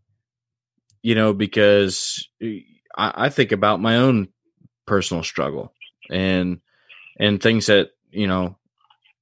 you 1.02 1.14
know, 1.14 1.32
because 1.32 2.28
I, 2.96 3.12
I 3.14 3.28
think 3.30 3.52
about 3.52 3.80
my 3.80 3.96
own 3.96 4.28
personal 4.86 5.22
struggle 5.24 5.72
and 6.10 6.60
and 7.18 7.42
things 7.42 7.66
that 7.66 7.90
you 8.10 8.26
know 8.26 8.56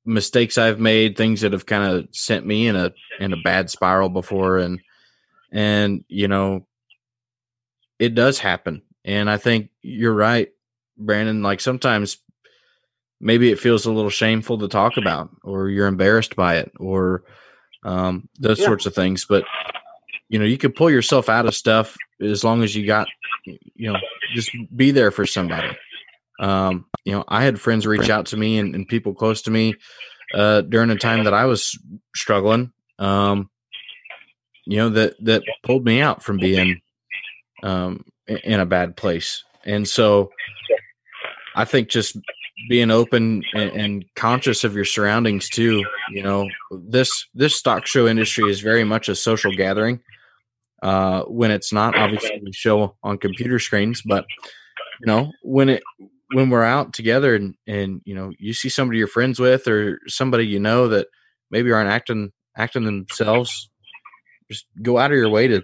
mistakes 0.04 0.58
I've 0.58 0.80
made, 0.80 1.16
things 1.16 1.40
that 1.40 1.52
have 1.52 1.66
kind 1.66 1.84
of 1.84 2.08
sent 2.12 2.46
me 2.46 2.66
in 2.68 2.76
a 2.76 2.92
in 3.20 3.32
a 3.32 3.42
bad 3.42 3.70
spiral 3.70 4.08
before, 4.08 4.58
and 4.58 4.80
and 5.52 6.04
you 6.08 6.28
know 6.28 6.66
it 7.98 8.14
does 8.14 8.38
happen. 8.38 8.82
And 9.04 9.30
I 9.30 9.36
think 9.36 9.70
you're 9.82 10.14
right, 10.14 10.50
Brandon. 10.96 11.42
Like 11.42 11.60
sometimes 11.60 12.18
maybe 13.20 13.50
it 13.50 13.58
feels 13.58 13.86
a 13.86 13.92
little 13.92 14.10
shameful 14.10 14.58
to 14.58 14.68
talk 14.68 14.96
about, 14.96 15.30
or 15.42 15.68
you're 15.68 15.86
embarrassed 15.86 16.36
by 16.36 16.56
it, 16.56 16.72
or 16.78 17.24
um, 17.84 18.28
those 18.38 18.58
yeah. 18.58 18.66
sorts 18.66 18.86
of 18.86 18.94
things. 18.94 19.24
But 19.24 19.44
you 20.28 20.38
know, 20.38 20.44
you 20.44 20.58
can 20.58 20.72
pull 20.72 20.90
yourself 20.90 21.28
out 21.28 21.46
of 21.46 21.54
stuff 21.54 21.96
as 22.20 22.44
long 22.44 22.62
as 22.62 22.74
you 22.74 22.86
got, 22.86 23.08
you 23.44 23.92
know, 23.92 23.98
just 24.34 24.50
be 24.74 24.90
there 24.90 25.10
for 25.10 25.26
somebody. 25.26 25.68
Um, 26.40 26.86
you 27.04 27.12
know, 27.12 27.24
I 27.28 27.44
had 27.44 27.60
friends 27.60 27.86
reach 27.86 28.10
out 28.10 28.26
to 28.26 28.36
me 28.36 28.58
and, 28.58 28.74
and 28.74 28.88
people 28.88 29.14
close 29.14 29.42
to 29.42 29.50
me 29.50 29.74
uh, 30.34 30.62
during 30.62 30.90
a 30.90 30.96
time 30.96 31.24
that 31.24 31.34
I 31.34 31.44
was 31.44 31.78
struggling. 32.14 32.72
Um, 32.98 33.50
you 34.66 34.78
know 34.78 34.88
that 34.90 35.14
that 35.24 35.42
pulled 35.62 35.84
me 35.84 36.00
out 36.00 36.22
from 36.22 36.38
being 36.38 36.80
um, 37.62 38.04
in 38.26 38.60
a 38.60 38.66
bad 38.66 38.96
place, 38.96 39.44
and 39.64 39.86
so 39.86 40.30
I 41.54 41.64
think 41.64 41.88
just 41.88 42.16
being 42.68 42.90
open 42.90 43.42
and, 43.52 43.70
and, 43.72 44.04
conscious 44.14 44.64
of 44.64 44.74
your 44.74 44.84
surroundings 44.84 45.48
too. 45.48 45.84
You 46.10 46.22
know, 46.22 46.48
this 46.70 47.26
this 47.34 47.56
stock 47.56 47.86
show 47.86 48.06
industry 48.06 48.48
is 48.48 48.60
very 48.60 48.84
much 48.84 49.08
a 49.08 49.14
social 49.14 49.52
gathering. 49.54 50.00
Uh, 50.82 51.22
when 51.22 51.50
it's 51.50 51.72
not 51.72 51.96
obviously 51.96 52.42
show 52.52 52.96
on 53.02 53.18
computer 53.18 53.58
screens, 53.58 54.02
but 54.02 54.24
you 55.00 55.06
know 55.06 55.30
when 55.42 55.68
it 55.68 55.82
when 56.34 56.50
we're 56.50 56.64
out 56.64 56.92
together 56.92 57.34
and 57.34 57.54
and 57.66 58.00
you 58.04 58.14
know 58.14 58.32
you 58.38 58.52
see 58.52 58.68
somebody 58.68 58.98
you're 58.98 59.06
friends 59.06 59.38
with 59.38 59.66
or 59.66 60.00
somebody 60.06 60.46
you 60.46 60.60
know 60.60 60.88
that 60.88 61.06
maybe 61.50 61.70
aren't 61.70 61.90
acting 61.90 62.32
acting 62.56 62.84
themselves 62.84 63.70
just 64.50 64.66
go 64.82 64.98
out 64.98 65.10
of 65.10 65.16
your 65.16 65.28
way 65.28 65.48
to 65.48 65.62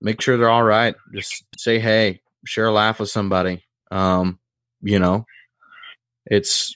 make 0.00 0.20
sure 0.20 0.36
they're 0.36 0.50
all 0.50 0.64
right 0.64 0.94
just 1.14 1.44
say 1.56 1.78
hey 1.78 2.20
share 2.44 2.66
a 2.66 2.72
laugh 2.72 2.98
with 3.00 3.10
somebody 3.10 3.64
um 3.90 4.38
you 4.80 4.98
know 4.98 5.24
it's 6.26 6.74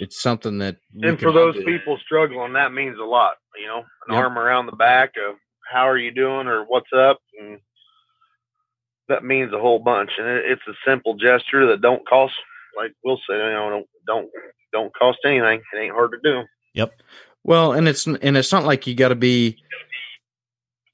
it's 0.00 0.20
something 0.20 0.58
that 0.58 0.76
and 1.02 1.18
for 1.18 1.32
those 1.32 1.56
people 1.64 1.98
struggling, 2.04 2.54
that 2.54 2.72
means 2.72 2.98
a 2.98 3.04
lot. 3.04 3.34
You 3.58 3.66
know, 3.66 3.78
an 3.78 4.14
yep. 4.14 4.24
arm 4.24 4.38
around 4.38 4.66
the 4.66 4.76
back 4.76 5.12
of 5.16 5.36
how 5.70 5.88
are 5.88 5.98
you 5.98 6.12
doing 6.12 6.46
or 6.46 6.64
what's 6.64 6.92
up, 6.94 7.18
and 7.38 7.58
that 9.08 9.24
means 9.24 9.52
a 9.52 9.58
whole 9.58 9.78
bunch. 9.78 10.10
And 10.18 10.26
it, 10.26 10.44
it's 10.46 10.62
a 10.68 10.74
simple 10.88 11.14
gesture 11.14 11.66
that 11.68 11.80
don't 11.80 12.06
cost, 12.08 12.34
like 12.76 12.92
we'll 13.04 13.18
say, 13.18 13.34
you 13.34 13.38
know, 13.38 13.70
don't 13.70 13.86
don't 14.06 14.30
don't 14.72 14.94
cost 14.94 15.18
anything. 15.24 15.60
It 15.72 15.78
ain't 15.78 15.94
hard 15.94 16.12
to 16.12 16.18
do. 16.22 16.42
Yep. 16.74 16.92
Well, 17.44 17.72
and 17.72 17.88
it's 17.88 18.06
and 18.06 18.36
it's 18.36 18.52
not 18.52 18.64
like 18.64 18.86
you 18.86 18.94
got 18.94 19.08
to 19.08 19.14
be, 19.14 19.58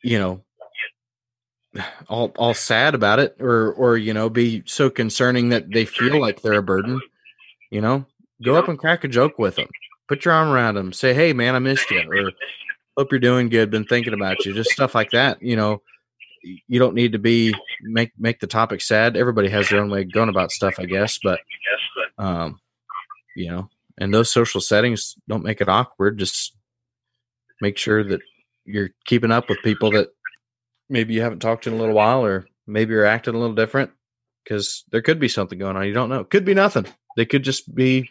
you 0.02 0.18
know, 0.18 0.42
all 2.08 2.32
all 2.36 2.54
sad 2.54 2.94
about 2.94 3.18
it 3.18 3.36
or 3.40 3.72
or 3.72 3.96
you 3.96 4.12
know 4.12 4.28
be 4.28 4.62
so 4.66 4.90
concerning 4.90 5.48
that 5.48 5.70
they 5.70 5.86
feel 5.86 6.20
like 6.20 6.42
they're 6.42 6.52
a 6.52 6.62
burden. 6.62 7.00
You 7.70 7.80
know, 7.80 8.04
go 8.42 8.56
up 8.56 8.68
and 8.68 8.78
crack 8.78 9.04
a 9.04 9.08
joke 9.08 9.38
with 9.38 9.56
them. 9.56 9.68
Put 10.08 10.24
your 10.26 10.34
arm 10.34 10.50
around 10.50 10.74
them. 10.74 10.92
Say, 10.92 11.14
"Hey, 11.14 11.32
man, 11.32 11.54
I 11.54 11.58
missed 11.58 11.90
you," 11.90 12.02
or 12.06 12.32
"Hope 12.98 13.10
you're 13.10 13.18
doing 13.18 13.48
good. 13.48 13.70
Been 13.70 13.86
thinking 13.86 14.12
about 14.12 14.44
you." 14.44 14.52
Just 14.52 14.70
stuff 14.70 14.94
like 14.94 15.10
that. 15.12 15.40
You 15.40 15.56
know, 15.56 15.80
you 16.42 16.78
don't 16.78 16.94
need 16.94 17.12
to 17.12 17.18
be 17.18 17.54
make 17.82 18.12
make 18.18 18.40
the 18.40 18.46
topic 18.46 18.80
sad. 18.80 19.16
Everybody 19.16 19.48
has 19.48 19.68
their 19.68 19.80
own 19.80 19.90
way 19.90 20.02
of 20.02 20.12
going 20.12 20.28
about 20.28 20.50
stuff, 20.50 20.74
I 20.78 20.84
guess. 20.84 21.18
But 21.22 21.40
um, 22.18 22.60
you 23.36 23.50
know, 23.50 23.68
and 23.98 24.12
those 24.12 24.30
social 24.30 24.60
settings 24.60 25.16
don't 25.28 25.44
make 25.44 25.60
it 25.60 25.68
awkward. 25.68 26.18
Just 26.18 26.56
make 27.60 27.78
sure 27.78 28.02
that 28.04 28.20
you're 28.64 28.90
keeping 29.04 29.30
up 29.30 29.48
with 29.48 29.58
people 29.62 29.90
that 29.92 30.08
maybe 30.88 31.14
you 31.14 31.22
haven't 31.22 31.40
talked 31.40 31.64
to 31.64 31.70
in 31.70 31.76
a 31.76 31.78
little 31.78 31.94
while, 31.94 32.24
or 32.24 32.46
maybe 32.66 32.92
you're 32.92 33.06
acting 33.06 33.34
a 33.34 33.38
little 33.38 33.54
different 33.54 33.90
because 34.44 34.84
there 34.90 35.02
could 35.02 35.18
be 35.18 35.28
something 35.28 35.58
going 35.58 35.76
on. 35.76 35.86
You 35.86 35.94
don't 35.94 36.08
know. 36.08 36.24
Could 36.24 36.44
be 36.44 36.54
nothing. 36.54 36.86
They 37.16 37.26
could 37.26 37.44
just 37.44 37.72
be 37.74 38.10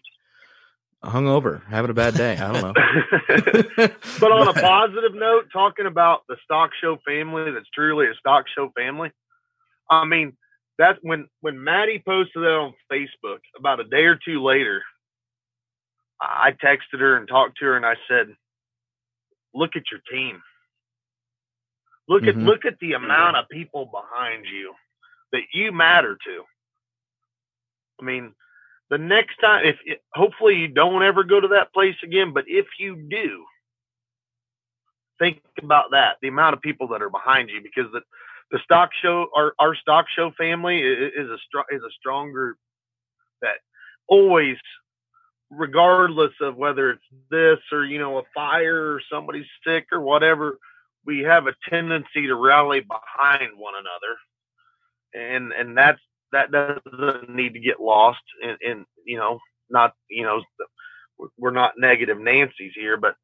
hungover, 1.04 1.66
having 1.68 1.92
a 1.92 1.94
bad 1.94 2.16
day. 2.16 2.38
I 2.38 2.52
don't 2.52 2.62
know. 2.62 2.74
but 4.20 4.32
on 4.32 4.48
a 4.48 4.54
positive 4.54 5.16
note, 5.16 5.46
talking 5.52 5.86
about 5.86 6.22
the 6.28 6.38
stock 6.44 6.72
show 6.80 6.98
family 7.06 7.52
that's 7.52 7.70
truly 7.74 8.08
a 8.08 8.16
stock 8.16 8.46
show 8.56 8.72
family. 8.78 9.12
I 9.90 10.06
mean, 10.06 10.38
that's 10.78 11.00
when 11.02 11.28
when 11.42 11.64
Maddie 11.64 12.02
posted 12.06 12.44
that 12.44 12.50
on 12.50 12.74
Facebook 12.92 13.40
about 13.58 13.80
a 13.80 13.84
day 13.84 14.06
or 14.06 14.16
two 14.16 14.44
later, 14.44 14.84
I 16.20 16.52
texted 16.52 17.00
her 17.00 17.18
and 17.18 17.28
talked 17.28 17.58
to 17.58 17.66
her 17.66 17.76
and 17.76 17.86
I 17.86 17.96
said, 18.08 18.36
"Look 19.54 19.76
at 19.76 19.92
your 19.92 20.02
team. 20.12 20.42
Look 22.08 22.24
mm-hmm. 22.24 22.42
at 22.42 22.46
look 22.46 22.66
at 22.66 22.80
the 22.80 22.94
amount 22.94 23.38
of 23.38 23.50
people 23.50 23.86
behind 23.86 24.46
you 24.46 24.74
that 25.32 25.44
you 25.54 25.72
matter 25.72 26.18
to. 26.26 26.44
I 28.02 28.04
mean, 28.04 28.34
the 28.92 29.00
next 29.00 29.38
time, 29.38 29.66
if 29.66 29.78
it, 29.86 30.04
hopefully 30.14 30.58
you 30.58 30.68
don't 30.68 31.04
ever 31.04 31.24
go 31.24 31.40
to 31.40 31.50
that 31.50 31.74
place 31.74 31.96
again, 32.04 32.34
but 32.34 32.46
if 32.48 32.68
you 32.80 32.96
do, 33.10 33.46
think 35.20 35.42
about 35.62 35.92
that 35.92 36.18
the 36.22 36.28
amount 36.28 36.54
of 36.56 36.62
people 36.62 36.88
that 36.90 37.02
are 37.02 37.10
behind 37.10 37.50
you 37.50 37.62
because 37.62 37.92
the 37.94 38.02
the 38.52 38.60
stock 38.64 38.90
show 39.02 39.28
our 39.36 39.54
our 39.60 39.76
stock 39.76 40.06
show 40.16 40.32
family 40.38 40.80
is 40.80 41.30
a 41.30 41.38
strong 41.48 41.64
is 41.72 41.82
a 41.84 41.92
strong 42.00 42.32
group 42.32 42.58
that 43.42 43.58
always 44.08 44.58
regardless 45.52 46.32
of 46.42 46.56
whether 46.58 46.92
it's 46.92 47.04
this 47.30 47.60
or 47.72 47.86
you 47.86 48.00
know 48.00 48.18
a 48.18 48.24
fire 48.34 48.94
or 48.94 49.02
somebody's 49.12 49.46
sick 49.66 49.86
or 49.92 50.02
whatever 50.02 50.58
we 51.06 51.20
have 51.22 51.48
a 51.48 51.56
tendency 51.70 52.28
to 52.28 52.36
rally 52.36 52.82
behind 52.82 53.52
one 53.58 53.74
another. 53.76 54.18
And 55.14 55.52
and 55.52 55.78
that's 55.78 56.00
that 56.32 56.52
doesn't 56.52 57.36
need 57.36 57.54
to 57.54 57.60
get 57.60 57.80
lost 57.80 58.22
And, 58.44 58.58
in 58.62 58.86
you 59.06 59.18
know 59.18 59.40
not 59.70 59.94
you 60.10 60.24
know 60.24 60.42
we're 61.38 61.52
not 61.52 61.74
negative 61.78 62.20
Nancy's 62.20 62.74
here, 62.76 62.98
but 62.98 63.16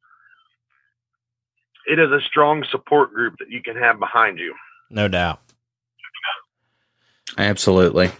it 1.87 1.99
is 1.99 2.11
a 2.11 2.21
strong 2.27 2.63
support 2.69 3.13
group 3.13 3.35
that 3.39 3.49
you 3.49 3.63
can 3.63 3.75
have 3.75 3.99
behind 3.99 4.39
you. 4.39 4.53
No 4.89 5.07
doubt. 5.07 5.39
Absolutely. 7.37 8.11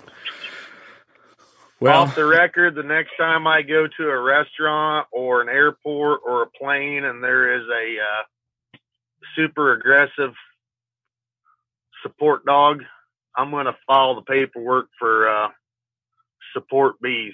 Well, 1.80 2.04
off 2.04 2.16
the 2.16 2.26
record, 2.26 2.74
the 2.74 2.84
next 2.84 3.12
time 3.18 3.46
I 3.46 3.62
go 3.62 3.88
to 3.88 4.10
a 4.10 4.20
restaurant 4.20 5.08
or 5.12 5.42
an 5.42 5.50
airport 5.50 6.22
or 6.26 6.44
a 6.44 6.48
plane 6.48 7.06
and 7.06 7.24
there 7.24 7.56
is 7.56 7.68
a 7.68 7.98
uh, 8.00 8.78
super 9.36 9.74
aggressive 9.74 10.34
support 12.02 12.46
dog, 12.46 12.84
I'm 13.38 13.52
going 13.52 13.68
to 13.68 13.78
file 13.86 14.16
the 14.16 14.24
paperwork 14.24 14.88
for 15.00 15.30
uh, 15.30 15.50
support 16.54 17.00
bees. 17.00 17.34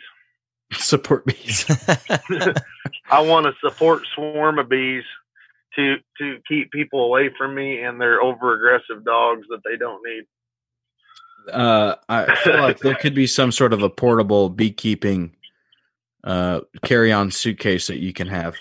Support 0.73 1.25
bees. 1.25 1.65
I 3.09 3.21
want 3.21 3.47
a 3.47 3.53
support 3.63 4.03
swarm 4.13 4.59
of 4.59 4.69
bees 4.69 5.03
to 5.75 5.95
to 6.19 6.37
keep 6.47 6.71
people 6.71 7.05
away 7.05 7.29
from 7.37 7.55
me 7.55 7.81
and 7.81 7.99
their 7.99 8.21
over 8.21 8.53
aggressive 8.53 9.03
dogs 9.05 9.47
that 9.49 9.61
they 9.63 9.77
don't 9.77 10.01
need. 10.05 10.23
Uh, 11.51 11.95
I 12.09 12.35
feel 12.43 12.59
like 12.59 12.79
there 12.79 12.95
could 12.95 13.15
be 13.15 13.27
some 13.27 13.51
sort 13.51 13.73
of 13.73 13.81
a 13.81 13.89
portable 13.89 14.49
beekeeping 14.49 15.35
uh, 16.23 16.61
carry 16.83 17.11
on 17.11 17.31
suitcase 17.31 17.87
that 17.87 17.99
you 17.99 18.13
can 18.13 18.27
have. 18.27 18.55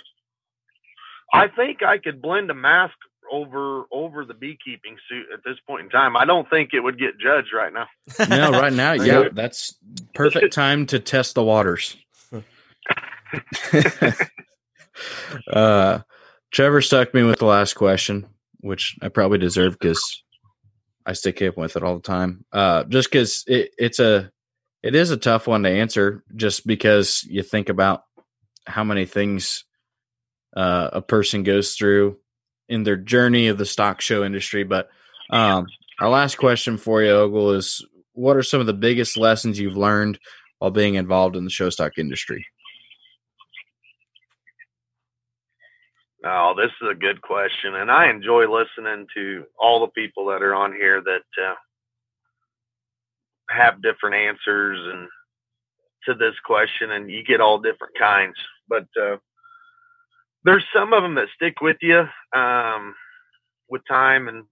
I 1.32 1.48
think 1.48 1.82
I 1.82 1.98
could 1.98 2.20
blend 2.20 2.51
a 2.51 2.55
mask 2.55 2.94
over 3.33 3.87
over 3.91 4.25
the 4.25 4.35
beekeeping 4.35 4.97
suit 5.09 5.27
at 5.33 5.41
this 5.45 5.57
point 5.67 5.85
in 5.85 5.91
time. 5.91 6.17
I 6.17 6.25
don't 6.25 6.49
think 6.51 6.71
it 6.75 6.81
would 6.81 6.99
get 6.99 7.19
judged 7.19 7.53
right 7.53 7.73
now. 7.73 7.87
no, 8.29 8.53
right 8.53 8.73
now, 8.73 8.93
yeah, 8.93 9.25
that's 9.33 9.75
perfect 10.15 10.53
time 10.53 10.87
to 10.87 11.01
test 11.01 11.35
the 11.35 11.43
waters. 11.43 11.97
uh, 15.53 16.01
Trevor 16.51 16.83
stuck 16.83 17.15
me 17.15 17.23
with 17.23 17.39
the 17.39 17.47
last 17.47 17.75
question, 17.75 18.27
which 18.61 18.97
I 19.01 19.09
probably 19.09 19.39
deserve 19.39 19.79
because 19.79 20.23
I 21.07 21.15
stick 21.15 21.41
him 21.41 21.55
with 21.57 21.77
it 21.77 21.83
all 21.83 21.97
the 21.97 22.03
time. 22.03 22.45
Uh, 22.53 22.85
just 22.85 23.11
because 23.11 23.45
it, 23.47 23.71
it's 23.79 23.99
a 23.99 24.31
it 24.83 24.95
is 24.95 25.11
a 25.11 25.17
tough 25.17 25.47
one 25.47 25.63
to 25.63 25.71
answer, 25.71 26.23
just 26.37 26.67
because 26.67 27.25
you 27.25 27.43
think 27.43 27.71
about 27.71 28.03
how 28.67 28.85
many 28.85 29.07
things 29.07 29.65
uh, 30.55 30.91
a 30.93 31.01
person 31.01 31.43
goes 31.45 31.75
through 31.75 32.19
in 32.69 32.83
their 32.85 32.97
journey 32.97 33.49
of 33.49 33.59
the 33.59 33.67
stock 33.67 34.01
show 34.01 34.25
industry. 34.25 34.65
But 34.65 34.89
um, 35.31 35.67
our 36.01 36.09
last 36.09 36.37
question 36.37 36.77
for 36.77 37.03
you, 37.03 37.11
Ogle, 37.11 37.53
is 37.53 37.85
what 38.15 38.37
are 38.37 38.43
some 38.43 38.61
of 38.61 38.67
the 38.67 38.73
biggest 38.73 39.17
lessons 39.17 39.59
you've 39.59 39.77
learned 39.77 40.19
while 40.59 40.71
being 40.71 40.95
involved 40.95 41.37
in 41.37 41.45
the 41.45 41.51
show 41.51 41.71
stock 41.71 41.99
industry? 41.99 42.47
Oh, 46.25 46.55
this 46.57 46.71
is 46.81 46.89
a 46.89 46.95
good 46.95 47.21
question, 47.21 47.75
and 47.75 47.91
I 47.91 48.09
enjoy 48.09 48.45
listening 48.45 49.09
to 49.15 49.45
all 49.59 49.81
the 49.81 49.89
people 49.89 50.27
that 50.27 50.43
are 50.43 50.55
on 50.55 50.73
here 50.73 51.03
that 51.03 51.45
uh, 51.45 51.55
have 53.51 53.83
different 53.83 54.15
answers 54.15 54.79
and 54.93 55.09
to 56.05 56.15
this 56.15 56.35
question, 56.45 56.93
and 56.93 57.11
you 57.11 57.25
get 57.25 57.41
all 57.41 57.59
different 57.59 57.99
kinds. 57.99 58.37
But 58.69 58.87
uh, 59.01 59.17
there's 60.44 60.64
some 60.74 60.93
of 60.93 61.02
them 61.02 61.14
that 61.16 61.28
stick 61.35 61.60
with 61.60 61.77
you 61.81 62.05
um, 62.35 62.94
with 63.69 63.82
time 63.89 64.28
and 64.28 64.44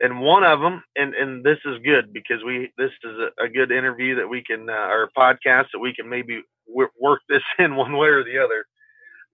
and 0.00 0.20
one 0.20 0.44
of 0.44 0.60
them 0.60 0.82
and 0.94 1.14
and 1.14 1.44
this 1.44 1.58
is 1.64 1.78
good 1.84 2.12
because 2.12 2.42
we 2.44 2.70
this 2.76 2.90
is 3.02 3.16
a, 3.18 3.44
a 3.44 3.48
good 3.48 3.70
interview 3.70 4.16
that 4.16 4.28
we 4.28 4.42
can 4.42 4.68
uh, 4.68 4.72
or 4.72 5.10
podcast 5.16 5.66
that 5.72 5.78
we 5.80 5.94
can 5.94 6.08
maybe 6.08 6.42
w- 6.68 6.90
work 7.00 7.20
this 7.28 7.42
in 7.58 7.76
one 7.76 7.96
way 7.96 8.08
or 8.08 8.24
the 8.24 8.38
other 8.38 8.66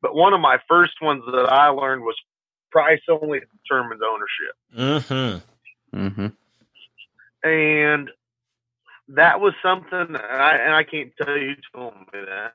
but 0.00 0.14
one 0.14 0.32
of 0.32 0.40
my 0.40 0.58
first 0.68 0.94
ones 1.02 1.22
that 1.26 1.52
i 1.52 1.68
learned 1.68 2.02
was 2.02 2.16
price 2.70 3.02
only 3.08 3.40
determines 3.40 4.00
ownership 4.06 5.02
mm-hmm. 5.12 5.98
Mm-hmm. 5.98 7.48
and 7.48 8.10
that 9.08 9.40
was 9.40 9.52
something 9.62 9.98
and 9.98 10.16
I, 10.16 10.56
and 10.56 10.74
I 10.74 10.84
can't 10.84 11.12
tell 11.20 11.36
you 11.36 11.54
told 11.74 11.94
me 11.94 12.20
that 12.26 12.54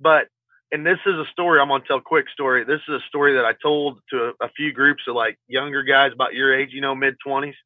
but 0.00 0.26
and 0.72 0.86
this 0.86 0.98
is 1.06 1.14
a 1.14 1.26
story 1.32 1.60
I'm 1.60 1.68
gonna 1.68 1.84
tell 1.86 1.98
a 1.98 2.02
quick 2.02 2.26
story. 2.30 2.64
This 2.64 2.80
is 2.88 2.96
a 2.96 3.06
story 3.08 3.34
that 3.34 3.44
I 3.46 3.54
told 3.62 4.00
to 4.10 4.32
a, 4.40 4.46
a 4.46 4.50
few 4.56 4.72
groups 4.72 5.04
of 5.08 5.16
like 5.16 5.38
younger 5.48 5.82
guys 5.84 6.12
about 6.14 6.34
your 6.34 6.54
age, 6.58 6.70
you 6.72 6.82
know, 6.82 6.94
mid 6.94 7.16
twenties, 7.26 7.56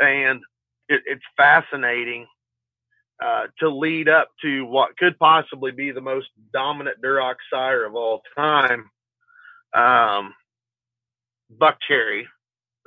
and 0.00 0.40
it, 0.88 1.02
it's 1.06 1.24
fascinating 1.36 2.26
uh, 3.24 3.44
to 3.60 3.70
lead 3.70 4.08
up 4.08 4.28
to 4.42 4.64
what 4.66 4.96
could 4.98 5.18
possibly 5.18 5.72
be 5.72 5.90
the 5.92 6.00
most 6.02 6.28
dominant 6.52 6.98
Duroc 7.02 7.36
sire 7.52 7.84
of 7.86 7.94
all 7.96 8.22
time, 8.36 8.90
um, 9.74 10.34
Buck 11.50 11.78
Cherry. 11.86 12.28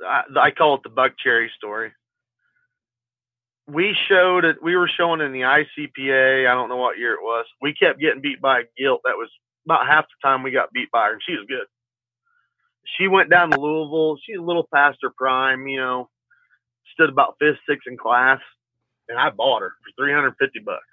I, 0.06 0.22
I 0.40 0.50
call 0.52 0.76
it 0.76 0.82
the 0.84 0.90
Buck 0.90 1.12
Cherry 1.22 1.50
story 1.56 1.92
we 3.72 3.96
showed 4.08 4.44
it. 4.44 4.62
We 4.62 4.76
were 4.76 4.88
showing 4.88 5.20
in 5.22 5.32
the 5.32 5.42
ICPA. 5.42 6.48
I 6.50 6.54
don't 6.54 6.68
know 6.68 6.76
what 6.76 6.98
year 6.98 7.14
it 7.14 7.22
was. 7.22 7.46
We 7.62 7.74
kept 7.74 8.00
getting 8.00 8.22
beat 8.22 8.40
by 8.40 8.64
Guilt. 8.78 9.02
That 9.04 9.16
was 9.16 9.30
about 9.66 9.86
half 9.86 10.06
the 10.06 10.28
time 10.28 10.42
we 10.42 10.52
got 10.52 10.72
beat 10.72 10.90
by 10.92 11.06
her, 11.06 11.12
and 11.14 11.22
she 11.26 11.32
was 11.34 11.46
good. 11.48 11.66
She 12.98 13.08
went 13.08 13.30
down 13.30 13.50
to 13.52 13.60
Louisville. 13.60 14.18
She's 14.24 14.38
a 14.38 14.42
little 14.42 14.68
past 14.74 14.98
her 15.02 15.12
prime, 15.16 15.68
you 15.68 15.80
know. 15.80 16.10
Stood 16.94 17.10
about 17.10 17.36
fifth, 17.40 17.58
sixth 17.68 17.88
in 17.88 17.96
class, 17.98 18.40
and 19.08 19.18
I 19.18 19.30
bought 19.30 19.62
her 19.62 19.74
for 19.84 20.02
three 20.02 20.12
hundred 20.14 20.34
fifty 20.40 20.60
bucks. 20.60 20.84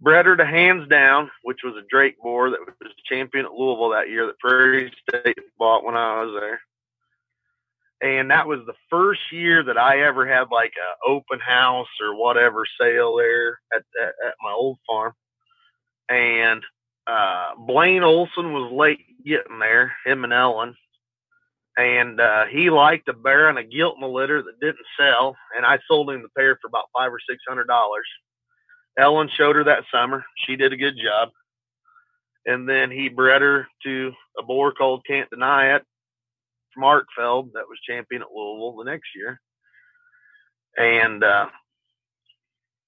bred 0.00 0.26
her 0.26 0.36
to 0.36 0.46
hands 0.46 0.88
down, 0.88 1.30
which 1.42 1.60
was 1.64 1.74
a 1.76 1.86
Drake 1.90 2.16
boar 2.22 2.50
that 2.50 2.60
was 2.60 2.92
champion 3.06 3.46
at 3.46 3.52
Louisville 3.52 3.90
that 3.90 4.10
year 4.10 4.26
that 4.26 4.38
Prairie 4.38 4.92
State 5.08 5.38
bought 5.58 5.84
when 5.84 5.96
I 5.96 6.22
was 6.22 6.36
there. 6.40 6.60
And 8.02 8.30
that 8.30 8.46
was 8.46 8.60
the 8.66 8.74
first 8.90 9.20
year 9.32 9.62
that 9.64 9.78
I 9.78 10.02
ever 10.02 10.26
had 10.26 10.48
like 10.52 10.72
a 10.76 11.10
open 11.10 11.40
house 11.40 11.88
or 12.02 12.16
whatever 12.16 12.64
sale 12.80 13.16
there 13.16 13.60
at, 13.74 13.82
at, 14.02 14.08
at 14.26 14.34
my 14.42 14.52
old 14.52 14.78
farm. 14.88 15.12
And 16.10 16.62
uh, 17.06 17.52
Blaine 17.58 18.02
Olson 18.02 18.52
was 18.52 18.72
late 18.72 19.00
getting 19.24 19.58
there, 19.60 19.94
him 20.04 20.24
and 20.24 20.32
Ellen. 20.32 20.76
And 21.78 22.20
uh, 22.20 22.46
he 22.46 22.70
liked 22.70 23.08
a 23.08 23.14
bear 23.14 23.48
and 23.48 23.58
a 23.58 23.64
gilt 23.64 23.96
in 23.96 24.02
the 24.02 24.08
litter 24.08 24.42
that 24.42 24.60
didn't 24.60 24.78
sell. 24.98 25.36
And 25.56 25.66
I 25.66 25.78
sold 25.88 26.10
him 26.10 26.22
the 26.22 26.28
pair 26.36 26.58
for 26.60 26.68
about 26.68 26.90
five 26.96 27.12
or 27.12 27.20
six 27.28 27.42
hundred 27.48 27.66
dollars 27.66 28.06
Ellen 28.98 29.28
showed 29.36 29.56
her 29.56 29.64
that 29.64 29.84
summer. 29.92 30.24
She 30.46 30.56
did 30.56 30.72
a 30.72 30.76
good 30.78 30.96
job. 31.02 31.30
And 32.46 32.68
then 32.68 32.90
he 32.90 33.08
bred 33.08 33.42
her 33.42 33.66
to 33.84 34.12
a 34.38 34.42
boar 34.42 34.72
called 34.72 35.04
Can't 35.06 35.30
Deny 35.30 35.76
It 35.76 35.84
from 36.76 36.84
Arkfeld 36.84 37.52
that 37.54 37.68
was 37.68 37.78
champion 37.88 38.22
at 38.22 38.28
Louisville 38.34 38.76
the 38.76 38.90
next 38.90 39.08
year. 39.16 39.40
And 40.76 41.24
uh, 41.24 41.46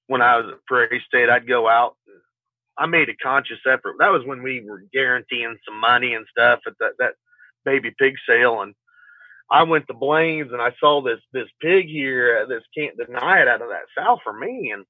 when 0.07 0.23
I 0.23 0.37
was 0.37 0.53
at 0.53 0.67
Prairie 0.67 1.03
State, 1.07 1.31
I'd 1.31 1.49
go 1.49 1.69
out. 1.69 1.97
I 2.77 2.87
made 2.87 3.09
a 3.09 3.17
conscious 3.17 3.59
effort. 3.67 3.97
That 3.99 4.13
was 4.13 4.25
when 4.25 4.43
we 4.43 4.63
were 4.65 4.85
guaranteeing 4.93 5.57
some 5.67 5.81
money 5.81 6.15
and 6.15 6.27
stuff 6.31 6.61
at 6.67 6.75
that, 6.79 6.93
that 6.99 7.15
baby 7.65 7.93
pig 7.99 8.15
sale. 8.29 8.63
And 8.63 8.75
I 9.51 9.65
went 9.65 9.87
to 9.89 9.95
Blaine's 9.95 10.53
and 10.53 10.63
I 10.63 10.73
saw 10.79 11.03
this 11.03 11.21
this 11.33 11.49
pig 11.61 11.89
here, 11.89 12.47
this 12.49 12.63
can't 12.77 12.97
deny 12.97 13.41
it 13.41 13.49
out 13.49 13.63
of 13.63 13.71
that 13.71 13.87
sow 13.97 14.19
for 14.23 14.33
me. 14.33 14.71
And 14.73 14.85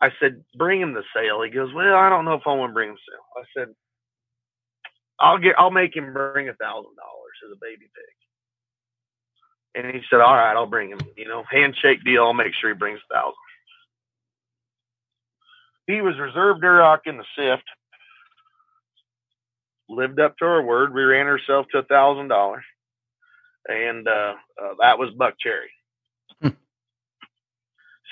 I 0.00 0.10
said, 0.18 0.42
bring 0.56 0.80
him 0.80 0.94
the 0.94 1.04
sale. 1.14 1.42
He 1.42 1.50
goes, 1.50 1.72
well, 1.72 1.94
I 1.94 2.08
don't 2.08 2.24
know 2.24 2.34
if 2.34 2.42
I 2.46 2.54
want 2.54 2.70
to 2.70 2.74
bring 2.74 2.90
him 2.90 2.96
sale. 2.96 3.24
I 3.36 3.44
said, 3.56 3.68
I'll 5.22 5.38
get, 5.38 5.54
I'll 5.58 5.70
make 5.70 5.96
him 5.96 6.12
bring 6.12 6.48
a 6.48 6.54
thousand 6.54 6.96
dollars 6.96 7.36
as 7.46 7.52
a 7.52 7.60
baby 7.60 7.86
pig. 7.94 8.16
And 9.84 9.94
he 9.94 10.02
said, 10.10 10.20
all 10.20 10.34
right, 10.34 10.52
I'll 10.54 10.66
bring 10.66 10.90
him, 10.90 11.00
you 11.16 11.26
know, 11.28 11.44
handshake 11.50 12.04
deal. 12.04 12.24
I'll 12.24 12.34
make 12.34 12.52
sure 12.60 12.70
he 12.70 12.76
brings 12.76 13.00
a 13.10 13.14
thousand. 13.14 13.34
He 15.86 16.00
was 16.02 16.18
reserved 16.18 16.62
Duroc 16.62 17.00
in 17.06 17.18
the 17.18 17.24
sift. 17.36 17.64
Lived 19.88 20.20
up 20.20 20.36
to 20.38 20.44
our 20.44 20.62
word. 20.62 20.94
We 20.94 21.02
ran 21.02 21.26
ourselves 21.26 21.68
to 21.72 21.78
a 21.78 21.84
thousand 21.84 22.28
dollars. 22.28 22.64
And 23.68 24.08
uh, 24.08 24.34
uh, 24.62 24.74
that 24.80 24.98
was 24.98 25.10
Buck 25.16 25.34
Cherry. 25.40 25.70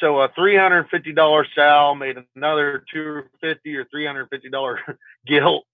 So 0.01 0.19
a 0.21 0.31
three 0.35 0.57
hundred 0.57 0.89
fifty 0.91 1.13
dollar 1.13 1.47
sow 1.55 1.95
made 1.95 2.17
another 2.35 2.85
two 2.91 3.25
fifty 3.43 3.77
or 3.77 3.85
three 3.85 4.07
hundred 4.07 4.31
fifty 4.31 4.49
dollar 4.49 4.81
gilt 5.27 5.67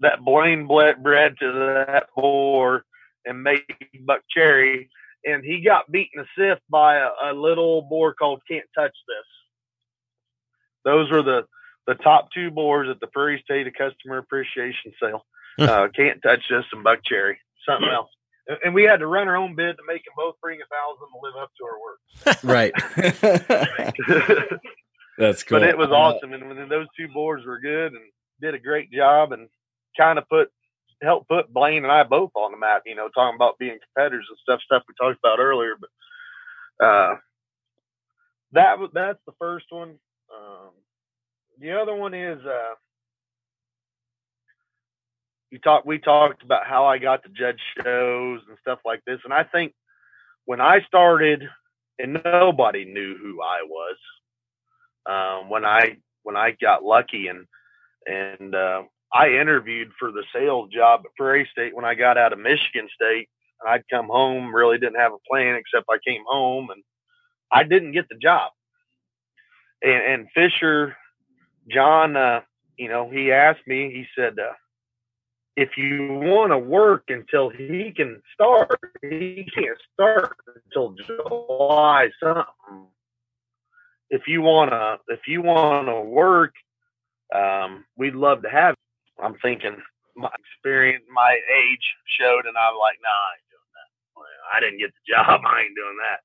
that 0.00 0.24
Blaine 0.24 0.66
bred 0.66 1.36
to 1.40 1.84
that 1.86 2.08
boar 2.14 2.84
and 3.24 3.42
made 3.42 3.62
Buck 4.04 4.22
Cherry, 4.30 4.90
and 5.24 5.44
he 5.44 5.60
got 5.60 5.90
beaten 5.90 6.20
a 6.20 6.26
sift 6.36 6.62
by 6.68 6.96
a, 6.96 7.08
a 7.24 7.32
little 7.32 7.82
boar 7.82 8.14
called 8.14 8.42
Can't 8.48 8.66
Touch 8.74 8.94
This. 9.06 9.26
Those 10.84 11.10
were 11.10 11.22
the 11.22 11.46
the 11.86 11.94
top 11.94 12.28
two 12.34 12.50
boars 12.50 12.88
at 12.90 13.00
the 13.00 13.06
Prairie 13.06 13.40
State 13.44 13.66
of 13.66 13.72
Customer 13.72 14.18
Appreciation 14.18 14.92
Sale. 15.00 15.24
uh, 15.58 15.88
Can't 15.94 16.22
Touch 16.22 16.42
This 16.50 16.64
and 16.72 16.84
Buck 16.84 17.00
Cherry. 17.04 17.38
Something 17.66 17.88
else 17.88 18.10
and 18.64 18.74
we 18.74 18.84
had 18.84 19.00
to 19.00 19.06
run 19.06 19.28
our 19.28 19.36
own 19.36 19.54
bid 19.54 19.76
to 19.76 19.82
make 19.86 20.04
them 20.04 20.14
both 20.16 20.34
bring 20.40 20.58
a 20.60 20.64
thousand 20.66 21.08
to 21.12 21.18
live 21.22 21.36
up 21.36 21.50
to 21.58 21.64
our 21.64 21.78
word. 21.78 21.98
right. 22.44 22.72
That's 25.18 25.42
cool. 25.42 25.58
But 25.58 25.68
it 25.68 25.76
was 25.76 25.90
awesome, 25.90 26.32
and 26.32 26.48
when 26.48 26.68
those 26.68 26.86
two 26.96 27.08
boards 27.08 27.44
were 27.44 27.58
good 27.58 27.92
and 27.92 28.02
did 28.40 28.54
a 28.54 28.58
great 28.58 28.90
job, 28.92 29.32
and 29.32 29.48
kind 29.98 30.18
of 30.18 30.28
put 30.28 30.50
helped 31.02 31.28
put 31.28 31.52
Blaine 31.52 31.84
and 31.84 31.92
I 31.92 32.02
both 32.04 32.30
on 32.34 32.52
the 32.52 32.58
map. 32.58 32.82
You 32.86 32.94
know, 32.94 33.08
talking 33.08 33.36
about 33.36 33.58
being 33.58 33.78
competitors 33.82 34.26
and 34.28 34.38
stuff, 34.42 34.60
stuff 34.64 34.82
we 34.88 34.94
talked 35.00 35.18
about 35.22 35.40
earlier. 35.40 35.74
But 35.80 36.86
uh, 36.86 37.16
that 38.52 38.76
that's 38.94 39.20
the 39.26 39.32
first 39.38 39.66
one. 39.70 39.98
Um, 40.34 40.70
the 41.60 41.72
other 41.72 41.94
one 41.94 42.14
is 42.14 42.38
uh, 42.44 42.74
you 45.50 45.58
talked 45.58 45.86
we 45.86 45.98
talked 45.98 46.42
about 46.42 46.66
how 46.66 46.86
I 46.86 46.98
got 46.98 47.22
to 47.24 47.28
judge 47.30 47.60
shows 47.82 48.40
and 48.48 48.58
stuff 48.60 48.80
like 48.84 49.02
this, 49.06 49.20
and 49.24 49.32
I 49.32 49.44
think 49.44 49.74
when 50.44 50.60
I 50.60 50.80
started, 50.86 51.42
and 51.98 52.20
nobody 52.24 52.84
knew 52.84 53.16
who 53.18 53.42
I 53.42 53.62
was. 53.68 53.96
Um, 55.06 55.48
when 55.48 55.64
I 55.64 55.96
when 56.22 56.36
I 56.36 56.54
got 56.60 56.84
lucky 56.84 57.28
and 57.28 57.46
and 58.06 58.54
uh, 58.54 58.82
I 59.12 59.28
interviewed 59.30 59.90
for 59.98 60.12
the 60.12 60.24
sales 60.34 60.70
job 60.70 61.02
at 61.04 61.14
Prairie 61.16 61.48
State 61.50 61.74
when 61.74 61.84
I 61.84 61.94
got 61.94 62.18
out 62.18 62.32
of 62.32 62.38
Michigan 62.38 62.88
State, 62.94 63.28
and 63.60 63.70
I'd 63.70 63.88
come 63.90 64.06
home, 64.06 64.54
really 64.54 64.78
didn't 64.78 65.00
have 65.00 65.12
a 65.12 65.28
plan 65.30 65.56
except 65.56 65.86
I 65.90 65.98
came 66.06 66.22
home 66.26 66.68
and 66.70 66.82
I 67.50 67.64
didn't 67.64 67.92
get 67.92 68.08
the 68.08 68.16
job. 68.16 68.52
And, 69.82 69.92
and 69.92 70.28
Fisher, 70.34 70.96
John, 71.70 72.16
uh, 72.16 72.40
you 72.76 72.88
know, 72.88 73.10
he 73.10 73.32
asked 73.32 73.66
me. 73.66 73.90
He 73.90 74.06
said, 74.16 74.38
uh, 74.38 74.52
if 75.56 75.76
you 75.76 76.20
want 76.22 76.52
to 76.52 76.58
work 76.58 77.04
until 77.08 77.48
he 77.48 77.92
can 77.96 78.22
start, 78.32 78.78
he 79.02 79.48
can't 79.54 79.78
start 79.92 80.36
until 80.54 80.94
July 81.06 82.10
something. 82.22 82.86
If 84.10 84.22
you 84.28 84.40
want 84.40 84.70
to, 84.70 84.98
if 85.08 85.20
you 85.26 85.42
want 85.42 85.88
to 85.88 86.00
work, 86.00 86.54
um, 87.34 87.84
we'd 87.96 88.14
love 88.14 88.42
to 88.42 88.48
have. 88.48 88.74
I'm 89.22 89.36
thinking 89.42 89.76
my 90.16 90.30
experience, 90.38 91.04
my 91.12 91.32
age 91.34 91.86
showed, 92.18 92.46
and 92.46 92.56
I'm 92.58 92.76
like, 92.78 92.98
nah, 93.02 93.10
I 93.10 93.32
ain't 93.38 93.50
doing 93.50 93.72
that. 93.76 93.90
I 94.54 94.60
didn't 94.60 94.80
get 94.80 94.92
the 94.94 95.04
job. 95.14 95.40
I 95.46 95.62
ain't 95.62 95.76
doing 95.76 95.98
that. 96.02 96.20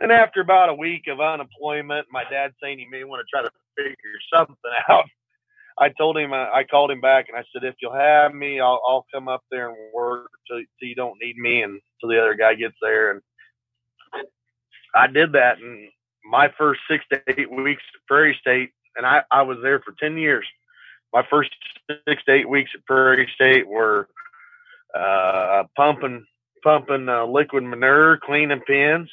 And 0.00 0.12
after 0.12 0.40
about 0.40 0.70
a 0.70 0.74
week 0.74 1.04
of 1.08 1.20
unemployment, 1.20 2.06
my 2.10 2.24
dad 2.30 2.52
saying 2.62 2.78
he 2.78 2.86
may 2.90 3.04
want 3.04 3.22
to 3.24 3.30
try 3.30 3.42
to 3.42 3.50
figure 3.76 3.96
something 4.34 4.56
out. 4.90 5.06
I 5.78 5.88
told 5.90 6.18
him, 6.18 6.32
uh, 6.32 6.46
I 6.54 6.64
called 6.64 6.90
him 6.90 7.00
back 7.00 7.26
and 7.28 7.38
I 7.38 7.44
said, 7.52 7.64
if 7.64 7.74
you'll 7.82 7.94
have 7.94 8.34
me, 8.34 8.60
I'll, 8.60 8.80
I'll 8.86 9.06
come 9.12 9.28
up 9.28 9.42
there 9.50 9.68
and 9.68 9.76
work 9.94 10.30
till, 10.48 10.58
till 10.58 10.88
you 10.88 10.94
don't 10.94 11.18
need 11.22 11.36
me 11.36 11.62
and 11.62 11.80
till 12.00 12.10
the 12.10 12.20
other 12.20 12.34
guy 12.34 12.54
gets 12.54 12.76
there. 12.82 13.12
And 13.12 13.22
I 14.94 15.08
did 15.08 15.32
that. 15.32 15.58
And 15.58 15.88
my 16.24 16.50
first 16.58 16.80
six 16.90 17.04
to 17.12 17.22
eight 17.28 17.50
weeks 17.50 17.82
at 17.94 18.06
Prairie 18.08 18.36
State, 18.40 18.70
and 18.96 19.06
I, 19.06 19.22
I 19.30 19.42
was 19.42 19.58
there 19.62 19.80
for 19.80 19.94
10 20.00 20.18
years. 20.18 20.46
My 21.14 21.22
first 21.30 21.50
six 22.08 22.24
to 22.24 22.32
eight 22.32 22.48
weeks 22.48 22.72
at 22.74 22.84
Prairie 22.86 23.30
State 23.36 23.68
were 23.68 24.08
uh, 24.92 25.62
pumping, 25.76 26.26
pumping 26.64 27.08
uh, 27.08 27.24
liquid 27.26 27.62
manure, 27.62 28.18
cleaning 28.18 28.62
pens, 28.66 29.08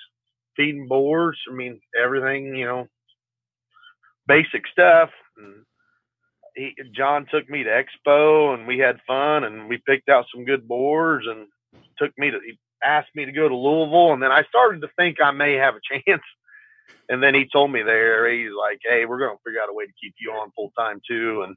feeding 0.58 0.88
boars. 0.88 1.40
I 1.48 1.54
mean, 1.54 1.80
everything, 1.96 2.56
you 2.56 2.66
know, 2.66 2.88
basic 4.26 4.64
stuff. 4.72 5.12
And 5.38 5.64
he, 6.56 6.74
John 6.92 7.28
took 7.30 7.48
me 7.48 7.64
to 7.64 7.70
Expo 7.70 8.56
and 8.56 8.66
we 8.66 8.80
had 8.80 9.00
fun 9.06 9.44
and 9.44 9.70
we 9.70 9.78
picked 9.78 10.10
out 10.10 10.26
some 10.34 10.44
good 10.44 10.68
boars 10.68 11.28
and 11.30 11.46
took 12.00 12.18
me 12.18 12.32
to, 12.32 12.40
he 12.44 12.58
asked 12.84 13.10
me 13.14 13.26
to 13.26 13.32
go 13.32 13.48
to 13.48 13.56
Louisville. 13.56 14.14
And 14.14 14.24
then 14.24 14.32
I 14.32 14.42
started 14.50 14.82
to 14.82 14.90
think 14.98 15.18
I 15.24 15.30
may 15.30 15.54
have 15.54 15.76
a 15.76 15.82
chance. 16.10 16.24
And 17.10 17.22
then 17.22 17.36
he 17.36 17.48
told 17.48 17.72
me 17.72 17.84
there, 17.84 18.28
he's 18.32 18.50
like, 18.58 18.80
Hey, 18.82 19.06
we're 19.06 19.20
going 19.20 19.36
to 19.36 19.42
figure 19.46 19.62
out 19.62 19.70
a 19.70 19.74
way 19.74 19.86
to 19.86 19.94
keep 20.02 20.16
you 20.20 20.32
on 20.32 20.52
full 20.56 20.72
time 20.76 21.00
too. 21.08 21.44
And, 21.44 21.56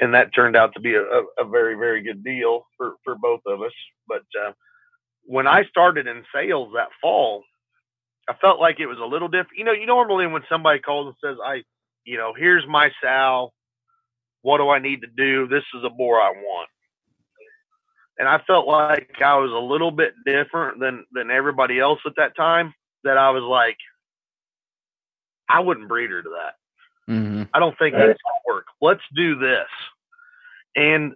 and 0.00 0.14
that 0.14 0.34
turned 0.34 0.56
out 0.56 0.74
to 0.74 0.80
be 0.80 0.94
a, 0.94 1.02
a, 1.02 1.44
very, 1.48 1.74
very 1.74 2.02
good 2.02 2.24
deal 2.24 2.66
for, 2.76 2.94
for 3.04 3.14
both 3.14 3.40
of 3.46 3.62
us. 3.62 3.72
But, 4.08 4.22
uh, 4.40 4.52
when 5.24 5.46
I 5.46 5.64
started 5.64 6.06
in 6.06 6.24
sales 6.34 6.72
that 6.74 6.88
fall, 7.00 7.44
I 8.28 8.34
felt 8.40 8.60
like 8.60 8.80
it 8.80 8.86
was 8.86 8.98
a 8.98 9.04
little 9.04 9.28
different. 9.28 9.58
You 9.58 9.64
know, 9.64 9.72
you 9.72 9.86
normally 9.86 10.26
when 10.26 10.42
somebody 10.48 10.80
calls 10.80 11.06
and 11.06 11.16
says, 11.22 11.38
I, 11.44 11.62
you 12.04 12.16
know, 12.16 12.32
here's 12.36 12.66
my 12.66 12.90
sow, 13.02 13.52
what 14.42 14.58
do 14.58 14.68
I 14.70 14.78
need 14.78 15.02
to 15.02 15.06
do? 15.06 15.46
This 15.46 15.64
is 15.74 15.84
a 15.84 15.90
boar 15.90 16.20
I 16.20 16.30
want. 16.30 16.68
And 18.18 18.28
I 18.28 18.38
felt 18.46 18.66
like 18.66 19.16
I 19.24 19.36
was 19.36 19.50
a 19.50 19.54
little 19.54 19.90
bit 19.90 20.12
different 20.26 20.78
than 20.78 21.06
than 21.12 21.30
everybody 21.30 21.78
else 21.78 22.00
at 22.06 22.16
that 22.16 22.36
time. 22.36 22.74
That 23.04 23.16
I 23.16 23.30
was 23.30 23.42
like, 23.42 23.78
I 25.48 25.60
wouldn't 25.60 25.88
breed 25.88 26.10
her 26.10 26.22
to 26.22 26.28
that. 26.28 26.54
Mm-hmm. 27.10 27.42
I 27.52 27.58
don't 27.58 27.76
think 27.76 27.94
that's 27.94 28.06
gonna 28.06 28.46
work. 28.46 28.66
Let's 28.80 29.02
do 29.14 29.36
this. 29.36 29.66
And 30.76 31.14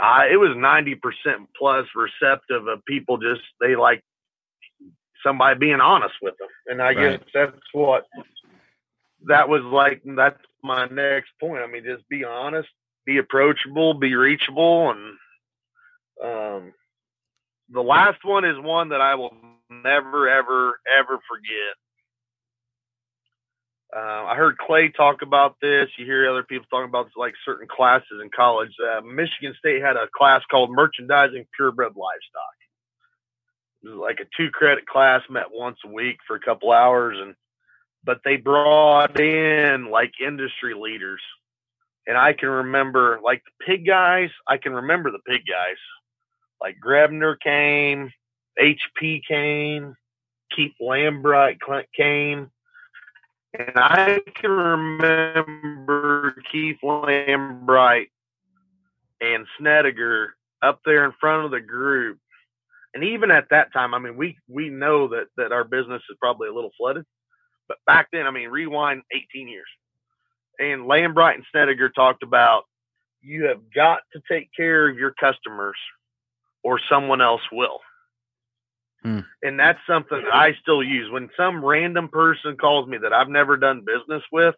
I, 0.00 0.28
it 0.32 0.36
was 0.36 0.56
ninety 0.56 0.96
percent 0.96 1.48
plus 1.56 1.86
receptive 1.94 2.66
of 2.66 2.84
people. 2.84 3.18
Just 3.18 3.42
they 3.60 3.76
like 3.76 4.02
somebody 5.24 5.58
being 5.58 5.80
honest 5.80 6.14
with 6.20 6.36
them, 6.38 6.48
and 6.66 6.82
I 6.82 6.94
right. 6.94 7.20
guess 7.20 7.28
that's 7.32 7.56
what 7.72 8.06
that 9.26 9.48
was 9.48 9.62
like. 9.62 10.02
That's 10.04 10.40
my 10.64 10.86
next 10.86 11.30
point. 11.40 11.62
I 11.62 11.68
mean, 11.68 11.84
just 11.84 12.08
be 12.08 12.24
honest, 12.24 12.68
be 13.06 13.18
approachable, 13.18 13.94
be 13.94 14.16
reachable, 14.16 14.90
and 14.90 15.16
um, 16.24 16.72
the 17.70 17.82
last 17.82 18.24
one 18.24 18.44
is 18.44 18.58
one 18.58 18.88
that 18.88 19.00
I 19.00 19.14
will 19.14 19.34
never, 19.70 20.28
ever, 20.28 20.80
ever 20.98 21.18
forget. 21.28 21.76
Uh, 23.94 24.24
I 24.24 24.36
heard 24.36 24.56
Clay 24.56 24.88
talk 24.88 25.20
about 25.20 25.56
this. 25.60 25.88
You 25.98 26.06
hear 26.06 26.28
other 26.30 26.42
people 26.42 26.66
talking 26.70 26.88
about 26.88 27.06
this, 27.06 27.16
like 27.16 27.34
certain 27.44 27.68
classes 27.68 28.20
in 28.22 28.30
college. 28.34 28.72
Uh, 28.80 29.02
Michigan 29.02 29.54
State 29.58 29.82
had 29.82 29.96
a 29.96 30.08
class 30.16 30.40
called 30.50 30.70
Merchandising 30.70 31.46
Purebred 31.54 31.92
Livestock. 31.94 32.56
It 33.84 33.88
was 33.88 33.98
like 33.98 34.20
a 34.20 34.28
two 34.36 34.50
credit 34.50 34.86
class, 34.86 35.20
met 35.28 35.46
once 35.50 35.76
a 35.84 35.92
week 35.92 36.18
for 36.26 36.36
a 36.36 36.40
couple 36.40 36.72
hours, 36.72 37.18
and 37.20 37.34
but 38.04 38.20
they 38.24 38.36
brought 38.36 39.20
in 39.20 39.90
like 39.90 40.12
industry 40.24 40.74
leaders. 40.74 41.20
And 42.06 42.16
I 42.16 42.32
can 42.32 42.48
remember 42.48 43.20
like 43.22 43.42
the 43.44 43.64
pig 43.66 43.86
guys. 43.86 44.30
I 44.48 44.56
can 44.56 44.72
remember 44.72 45.10
the 45.10 45.18
pig 45.18 45.42
guys. 45.46 45.76
Like 46.62 46.76
Grebner 46.82 47.38
came, 47.38 48.10
HP 48.58 49.20
came, 49.28 49.96
Keith 50.54 50.74
Lambright 50.80 51.58
came 51.94 52.51
and 53.58 53.72
I 53.76 54.20
can 54.40 54.50
remember 54.50 56.34
Keith 56.50 56.78
Lambright 56.82 58.06
and 59.20 59.46
Snedeker 59.58 60.34
up 60.62 60.80
there 60.84 61.04
in 61.04 61.12
front 61.20 61.44
of 61.44 61.50
the 61.50 61.60
group. 61.60 62.18
And 62.94 63.04
even 63.04 63.30
at 63.30 63.48
that 63.50 63.72
time, 63.72 63.94
I 63.94 63.98
mean, 63.98 64.16
we, 64.16 64.36
we 64.48 64.68
know 64.68 65.08
that, 65.08 65.26
that 65.36 65.52
our 65.52 65.64
business 65.64 66.02
is 66.10 66.16
probably 66.20 66.48
a 66.48 66.54
little 66.54 66.72
flooded, 66.76 67.04
but 67.68 67.78
back 67.86 68.08
then, 68.12 68.26
I 68.26 68.30
mean, 68.30 68.48
rewind 68.48 69.02
18 69.12 69.48
years. 69.48 69.68
And 70.58 70.82
Lambright 70.82 71.34
and 71.34 71.44
Snedeker 71.50 71.88
talked 71.88 72.22
about 72.22 72.64
you 73.22 73.44
have 73.46 73.60
got 73.74 74.00
to 74.12 74.20
take 74.30 74.50
care 74.54 74.88
of 74.88 74.98
your 74.98 75.14
customers 75.18 75.76
or 76.62 76.80
someone 76.90 77.20
else 77.20 77.40
will. 77.50 77.80
Hmm. 79.02 79.20
And 79.42 79.58
that's 79.58 79.80
something 79.86 80.22
that 80.22 80.34
I 80.34 80.54
still 80.62 80.82
use. 80.82 81.10
When 81.10 81.28
some 81.36 81.64
random 81.64 82.08
person 82.08 82.56
calls 82.56 82.88
me 82.88 82.98
that 82.98 83.12
I've 83.12 83.28
never 83.28 83.56
done 83.56 83.84
business 83.84 84.22
with 84.30 84.54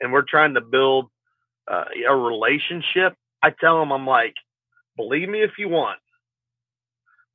and 0.00 0.12
we're 0.12 0.22
trying 0.22 0.54
to 0.54 0.60
build 0.60 1.06
uh, 1.70 1.84
a 2.08 2.16
relationship, 2.16 3.14
I 3.42 3.50
tell 3.50 3.78
them, 3.78 3.92
I'm 3.92 4.06
like, 4.06 4.34
believe 4.96 5.28
me 5.28 5.42
if 5.42 5.52
you 5.58 5.68
want, 5.68 6.00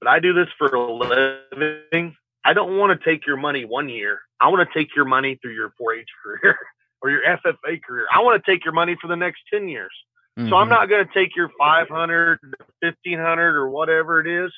but 0.01 0.09
I 0.09 0.19
do 0.19 0.33
this 0.33 0.49
for 0.57 0.67
a 0.67 0.91
living. 0.91 2.15
I 2.43 2.53
don't 2.53 2.77
want 2.77 2.99
to 2.99 3.09
take 3.09 3.25
your 3.25 3.37
money 3.37 3.63
one 3.63 3.87
year. 3.87 4.19
I 4.41 4.49
want 4.49 4.67
to 4.67 4.77
take 4.77 4.93
your 4.95 5.05
money 5.05 5.39
through 5.41 5.53
your 5.53 5.73
4 5.77 5.95
H 5.95 6.07
career 6.21 6.57
or 7.01 7.09
your 7.09 7.21
FFA 7.21 7.81
career. 7.81 8.05
I 8.13 8.21
want 8.21 8.43
to 8.43 8.51
take 8.51 8.65
your 8.65 8.73
money 8.73 8.97
for 9.01 9.07
the 9.07 9.15
next 9.15 9.43
10 9.53 9.69
years. 9.69 9.93
Mm-hmm. 10.37 10.49
So 10.49 10.57
I'm 10.57 10.63
mm-hmm. 10.63 10.73
not 10.73 10.89
going 10.89 11.07
to 11.07 11.13
take 11.13 11.37
your 11.37 11.49
500, 11.57 12.39
1500 12.81 13.55
or 13.55 13.69
whatever 13.69 14.19
it 14.19 14.27
is 14.27 14.51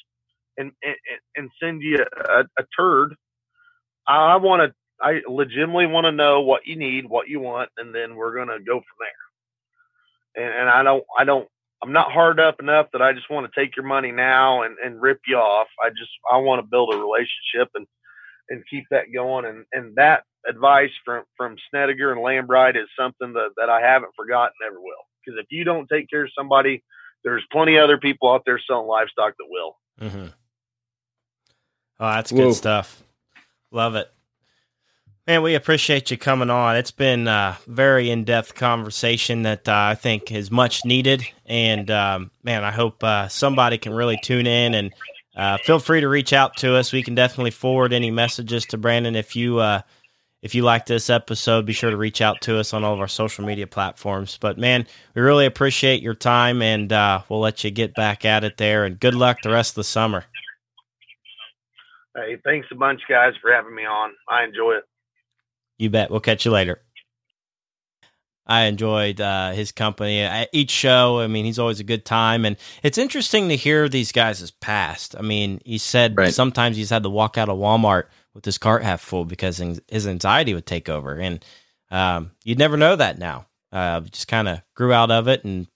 and 0.57 0.71
and, 1.35 1.49
send 1.61 1.81
you 1.81 1.97
a, 1.99 2.43
a 2.57 2.63
turd. 2.77 3.15
I 4.07 4.37
want 4.37 4.61
to. 4.61 4.75
I 5.01 5.21
legitimately 5.27 5.87
want 5.87 6.05
to 6.05 6.11
know 6.11 6.41
what 6.41 6.65
you 6.65 6.77
need, 6.77 7.05
what 7.09 7.27
you 7.27 7.39
want, 7.39 7.69
and 7.77 7.93
then 7.93 8.15
we're 8.15 8.35
gonna 8.35 8.59
go 8.59 8.75
from 8.75 8.97
there. 8.99 10.45
And, 10.45 10.61
and 10.61 10.69
I 10.69 10.83
don't. 10.83 11.03
I 11.17 11.23
don't. 11.23 11.47
I'm 11.83 11.91
not 11.91 12.11
hard 12.11 12.39
up 12.39 12.59
enough 12.59 12.87
that 12.93 13.01
I 13.01 13.13
just 13.13 13.29
want 13.29 13.51
to 13.51 13.59
take 13.59 13.75
your 13.75 13.85
money 13.85 14.11
now 14.11 14.63
and, 14.63 14.77
and 14.83 15.01
rip 15.01 15.19
you 15.27 15.37
off. 15.37 15.67
I 15.83 15.89
just 15.89 16.11
I 16.31 16.37
want 16.37 16.59
to 16.63 16.67
build 16.67 16.93
a 16.93 16.97
relationship 16.97 17.69
and 17.75 17.85
and 18.49 18.63
keep 18.69 18.85
that 18.91 19.13
going. 19.13 19.45
And 19.45 19.65
and 19.73 19.95
that 19.95 20.23
advice 20.47 20.91
from 21.03 21.23
from 21.37 21.57
Snedeker 21.69 22.11
and 22.11 22.21
Lambright 22.21 22.75
is 22.75 22.87
something 22.97 23.33
that, 23.33 23.51
that 23.57 23.69
I 23.69 23.81
haven't 23.81 24.15
forgotten, 24.15 24.53
never 24.61 24.79
will. 24.79 25.03
Because 25.25 25.39
if 25.39 25.47
you 25.49 25.63
don't 25.63 25.87
take 25.87 26.09
care 26.09 26.25
of 26.25 26.31
somebody, 26.37 26.83
there's 27.23 27.43
plenty 27.51 27.75
of 27.75 27.83
other 27.83 27.97
people 27.97 28.31
out 28.31 28.43
there 28.45 28.59
selling 28.59 28.87
livestock 28.87 29.33
that 29.37 29.47
will. 29.49 29.77
Mm-hmm. 29.99 30.27
Oh, 31.99 32.07
that's 32.07 32.31
Whoa. 32.31 32.47
good 32.47 32.55
stuff. 32.55 33.03
Love 33.71 33.95
it. 33.95 34.11
Man, 35.27 35.41
we 35.41 35.55
appreciate 35.55 36.11
you 36.11 36.17
coming 36.17 36.51
on. 36.51 36.75
It's 36.75 36.91
been 36.91 37.27
a 37.27 37.57
very 37.65 38.11
in 38.11 38.25
depth 38.25 38.53
conversation 38.53 39.41
that 39.41 39.67
uh, 39.67 39.73
I 39.73 39.95
think 39.95 40.31
is 40.31 40.51
much 40.51 40.85
needed. 40.85 41.25
And 41.47 41.89
um, 41.89 42.29
man, 42.43 42.63
I 42.63 42.71
hope 42.71 43.03
uh, 43.03 43.27
somebody 43.27 43.79
can 43.79 43.93
really 43.93 44.19
tune 44.21 44.45
in 44.45 44.75
and 44.75 44.93
uh, 45.35 45.57
feel 45.63 45.79
free 45.79 46.01
to 46.01 46.07
reach 46.07 46.31
out 46.31 46.57
to 46.57 46.75
us. 46.75 46.93
We 46.93 47.01
can 47.01 47.15
definitely 47.15 47.51
forward 47.51 47.91
any 47.91 48.11
messages 48.11 48.65
to 48.67 48.77
Brandon 48.77 49.15
if 49.15 49.35
you 49.35 49.57
uh, 49.57 49.81
if 50.43 50.53
you 50.53 50.61
like 50.61 50.85
this 50.85 51.09
episode. 51.09 51.65
Be 51.65 51.73
sure 51.73 51.89
to 51.89 51.97
reach 51.97 52.21
out 52.21 52.41
to 52.41 52.59
us 52.59 52.71
on 52.71 52.83
all 52.83 52.93
of 52.93 52.99
our 52.99 53.07
social 53.07 53.43
media 53.45 53.65
platforms. 53.65 54.37
But 54.39 54.59
man, 54.59 54.85
we 55.15 55.23
really 55.23 55.47
appreciate 55.47 56.03
your 56.03 56.13
time, 56.13 56.61
and 56.61 56.93
uh, 56.93 57.23
we'll 57.29 57.39
let 57.39 57.63
you 57.63 57.71
get 57.71 57.95
back 57.95 58.25
at 58.25 58.43
it 58.43 58.57
there. 58.57 58.85
And 58.85 58.99
good 58.99 59.15
luck 59.15 59.39
the 59.41 59.49
rest 59.49 59.71
of 59.71 59.75
the 59.75 59.83
summer. 59.85 60.25
Hey, 62.15 62.37
thanks 62.43 62.67
a 62.71 62.75
bunch, 62.75 63.01
guys, 63.09 63.33
for 63.41 63.51
having 63.51 63.75
me 63.75 63.85
on. 63.85 64.11
I 64.29 64.45
enjoy 64.45 64.75
it. 64.75 64.83
You 65.77 65.89
bet. 65.89 66.09
We'll 66.09 66.21
catch 66.21 66.45
you 66.45 66.51
later. 66.51 66.81
I 68.47 68.65
enjoyed 68.65 69.19
uh, 69.19 69.51
his 69.51 69.71
company. 69.71 70.21
At 70.21 70.49
each 70.53 70.69
show, 70.69 71.19
I 71.19 71.27
mean, 71.27 71.45
he's 71.45 71.59
always 71.59 71.79
a 71.79 71.85
good 71.85 72.05
time. 72.05 72.45
And 72.45 72.57
it's 72.83 72.97
interesting 72.97 73.49
to 73.49 73.55
hear 73.55 73.89
these 73.89 74.11
guys' 74.11 74.51
past. 74.51 75.15
I 75.17 75.21
mean, 75.23 75.59
he 75.65 75.77
said 75.77 76.15
right. 76.15 76.33
sometimes 76.33 76.77
he's 76.77 76.91
had 76.91 77.03
to 77.03 77.09
walk 77.09 77.37
out 77.37 77.49
of 77.49 77.57
Walmart 77.57 78.05
with 78.33 78.45
his 78.45 78.57
cart 78.57 78.83
half 78.83 79.01
full 79.01 79.25
because 79.25 79.57
his 79.87 80.07
anxiety 80.07 80.53
would 80.53 80.67
take 80.67 80.89
over. 80.89 81.15
And 81.15 81.43
um, 81.89 82.31
you'd 82.43 82.59
never 82.59 82.77
know 82.77 82.95
that 82.95 83.17
now. 83.17 83.47
Uh, 83.71 84.01
just 84.01 84.27
kind 84.27 84.47
of 84.47 84.61
grew 84.75 84.93
out 84.93 85.11
of 85.11 85.27
it. 85.27 85.43
And 85.43 85.67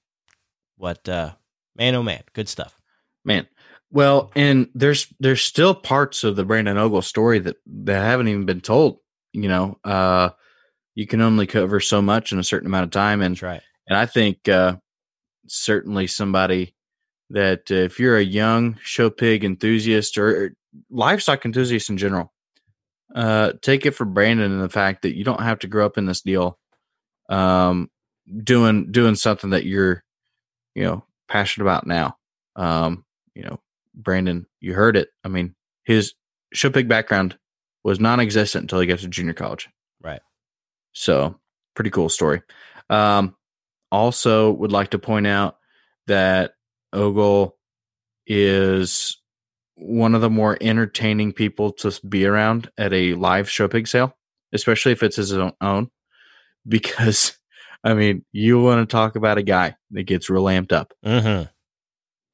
what, 0.78 1.10
uh, 1.10 1.32
man, 1.76 1.96
oh 1.96 2.04
man, 2.04 2.22
good 2.34 2.48
stuff. 2.48 2.80
Man, 3.26 3.48
well, 3.92 4.32
and 4.36 4.70
there's 4.76 5.12
there's 5.20 5.42
still 5.42 5.74
parts 5.74 6.24
of 6.24 6.36
the 6.36 6.46
Brandon 6.46 6.78
Ogle 6.78 7.02
story 7.02 7.40
that 7.40 7.58
that 7.66 8.04
haven't 8.04 8.28
even 8.28 8.46
been 8.46 8.62
told. 8.62 9.00
You 9.34 9.50
know, 9.50 9.80
uh, 9.84 10.30
you 10.96 11.08
can 11.08 11.22
only 11.22 11.48
cover 11.48 11.80
so 11.80 12.02
much 12.02 12.32
in 12.32 12.40
a 12.40 12.44
certain 12.44 12.68
amount 12.68 12.86
of 12.86 12.92
time, 12.92 13.22
and 13.22 13.42
right. 13.42 13.62
And 13.88 13.98
I 13.98 14.06
think 14.06 14.48
uh, 14.48 14.76
certainly 15.48 16.08
somebody 16.08 16.76
that 17.32 17.72
uh, 17.72 17.76
if 17.76 18.00
you're 18.00 18.18
a 18.18 18.24
young 18.24 18.78
show 18.84 19.10
pig 19.10 19.44
enthusiast 19.44 20.18
or, 20.18 20.46
or 20.46 20.54
livestock 20.92 21.46
enthusiast 21.46 21.90
in 21.90 21.98
general, 21.98 22.32
uh, 23.16 23.54
take 23.62 23.86
it 23.86 23.92
for 23.92 24.06
Brandon 24.06 24.52
and 24.52 24.62
the 24.62 24.70
fact 24.70 25.02
that 25.02 25.16
you 25.16 25.24
don't 25.24 25.42
have 25.42 25.60
to 25.60 25.68
grow 25.68 25.86
up 25.86 25.98
in 25.98 26.06
this 26.06 26.22
deal, 26.22 26.60
um, 27.30 27.90
doing 28.44 28.92
doing 28.92 29.16
something 29.16 29.52
that 29.52 29.66
you're, 29.66 30.04
you 30.76 30.84
know, 30.84 31.04
passionate 31.28 31.66
about 31.66 31.88
now. 31.88 32.18
Um, 32.56 33.06
you 33.34 33.44
know, 33.44 33.60
Brandon, 34.00 34.46
you 34.60 34.74
heard 34.74 34.96
it. 34.96 35.10
I 35.24 35.28
mean, 35.28 35.56
his 35.84 36.14
show 36.54 36.70
pig 36.70 36.88
background 36.88 37.38
was 37.84 38.00
non-existent 38.00 38.64
until 38.64 38.80
he 38.80 38.88
got 38.88 39.00
to 39.00 39.08
junior 39.08 39.34
college. 39.34 39.70
Right. 40.02 40.22
So, 40.94 41.40
pretty 41.76 41.92
cool 41.92 42.10
story. 42.10 42.42
Um, 42.90 43.36
also, 43.92 44.52
would 44.52 44.72
like 44.72 44.92
to 44.92 45.00
point 45.00 45.28
out 45.28 45.58
that 46.08 46.54
Ogle 46.94 47.56
is 48.26 49.18
one 49.76 50.16
of 50.16 50.22
the 50.22 50.30
more 50.30 50.58
entertaining 50.60 51.32
people 51.32 51.72
to 51.72 52.00
be 52.08 52.26
around 52.26 52.70
at 52.78 52.94
a 52.94 53.14
live 53.16 53.50
show 53.50 53.68
pig 53.68 53.88
sale, 53.88 54.16
especially 54.54 54.92
if 54.92 55.04
it's 55.04 55.16
his 55.16 55.34
own, 55.34 55.90
because 56.68 57.38
I 57.84 57.94
mean, 57.94 58.26
you 58.32 58.62
want 58.62 58.88
to 58.88 58.92
talk 58.92 59.16
about 59.16 59.38
a 59.38 59.44
guy 59.44 59.76
that 59.92 60.04
gets 60.04 60.30
real 60.30 60.44
amped 60.46 60.74
up 60.74 60.94
mm-hmm. 61.06 61.46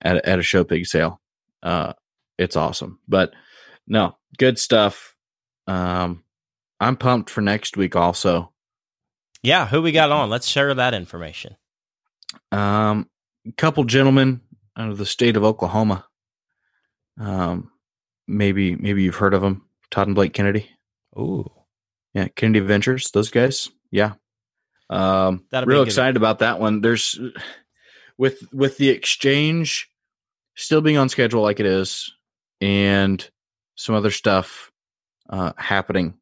at 0.02 0.26
at 0.26 0.40
a 0.40 0.44
show 0.44 0.64
pig 0.64 0.86
sale 0.88 1.22
uh, 1.66 1.94
it's 2.38 2.56
awesome. 2.56 3.00
But 3.08 3.34
no, 3.88 4.16
good 4.38 4.58
stuff. 4.58 5.16
Um, 5.68 6.24
I'm 6.80 6.96
pumped 6.96 7.30
for 7.30 7.42
next 7.42 7.76
week 7.76 7.96
also. 7.96 8.54
Yeah, 9.44 9.68
who 9.68 9.82
we 9.82 9.92
got 9.92 10.12
on? 10.12 10.30
Let's 10.30 10.48
share 10.48 10.74
that 10.74 10.94
information. 10.94 11.56
Um, 12.52 13.10
a 13.48 13.52
couple 13.54 13.84
gentlemen 13.84 14.42
out 14.78 14.90
of 14.90 14.98
the 14.98 15.06
state 15.06 15.38
of 15.38 15.44
Oklahoma. 15.44 16.06
Um, 17.20 17.72
maybe 18.28 18.76
maybe 18.76 19.04
you've 19.04 19.16
heard 19.16 19.34
of 19.34 19.42
them, 19.42 19.66
Todd 19.92 20.08
and 20.08 20.16
Blake 20.16 20.34
Kennedy. 20.34 20.70
Ooh, 21.18 21.50
yeah, 22.14 22.28
Kennedy 22.36 22.60
Ventures. 22.60 23.12
Those 23.12 23.30
guys. 23.30 23.70
Yeah. 23.92 24.14
Um, 24.90 25.46
That'll 25.52 25.68
real 25.68 25.84
excited 25.84 26.18
about 26.18 26.40
that 26.40 26.60
one. 26.60 26.82
There's 26.82 27.20
with 28.18 28.52
with 28.52 28.78
the 28.78 28.90
exchange 28.90 29.90
still 30.56 30.82
being 30.82 30.98
on 30.98 31.10
schedule 31.10 31.42
like 31.42 31.60
it 31.60 31.66
is, 31.66 32.14
and 32.62 33.28
some 33.76 33.96
other 33.96 34.12
stuff 34.12 34.72
uh, 35.30 35.54
happening. 35.58 36.16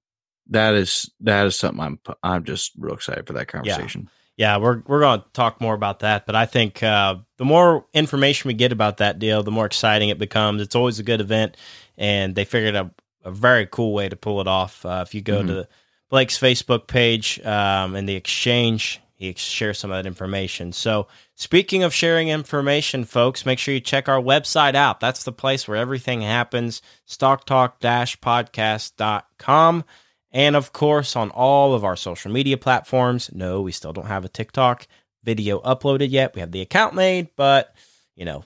That 0.49 0.73
is 0.73 1.09
that 1.21 1.45
is 1.45 1.55
something 1.55 1.81
I'm 1.81 1.99
I'm 2.21 2.43
just 2.43 2.73
real 2.77 2.95
excited 2.95 3.25
for 3.25 3.33
that 3.33 3.47
conversation. 3.47 4.09
Yeah, 4.35 4.55
yeah 4.55 4.57
we're 4.57 4.83
we're 4.85 4.99
going 4.99 5.21
to 5.21 5.25
talk 5.33 5.61
more 5.61 5.73
about 5.73 5.99
that, 5.99 6.25
but 6.25 6.35
I 6.35 6.45
think 6.45 6.83
uh, 6.83 7.15
the 7.37 7.45
more 7.45 7.85
information 7.93 8.49
we 8.49 8.53
get 8.53 8.71
about 8.71 8.97
that 8.97 9.19
deal, 9.19 9.43
the 9.43 9.51
more 9.51 9.65
exciting 9.65 10.09
it 10.09 10.19
becomes. 10.19 10.61
It's 10.61 10.75
always 10.75 10.99
a 10.99 11.03
good 11.03 11.21
event, 11.21 11.55
and 11.97 12.35
they 12.35 12.43
figured 12.43 12.75
out 12.75 12.91
a, 13.23 13.29
a 13.29 13.31
very 13.31 13.65
cool 13.65 13.93
way 13.93 14.09
to 14.09 14.15
pull 14.15 14.41
it 14.41 14.47
off. 14.47 14.85
Uh, 14.85 15.03
if 15.07 15.15
you 15.15 15.21
go 15.21 15.39
mm-hmm. 15.39 15.47
to 15.47 15.67
Blake's 16.09 16.37
Facebook 16.37 16.87
page 16.87 17.39
um, 17.45 17.95
and 17.95 18.07
the 18.07 18.15
exchange, 18.15 19.01
he 19.23 19.33
shares 19.35 19.79
some 19.79 19.91
of 19.91 19.97
that 19.97 20.07
information. 20.07 20.73
So 20.73 21.07
Speaking 21.35 21.83
of 21.83 21.93
sharing 21.93 22.29
information, 22.29 23.03
folks, 23.05 23.45
make 23.45 23.57
sure 23.57 23.73
you 23.73 23.79
check 23.79 24.07
our 24.07 24.21
website 24.21 24.75
out. 24.75 24.99
That's 24.99 25.23
the 25.23 25.31
place 25.31 25.67
where 25.67 25.77
everything 25.77 26.21
happens, 26.21 26.83
stocktalk-podcast.com. 27.07 29.83
And 30.31 30.55
of 30.55 30.73
course, 30.73 31.15
on 31.15 31.31
all 31.31 31.73
of 31.73 31.83
our 31.83 31.95
social 31.95 32.31
media 32.31 32.55
platforms. 32.57 33.31
No, 33.33 33.61
we 33.61 33.71
still 33.71 33.93
don't 33.93 34.05
have 34.05 34.25
a 34.25 34.29
TikTok 34.29 34.85
video 35.23 35.59
uploaded 35.61 36.11
yet. 36.11 36.35
We 36.35 36.41
have 36.41 36.51
the 36.51 36.61
account 36.61 36.93
made, 36.93 37.29
but 37.35 37.73
you 38.15 38.25
know, 38.25 38.45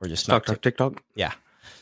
we're 0.00 0.08
just 0.08 0.26
not 0.28 0.44
TikTok. 0.44 0.62
TikTok. 0.62 1.00
Yeah. 1.14 1.34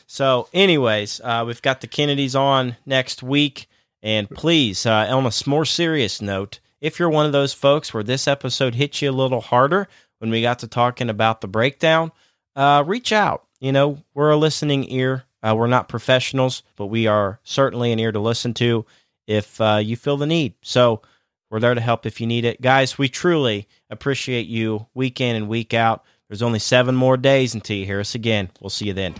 So, 0.05 0.47
anyways, 0.53 1.21
uh, 1.23 1.43
we've 1.47 1.63
got 1.63 1.81
the 1.81 1.87
Kennedys 1.87 2.35
on 2.35 2.75
next 2.85 3.23
week, 3.23 3.65
and 4.03 4.29
please, 4.29 4.85
uh, 4.85 5.07
on 5.09 5.25
a 5.25 5.31
more 5.47 5.65
serious 5.65 6.21
note, 6.21 6.59
if 6.81 6.99
you're 6.99 7.09
one 7.09 7.25
of 7.25 7.31
those 7.31 7.53
folks 7.53 7.93
where 7.93 8.03
this 8.03 8.27
episode 8.27 8.75
hits 8.75 9.01
you 9.01 9.09
a 9.09 9.11
little 9.11 9.41
harder 9.41 9.87
when 10.19 10.29
we 10.29 10.41
got 10.41 10.59
to 10.59 10.67
talking 10.67 11.09
about 11.09 11.41
the 11.41 11.47
breakdown, 11.47 12.11
uh, 12.55 12.83
reach 12.85 13.11
out. 13.11 13.45
You 13.59 13.71
know, 13.71 14.03
we're 14.13 14.31
a 14.31 14.37
listening 14.37 14.89
ear. 14.91 15.23
Uh, 15.41 15.55
we're 15.55 15.67
not 15.67 15.89
professionals, 15.89 16.63
but 16.75 16.87
we 16.87 17.07
are 17.07 17.39
certainly 17.43 17.91
an 17.91 17.99
ear 17.99 18.11
to 18.11 18.19
listen 18.19 18.53
to 18.55 18.85
if 19.27 19.59
uh, 19.61 19.79
you 19.83 19.95
feel 19.95 20.17
the 20.17 20.25
need. 20.25 20.53
So 20.61 21.01
we're 21.49 21.59
there 21.59 21.75
to 21.75 21.81
help 21.81 22.05
if 22.05 22.19
you 22.19 22.27
need 22.27 22.45
it. 22.45 22.61
Guys, 22.61 22.97
we 22.97 23.09
truly 23.09 23.67
appreciate 23.89 24.47
you 24.47 24.87
week 24.93 25.21
in 25.21 25.35
and 25.35 25.47
week 25.47 25.73
out. 25.73 26.03
There's 26.29 26.41
only 26.41 26.59
seven 26.59 26.95
more 26.95 27.17
days 27.17 27.53
until 27.53 27.77
you 27.77 27.85
hear 27.85 27.99
us 27.99 28.15
again. 28.15 28.49
We'll 28.59 28.71
see 28.71 28.87
you 28.87 28.93
then. 28.93 29.13